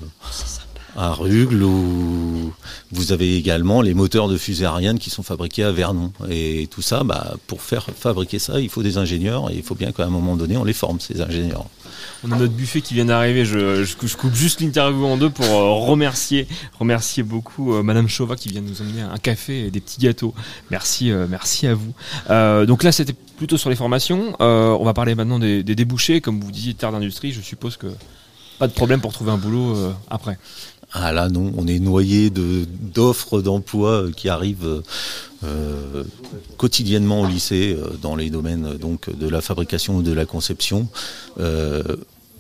à 0.97 1.13
Rugles 1.13 1.63
ou 1.63 2.53
vous 2.93 3.13
avez 3.13 3.37
également 3.37 3.83
les 3.83 3.95
moteurs 3.95 4.29
de 4.29 4.37
fusées 4.37 4.67
aériennes 4.67 4.99
qui 4.99 5.11
sont 5.11 5.23
fabriqués 5.23 5.65
à 5.65 5.73
Vernon. 5.73 6.13
Et 6.31 6.69
tout 6.71 6.83
ça, 6.83 7.05
bah, 7.05 7.35
pour 7.47 7.63
faire 7.63 7.87
fabriquer 7.97 8.39
ça, 8.39 8.61
il 8.61 8.69
faut 8.69 8.83
des 8.83 8.99
ingénieurs 8.99 9.51
et 9.51 9.57
il 9.57 9.63
faut 9.63 9.75
bien 9.75 9.93
qu'à 9.93 10.05
un 10.05 10.11
moment 10.11 10.37
donné, 10.37 10.57
on 10.57 10.65
les 10.65 10.73
forme, 10.73 11.01
ces 11.01 11.21
ingénieurs. 11.21 11.67
On 12.25 12.33
a 12.33 12.37
notre 12.37 12.53
buffet 12.53 12.81
qui 12.81 12.95
vient 12.95 13.05
d'arriver. 13.05 13.45
Je, 13.45 13.85
je, 13.85 13.97
je 14.07 14.17
coupe 14.17 14.35
juste 14.35 14.61
l'interview 14.61 15.05
en 15.05 15.17
deux 15.17 15.31
pour 15.31 15.47
euh, 15.47 15.73
remercier, 15.75 16.47
remercier 16.79 17.23
beaucoup 17.23 17.75
euh, 17.75 17.83
Madame 17.83 18.09
Chauva 18.09 18.37
qui 18.37 18.49
vient 18.49 18.61
nous 18.61 18.81
emmener 18.83 19.03
un 19.03 19.19
café 19.19 19.67
et 19.67 19.71
des 19.71 19.81
petits 19.81 20.01
gâteaux. 20.01 20.35
Merci, 20.71 21.11
euh, 21.11 21.27
merci 21.29 21.67
à 21.67 21.75
vous. 21.75 21.93
Euh, 22.31 22.67
donc 22.67 22.83
là, 22.83 22.93
c'était 22.93 23.15
plutôt 23.37 23.57
sur 23.57 23.71
les 23.71 23.77
formations. 23.77 24.37
Euh, 24.41 24.77
on 24.79 24.85
va 24.85 24.95
parler 24.95 25.15
maintenant 25.15 25.39
des, 25.39 25.63
des 25.63 25.75
débouchés, 25.75 26.21
comme 26.21 26.41
vous 26.41 26.51
disiez, 26.51 26.75
terre 26.75 26.93
d'industrie. 26.93 27.33
Je 27.33 27.41
suppose 27.41 27.77
que 27.77 27.89
pas 28.59 28.69
de 28.69 28.73
problème 28.73 29.01
pour 29.01 29.13
trouver 29.13 29.33
un 29.33 29.37
boulot 29.37 29.77
euh, 29.77 29.93
après. 30.09 30.39
Ah 30.93 31.13
là 31.13 31.29
non, 31.29 31.53
on 31.57 31.67
est 31.67 31.79
noyé 31.79 32.31
de 32.31 32.65
d'offres 32.95 33.43
d'emploi 33.43 33.91
euh, 33.91 34.13
qui 34.13 34.29
arrivent 34.29 34.83
euh, 35.45 36.05
quotidiennement 36.57 37.21
au 37.23 37.27
lycée 37.27 37.77
euh, 37.79 37.91
dans 38.01 38.17
les 38.17 38.31
domaines 38.31 38.77
donc 38.77 39.15
de 39.15 39.29
la 39.29 39.41
fabrication 39.41 39.97
ou 39.97 40.03
de 40.03 40.13
la 40.13 40.27
conception. 40.27 40.89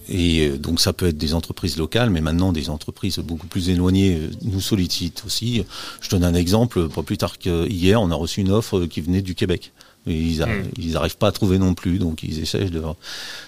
Et 0.08 0.50
donc 0.50 0.78
ça 0.78 0.92
peut 0.92 1.08
être 1.08 1.18
des 1.18 1.34
entreprises 1.34 1.76
locales, 1.76 2.10
mais 2.10 2.20
maintenant 2.20 2.52
des 2.52 2.70
entreprises 2.70 3.18
beaucoup 3.18 3.48
plus 3.48 3.70
éloignées 3.70 4.20
nous 4.42 4.60
sollicitent 4.60 5.24
aussi. 5.26 5.64
Je 6.00 6.08
donne 6.10 6.22
un 6.22 6.34
exemple, 6.34 6.88
pas 6.88 7.02
plus 7.02 7.18
tard 7.18 7.38
qu'hier, 7.38 8.00
on 8.00 8.12
a 8.12 8.14
reçu 8.14 8.40
une 8.40 8.52
offre 8.52 8.86
qui 8.86 9.00
venait 9.00 9.20
du 9.20 9.34
Québec. 9.34 9.72
Et 10.06 10.14
ils 10.14 10.42
Hmm. 10.42 10.92
n'arrivent 10.92 11.16
pas 11.16 11.28
à 11.28 11.32
trouver 11.32 11.58
non 11.58 11.74
plus, 11.74 11.98
donc 11.98 12.22
ils 12.22 12.38
essaient 12.40 12.66
de, 12.70 12.82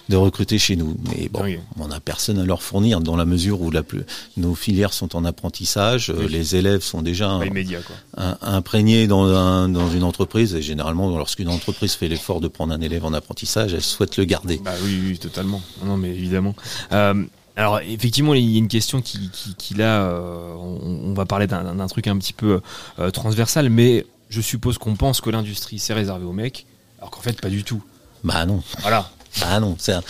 de 0.09 0.15
recruter 0.17 0.57
chez 0.57 0.75
nous. 0.75 0.97
Mais 1.09 1.29
bon, 1.29 1.43
on 1.79 1.87
n'a 1.87 1.99
personne 2.01 2.37
à 2.39 2.43
leur 2.45 2.61
fournir 2.61 2.99
dans 2.99 3.15
la 3.15 3.25
mesure 3.25 3.61
où 3.61 3.71
la 3.71 3.81
plus, 3.83 4.01
nos 4.37 4.55
filières 4.55 4.91
sont 4.93 5.15
en 5.15 5.23
apprentissage, 5.25 6.09
euh, 6.09 6.15
Oui. 6.25 6.27
les 6.29 6.55
élèves 6.57 6.81
sont 6.81 7.01
déjà 7.01 7.39
quoi. 7.85 7.95
un- 8.17 8.37
imprégnés 8.41 9.07
dans, 9.07 9.25
un- 9.25 9.69
dans 9.69 9.89
une 9.89 10.03
entreprise. 10.03 10.53
Et 10.55 10.61
généralement, 10.61 11.17
lorsqu'une 11.17 11.47
entreprise 11.49 11.93
fait 11.93 12.09
l'effort 12.09 12.41
de 12.41 12.47
prendre 12.49 12.73
un 12.73 12.81
élève 12.81 13.05
en 13.05 13.13
apprentissage, 13.13 13.73
elle 13.73 13.81
souhaite 13.81 14.17
le 14.17 14.25
garder. 14.25 14.59
Bah 14.63 14.71
oui, 14.83 14.99
oui, 15.07 15.17
totalement. 15.17 15.61
Non, 15.85 15.95
mais 15.97 16.09
évidemment. 16.09 16.55
Euh, 16.91 17.23
alors 17.55 17.79
effectivement, 17.79 18.33
il 18.33 18.49
y 18.49 18.55
a 18.55 18.57
une 18.57 18.67
question 18.67 19.01
qui, 19.01 19.29
qui, 19.31 19.55
qui 19.55 19.73
là, 19.75 20.03
euh, 20.03 20.53
on, 20.57 21.09
on 21.09 21.13
va 21.13 21.25
parler 21.25 21.47
d'un 21.47 21.75
d'un 21.75 21.87
truc 21.87 22.07
un 22.07 22.17
petit 22.17 22.33
peu 22.33 22.59
euh, 22.99 23.11
transversal, 23.11 23.69
mais 23.69 24.05
je 24.29 24.41
suppose 24.41 24.77
qu'on 24.77 24.95
pense 24.95 25.21
que 25.21 25.29
l'industrie 25.29 25.79
c'est 25.79 25.93
réservé 25.93 26.25
aux 26.25 26.33
mecs, 26.33 26.65
alors 26.99 27.11
qu'en 27.11 27.21
fait 27.21 27.39
pas 27.39 27.49
du 27.49 27.63
tout. 27.63 27.81
Bah 28.23 28.45
non. 28.45 28.61
Voilà. 28.81 29.09
Bah 29.41 29.59
non, 29.59 29.75
c'est 29.79 29.93
un- 29.93 30.03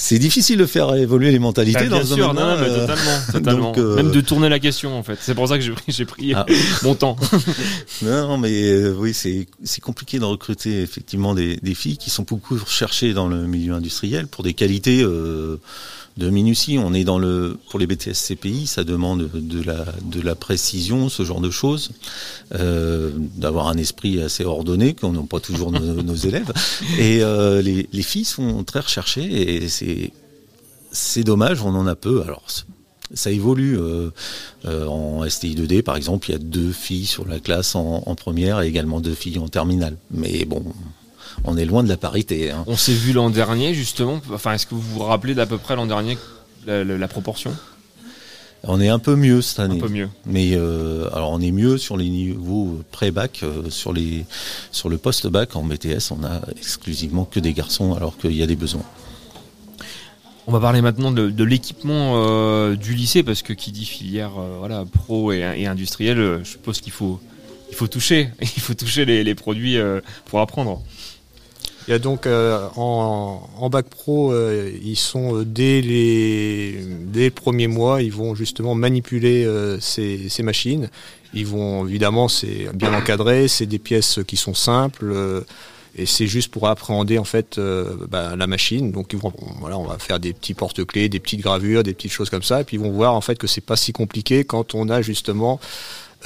C'est 0.00 0.20
difficile 0.20 0.58
de 0.58 0.66
faire 0.66 0.94
évoluer 0.94 1.32
les 1.32 1.40
mentalités 1.40 1.80
Bah, 1.80 1.86
bien 1.88 1.98
dans 1.98 2.06
ce 2.06 2.14
sûr, 2.14 2.32
non, 2.32 2.56
mais 2.56 2.68
euh, 2.68 2.86
totalement, 2.86 3.20
totalement. 3.32 3.62
donc, 3.72 3.78
euh, 3.78 3.96
Même 3.96 4.12
de 4.12 4.20
tourner 4.20 4.48
la 4.48 4.60
question 4.60 4.96
en 4.96 5.02
fait. 5.02 5.18
C'est 5.20 5.34
pour 5.34 5.48
ça 5.48 5.58
que 5.58 5.64
j'ai 5.88 6.04
pris, 6.04 6.34
Ah. 6.34 6.46
mon 6.84 6.94
temps. 6.94 7.16
Non, 8.02 8.38
mais 8.38 8.62
euh, 8.62 8.94
oui, 8.96 9.12
c'est 9.12 9.48
c'est 9.64 9.80
compliqué 9.80 10.20
de 10.20 10.24
recruter 10.24 10.82
effectivement 10.82 11.34
des, 11.34 11.56
des 11.56 11.74
filles 11.74 11.96
qui 11.98 12.10
sont 12.10 12.22
beaucoup 12.22 12.54
recherchées 12.56 13.12
dans 13.12 13.26
le 13.26 13.46
milieu 13.48 13.74
industriel 13.74 14.28
pour 14.28 14.44
des 14.44 14.54
qualités 14.54 15.02
euh, 15.02 15.56
de 16.18 16.28
minutie. 16.30 16.78
On 16.78 16.92
est 16.92 17.04
dans 17.04 17.18
le 17.18 17.56
pour 17.70 17.78
les 17.78 17.86
BTS 17.86 18.12
CPI, 18.12 18.66
ça 18.66 18.84
demande 18.84 19.30
de 19.32 19.62
la 19.62 19.86
de 20.02 20.20
la 20.20 20.34
précision, 20.34 21.08
ce 21.08 21.24
genre 21.24 21.40
de 21.40 21.50
choses, 21.50 21.90
euh, 22.54 23.10
d'avoir 23.36 23.68
un 23.68 23.76
esprit 23.78 24.20
assez 24.20 24.44
ordonné 24.44 24.94
qu'on 24.94 25.12
n'a 25.12 25.22
pas 25.22 25.40
toujours 25.40 25.72
nos, 25.72 26.02
nos 26.02 26.14
élèves. 26.14 26.52
Et 26.98 27.22
euh, 27.22 27.62
les, 27.62 27.88
les 27.92 28.02
filles 28.02 28.24
sont 28.24 28.64
très 28.64 28.80
recherchées 28.80 29.62
et 29.64 29.68
c'est 29.68 30.12
c'est 30.90 31.24
dommage, 31.24 31.62
on 31.62 31.74
en 31.74 31.86
a 31.86 31.94
peu. 31.94 32.22
Alors 32.22 32.42
ça 33.14 33.30
évolue. 33.30 33.78
euh, 33.78 34.10
euh, 34.66 34.86
en 34.86 35.28
STI 35.28 35.54
2D, 35.54 35.82
par 35.82 35.96
exemple, 35.96 36.28
il 36.28 36.32
y 36.32 36.34
a 36.34 36.38
deux 36.38 36.72
filles 36.72 37.06
sur 37.06 37.26
la 37.26 37.38
classe 37.38 37.74
en, 37.74 38.02
en 38.04 38.14
première 38.14 38.60
et 38.60 38.66
également 38.66 39.00
deux 39.00 39.14
filles 39.14 39.38
en 39.38 39.48
terminale. 39.48 39.96
Mais 40.10 40.44
bon, 40.44 40.64
on 41.44 41.56
est 41.56 41.64
loin 41.64 41.82
de 41.82 41.88
la 41.88 41.96
parité. 41.96 42.50
hein. 42.50 42.64
On 42.66 42.76
s'est 42.76 42.92
vu 42.94 43.12
l'an 43.12 43.30
dernier 43.30 43.74
justement. 43.74 44.20
Enfin, 44.32 44.52
est-ce 44.54 44.66
que 44.66 44.74
vous 44.74 44.80
vous 44.82 45.00
rappelez 45.00 45.34
d'à 45.34 45.46
peu 45.46 45.58
près 45.58 45.76
l'an 45.76 45.86
dernier 45.86 46.18
la, 46.66 46.84
la- 46.84 46.98
la 46.98 47.08
proportion? 47.08 47.54
On 48.64 48.80
est 48.80 48.88
un 48.88 48.98
peu 48.98 49.14
mieux 49.14 49.40
cette 49.40 49.60
année. 49.60 49.76
Un 49.76 49.80
peu 49.80 49.88
mieux. 49.88 50.08
Mais 50.26 50.50
euh, 50.54 51.08
alors 51.14 51.30
on 51.30 51.40
est 51.40 51.52
mieux 51.52 51.78
sur 51.78 51.96
les 51.96 52.08
niveaux 52.08 52.80
pré-bac, 52.90 53.40
euh, 53.44 53.70
sur 53.70 53.92
les 53.92 54.24
sur 54.72 54.88
le 54.88 54.98
post-bac 54.98 55.54
en 55.54 55.62
BTS, 55.62 56.10
on 56.10 56.24
a 56.24 56.40
exclusivement 56.56 57.24
que 57.24 57.38
des 57.38 57.52
garçons 57.52 57.94
alors 57.94 58.18
qu'il 58.18 58.32
y 58.34 58.42
a 58.42 58.46
des 58.46 58.56
besoins. 58.56 58.82
On 60.48 60.52
va 60.52 60.60
parler 60.60 60.80
maintenant 60.80 61.12
de, 61.12 61.28
de 61.30 61.44
l'équipement 61.44 62.14
euh, 62.16 62.74
du 62.74 62.94
lycée 62.94 63.22
parce 63.22 63.42
que 63.42 63.52
qui 63.52 63.70
dit 63.70 63.84
filière 63.84 64.32
voilà 64.58 64.84
pro 64.92 65.30
et, 65.30 65.38
et 65.56 65.66
industriel, 65.66 66.40
je 66.42 66.48
suppose 66.50 66.80
qu'il 66.80 66.92
faut 66.92 67.20
il 67.70 67.76
faut 67.76 67.86
toucher, 67.86 68.30
il 68.42 68.48
faut 68.62 68.74
toucher 68.74 69.04
les, 69.04 69.22
les 69.22 69.34
produits 69.36 69.76
pour 70.24 70.40
apprendre. 70.40 70.82
Il 71.88 71.92
y 71.92 71.94
a 71.94 71.98
donc 71.98 72.26
euh, 72.26 72.68
en, 72.76 73.48
en 73.56 73.70
bac 73.70 73.86
pro, 73.88 74.30
euh, 74.30 74.70
ils 74.84 74.94
sont 74.94 75.36
euh, 75.36 75.44
dès 75.46 75.80
les 75.80 76.84
dès 77.06 77.24
le 77.24 77.30
premier 77.30 77.66
mois, 77.66 78.02
ils 78.02 78.12
vont 78.12 78.34
justement 78.34 78.74
manipuler 78.74 79.46
euh, 79.46 79.80
ces, 79.80 80.28
ces 80.28 80.42
machines. 80.42 80.90
Ils 81.32 81.46
vont 81.46 81.86
évidemment, 81.86 82.28
c'est 82.28 82.68
bien 82.74 82.92
encadré, 82.92 83.48
c'est 83.48 83.64
des 83.64 83.78
pièces 83.78 84.20
qui 84.26 84.36
sont 84.36 84.52
simples. 84.52 85.10
euh, 85.10 85.40
et 85.96 86.04
c'est 86.04 86.26
juste 86.26 86.52
pour 86.52 86.68
appréhender 86.68 87.18
en 87.18 87.24
fait 87.24 87.56
euh, 87.56 87.94
bah, 88.10 88.36
la 88.36 88.46
machine. 88.46 88.92
Donc 88.92 89.14
ils 89.14 89.18
vont, 89.18 89.32
voilà, 89.58 89.78
on 89.78 89.84
va 89.86 89.98
faire 89.98 90.20
des 90.20 90.34
petits 90.34 90.52
porte-clés, 90.54 91.08
des 91.08 91.20
petites 91.20 91.40
gravures, 91.40 91.82
des 91.82 91.94
petites 91.94 92.12
choses 92.12 92.28
comme 92.28 92.42
ça, 92.42 92.60
et 92.60 92.64
puis 92.64 92.76
ils 92.76 92.82
vont 92.82 92.92
voir 92.92 93.14
en 93.14 93.22
fait 93.22 93.36
que 93.36 93.46
c'est 93.46 93.62
pas 93.64 93.76
si 93.76 93.92
compliqué 93.94 94.44
quand 94.44 94.74
on 94.74 94.90
a 94.90 95.00
justement 95.00 95.58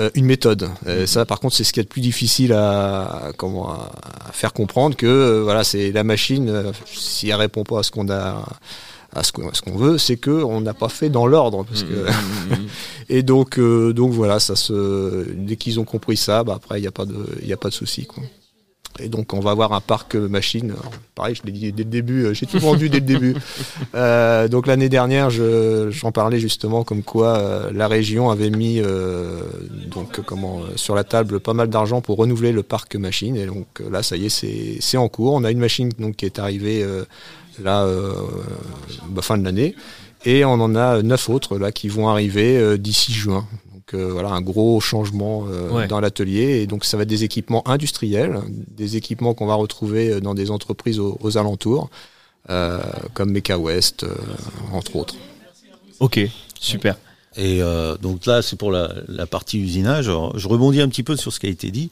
euh, 0.01 0.10
une 0.14 0.24
méthode. 0.27 0.69
Euh, 0.86 1.06
ça, 1.06 1.24
par 1.27 1.39
contre, 1.40 1.55
c'est 1.55 1.64
ce 1.64 1.73
qui 1.73 1.81
est 1.81 1.82
le 1.85 1.89
plus 1.89 2.01
difficile 2.01 2.52
à, 2.52 3.02
à- 3.02 3.32
comment 3.32 3.70
à, 3.70 3.90
faire 4.32 4.52
comprendre 4.52 4.97
que 4.97 5.06
euh, 5.06 5.43
voilà, 5.43 5.64
c'est 5.64 5.93
la 5.93 6.05
machine. 6.05 6.48
euh, 6.48 6.73
si 6.86 7.28
elle 7.28 7.36
répond 7.36 7.64
pas 7.64 7.81
à 7.81 7.82
ce 7.82 7.90
qu'on 7.90 8.09
a 8.10 8.44
à 9.14 9.23
ce 9.23 9.31
qu'on 9.32 9.48
à 9.51 9.55
ce 9.55 9.60
qu'on 9.60 9.77
veut, 9.77 9.98
c'est 9.98 10.16
que 10.16 10.31
on 10.31 10.62
n'a 10.62 10.73
pas 10.73 10.89
fait 10.89 11.10
dans 11.10 11.27
l'ordre 11.27 11.64
parce 11.64 11.82
que 11.82 12.06
et 13.10 13.23
donc 13.23 13.59
euh, 13.59 13.93
donc 13.93 14.12
voilà, 14.12 14.40
ça 14.40 14.56
se 14.56 15.27
dès 15.35 15.56
qu'ils 15.56 15.78
ont 15.78 15.85
compris 15.85 16.16
ça, 16.16 16.43
bah 16.44 16.55
après 16.56 16.78
il 16.78 16.82
n'y 16.82 16.89
a 16.89 16.93
pas 16.93 17.05
de 17.05 17.16
il 17.43 17.52
a 17.52 17.59
pas 17.59 17.69
de 17.69 17.74
souci 17.74 18.06
quoi. 18.06 18.23
Et 19.01 19.09
donc 19.09 19.32
on 19.32 19.40
va 19.40 19.51
avoir 19.52 19.73
un 19.73 19.81
parc 19.81 20.14
euh, 20.16 20.28
machine. 20.28 20.70
Alors, 20.73 20.90
pareil, 21.14 21.35
je 21.35 21.43
l'ai 21.44 21.52
dit 21.52 21.73
dès 21.73 21.82
le 21.85 21.89
début, 21.90 22.24
euh, 22.27 22.35
j'ai 22.35 22.44
tout 22.47 22.59
vendu 22.59 22.89
dès 22.90 23.01
le 23.01 23.06
début. 23.06 23.35
Euh, 23.94 24.48
donc 24.48 24.66
l'année 24.66 24.89
dernière, 24.89 25.28
je- 25.28 25.90
j'en 25.90 26.12
parlais 26.12 26.39
justement 26.39 26.82
comme 26.85 27.02
quoi 27.02 27.36
euh, 27.39 27.70
la 27.74 27.89
région 27.89 28.31
avait 28.31 28.48
mis 28.51 28.81
euh, 28.81 29.40
donc 29.90 30.20
comment 30.24 30.60
sur 30.77 30.94
la 30.94 31.05
table 31.05 31.40
pas 31.40 31.52
mal 31.52 31.69
d'argent 31.69 32.01
pour 32.01 32.16
renouveler 32.16 32.52
le 32.52 32.62
parc 32.62 32.97
machine. 32.97 33.36
Et 33.36 33.44
donc 33.47 33.66
là, 33.90 34.02
ça 34.02 34.16
y 34.16 34.27
est, 34.27 34.81
c'est 34.81 34.97
en 34.97 35.09
cours. 35.09 35.35
On 35.35 35.44
a 35.44 35.51
une 35.51 35.59
machine 35.59 35.90
donc 35.98 36.16
qui 36.16 36.24
est 36.27 36.39
arrivée 36.39 36.86
là 37.62 37.86
bah, 39.09 39.23
fin 39.23 39.36
de 39.36 39.44
l'année. 39.44 39.74
Et 40.24 40.44
on 40.44 40.52
en 40.52 40.74
a 40.74 41.02
neuf 41.02 41.28
autres 41.28 41.59
là 41.59 41.70
qui 41.73 41.89
vont 41.89 42.09
arriver 42.09 42.78
d'ici 42.78 43.12
juin. 43.12 43.47
Donc 43.93 44.01
euh, 44.01 44.12
voilà, 44.12 44.31
un 44.31 44.40
gros 44.40 44.81
changement 44.81 45.44
euh, 45.48 45.70
Ouais. 45.70 45.86
dans 45.89 46.01
l'atelier. 46.01 46.60
Et 46.62 46.66
donc 46.66 46.85
ça 46.85 46.97
va 46.97 47.02
être 47.05 47.09
des 47.09 47.24
équipements 47.24 47.66
industriels, 47.69 48.40
des 48.48 48.97
équipements 48.97 49.35
qu'on 49.35 49.47
va 49.47 49.55
retrouver 49.55 50.20
dans 50.20 50.35
des 50.35 50.51
entreprises 50.51 50.98
aux, 50.98 51.19
aux 51.20 51.36
alentours, 51.39 51.90
euh, 52.51 52.81
comme 53.14 53.31
Mecha 53.32 53.59
West, 53.59 54.05
euh, 54.05 54.14
entre 54.73 54.97
autres. 54.97 55.14
Ok, 56.01 56.20
super. 56.59 56.97
Et 57.36 57.62
euh, 57.62 57.96
donc 57.96 58.26
là, 58.26 58.42
c'est 58.42 58.56
pour 58.56 58.70
la, 58.70 58.92
la 59.09 59.26
partie 59.26 59.59
usinage. 59.59 60.06
Alors, 60.09 60.38
je 60.38 60.46
rebondis 60.48 60.80
un 60.82 60.88
petit 60.88 61.02
peu 61.02 61.16
sur 61.16 61.32
ce 61.32 61.40
qui 61.40 61.46
a 61.46 61.48
été 61.48 61.70
dit. 61.70 61.88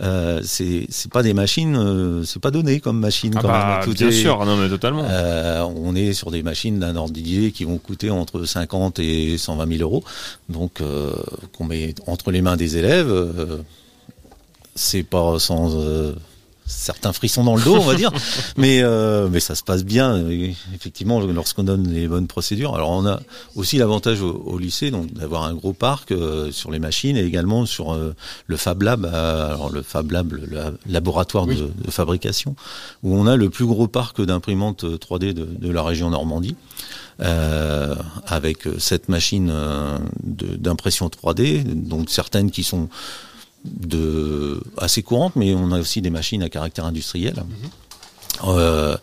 Euh, 0.00 0.40
c'est 0.44 0.86
pas 1.10 1.22
des 1.22 1.32
machines, 1.32 1.76
euh, 1.76 2.24
c'est 2.24 2.40
pas 2.42 2.50
donné 2.50 2.78
comme 2.80 2.98
machine. 2.98 3.32
Ah 3.36 3.40
quand 3.40 3.48
bah, 3.48 3.76
même. 3.80 3.84
Tout 3.88 3.94
bien 3.94 4.08
est- 4.08 4.12
sûr, 4.12 4.44
non 4.44 4.56
mais 4.56 4.68
totalement. 4.68 5.04
Euh, 5.08 5.62
on 5.76 5.94
est 5.94 6.12
sur 6.12 6.30
des 6.30 6.42
machines 6.42 6.78
d'un 6.78 6.92
d'idée 7.08 7.52
qui 7.52 7.64
vont 7.64 7.78
coûter 7.78 8.10
entre 8.10 8.44
50 8.44 8.98
et 8.98 9.38
120 9.38 9.66
000 9.78 9.80
euros. 9.82 10.04
Donc, 10.50 10.80
euh, 10.82 11.10
qu'on 11.56 11.64
met 11.64 11.94
entre 12.06 12.30
les 12.30 12.42
mains 12.42 12.56
des 12.56 12.76
élèves, 12.76 13.08
euh, 13.10 13.58
c'est 14.74 15.02
pas 15.02 15.38
sans 15.38 15.74
euh, 15.76 16.12
certains 16.72 17.12
frissons 17.12 17.44
dans 17.44 17.54
le 17.56 17.62
dos, 17.62 17.76
on 17.76 17.80
va 17.84 17.94
dire, 17.94 18.10
mais 18.56 18.82
euh, 18.82 19.28
mais 19.30 19.40
ça 19.40 19.54
se 19.54 19.62
passe 19.62 19.84
bien 19.84 20.14
euh, 20.16 20.50
effectivement 20.74 21.20
lorsqu'on 21.20 21.62
donne 21.64 21.88
les 21.92 22.08
bonnes 22.08 22.26
procédures. 22.26 22.74
Alors, 22.74 22.90
on 22.90 23.06
a 23.06 23.20
aussi 23.56 23.76
l'avantage 23.78 24.20
au, 24.22 24.42
au 24.46 24.58
lycée 24.58 24.90
donc 24.90 25.12
d'avoir 25.12 25.44
un 25.44 25.54
gros 25.54 25.72
parc 25.72 26.12
euh, 26.12 26.50
sur 26.50 26.70
les 26.70 26.78
machines 26.78 27.16
et 27.16 27.22
également 27.24 27.66
sur 27.66 27.92
euh, 27.92 28.14
le 28.46 28.56
Fab 28.56 28.82
Lab, 28.82 29.04
euh, 29.04 29.46
alors 29.54 29.70
le 29.70 29.82
Fab 29.82 30.10
Lab, 30.10 30.32
le, 30.32 30.46
la- 30.50 30.72
laboratoire 30.86 31.46
de, 31.46 31.54
de 31.54 31.90
fabrication, 31.90 32.56
où 33.02 33.14
on 33.16 33.26
a 33.26 33.36
le 33.36 33.50
plus 33.50 33.66
gros 33.66 33.86
parc 33.88 34.20
d'imprimantes 34.22 34.84
3D 34.84 35.32
de, 35.34 35.44
de 35.44 35.70
la 35.70 35.82
région 35.82 36.10
Normandie. 36.10 36.56
Euh, 37.20 37.94
avec 38.26 38.60
cette 38.78 39.08
machine 39.10 39.50
euh, 39.52 39.98
d'impression 40.24 41.08
3D, 41.08 41.62
donc 41.86 42.08
certaines 42.10 42.50
qui 42.50 42.64
sont 42.64 42.88
de 43.64 44.62
assez 44.78 45.02
courantes, 45.02 45.36
mais 45.36 45.54
on 45.54 45.70
a 45.72 45.80
aussi 45.80 46.02
des 46.02 46.10
machines 46.10 46.42
à 46.42 46.48
caractère 46.48 46.84
industriel. 46.84 47.44
Euh, 48.44 48.96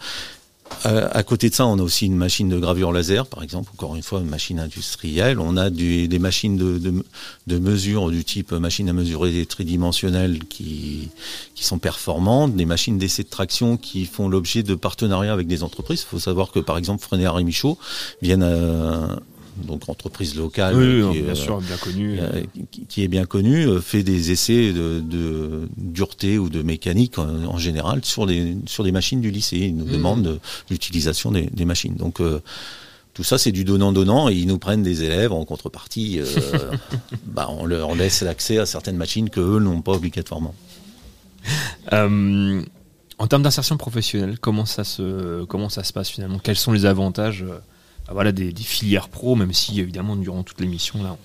à, 0.83 1.23
côté 1.23 1.49
de 1.49 1.55
ça, 1.55 1.65
on 1.65 1.77
a 1.79 1.81
aussi 1.81 2.05
une 2.05 2.15
machine 2.15 2.47
de 2.47 2.57
gravure 2.57 2.91
laser, 2.91 3.25
par 3.25 3.43
exemple, 3.43 3.71
encore 3.73 3.95
une 3.95 4.03
fois, 4.03 4.19
une 4.19 4.29
machine 4.29 4.59
industrielle. 4.59 5.39
On 5.39 5.57
a 5.57 5.69
du- 5.69 6.07
des 6.07 6.19
machines 6.19 6.57
de, 6.57 6.77
de, 6.77 7.03
de 7.47 7.59
mesure 7.59 8.09
du 8.11 8.23
type 8.23 8.51
machine 8.51 8.87
à 8.87 8.93
mesurer 8.93 9.45
tridimensionnelle 9.45 10.45
qui, 10.45 11.09
qui 11.55 11.65
sont 11.65 11.79
performantes, 11.79 12.55
des 12.55 12.65
machines 12.65 12.97
d'essai 12.97 13.23
de 13.23 13.29
traction 13.29 13.77
qui 13.77 14.05
font 14.05 14.29
l'objet 14.29 14.63
de 14.63 14.75
partenariats 14.75 15.33
avec 15.33 15.47
des 15.47 15.63
entreprises. 15.63 16.01
Il 16.01 16.09
faut 16.09 16.19
savoir 16.19 16.51
que, 16.51 16.59
par 16.59 16.77
exemple, 16.77 17.03
Freinet 17.03 17.27
et 17.39 17.43
Michaud 17.43 17.77
viennent 18.21 18.43
à, 18.43 19.19
donc 19.65 19.87
entreprise 19.89 20.35
locale 20.35 20.75
Oui, 20.75 20.85
qui, 20.85 20.99
non, 21.01 21.13
est, 21.13 21.21
bien 21.21 21.31
euh, 21.31 21.35
sûr, 21.35 21.61
bien 21.61 21.77
connue. 21.77 22.17
euh, 22.19 22.43
qui, 22.87 23.03
est 23.03 23.07
bien 23.07 23.25
connu, 23.25 23.65
euh, 23.67 23.79
fait 23.81 24.03
des 24.03 24.31
essais 24.31 24.71
de, 24.73 24.99
de 24.99 25.67
dureté 25.77 26.37
ou 26.37 26.49
de 26.49 26.61
mécanique 26.61 27.17
en, 27.19 27.27
en 27.45 27.57
général 27.57 28.03
sur 28.03 28.25
des 28.25 28.57
sur 28.65 28.83
machines 28.91 29.21
du 29.21 29.31
lycée. 29.31 29.57
Ils 29.57 29.75
nous 29.75 29.85
Mhm. 29.85 29.91
demandent 29.91 30.23
de- 30.23 30.39
l'utilisation 30.69 31.31
des, 31.31 31.43
des 31.47 31.65
machines. 31.65 31.95
Donc 31.95 32.19
tout 33.13 33.23
ça, 33.23 33.37
c'est 33.37 33.51
du 33.51 33.65
donnant-donnant 33.65 34.29
et 34.29 34.35
ils 34.35 34.47
nous 34.47 34.59
prennent 34.59 34.83
des 34.83 35.03
élèves 35.03 35.31
en 35.33 35.43
contrepartie. 35.45 36.19
euh, 36.19 36.25
bah, 37.25 37.47
on 37.49 37.65
leur 37.65 37.95
laisse 37.95 38.21
l'accès 38.21 38.57
à 38.59 38.65
certaines 38.65 38.95
machines 38.97 39.29
que 39.29 39.39
eux 39.41 39.59
n'ont 39.59 39.81
pas 39.81 39.93
obligatoirement. 39.93 40.55
Euh, 41.93 42.61
en 43.17 43.27
termes 43.27 43.43
d'insertion 43.43 43.77
professionnelle, 43.77 44.37
comment 44.39 44.65
ça 44.65 44.83
se 44.83 45.43
comment 45.45 45.69
ça 45.69 45.83
se 45.83 45.91
passe 45.93 46.09
finalement? 46.09 46.39
Quels 46.39 46.55
sont 46.57 46.71
les 46.71 46.85
avantages 46.85 47.43
voilà, 48.13 48.31
des, 48.31 48.51
des 48.51 48.63
filières 48.63 49.09
pro, 49.09 49.35
même 49.35 49.53
si 49.53 49.79
évidemment 49.79 50.15
durant 50.15 50.43
toute 50.43 50.59
l'émission 50.61 51.01
là, 51.03 51.15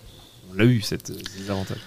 on, 0.50 0.52
on 0.54 0.58
l'a 0.58 0.64
eu 0.64 0.80
cette, 0.82 1.08
ces 1.08 1.50
avantages. 1.50 1.80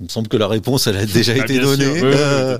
Il 0.00 0.04
me 0.04 0.08
semble 0.08 0.26
que 0.26 0.36
la 0.36 0.48
réponse, 0.48 0.88
elle 0.88 0.96
a 0.96 1.06
déjà 1.06 1.34
Ah, 1.38 1.44
été 1.44 1.60
donnée. 1.60 1.86
oui, 1.86 2.00
oui, 2.02 2.10
Euh. 2.14 2.58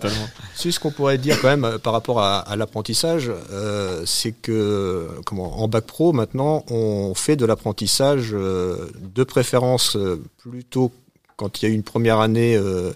C'est 0.54 0.70
ce 0.70 0.78
qu'on 0.78 0.92
pourrait 0.92 1.18
dire 1.18 1.40
quand 1.40 1.48
même 1.48 1.64
euh, 1.64 1.78
par 1.78 1.92
rapport 1.92 2.20
à, 2.20 2.38
à 2.38 2.54
l'apprentissage, 2.54 3.28
euh, 3.50 4.04
c'est 4.06 4.30
que 4.30 5.08
comment, 5.26 5.60
en 5.60 5.66
bac 5.66 5.84
pro 5.84 6.12
maintenant, 6.12 6.64
on 6.70 7.12
fait 7.14 7.34
de 7.34 7.44
l'apprentissage 7.44 8.28
euh, 8.32 8.86
de 9.14 9.24
préférence 9.24 9.96
euh, 9.96 10.22
plutôt 10.38 10.92
quand 11.36 11.60
il 11.60 11.68
y 11.68 11.72
a 11.72 11.74
une 11.74 11.82
première 11.82 12.20
année 12.20 12.56
euh, 12.56 12.92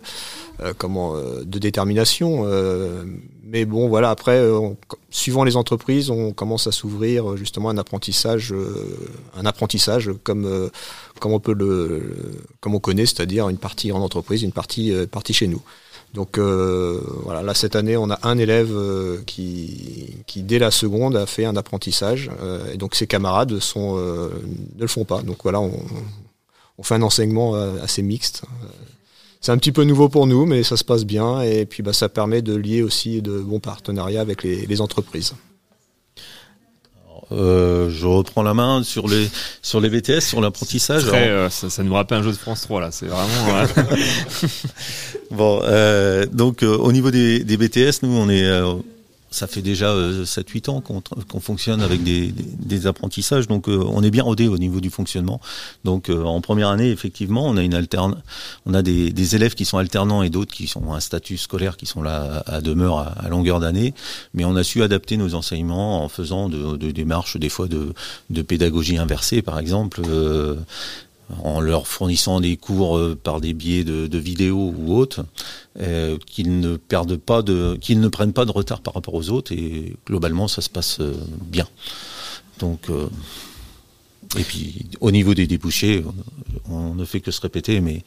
euh, 0.60 0.72
comment 0.78 1.16
euh, 1.16 1.42
de 1.44 1.58
détermination. 1.58 2.44
Mais 3.50 3.64
bon, 3.64 3.88
voilà, 3.88 4.10
après, 4.10 4.36
euh, 4.36 4.74
suivant 5.08 5.42
les 5.42 5.56
entreprises, 5.56 6.10
on 6.10 6.32
commence 6.34 6.66
à 6.66 6.72
s'ouvrir 6.72 7.30
euh, 7.30 7.36
justement 7.36 7.70
un 7.70 7.78
apprentissage, 7.78 8.52
euh, 8.52 8.98
un 9.34 9.46
apprentissage 9.46 10.10
comme 10.22 10.70
comme 11.18 11.32
on 11.32 11.40
peut 11.40 11.54
le, 11.54 12.14
comme 12.60 12.74
on 12.74 12.78
connaît, 12.78 13.06
c'est-à-dire 13.06 13.48
une 13.48 13.56
partie 13.56 13.90
en 13.90 14.02
entreprise, 14.02 14.42
une 14.42 14.52
partie 14.52 14.92
partie 15.10 15.32
chez 15.32 15.48
nous. 15.48 15.62
Donc 16.12 16.38
voilà, 16.38 17.42
là 17.42 17.54
cette 17.54 17.74
année, 17.74 17.96
on 17.96 18.10
a 18.10 18.18
un 18.22 18.38
élève 18.38 18.70
qui, 19.26 20.16
qui 20.26 20.42
dès 20.42 20.58
la 20.58 20.70
seconde 20.70 21.16
a 21.16 21.26
fait 21.26 21.44
un 21.44 21.56
apprentissage, 21.56 22.30
et 22.72 22.76
donc 22.76 22.94
ses 22.94 23.06
camarades 23.06 23.52
ne 23.52 24.30
le 24.78 24.86
font 24.86 25.04
pas. 25.04 25.22
Donc 25.22 25.38
voilà, 25.42 25.60
on, 25.60 26.82
fait 26.82 26.94
un 26.94 27.02
enseignement 27.02 27.54
assez 27.54 28.02
mixte. 28.02 28.42
C'est 29.40 29.52
un 29.52 29.58
petit 29.58 29.72
peu 29.72 29.84
nouveau 29.84 30.08
pour 30.08 30.26
nous, 30.26 30.46
mais 30.46 30.62
ça 30.62 30.76
se 30.76 30.84
passe 30.84 31.04
bien, 31.04 31.40
et 31.42 31.64
puis 31.64 31.82
bah, 31.82 31.92
ça 31.92 32.08
permet 32.08 32.42
de 32.42 32.54
lier 32.56 32.82
aussi 32.82 33.22
de 33.22 33.38
bons 33.38 33.60
partenariats 33.60 34.20
avec 34.20 34.42
les, 34.42 34.66
les 34.66 34.80
entreprises. 34.80 35.34
Euh, 37.30 37.90
je 37.90 38.06
reprends 38.06 38.42
la 38.42 38.54
main 38.54 38.82
sur 38.82 39.06
les 39.06 39.28
sur 39.60 39.80
les 39.82 39.90
BTS, 39.90 40.20
sur 40.20 40.40
l'apprentissage. 40.40 41.04
Euh, 41.12 41.50
ça, 41.50 41.68
ça 41.68 41.82
nous 41.82 41.92
rappelle 41.92 42.18
un 42.18 42.22
jeu 42.22 42.30
de 42.32 42.36
France 42.36 42.62
3 42.62 42.80
là, 42.80 42.90
c'est 42.90 43.06
vraiment. 43.06 43.54
ouais. 43.54 44.48
Bon, 45.30 45.60
euh, 45.62 46.24
donc 46.24 46.62
euh, 46.62 46.74
au 46.78 46.90
niveau 46.90 47.10
des, 47.10 47.44
des 47.44 47.56
BTS, 47.58 48.02
nous 48.02 48.16
on 48.16 48.30
est, 48.30 48.44
euh, 48.46 48.72
ça 49.30 49.46
fait 49.46 49.62
déjà 49.62 49.94
7-8 49.94 50.70
ans 50.70 50.80
qu'on 50.80 51.40
fonctionne 51.40 51.82
avec 51.82 52.02
des, 52.02 52.86
apprentissages, 52.86 53.48
donc 53.48 53.68
euh, 53.68 53.84
on 53.88 54.02
est 54.02 54.10
bien 54.10 54.22
rodé 54.22 54.46
au 54.48 54.56
niveau 54.56 54.80
du 54.80 54.90
fonctionnement. 54.90 55.40
Donc 55.84 56.08
euh, 56.08 56.22
en 56.22 56.40
première 56.40 56.68
année, 56.68 56.90
effectivement, 56.90 57.44
on 57.44 57.56
a 57.56 57.62
une 57.62 57.74
alterne, 57.74 58.22
on 58.66 58.74
a 58.74 58.82
des, 58.82 59.34
élèves 59.34 59.54
qui 59.54 59.64
sont 59.64 59.78
alternants 59.78 60.22
et 60.22 60.30
d'autres 60.30 60.54
qui 60.54 60.66
sont 60.66 60.92
un 60.92 61.00
statut 61.00 61.36
scolaire, 61.36 61.76
qui 61.76 61.86
sont 61.86 62.02
là 62.02 62.42
à, 62.46 62.60
demeure 62.60 62.98
à, 62.98 63.28
longueur 63.28 63.60
d'année, 63.60 63.94
mais 64.32 64.44
on 64.44 64.56
a 64.56 64.62
su 64.62 64.82
adapter 64.82 65.16
nos 65.16 65.34
enseignements 65.34 66.04
en 66.04 66.08
faisant 66.08 66.48
de, 66.48 66.90
démarches 66.90 67.36
des 67.36 67.48
fois 67.48 67.68
de, 67.68 68.42
pédagogie 68.42 68.96
inversée, 68.96 69.42
par 69.42 69.58
exemple. 69.58 70.00
euh, 70.08 70.54
en 71.42 71.60
leur 71.60 71.86
fournissant 71.86 72.40
des 72.40 72.56
cours 72.56 72.96
euh, 72.96 73.18
par 73.20 73.40
des 73.40 73.52
biais 73.52 73.84
de, 73.84 74.18
vidéos 74.18 74.74
ou 74.76 74.94
autres, 74.96 75.24
euh, 75.80 76.18
qu'ils 76.26 76.60
ne 76.60 76.76
perdent 76.76 77.16
pas 77.16 77.42
qu'ils 77.80 78.00
ne 78.00 78.08
prennent 78.08 78.32
pas 78.32 78.44
de 78.44 78.50
retard 78.50 78.80
par 78.80 78.94
rapport 78.94 79.14
aux 79.14 79.30
autres 79.30 79.52
et 79.52 79.96
globalement 80.06 80.48
ça 80.48 80.62
se 80.62 80.70
passe 80.70 81.00
euh, 81.00 81.14
bien. 81.42 81.66
Donc 82.58 82.88
et 84.36 84.42
puis 84.42 84.86
au 85.00 85.10
niveau 85.10 85.34
des 85.34 85.46
débouchés, 85.46 86.04
on, 86.68 86.94
ne 86.94 87.04
fait 87.04 87.20
que 87.20 87.30
se 87.30 87.40
répéter, 87.40 87.80
mais 87.80 88.02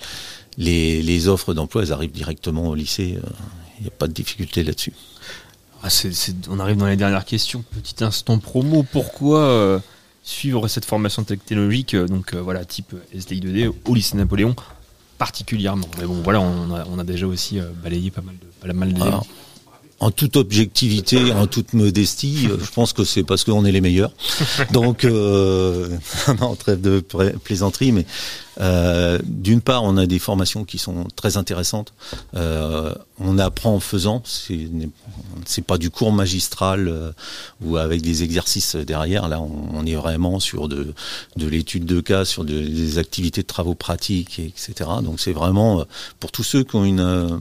les, 0.57 1.27
offres 1.27 1.53
d'emploi 1.53 1.83
elles 1.83 1.93
arrivent 1.93 2.11
directement 2.11 2.67
au 2.67 2.75
lycée. 2.75 3.17
Il 3.79 3.83
n'y 3.83 3.87
a 3.87 3.91
pas 3.91 4.07
de 4.07 4.13
difficulté 4.13 4.63
là-dessus. 4.63 4.93
Ah, 5.83 5.87
on 6.49 6.59
arrive 6.59 6.77
dans 6.77 6.85
les 6.85 6.97
dernières 6.97 7.25
questions. 7.25 7.63
Petit 7.71 8.03
instant 8.03 8.37
promo. 8.37 8.83
Pourquoi 8.83 9.81
suivre 10.23 10.67
cette 10.67 10.85
formation 10.85 11.23
technologique, 11.23 11.93
euh, 11.93 12.07
donc 12.07 12.33
euh, 12.33 12.41
voilà, 12.41 12.65
type 12.65 12.93
SDI2D 13.15 13.71
au 13.85 13.95
lycée 13.95 14.17
Napoléon 14.17 14.55
particulièrement 15.21 15.87
Mais 15.99 16.05
bon, 16.05 16.19
voilà, 16.23 16.41
on 16.41 16.73
a, 16.73 16.83
on 16.89 16.97
a 16.97 17.03
déjà 17.03 17.27
aussi 17.27 17.59
euh, 17.59 17.65
balayé 17.83 18.09
pas 18.09 18.21
mal 18.21 18.33
de 18.39 18.67
pas 18.67 18.73
mal 18.73 18.91
d'éléments. 18.91 19.05
Alors, 19.05 19.27
en 20.01 20.09
toute 20.09 20.35
objectivité, 20.35 21.31
en 21.31 21.45
toute 21.45 21.73
modestie, 21.73 22.47
euh, 22.49 22.57
je 22.59 22.71
pense 22.71 22.91
que 22.91 23.03
c'est 23.03 23.23
parce 23.23 23.43
qu'on 23.43 23.65
est 23.65 23.71
les 23.71 23.81
meilleurs. 23.81 24.11
Donc, 24.73 25.05
euh, 25.05 25.87
trêve 26.59 26.81
de 26.81 26.99
pla- 27.01 27.29
plaisanterie, 27.43 27.91
mais 27.91 28.07
euh, 28.59 29.19
d'une 29.23 29.61
part, 29.61 29.83
on 29.83 29.97
a 29.97 30.07
des 30.07 30.17
formations 30.17 30.65
qui 30.65 30.79
sont 30.79 31.05
très 31.15 31.37
intéressantes. 31.37 31.93
Euh, 32.35 32.95
on 33.19 33.37
apprend 33.37 33.75
en 33.75 33.79
faisant. 33.79 34.23
C'est 34.25 35.63
pas 35.63 35.77
du 35.77 35.91
cours 35.91 36.11
magistral 36.11 36.87
euh, 36.87 37.11
ou 37.63 37.77
avec 37.77 38.01
des 38.01 38.23
exercices 38.23 38.75
derrière. 38.75 39.29
Là, 39.29 39.39
on, 39.39 39.85
est 39.85 39.95
vraiment 39.95 40.39
sur 40.39 40.67
de, 40.67 40.95
de 41.37 41.47
l'étude 41.47 41.85
de 41.85 42.01
cas, 42.01 42.25
sur 42.25 42.43
de- 42.43 42.59
des 42.59 42.97
activités 42.97 43.43
de 43.43 43.47
travaux 43.47 43.75
pratiques, 43.75 44.39
et 44.39 44.45
etc. 44.47 44.89
Donc, 45.03 45.19
c'est 45.19 45.33
vraiment 45.33 45.81
euh, 45.81 45.83
pour 46.19 46.31
tous 46.31 46.43
ceux 46.43 46.63
qui 46.63 46.75
ont 46.75 46.85
une 46.85 47.39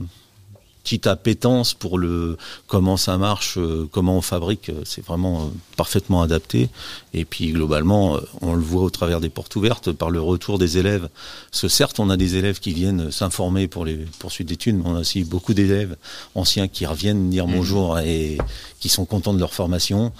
petite 0.83 1.05
appétence 1.07 1.73
pour 1.73 1.97
le 1.97 2.37
comment 2.67 2.97
ça 2.97 3.17
marche, 3.17 3.57
euh, 3.57 3.87
comment 3.91 4.17
on 4.17 4.21
fabrique, 4.21 4.69
euh, 4.69 4.81
c'est 4.85 5.05
vraiment 5.05 5.41
euh, 5.41 5.45
parfaitement 5.77 6.21
adapté. 6.23 6.69
Et 7.13 7.25
puis 7.25 7.51
globalement, 7.51 8.17
on 8.41 8.53
le 8.55 8.61
voit 8.61 8.83
au 8.83 8.89
travers 8.89 9.19
des 9.19 9.29
portes 9.29 9.55
ouvertes 9.55 9.91
par 9.91 10.09
le 10.09 10.21
retour 10.21 10.57
des 10.57 10.77
élèves. 10.77 11.09
Parce 11.51 11.61
que 11.61 11.67
certes, 11.67 11.99
on 11.99 12.09
a 12.09 12.17
des 12.17 12.37
élèves 12.37 12.59
qui 12.59 12.73
viennent 12.73 13.11
s'informer 13.11 13.67
pour 13.67 13.85
les 13.85 13.97
poursuites 14.19 14.47
d'études, 14.47 14.77
mais 14.77 14.83
on 14.85 14.95
a 14.95 15.01
aussi 15.01 15.23
beaucoup 15.23 15.53
d'élèves 15.53 15.95
anciens 16.35 16.67
qui 16.67 16.85
reviennent 16.85 17.29
dire 17.29 17.47
Mhm. 17.47 17.55
bonjour 17.55 17.99
et 17.99 18.37
qui 18.79 18.89
sont 18.89 19.05
contents 19.05 19.33
de 19.33 19.39
leur 19.39 19.53
formation 19.53 20.11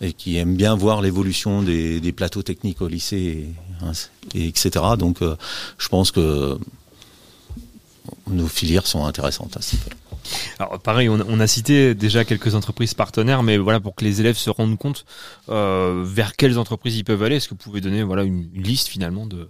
et 0.00 0.12
qui 0.12 0.36
aiment 0.36 0.56
bien 0.56 0.74
voir 0.74 1.00
l'évolution 1.02 1.62
des, 1.62 2.00
des 2.00 2.12
plateaux 2.12 2.42
techniques 2.42 2.80
au 2.80 2.88
lycée, 2.88 3.48
et, 4.34 4.38
et 4.38 4.48
etc. 4.48 4.70
Donc, 4.98 5.22
euh, 5.22 5.36
je 5.78 5.88
pense 5.88 6.10
que 6.10 6.58
nos 8.28 8.48
filières 8.48 8.86
sont 8.86 9.04
intéressantes 9.04 9.56
à 9.56 9.62
ce 9.62 9.76
niveau. 9.76 9.90
Alors 10.58 10.78
pareil, 10.80 11.08
on, 11.08 11.40
a 11.40 11.46
cité 11.46 11.94
déjà 11.94 12.24
quelques 12.24 12.54
entreprises 12.54 12.94
partenaires, 12.94 13.42
mais 13.42 13.58
voilà 13.58 13.80
pour 13.80 13.94
que 13.94 14.04
les 14.04 14.20
élèves 14.20 14.36
se 14.36 14.50
rendent 14.50 14.78
compte 14.78 15.04
euh, 15.48 16.02
vers 16.04 16.36
quelles 16.36 16.58
entreprises 16.58 16.96
ils 16.96 17.04
peuvent 17.04 17.22
aller. 17.22 17.36
Est-ce 17.36 17.48
que 17.48 17.54
vous 17.54 17.62
pouvez 17.62 17.80
donner 17.80 18.02
voilà 18.02 18.22
une, 18.24 18.50
liste 18.54 18.88
finalement 18.88 19.26
de- 19.26 19.48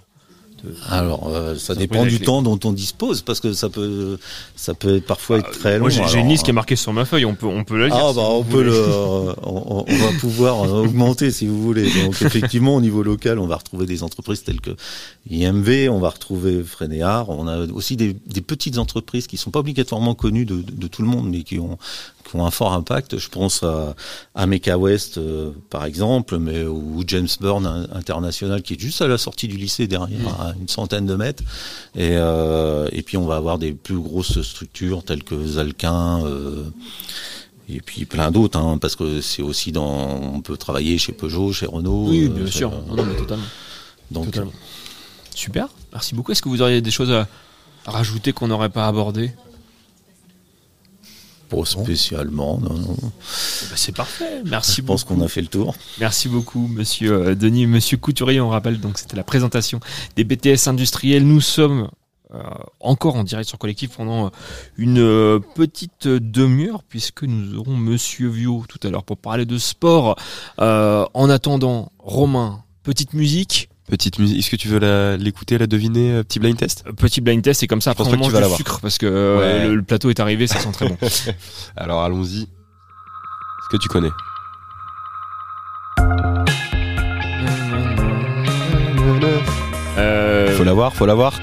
Alors, 0.88 1.28
euh, 1.28 1.56
ça 1.56 1.74
dépend 1.74 2.04
du 2.04 2.20
temps 2.20 2.42
dont 2.42 2.58
on 2.64 2.72
dispose, 2.72 3.22
parce 3.22 3.40
que 3.40 3.52
ça 3.52 3.68
peut, 3.68 4.18
ça 4.56 4.74
peut 4.74 5.00
parfois 5.00 5.38
être 5.38 5.50
très 5.50 5.78
long. 5.78 5.88
Moi, 5.88 5.90
j'ai 5.90 6.18
une 6.18 6.28
liste 6.28 6.44
qui 6.44 6.50
est 6.50 6.54
marquée 6.54 6.76
sur 6.76 6.92
ma 6.92 7.04
feuille. 7.04 7.24
On 7.24 7.34
peut 7.34 7.46
on 7.46 7.64
peut 7.64 7.78
la 7.78 7.86
lire. 7.86 7.96
Ah 7.98 8.10
si 8.10 8.16
bah 8.16 8.22
on 8.28 8.42
peut 8.44 8.62
le, 8.62 8.72
euh, 8.74 9.32
on, 9.42 9.84
on 9.88 9.96
va 9.96 10.12
pouvoir 10.20 10.64
euh, 10.64 10.84
augmenter 10.84 11.30
si 11.30 11.46
vous 11.46 11.60
voulez. 11.62 11.90
Donc 12.04 12.20
effectivement 12.22 12.74
au 12.76 12.80
niveau 12.80 13.02
local, 13.02 13.38
on 13.38 13.46
va 13.46 13.56
retrouver 13.56 13.86
des 13.86 14.02
entreprises 14.02 14.42
telles 14.42 14.60
que 14.60 14.70
IMV, 15.30 15.88
on 15.90 15.98
va 15.98 16.10
retrouver 16.10 16.62
Frénéard. 16.62 17.28
On 17.30 17.46
a 17.46 17.66
aussi 17.66 17.96
des, 17.96 18.14
des 18.26 18.40
petites 18.40 18.78
entreprises 18.78 19.26
qui 19.26 19.36
sont 19.36 19.50
pas 19.50 19.60
obligatoirement 19.60 20.14
connues 20.14 20.44
de, 20.46 20.56
de- 20.56 20.72
de 20.72 20.86
tout 20.86 21.02
le 21.02 21.08
monde, 21.08 21.28
mais 21.30 21.42
qui 21.42 21.58
ont 21.58 21.78
qui 22.28 22.36
ont 22.36 22.46
un 22.46 22.50
fort 22.50 22.72
impact. 22.74 23.18
Je 23.18 23.28
pense 23.28 23.62
à, 23.64 23.94
à 24.34 24.46
West 24.78 25.18
euh, 25.18 25.50
par 25.68 25.84
exemple, 25.84 26.38
mais 26.38 26.64
ou 26.64 27.02
James 27.06 27.28
Byrne 27.40 27.88
International 27.92 28.62
qui 28.62 28.74
est 28.74 28.80
juste 28.80 29.02
à 29.02 29.08
la 29.08 29.18
sortie 29.18 29.48
du 29.48 29.56
lycée 29.56 29.86
derrière, 29.86 30.28
à 30.40 30.49
une 30.59 30.68
centaine 30.68 31.06
de 31.06 31.14
mètres. 31.16 31.43
Et, 31.94 32.10
euh, 32.12 32.89
et 32.93 33.02
puis 33.02 33.16
on 33.16 33.27
va 33.27 33.36
avoir 33.36 33.59
des 33.59 33.72
plus 33.72 33.98
grosses 33.98 34.40
structures 34.43 35.02
telles 35.05 35.22
que 35.24 35.47
Zalquin. 35.47 36.24
euh, 36.24 36.64
et 37.72 37.81
puis 37.81 38.05
plein 38.05 38.31
d'autres, 38.32 38.59
hein, 38.59 38.78
parce 38.78 38.97
que 38.97 39.20
c'est 39.20 39.43
aussi 39.43 39.70
dans. 39.70 40.20
On 40.35 40.40
peut 40.40 40.56
travailler 40.56 40.98
chez 40.98 41.12
Peugeot, 41.12 41.52
chez 41.52 41.66
Renault. 41.66 42.06
Oui, 42.09 42.24
euh, 42.24 42.28
bien 42.28 42.47
chez- 42.47 42.59
sûr. 42.59 42.70
Non, 42.89 42.97
non, 42.97 43.05
mais 43.05 43.14
totalement. 43.16 43.44
Donc, 44.10 44.24
Totalement. 44.27 44.52
Super. 45.35 45.68
Merci 45.93 46.14
beaucoup. 46.16 46.32
Est-ce 46.32 46.43
que 46.43 46.48
vous 46.48 46.62
auriez 46.62 46.81
des 46.81 46.90
choses 46.90 47.12
à 47.12 47.28
à 47.86 47.93
rajouter 47.93 48.32
qu'on 48.32 48.48
n'aurait 48.48 48.68
pas 48.68 48.86
abordé 48.86 49.31
Pas 51.51 51.64
spécialement, 51.64 52.59
non, 52.59 52.74
non. 52.74 52.97
Bah, 53.02 53.09
c'est 53.77 53.94
parfait. 53.94 54.43
Merci 54.44 54.77
Je 54.77 54.82
pense 54.86 55.05
beaucoup. 55.05 55.18
qu'on 55.20 55.24
a 55.24 55.28
fait 55.28 55.40
le 55.43 55.48
tour. 55.48 55.74
Merci 55.98 56.28
beaucoup, 56.28 56.66
monsieur 56.68 57.12
euh, 57.12 57.35
Denis, 57.35 57.66
monsieur 57.66 57.97
Couturier. 57.97 58.40
On 58.40 58.48
rappelle 58.48 58.81
donc 58.81 58.98
c'était 58.98 59.16
la 59.16 59.24
présentation 59.24 59.81
des 60.16 60.24
BTS 60.24 60.68
industriels. 60.68 61.27
Nous 61.27 61.40
sommes 61.40 61.89
euh, 62.32 62.39
encore 62.78 63.16
en 63.16 63.24
direct 63.24 63.48
sur 63.48 63.59
Collectif 63.59 63.97
pendant 63.97 64.27
euh, 64.27 64.31
une 64.77 64.98
euh, 65.01 65.40
petite 65.56 66.06
demi-heure 66.06 66.85
puisque 66.85 67.24
nous 67.24 67.59
aurons 67.59 67.77
monsieur 67.77 68.28
Vio 68.28 68.64
tout 68.68 68.78
à 68.86 68.90
l'heure 68.90 69.02
pour 69.02 69.16
parler 69.16 69.47
de 69.47 69.59
sport. 69.59 70.16
Euh, 70.60 71.05
en 71.14 71.28
attendant, 71.28 71.90
Romain, 71.98 72.62
petite 72.85 73.14
musique. 73.14 73.69
Petite 73.90 74.18
musique. 74.20 74.38
Est-ce 74.38 74.50
que 74.50 74.56
tu 74.56 74.68
veux 74.68 75.16
l'écouter, 75.16 75.58
la 75.58 75.66
deviner, 75.66 76.12
euh, 76.12 76.22
petit 76.22 76.38
blind 76.38 76.56
test? 76.56 76.84
Petit 76.96 77.20
blind 77.20 77.42
test 77.42 77.62
et 77.62 77.66
comme 77.66 77.80
ça 77.80 77.90
après 77.90 78.04
on 78.04 78.16
mange 78.16 78.32
du 78.32 78.54
sucre 78.54 78.78
parce 78.80 78.98
que 78.98 79.06
euh, 79.06 79.38
Ouais. 79.40 79.66
le, 79.68 79.74
le 79.74 79.82
plateau 79.82 80.10
est 80.10 80.20
arrivé, 80.20 80.46
ça 80.46 80.60
sent 80.60 80.70
très 80.72 80.88
bon. 80.88 80.96
Alors 81.76 82.02
allons-y. 82.04 82.42
Est-ce 82.42 83.68
que 83.72 83.76
tu 83.78 83.88
connais? 83.88 84.10
Euh, 89.98 90.56
Faut 90.56 90.64
l'avoir, 90.64 90.94
faut 90.94 91.06
l'avoir. 91.06 91.38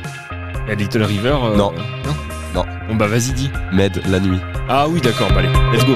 La 0.68 0.76
Little 0.76 1.04
River. 1.04 1.36
euh, 1.44 1.56
Non. 1.56 1.72
Non. 2.06 2.16
Non. 2.56 2.66
Bon 2.88 2.96
bah 2.96 3.08
vas-y 3.08 3.34
dis. 3.34 3.50
Med 3.74 4.02
la 4.10 4.20
nuit. 4.20 4.40
Ah 4.70 4.88
oui 4.88 5.00
d'accord, 5.02 5.30
bah 5.30 5.40
allez, 5.40 5.50
let's 5.78 5.86
go. 5.86 5.94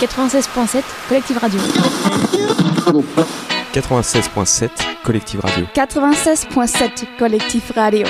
96.7 0.00 0.82
Collectif 1.08 1.38
Radio. 1.38 1.60
96.7 3.72 4.70
Collectif 5.04 5.40
Radio. 5.40 5.66
96.7 5.72 7.06
Collectif 7.18 7.70
Radio. 7.76 8.06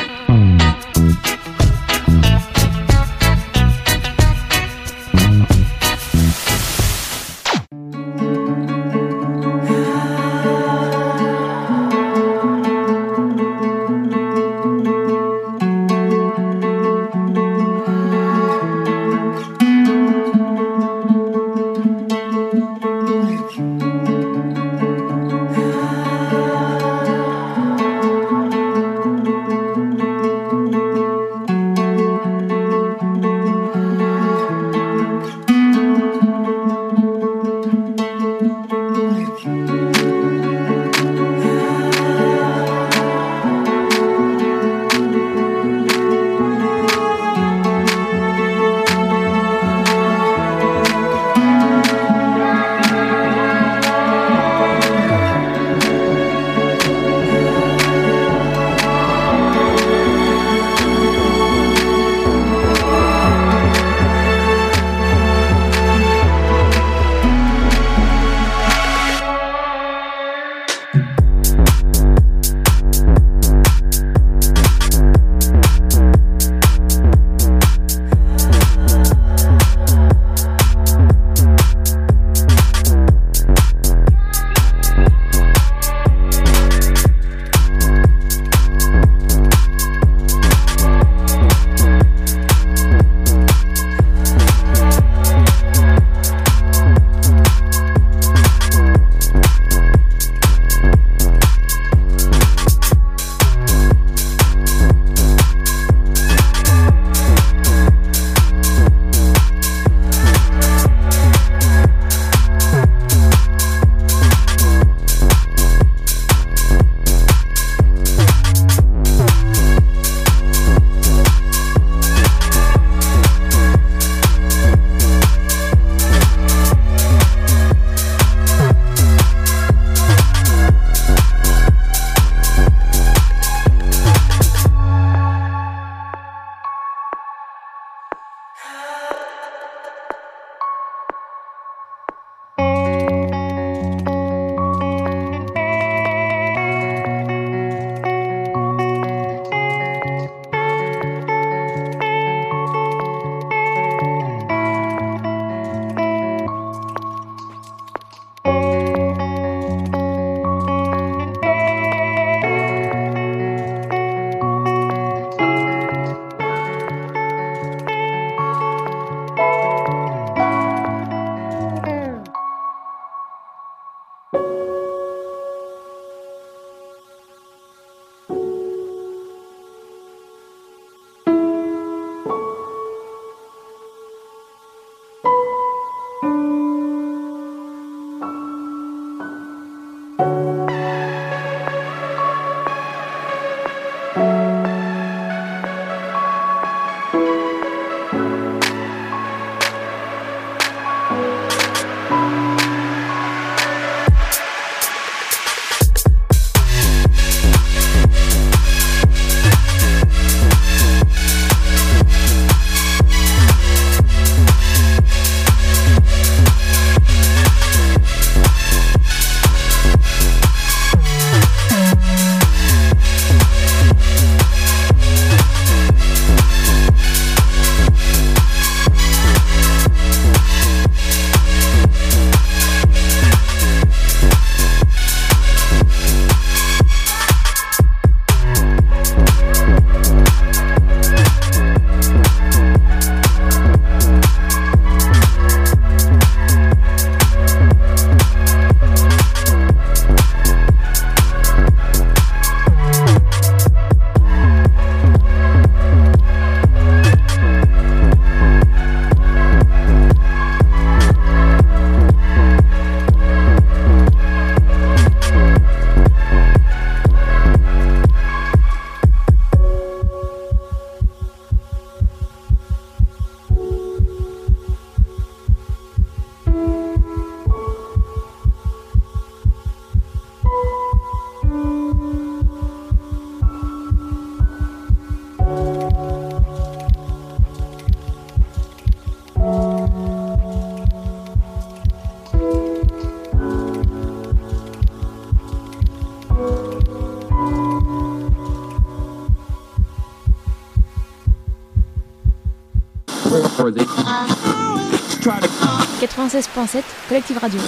96.7 306.33 306.83
Collectif 307.09 307.39
Radio. 307.39 307.61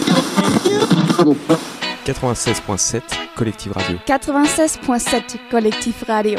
96.7 2.07 3.03
Collective 3.36 3.74
Radio. 3.74 3.99
96.7 4.07 5.39
Collectif 5.51 6.03
Radio. 6.07 6.39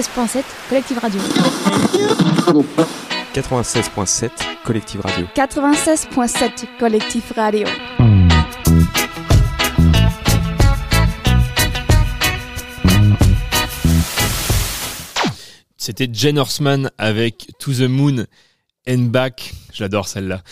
96.7 0.00 0.44
Collectif 0.70 0.98
Radio. 0.98 1.20
96.7 3.34 4.30
Collective 4.64 5.00
Radio. 5.02 5.26
96.7 5.36 6.78
Collectif 6.78 7.32
Radio. 7.36 7.66
C'était 15.76 16.08
Jen 16.10 16.38
Horseman 16.38 16.90
avec 16.96 17.48
To 17.58 17.74
the 17.74 17.80
Moon 17.80 18.24
and 18.88 18.98
Back. 19.10 19.52
J'adore 19.70 20.08
celle-là. 20.08 20.42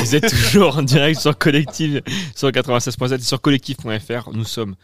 Vous 0.00 0.16
êtes 0.16 0.28
toujours 0.28 0.78
en 0.78 0.82
direct 0.82 1.20
sur 1.20 1.38
Collective, 1.38 2.02
sur 2.34 2.48
96.7 2.48 3.20
et 3.20 3.22
sur 3.22 3.40
collectif.fr. 3.40 4.30
Nous 4.32 4.44
sommes 4.44 4.74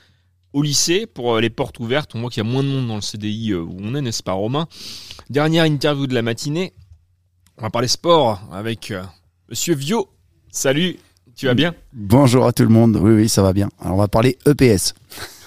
au 0.52 0.62
lycée 0.62 1.06
pour 1.06 1.34
euh, 1.34 1.40
les 1.40 1.50
portes 1.50 1.78
ouvertes. 1.80 2.14
On 2.14 2.20
voit 2.20 2.30
qu'il 2.30 2.42
y 2.42 2.46
a 2.46 2.50
moins 2.50 2.62
de 2.62 2.68
monde 2.68 2.88
dans 2.88 2.96
le 2.96 3.00
CDI 3.00 3.52
euh, 3.52 3.60
où 3.60 3.76
on 3.80 3.94
est, 3.94 4.00
n'est-ce 4.00 4.22
pas, 4.22 4.32
Romain? 4.32 4.66
Dernière 5.30 5.64
interview 5.64 6.06
de 6.06 6.14
la 6.14 6.22
matinée. 6.22 6.72
On 7.58 7.62
va 7.62 7.70
parler 7.70 7.88
sport 7.88 8.42
avec 8.52 8.90
euh, 8.90 9.02
Monsieur 9.48 9.74
Vio. 9.74 10.08
Salut, 10.50 10.98
tu 11.36 11.46
vas 11.46 11.54
bien? 11.54 11.74
Bonjour 11.92 12.46
à 12.46 12.52
tout 12.52 12.62
le 12.62 12.68
monde. 12.68 12.96
Oui, 12.96 13.12
oui, 13.12 13.28
ça 13.28 13.42
va 13.42 13.52
bien. 13.52 13.68
Alors, 13.80 13.94
on 13.94 13.98
va 13.98 14.08
parler 14.08 14.38
EPS. 14.46 14.94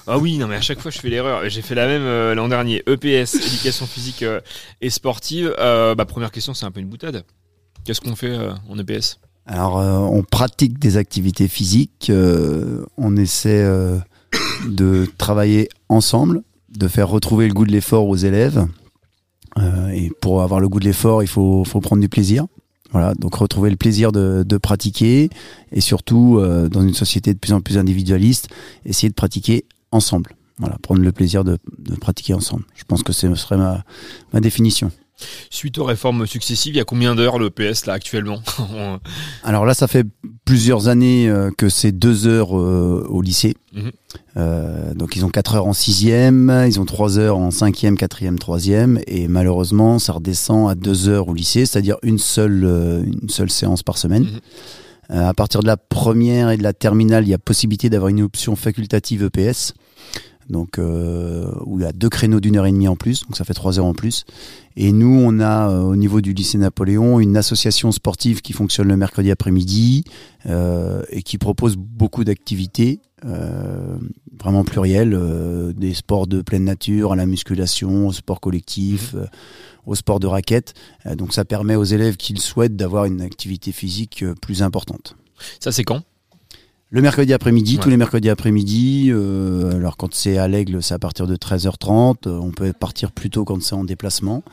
Ah 0.08 0.20
oui, 0.20 0.38
non 0.38 0.48
mais 0.48 0.56
à 0.56 0.62
chaque 0.62 0.80
fois 0.80 0.92
je 0.92 1.00
fais 1.00 1.10
l'erreur. 1.10 1.50
J'ai 1.50 1.62
fait 1.62 1.74
la 1.74 1.88
même 1.88 2.04
euh, 2.04 2.36
l'an 2.36 2.48
dernier. 2.48 2.84
EPS, 2.88 3.36
éducation 3.36 3.88
physique 3.88 4.22
euh, 4.22 4.40
et 4.82 4.90
sportive. 4.90 5.54
Euh, 5.58 5.96
bah, 5.96 6.06
première 6.06 6.32
question, 6.32 6.54
c'est 6.54 6.66
un 6.66 6.72
peu 6.72 6.80
une 6.80 6.88
boutade. 6.90 7.24
Qu'est-ce 7.84 8.02
qu'on 8.02 8.16
fait 8.16 8.36
en 8.68 8.80
EPS 8.80 9.20
Alors, 9.46 9.76
on 9.76 10.24
pratique 10.24 10.80
des 10.80 10.98
activités 10.98 11.48
physiques. 11.48 12.12
on 12.98 13.16
essaie 13.16 13.64
de 14.68 15.08
travailler 15.18 15.70
ensemble, 15.90 16.42
de 16.70 16.88
faire 16.88 17.10
retrouver 17.10 17.48
le 17.48 17.54
goût 17.54 17.66
de 17.66 17.72
l'effort 17.72 18.08
aux 18.08 18.16
élèves. 18.16 18.66
Euh, 19.58 19.90
et 19.90 20.12
pour 20.22 20.42
avoir 20.42 20.60
le 20.60 20.68
goût 20.68 20.80
de 20.80 20.86
l'effort, 20.86 21.24
il 21.24 21.28
faut, 21.28 21.64
faut 21.64 21.80
prendre 21.80 22.02
du 22.02 22.10
plaisir. 22.10 22.46
Voilà, 22.92 23.14
donc 23.16 23.36
retrouver 23.36 23.70
le 23.70 23.76
plaisir 23.76 24.12
de, 24.12 24.44
de 24.48 24.58
pratiquer 24.58 25.30
et 25.72 25.82
surtout 25.82 26.38
euh, 26.38 26.70
dans 26.70 26.82
une 26.82 26.94
société 26.94 27.34
de 27.34 27.40
plus 27.40 27.52
en 27.52 27.60
plus 27.60 27.78
individualiste, 27.78 28.48
essayer 28.86 29.10
de 29.10 29.14
pratiquer 29.14 29.66
ensemble. 29.92 30.36
Voilà, 30.60 30.78
prendre 30.78 31.02
le 31.02 31.12
plaisir 31.12 31.44
de, 31.44 31.58
de 31.80 31.96
pratiquer 31.96 32.34
ensemble. 32.34 32.64
Je 32.76 32.84
pense 32.86 33.04
que 33.04 33.12
ce 33.12 33.34
serait 33.36 33.58
ma, 33.58 33.84
ma 34.32 34.40
définition. 34.40 34.92
Suite 35.50 35.78
aux 35.78 35.86
réformes 35.86 36.28
successives, 36.28 36.74
il 36.76 36.78
y 36.78 36.82
a 36.82 36.86
combien 36.86 37.16
d'heures 37.16 37.40
le 37.40 37.50
PS 37.50 37.86
là 37.86 37.94
actuellement 37.94 38.42
Alors 39.44 39.66
là, 39.66 39.74
ça 39.74 39.88
fait 39.88 40.06
plusieurs 40.44 40.90
années 40.90 41.30
euh, 41.30 41.52
que 41.58 41.70
c'est 41.70 41.94
deux 41.94 42.28
heures 42.28 42.58
euh, 42.58 43.06
au 43.10 43.22
lycée. 43.22 43.56
Mhm. 43.74 43.92
Euh, 44.38 44.94
donc 44.94 45.16
ils 45.16 45.24
ont 45.26 45.30
quatre 45.30 45.56
heures 45.56 45.68
en 45.68 45.74
sixième, 45.74 46.66
ils 46.68 46.80
ont 46.80 46.86
trois 46.86 47.18
heures 47.18 47.38
en 47.38 47.52
cinquième, 47.52 47.98
quatrième, 47.98 48.38
troisième, 48.38 49.00
et 49.08 49.28
malheureusement, 49.28 50.00
ça 50.00 50.14
redescend 50.14 50.70
à 50.70 50.76
deux 50.76 51.08
heures 51.08 51.30
au 51.30 51.34
lycée, 51.34 51.66
c'est-à-dire 51.66 51.98
une 52.04 52.20
seule 52.20 52.64
euh, 52.66 53.04
une 53.04 53.30
seule 53.30 53.50
séance 53.50 53.84
par 53.84 53.98
semaine. 53.98 54.24
Mhm. 54.24 54.40
À 55.08 55.34
partir 55.36 55.62
de 55.62 55.68
la 55.68 55.78
première 55.78 56.50
et 56.50 56.58
de 56.58 56.64
la 56.64 56.74
terminale, 56.74 57.26
il 57.26 57.30
y 57.30 57.34
a 57.36 57.38
possibilité 57.38 57.92
d'avoir 57.92 58.10
une 58.10 58.24
option 58.24 58.56
facultative 58.56 59.24
EPS. 59.24 59.76
Donc, 60.50 60.78
euh, 60.78 61.52
où 61.66 61.80
il 61.80 61.84
y 61.84 61.88
a 61.88 61.92
deux 61.92 62.10
créneaux 62.10 62.40
d'une 62.40 62.56
heure 62.58 62.68
et 62.68 62.72
demie 62.72 62.88
en 62.88 62.96
plus, 62.96 63.24
donc 63.24 63.36
ça 63.36 63.44
fait 63.46 63.56
trois 63.56 63.80
heures 63.80 63.86
en 63.86 63.96
plus. 63.96 64.26
Et 64.78 64.92
nous, 64.92 65.20
on 65.24 65.40
a 65.40 65.70
euh, 65.70 65.82
au 65.82 65.96
niveau 65.96 66.22
du 66.22 66.34
lycée 66.34 66.58
Napoléon 66.58 67.20
une 67.20 67.36
association 67.36 67.92
sportive 67.92 68.42
qui 68.42 68.54
fonctionne 68.54 68.88
le 68.88 68.98
mercredi 68.98 69.32
après-midi 69.32 70.04
euh, 70.46 71.02
et 71.10 71.24
qui 71.24 71.38
propose 71.40 71.78
beaucoup 71.78 72.24
d'activités, 72.24 73.00
euh, 73.26 73.98
vraiment 74.40 74.64
plurielles, 74.64 75.16
euh, 75.16 75.74
des 75.74 75.96
sports 75.96 76.28
de 76.28 76.42
pleine 76.42 76.66
nature, 76.66 77.14
à 77.14 77.16
la 77.16 77.26
musculation, 77.26 78.08
au 78.08 78.14
sport 78.14 78.40
collectif, 78.40 79.16
euh, 79.16 79.26
au 79.88 79.96
sport 79.96 80.20
de 80.20 80.28
raquette. 80.28 80.74
Donc 81.16 81.34
ça 81.34 81.46
permet 81.46 81.76
aux 81.76 81.84
élèves 81.84 82.18
qui 82.18 82.34
le 82.34 82.40
souhaitent 82.40 82.76
d'avoir 82.76 83.06
une 83.06 83.22
activité 83.22 83.72
physique 83.72 84.26
plus 84.42 84.62
importante. 84.62 85.16
Ça 85.60 85.72
c'est 85.72 85.84
quand? 85.84 86.02
Le 86.92 87.02
mercredi 87.02 87.34
après-midi, 87.34 87.76
Ouais. 87.76 87.82
tous 87.84 87.90
les 87.90 87.98
mercredis 87.98 88.30
après-midi. 88.30 89.10
euh, 89.12 89.76
alors 89.76 89.98
quand 89.98 90.14
c'est 90.14 90.38
à 90.38 90.48
l'Aigle, 90.48 90.82
c'est 90.82 90.94
à 90.94 91.00
partir 91.00 91.28
de 91.28 91.36
13h30. 91.36 92.28
Euh, 92.28 92.40
On 92.40 92.52
peut 92.52 92.72
partir 92.74 93.12
plus 93.12 93.30
tôt 93.30 93.44
quand 93.44 93.62
c'est 93.62 93.76
en 93.76 93.84
déplacement. 93.84 94.44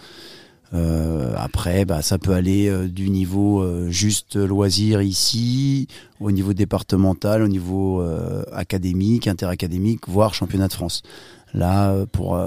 Euh, 0.75 1.35
après, 1.37 1.85
bah, 1.85 2.01
ça 2.01 2.17
peut 2.19 2.33
aller 2.33 2.69
euh, 2.69 2.89
du 2.89 3.11
niveau 3.11 3.63
juste 3.91 4.37
loisir 4.37 5.03
ici, 5.03 5.87
au 6.21 6.31
niveau 6.33 6.55
départemental, 6.55 7.43
au 7.43 7.49
niveau 7.49 8.03
académique, 8.53 9.29
interacadémique, 9.29 10.09
voire 10.09 10.35
championnat 10.35 10.69
de 10.69 10.73
France. 10.73 11.03
Là, 11.55 11.95
pour 12.13 12.41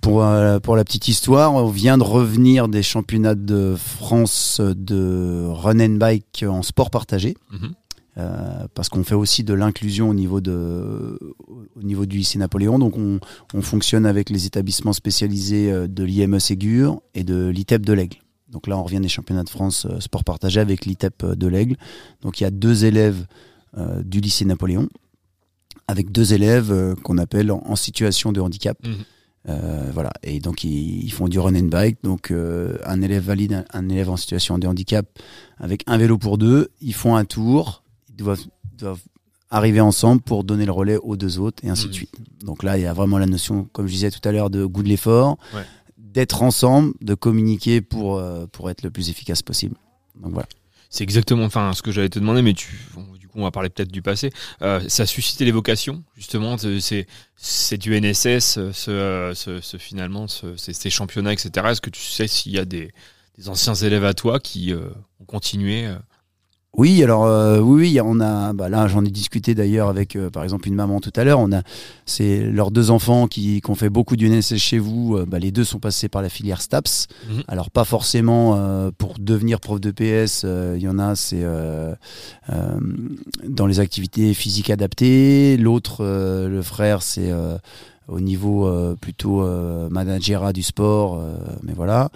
pour, 0.00 0.24
pour 0.62 0.76
la 0.76 0.84
petite 0.84 1.06
histoire, 1.08 1.54
on 1.54 1.68
vient 1.68 1.96
de 1.98 2.02
revenir 2.02 2.66
des 2.68 2.82
championnats 2.82 3.34
de 3.36 3.76
France 3.76 4.60
de 4.60 5.46
run 5.48 5.78
and 5.80 5.96
bike 5.96 6.44
en 6.48 6.62
sport 6.62 6.90
partagé. 6.90 7.36
Mhm. 7.52 7.72
Euh, 8.18 8.66
parce 8.74 8.90
qu'on 8.90 9.04
fait 9.04 9.14
aussi 9.14 9.42
de 9.42 9.54
l'inclusion 9.54 10.10
au 10.10 10.14
niveau 10.14 10.42
de 10.42 11.18
au 11.76 11.82
niveau 11.82 12.04
du 12.04 12.18
lycée 12.18 12.38
Napoléon. 12.38 12.78
Donc 12.78 12.98
on, 12.98 13.20
on 13.54 13.62
fonctionne 13.62 14.04
avec 14.04 14.28
les 14.28 14.44
établissements 14.44 14.92
spécialisés 14.92 15.72
euh, 15.72 15.88
de 15.88 16.04
l'IME 16.04 16.38
Ségur 16.38 17.00
et 17.14 17.24
de 17.24 17.48
l'ITEP 17.48 17.86
de 17.86 17.92
l'Aigle. 17.94 18.18
Donc 18.50 18.66
là 18.66 18.76
on 18.76 18.82
revient 18.82 19.00
des 19.00 19.08
championnats 19.08 19.44
de 19.44 19.48
France 19.48 19.86
euh, 19.86 19.98
sport 19.98 20.24
partagé 20.24 20.60
avec 20.60 20.84
l'ITEP 20.84 21.24
de 21.24 21.46
l'Aigle. 21.46 21.76
Donc 22.20 22.38
il 22.38 22.44
y 22.44 22.46
a 22.46 22.50
deux 22.50 22.84
élèves 22.84 23.24
euh, 23.78 24.02
du 24.02 24.20
lycée 24.20 24.44
Napoléon 24.44 24.90
avec 25.88 26.12
deux 26.12 26.34
élèves 26.34 26.70
euh, 26.70 26.94
qu'on 26.94 27.16
appelle 27.16 27.50
en, 27.50 27.62
en 27.64 27.76
situation 27.76 28.30
de 28.30 28.42
handicap. 28.42 28.76
Euh, 29.48 29.90
voilà, 29.94 30.12
et 30.22 30.38
donc 30.38 30.64
ils, 30.64 31.02
ils 31.02 31.12
font 31.12 31.28
du 31.28 31.38
run 31.38 31.54
and 31.54 31.68
bike. 31.68 31.96
Donc 32.04 32.30
un 32.30 33.00
élève 33.00 33.24
valide, 33.24 33.54
un, 33.54 33.64
un 33.72 33.88
élève 33.88 34.10
en 34.10 34.18
situation 34.18 34.58
de 34.58 34.66
handicap 34.66 35.06
avec 35.56 35.82
un 35.86 35.96
vélo 35.96 36.18
pour 36.18 36.36
deux. 36.36 36.68
Ils 36.82 36.94
font 36.94 37.16
un 37.16 37.24
tour, 37.24 37.81
ils 38.12 38.16
doivent, 38.16 38.44
doivent 38.78 39.00
arriver 39.50 39.80
ensemble 39.80 40.22
pour 40.22 40.44
donner 40.44 40.64
le 40.66 40.72
relais 40.72 40.96
aux 40.96 41.16
deux 41.16 41.38
autres 41.38 41.62
et 41.64 41.68
ainsi 41.70 41.88
de 41.88 41.92
suite. 41.92 42.14
Donc 42.44 42.62
là, 42.62 42.78
il 42.78 42.82
y 42.82 42.86
a 42.86 42.92
vraiment 42.92 43.18
la 43.18 43.26
notion, 43.26 43.64
comme 43.72 43.86
je 43.86 43.92
disais 43.92 44.10
tout 44.10 44.26
à 44.26 44.32
l'heure, 44.32 44.48
de 44.50 44.64
goût 44.64 44.82
de 44.82 44.88
l'effort, 44.88 45.36
Ouais. 45.54 45.64
d'être 45.98 46.42
ensemble, 46.42 46.94
de 47.00 47.14
communiquer 47.14 47.80
pour 47.80 48.18
euh, 48.18 48.46
pour 48.46 48.70
être 48.70 48.82
le 48.82 48.90
plus 48.90 49.10
efficace 49.10 49.42
possible. 49.42 49.76
Donc 50.20 50.32
voilà. 50.32 50.48
C'est 50.90 51.04
exactement 51.04 51.44
enfin, 51.44 51.72
ce 51.74 51.80
que 51.80 51.90
j'allais 51.90 52.10
te 52.10 52.18
demander, 52.18 52.42
mais 52.42 52.52
tu, 52.52 52.68
bon, 52.94 53.06
du 53.18 53.26
coup, 53.26 53.38
on 53.38 53.44
va 53.44 53.50
parler 53.50 53.70
peut-être 53.70 53.90
du 53.90 54.02
passé. 54.02 54.30
Euh, 54.60 54.78
ça 54.88 55.04
a 55.04 55.06
suscité 55.06 55.46
les 55.46 55.52
vocations, 55.52 56.02
justement. 56.16 56.56
C'est- 56.58 57.06
C'est 57.36 57.78
du 57.78 57.94
NSS, 57.94 58.58
ce, 58.72 59.32
ce, 59.34 59.58
ce- 59.62 59.78
finalement, 59.78 60.28
ce- 60.28 60.54
ces, 60.56 60.74
ces 60.74 60.90
championnats, 60.90 61.32
etc. 61.32 61.50
Est-ce 61.70 61.80
que 61.80 61.88
tu 61.90 62.02
sais 62.02 62.26
s'il 62.28 62.52
y 62.52 62.58
a 62.58 62.64
des, 62.66 62.92
des 63.38 63.48
anciens 63.48 63.74
élèves 63.74 64.04
à 64.04 64.12
toi 64.14 64.38
qui 64.38 64.72
euh, 64.72 64.90
ont 65.20 65.24
continué 65.24 65.86
Oui, 66.74 67.02
alors 67.02 67.26
euh, 67.26 67.58
oui, 67.60 67.92
oui, 67.92 68.00
on 68.02 68.18
a. 68.20 68.54
Bah 68.54 68.70
là, 68.70 68.88
j'en 68.88 69.04
ai 69.04 69.10
discuté 69.10 69.54
d'ailleurs 69.54 69.90
avec, 69.90 70.16
euh, 70.16 70.30
par 70.30 70.42
exemple, 70.42 70.68
une 70.68 70.74
maman 70.74 71.00
tout 71.00 71.12
à 71.16 71.22
l'heure. 71.24 71.38
On 71.38 71.52
a, 71.52 71.62
c'est 72.06 72.40
leurs 72.40 72.70
deux 72.70 72.90
enfants 72.90 73.26
qui, 73.26 73.60
qui 73.60 73.70
ont 73.70 73.74
fait 73.74 73.90
beaucoup 73.90 74.16
du 74.16 74.26
NSS 74.30 74.56
chez 74.56 74.78
vous. 74.78 75.16
euh, 75.18 75.26
bah, 75.26 75.38
les 75.38 75.52
deux 75.52 75.64
sont 75.64 75.78
passés 75.80 76.08
par 76.08 76.22
la 76.22 76.30
filière 76.30 76.62
STAPS. 76.62 77.08
Mhm. 77.28 77.42
Alors 77.46 77.70
pas 77.70 77.84
forcément 77.84 78.54
euh, 78.56 78.90
pour 78.96 79.16
devenir 79.18 79.60
prof 79.60 79.80
de 79.82 79.90
PS. 79.90 80.42
euh, 80.46 80.74
Il 80.78 80.82
y 80.82 80.88
en 80.88 80.98
a, 80.98 81.14
c'est 81.14 81.42
euh, 81.44 81.94
euh, 82.50 82.78
dans 83.46 83.66
les 83.66 83.78
activités 83.78 84.32
physiques 84.32 84.70
adaptées. 84.70 85.58
L'autre, 85.58 85.98
euh, 86.00 86.48
le 86.48 86.62
frère, 86.62 87.02
c'est 87.02 87.30
euh, 87.30 87.58
au 88.08 88.18
niveau 88.20 88.66
euh, 88.66 88.96
plutôt 88.98 89.42
euh, 89.42 89.90
managérat 89.90 90.54
du 90.54 90.62
sport. 90.62 91.18
euh, 91.18 91.34
mais 91.62 91.74
voilà. 91.74 92.08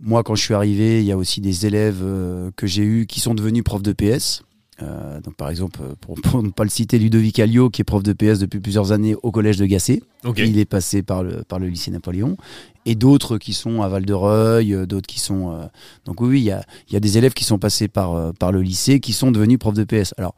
Moi, 0.00 0.22
quand 0.22 0.34
je 0.34 0.42
suis 0.42 0.54
arrivé, 0.54 1.00
il 1.00 1.06
y 1.06 1.12
a 1.12 1.16
aussi 1.16 1.40
des 1.40 1.66
élèves 1.66 2.00
euh, 2.02 2.50
que 2.56 2.66
j'ai 2.66 2.82
eus 2.82 3.06
qui 3.06 3.20
sont 3.20 3.34
devenus 3.34 3.62
profs 3.64 3.82
de 3.82 3.92
PS. 3.92 4.42
Euh, 4.82 5.20
donc, 5.20 5.36
par 5.36 5.50
exemple, 5.50 5.80
euh, 5.82 5.94
pour, 6.00 6.16
pour 6.22 6.42
ne 6.42 6.50
pas 6.50 6.64
le 6.64 6.68
citer, 6.70 6.98
Ludovic 6.98 7.38
Alliot, 7.38 7.70
qui 7.70 7.80
est 7.82 7.84
prof 7.84 8.02
de 8.02 8.12
PS 8.12 8.40
depuis 8.40 8.58
plusieurs 8.58 8.90
années 8.90 9.14
au 9.22 9.30
collège 9.30 9.56
de 9.56 9.66
Gassé. 9.66 10.02
Ok. 10.24 10.38
Il 10.38 10.58
est 10.58 10.64
passé 10.64 11.02
par 11.02 11.22
le, 11.22 11.44
par 11.44 11.58
le 11.60 11.68
lycée 11.68 11.90
Napoléon. 11.92 12.36
Et 12.84 12.96
d'autres 12.96 13.38
qui 13.38 13.52
sont 13.54 13.82
à 13.82 13.88
Val-de-Reuil, 13.88 14.84
d'autres 14.86 15.06
qui 15.06 15.20
sont. 15.20 15.52
euh, 15.52 15.64
Donc, 16.06 16.20
oui, 16.20 16.40
il 16.40 16.44
y 16.44 16.50
a, 16.50 16.64
il 16.88 16.92
y 16.92 16.96
a 16.96 17.00
des 17.00 17.16
élèves 17.18 17.32
qui 17.34 17.44
sont 17.44 17.58
passés 17.58 17.86
par, 17.88 18.34
par 18.34 18.50
le 18.52 18.60
lycée 18.62 18.98
qui 19.00 19.12
sont 19.12 19.30
devenus 19.30 19.58
profs 19.60 19.74
de 19.74 19.84
PS. 19.84 20.12
Alors, 20.18 20.34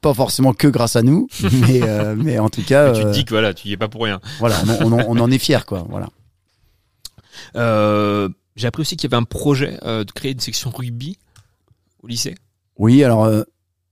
pas 0.00 0.14
forcément 0.14 0.52
que 0.52 0.66
grâce 0.68 0.96
à 0.96 1.02
nous, 1.02 1.28
mais, 1.42 1.80
euh, 1.82 2.16
mais 2.18 2.38
en 2.38 2.48
tout 2.50 2.62
cas. 2.62 2.92
Tu 2.92 3.02
te 3.02 3.12
dis 3.12 3.24
que 3.24 3.30
voilà, 3.30 3.54
tu 3.54 3.68
y 3.68 3.72
es 3.72 3.76
pas 3.76 3.88
pour 3.88 4.02
rien. 4.04 4.20
Voilà, 4.40 4.56
on, 4.80 4.90
en- 4.92 4.92
on 4.92 4.92
en- 5.00 5.04
on 5.08 5.20
en 5.20 5.30
est 5.30 5.38
fiers, 5.38 5.64
quoi. 5.66 5.86
Voilà. 5.88 6.08
Euh, 7.56 8.28
J'ai 8.56 8.66
appris 8.66 8.82
aussi 8.82 8.96
qu'il 8.96 9.10
y 9.10 9.14
avait 9.14 9.20
un 9.20 9.24
projet 9.24 9.78
euh, 9.82 10.04
de 10.04 10.12
créer 10.12 10.32
une 10.32 10.40
section 10.40 10.70
rugby 10.70 11.18
au 12.02 12.06
lycée. 12.06 12.34
Oui, 12.78 13.02
alors 13.04 13.24
euh, 13.24 13.42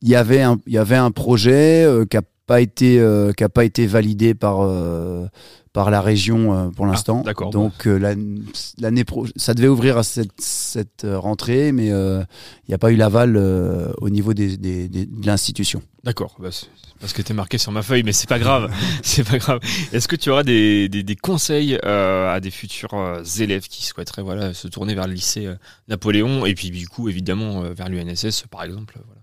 il 0.00 0.08
y 0.08 0.16
avait 0.16 0.42
un 0.42 0.58
il 0.66 0.72
y 0.72 0.78
avait 0.78 0.96
un 0.96 1.10
projet 1.10 1.84
euh, 1.84 2.04
qui 2.04 2.16
a 2.16 2.22
pas 2.46 2.60
été 2.60 2.98
euh, 3.00 3.32
qui 3.32 3.44
a 3.44 3.48
pas 3.48 3.64
été 3.64 3.86
validé 3.86 4.34
par 4.34 4.60
euh, 4.62 5.26
par 5.72 5.90
la 5.90 6.00
région 6.02 6.52
euh, 6.52 6.68
pour 6.70 6.86
l'instant. 6.86 7.22
d'accord. 7.22 7.50
Donc 7.50 7.84
l'an- 7.86 8.14
l'année 8.78 9.04
pro 9.04 9.26
ça 9.36 9.54
devait 9.54 9.68
ouvrir 9.68 9.96
à 9.98 10.02
cette 10.02 10.32
cette 10.40 11.06
rentrée, 11.08 11.72
mais 11.72 11.86
il 11.86 12.26
n'y 12.68 12.74
a 12.74 12.78
pas 12.78 12.92
eu 12.92 12.96
l'aval 12.96 13.36
au 13.36 14.10
niveau 14.10 14.34
des, 14.34 14.56
des- 14.56 14.88
des- 14.88 15.06
de 15.06 15.26
l'institution. 15.26 15.82
D'accord, 16.04 16.36
bah, 16.40 16.48
parce 17.00 17.12
que 17.12 17.22
t'es 17.22 17.32
marqué 17.32 17.58
sur 17.58 17.70
ma 17.72 17.82
feuille, 17.82 18.02
mais 18.02 18.12
c'est 18.12 18.28
pas 18.28 18.38
grave, 18.40 18.72
c'est 19.02 19.26
pas 19.26 19.38
grave. 19.38 19.60
Est-ce 19.92 20.08
que 20.08 20.16
tu 20.16 20.30
auras 20.30 20.42
des, 20.42 21.16
conseils 21.22 21.76
à 21.82 22.38
des 22.40 22.50
futurs 22.50 23.22
élèves 23.38 23.66
qui 23.68 23.84
souhaiteraient 23.86 24.22
voilà 24.22 24.52
se 24.52 24.66
tourner 24.68 24.94
vers 24.94 25.06
le 25.06 25.14
lycée 25.14 25.48
Napoléon 25.88 26.44
et 26.44 26.54
puis 26.54 26.70
du 26.70 26.88
coup 26.88 27.08
évidemment 27.08 27.62
vers 27.72 27.88
l'UNSS 27.88 28.44
par 28.50 28.64
exemple 28.64 28.98
voilà. 29.06 29.21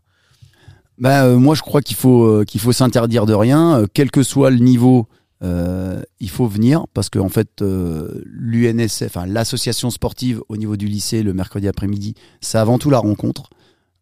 Ben, 0.99 1.23
euh, 1.25 1.37
moi, 1.37 1.55
je 1.55 1.61
crois 1.61 1.81
qu'il 1.81 1.95
faut, 1.95 2.23
euh, 2.25 2.43
qu'il 2.43 2.59
faut 2.59 2.71
s'interdire 2.73 3.25
de 3.25 3.33
rien, 3.33 3.79
euh, 3.79 3.85
quel 3.93 4.11
que 4.11 4.23
soit 4.23 4.49
le 4.51 4.57
niveau. 4.59 5.07
euh, 5.41 6.01
il 6.19 6.29
faut 6.29 6.47
venir 6.47 6.85
parce 6.93 7.09
qu'en 7.09 7.25
en 7.25 7.29
fait, 7.29 7.61
l'UNSF, 7.61 9.17
l'association 9.25 9.89
sportive 9.89 10.41
au 10.49 10.57
niveau 10.57 10.75
du 10.75 10.87
lycée 10.87 11.23
le 11.23 11.33
mercredi 11.33 11.67
après-midi, 11.69 12.15
c'est 12.41 12.57
avant 12.57 12.77
tout 12.77 12.89
la 12.89 12.99
rencontre. 12.99 13.49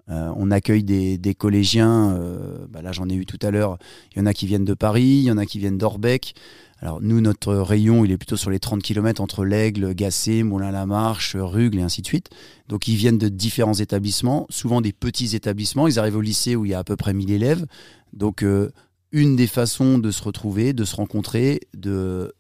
On 0.10 0.52
accueille 0.52 0.84
des, 0.86 1.18
des 1.18 1.36
collégiens. 1.36 2.12
euh, 2.18 2.66
bah 2.70 2.82
là, 2.82 2.94
j'en 2.94 3.10
ai 3.10 3.14
eu 3.14 3.26
tout 3.26 3.38
à 3.42 3.52
l'heure. 3.52 3.78
Il 4.16 4.20
y 4.20 4.22
en 4.22 4.26
a 4.26 4.34
qui 4.34 4.48
viennent 4.48 4.64
de 4.64 4.74
Paris, 4.74 5.04
il 5.04 5.24
y 5.24 5.32
en 5.32 5.38
a 5.38 5.46
qui 5.46 5.60
viennent 5.60 5.78
d'Orbec. 5.78 6.34
Alors 6.80 7.02
nous, 7.02 7.22
notre 7.22 7.56
rayon, 7.56 8.06
il 8.06 8.12
est 8.12 8.18
plutôt 8.18 8.38
sur 8.38 8.50
les 8.50 8.60
30 8.60 8.84
km 8.84 9.22
entre 9.22 9.46
l'Aigle, 9.46 9.94
Gassé, 9.94 10.44
Moulin-la-Marche, 10.44 11.36
Rugle 11.36 11.80
et 11.80 11.82
ainsi 11.82 12.02
de 12.02 12.08
suite. 12.08 12.30
Donc 12.68 12.88
ils 12.88 12.96
viennent 12.96 13.18
de 13.18 13.30
différents 13.30 13.74
établissements, 13.74 14.46
souvent 14.50 14.82
des 14.82 14.94
petits 14.94 15.36
établissements. 15.36 15.88
Ils 15.88 15.98
arrivent 15.98 16.18
au 16.18 16.22
lycée 16.22 16.56
où 16.56 16.66
il 16.66 16.72
y 16.72 16.74
a 16.74 16.80
à 16.80 16.84
peu 16.84 16.96
près 16.96 17.14
1000 17.14 17.32
élèves. 17.32 17.66
Donc 18.14 18.44
euh, 18.44 18.72
une 19.12 19.36
des 19.36 19.48
façons 19.48 19.98
de 19.98 20.12
se 20.12 20.22
retrouver, 20.22 20.74
de 20.74 20.86
se 20.86 20.96
rencontrer, 20.96 21.62
de, 21.76 22.34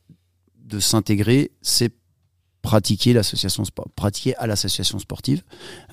de 0.65 0.79
s'intégrer, 0.79 1.51
c'est 1.61 1.93
pratiquer 2.61 3.13
l'association 3.13 3.63
pratiquer 3.95 4.35
à 4.35 4.45
l'association 4.45 4.99
sportive. 4.99 5.43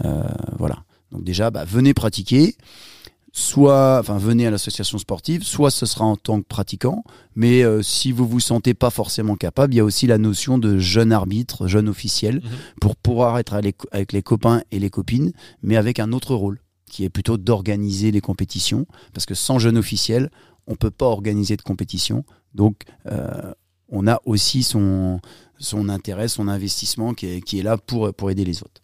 Euh, 0.05 0.25
voilà. 0.59 0.85
Donc 1.13 1.25
déjà, 1.25 1.51
bah, 1.51 1.65
venez 1.65 1.95
pratiquer. 1.95 2.57
Soit, 3.37 3.99
enfin, 3.99 4.17
venez 4.17 4.47
à 4.47 4.51
l'association 4.53 4.97
sportive, 4.97 5.43
soit 5.43 5.73
ce 5.73 5.87
sera 5.87 6.05
en 6.05 6.15
tant 6.15 6.41
que 6.41 6.47
pratiquant. 6.47 7.03
Mais 7.35 7.65
euh, 7.65 7.83
si 7.83 8.13
vous 8.13 8.29
vous 8.29 8.39
sentez 8.39 8.75
pas 8.75 8.91
forcément 8.91 9.35
capable, 9.35 9.75
il 9.75 9.79
y 9.79 9.81
a 9.81 9.85
aussi 9.85 10.07
la 10.07 10.19
notion 10.19 10.57
de 10.57 10.79
jeune 10.79 11.13
arbitre, 11.13 11.67
jeune 11.67 11.89
officiel, 11.89 12.43
pour 12.81 12.95
pouvoir 12.95 13.39
être 13.41 13.55
avec 13.55 13.79
avec 13.91 14.13
les 14.13 14.23
copains 14.23 14.63
et 14.71 14.79
les 14.79 14.89
copines, 14.89 15.33
mais 15.63 15.77
avec 15.77 15.99
un 15.99 16.13
autre 16.13 16.37
rôle, 16.37 16.61
qui 16.89 17.03
est 17.03 17.11
plutôt 17.11 17.37
d'organiser 17.37 18.13
les 18.13 18.21
compétitions. 18.21 18.87
Parce 19.13 19.27
que 19.27 19.35
sans 19.35 19.59
jeune 19.59 19.77
officiel, 19.77 20.31
on 20.69 20.77
peut 20.77 20.93
pas 20.93 21.07
organiser 21.07 21.57
de 21.57 21.63
compétition. 21.63 22.25
Donc, 22.55 22.85
euh, 23.11 23.53
on 23.89 24.07
a 24.07 24.21
aussi 24.27 24.63
son, 24.63 25.21
son 25.59 25.89
intérêt, 25.89 26.29
son 26.29 26.47
investissement 26.47 27.15
qui 27.15 27.27
est, 27.27 27.41
qui 27.41 27.59
est 27.59 27.65
là 27.65 27.79
pour, 27.79 28.15
pour 28.15 28.31
aider 28.31 28.45
les 28.45 28.63
autres. 28.63 28.84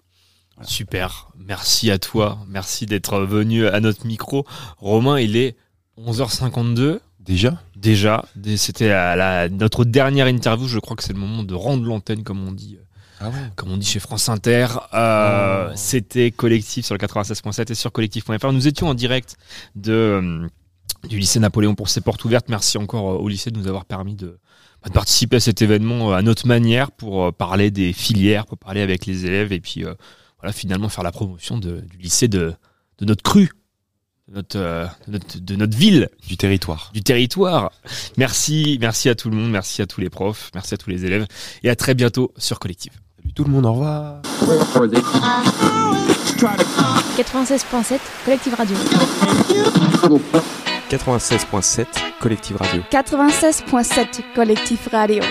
Super, 0.63 1.29
merci 1.39 1.91
à 1.91 1.99
toi, 1.99 2.39
merci 2.49 2.87
d'être 2.87 3.21
venu 3.21 3.67
à 3.67 3.81
notre 3.81 4.07
micro. 4.07 4.47
Romain, 4.79 5.19
il 5.19 5.37
est 5.37 5.57
11h52. 5.99 7.01
Déjà? 7.21 7.63
Déjà, 7.77 8.25
c'était 8.57 8.91
à 8.91 9.15
la, 9.17 9.49
notre 9.49 9.85
dernière 9.85 10.27
interview, 10.27 10.67
je 10.67 10.79
crois 10.79 10.97
que 10.97 11.03
c'est 11.03 11.13
le 11.13 11.19
moment 11.19 11.43
de 11.43 11.55
rendre 11.55 11.85
l'antenne 11.87 12.23
comme 12.23 12.47
on 12.47 12.53
dit. 12.53 12.79
Ah 13.21 13.31
Comme 13.57 13.71
on 13.71 13.77
dit 13.77 13.87
chez 13.87 14.01
France 14.01 14.29
Inter, 14.31 14.67
Euh, 14.95 15.71
c'était 15.77 16.31
collectif 16.31 16.87
sur 16.87 16.95
le 16.95 16.99
96.7 16.99 17.71
et 17.71 17.75
sur 17.75 17.93
collectif.fr. 17.93 18.53
Nous 18.53 18.67
étions 18.67 18.89
en 18.89 18.95
direct 18.95 19.37
de, 19.77 19.93
euh, 19.93 20.49
du 21.07 21.19
lycée 21.19 21.39
Napoléon 21.39 21.75
pour 21.75 21.91
ses 21.91 22.01
portes 22.01 22.25
ouvertes. 22.25 22.49
Merci 22.49 22.79
encore 22.79 23.11
euh, 23.11 23.19
au 23.19 23.29
lycée 23.29 23.51
de 23.51 23.59
nous 23.59 23.67
avoir 23.69 23.85
permis 23.85 24.15
de, 24.15 24.39
bah, 24.83 24.89
de 24.89 24.95
participer 24.95 25.37
à 25.37 25.41
cet 25.41 25.61
événement 25.61 26.13
euh, 26.13 26.17
à 26.17 26.23
notre 26.23 26.47
manière 26.47 26.91
pour 26.91 27.25
euh, 27.27 27.31
parler 27.33 27.71
des 27.71 27.93
filières, 27.93 28.47
pour 28.47 28.57
parler 28.57 28.81
avec 28.81 29.05
les 29.05 29.27
élèves 29.27 29.53
et 29.53 29.61
puis 29.61 29.85
euh, 29.85 29.93
voilà 30.41 30.53
finalement 30.53 30.89
faire 30.89 31.05
la 31.05 31.13
promotion 31.13 31.59
de- 31.59 31.81
du 31.81 31.97
lycée 31.99 32.29
de, 32.29 32.55
de 32.99 33.05
notre 33.05 33.23
cru, 33.23 33.51
de 34.29 34.35
notre, 34.35 34.59
euh, 34.59 34.87
de 35.07 35.13
notre, 35.13 35.39
de 35.41 35.57
notre 35.57 35.77
ville, 35.77 36.09
du 36.27 36.37
territoire, 36.37 36.91
du 36.95 37.03
territoire. 37.03 37.73
Merci, 38.17 38.79
merci 38.81 39.09
à 39.09 39.15
tout 39.15 39.29
le 39.31 39.37
monde, 39.37 39.51
merci 39.51 39.83
à 39.83 39.87
tous 39.87 40.01
les 40.01 40.11
profs, 40.11 40.51
merci 40.55 40.75
à 40.75 40.77
tous 40.77 40.91
les 40.91 41.05
élèves 41.05 41.27
et 41.63 41.71
à 41.71 41.77
très 41.77 41.95
bientôt 41.95 42.33
sur 42.37 42.59
Collectif. 42.59 42.93
Salut 43.21 43.33
tout 43.35 43.45
le 43.45 43.51
monde, 43.51 43.67
au 43.67 43.73
revoir. 43.73 44.23
96.7 47.19 47.99
Collective 48.25 48.55
Radio. 48.55 48.77
96.7 50.91 51.87
Collective 52.21 52.57
Radio. 52.57 52.83
96.7 52.91 54.07
Collectif 54.35 54.89
Radio. 54.91 55.23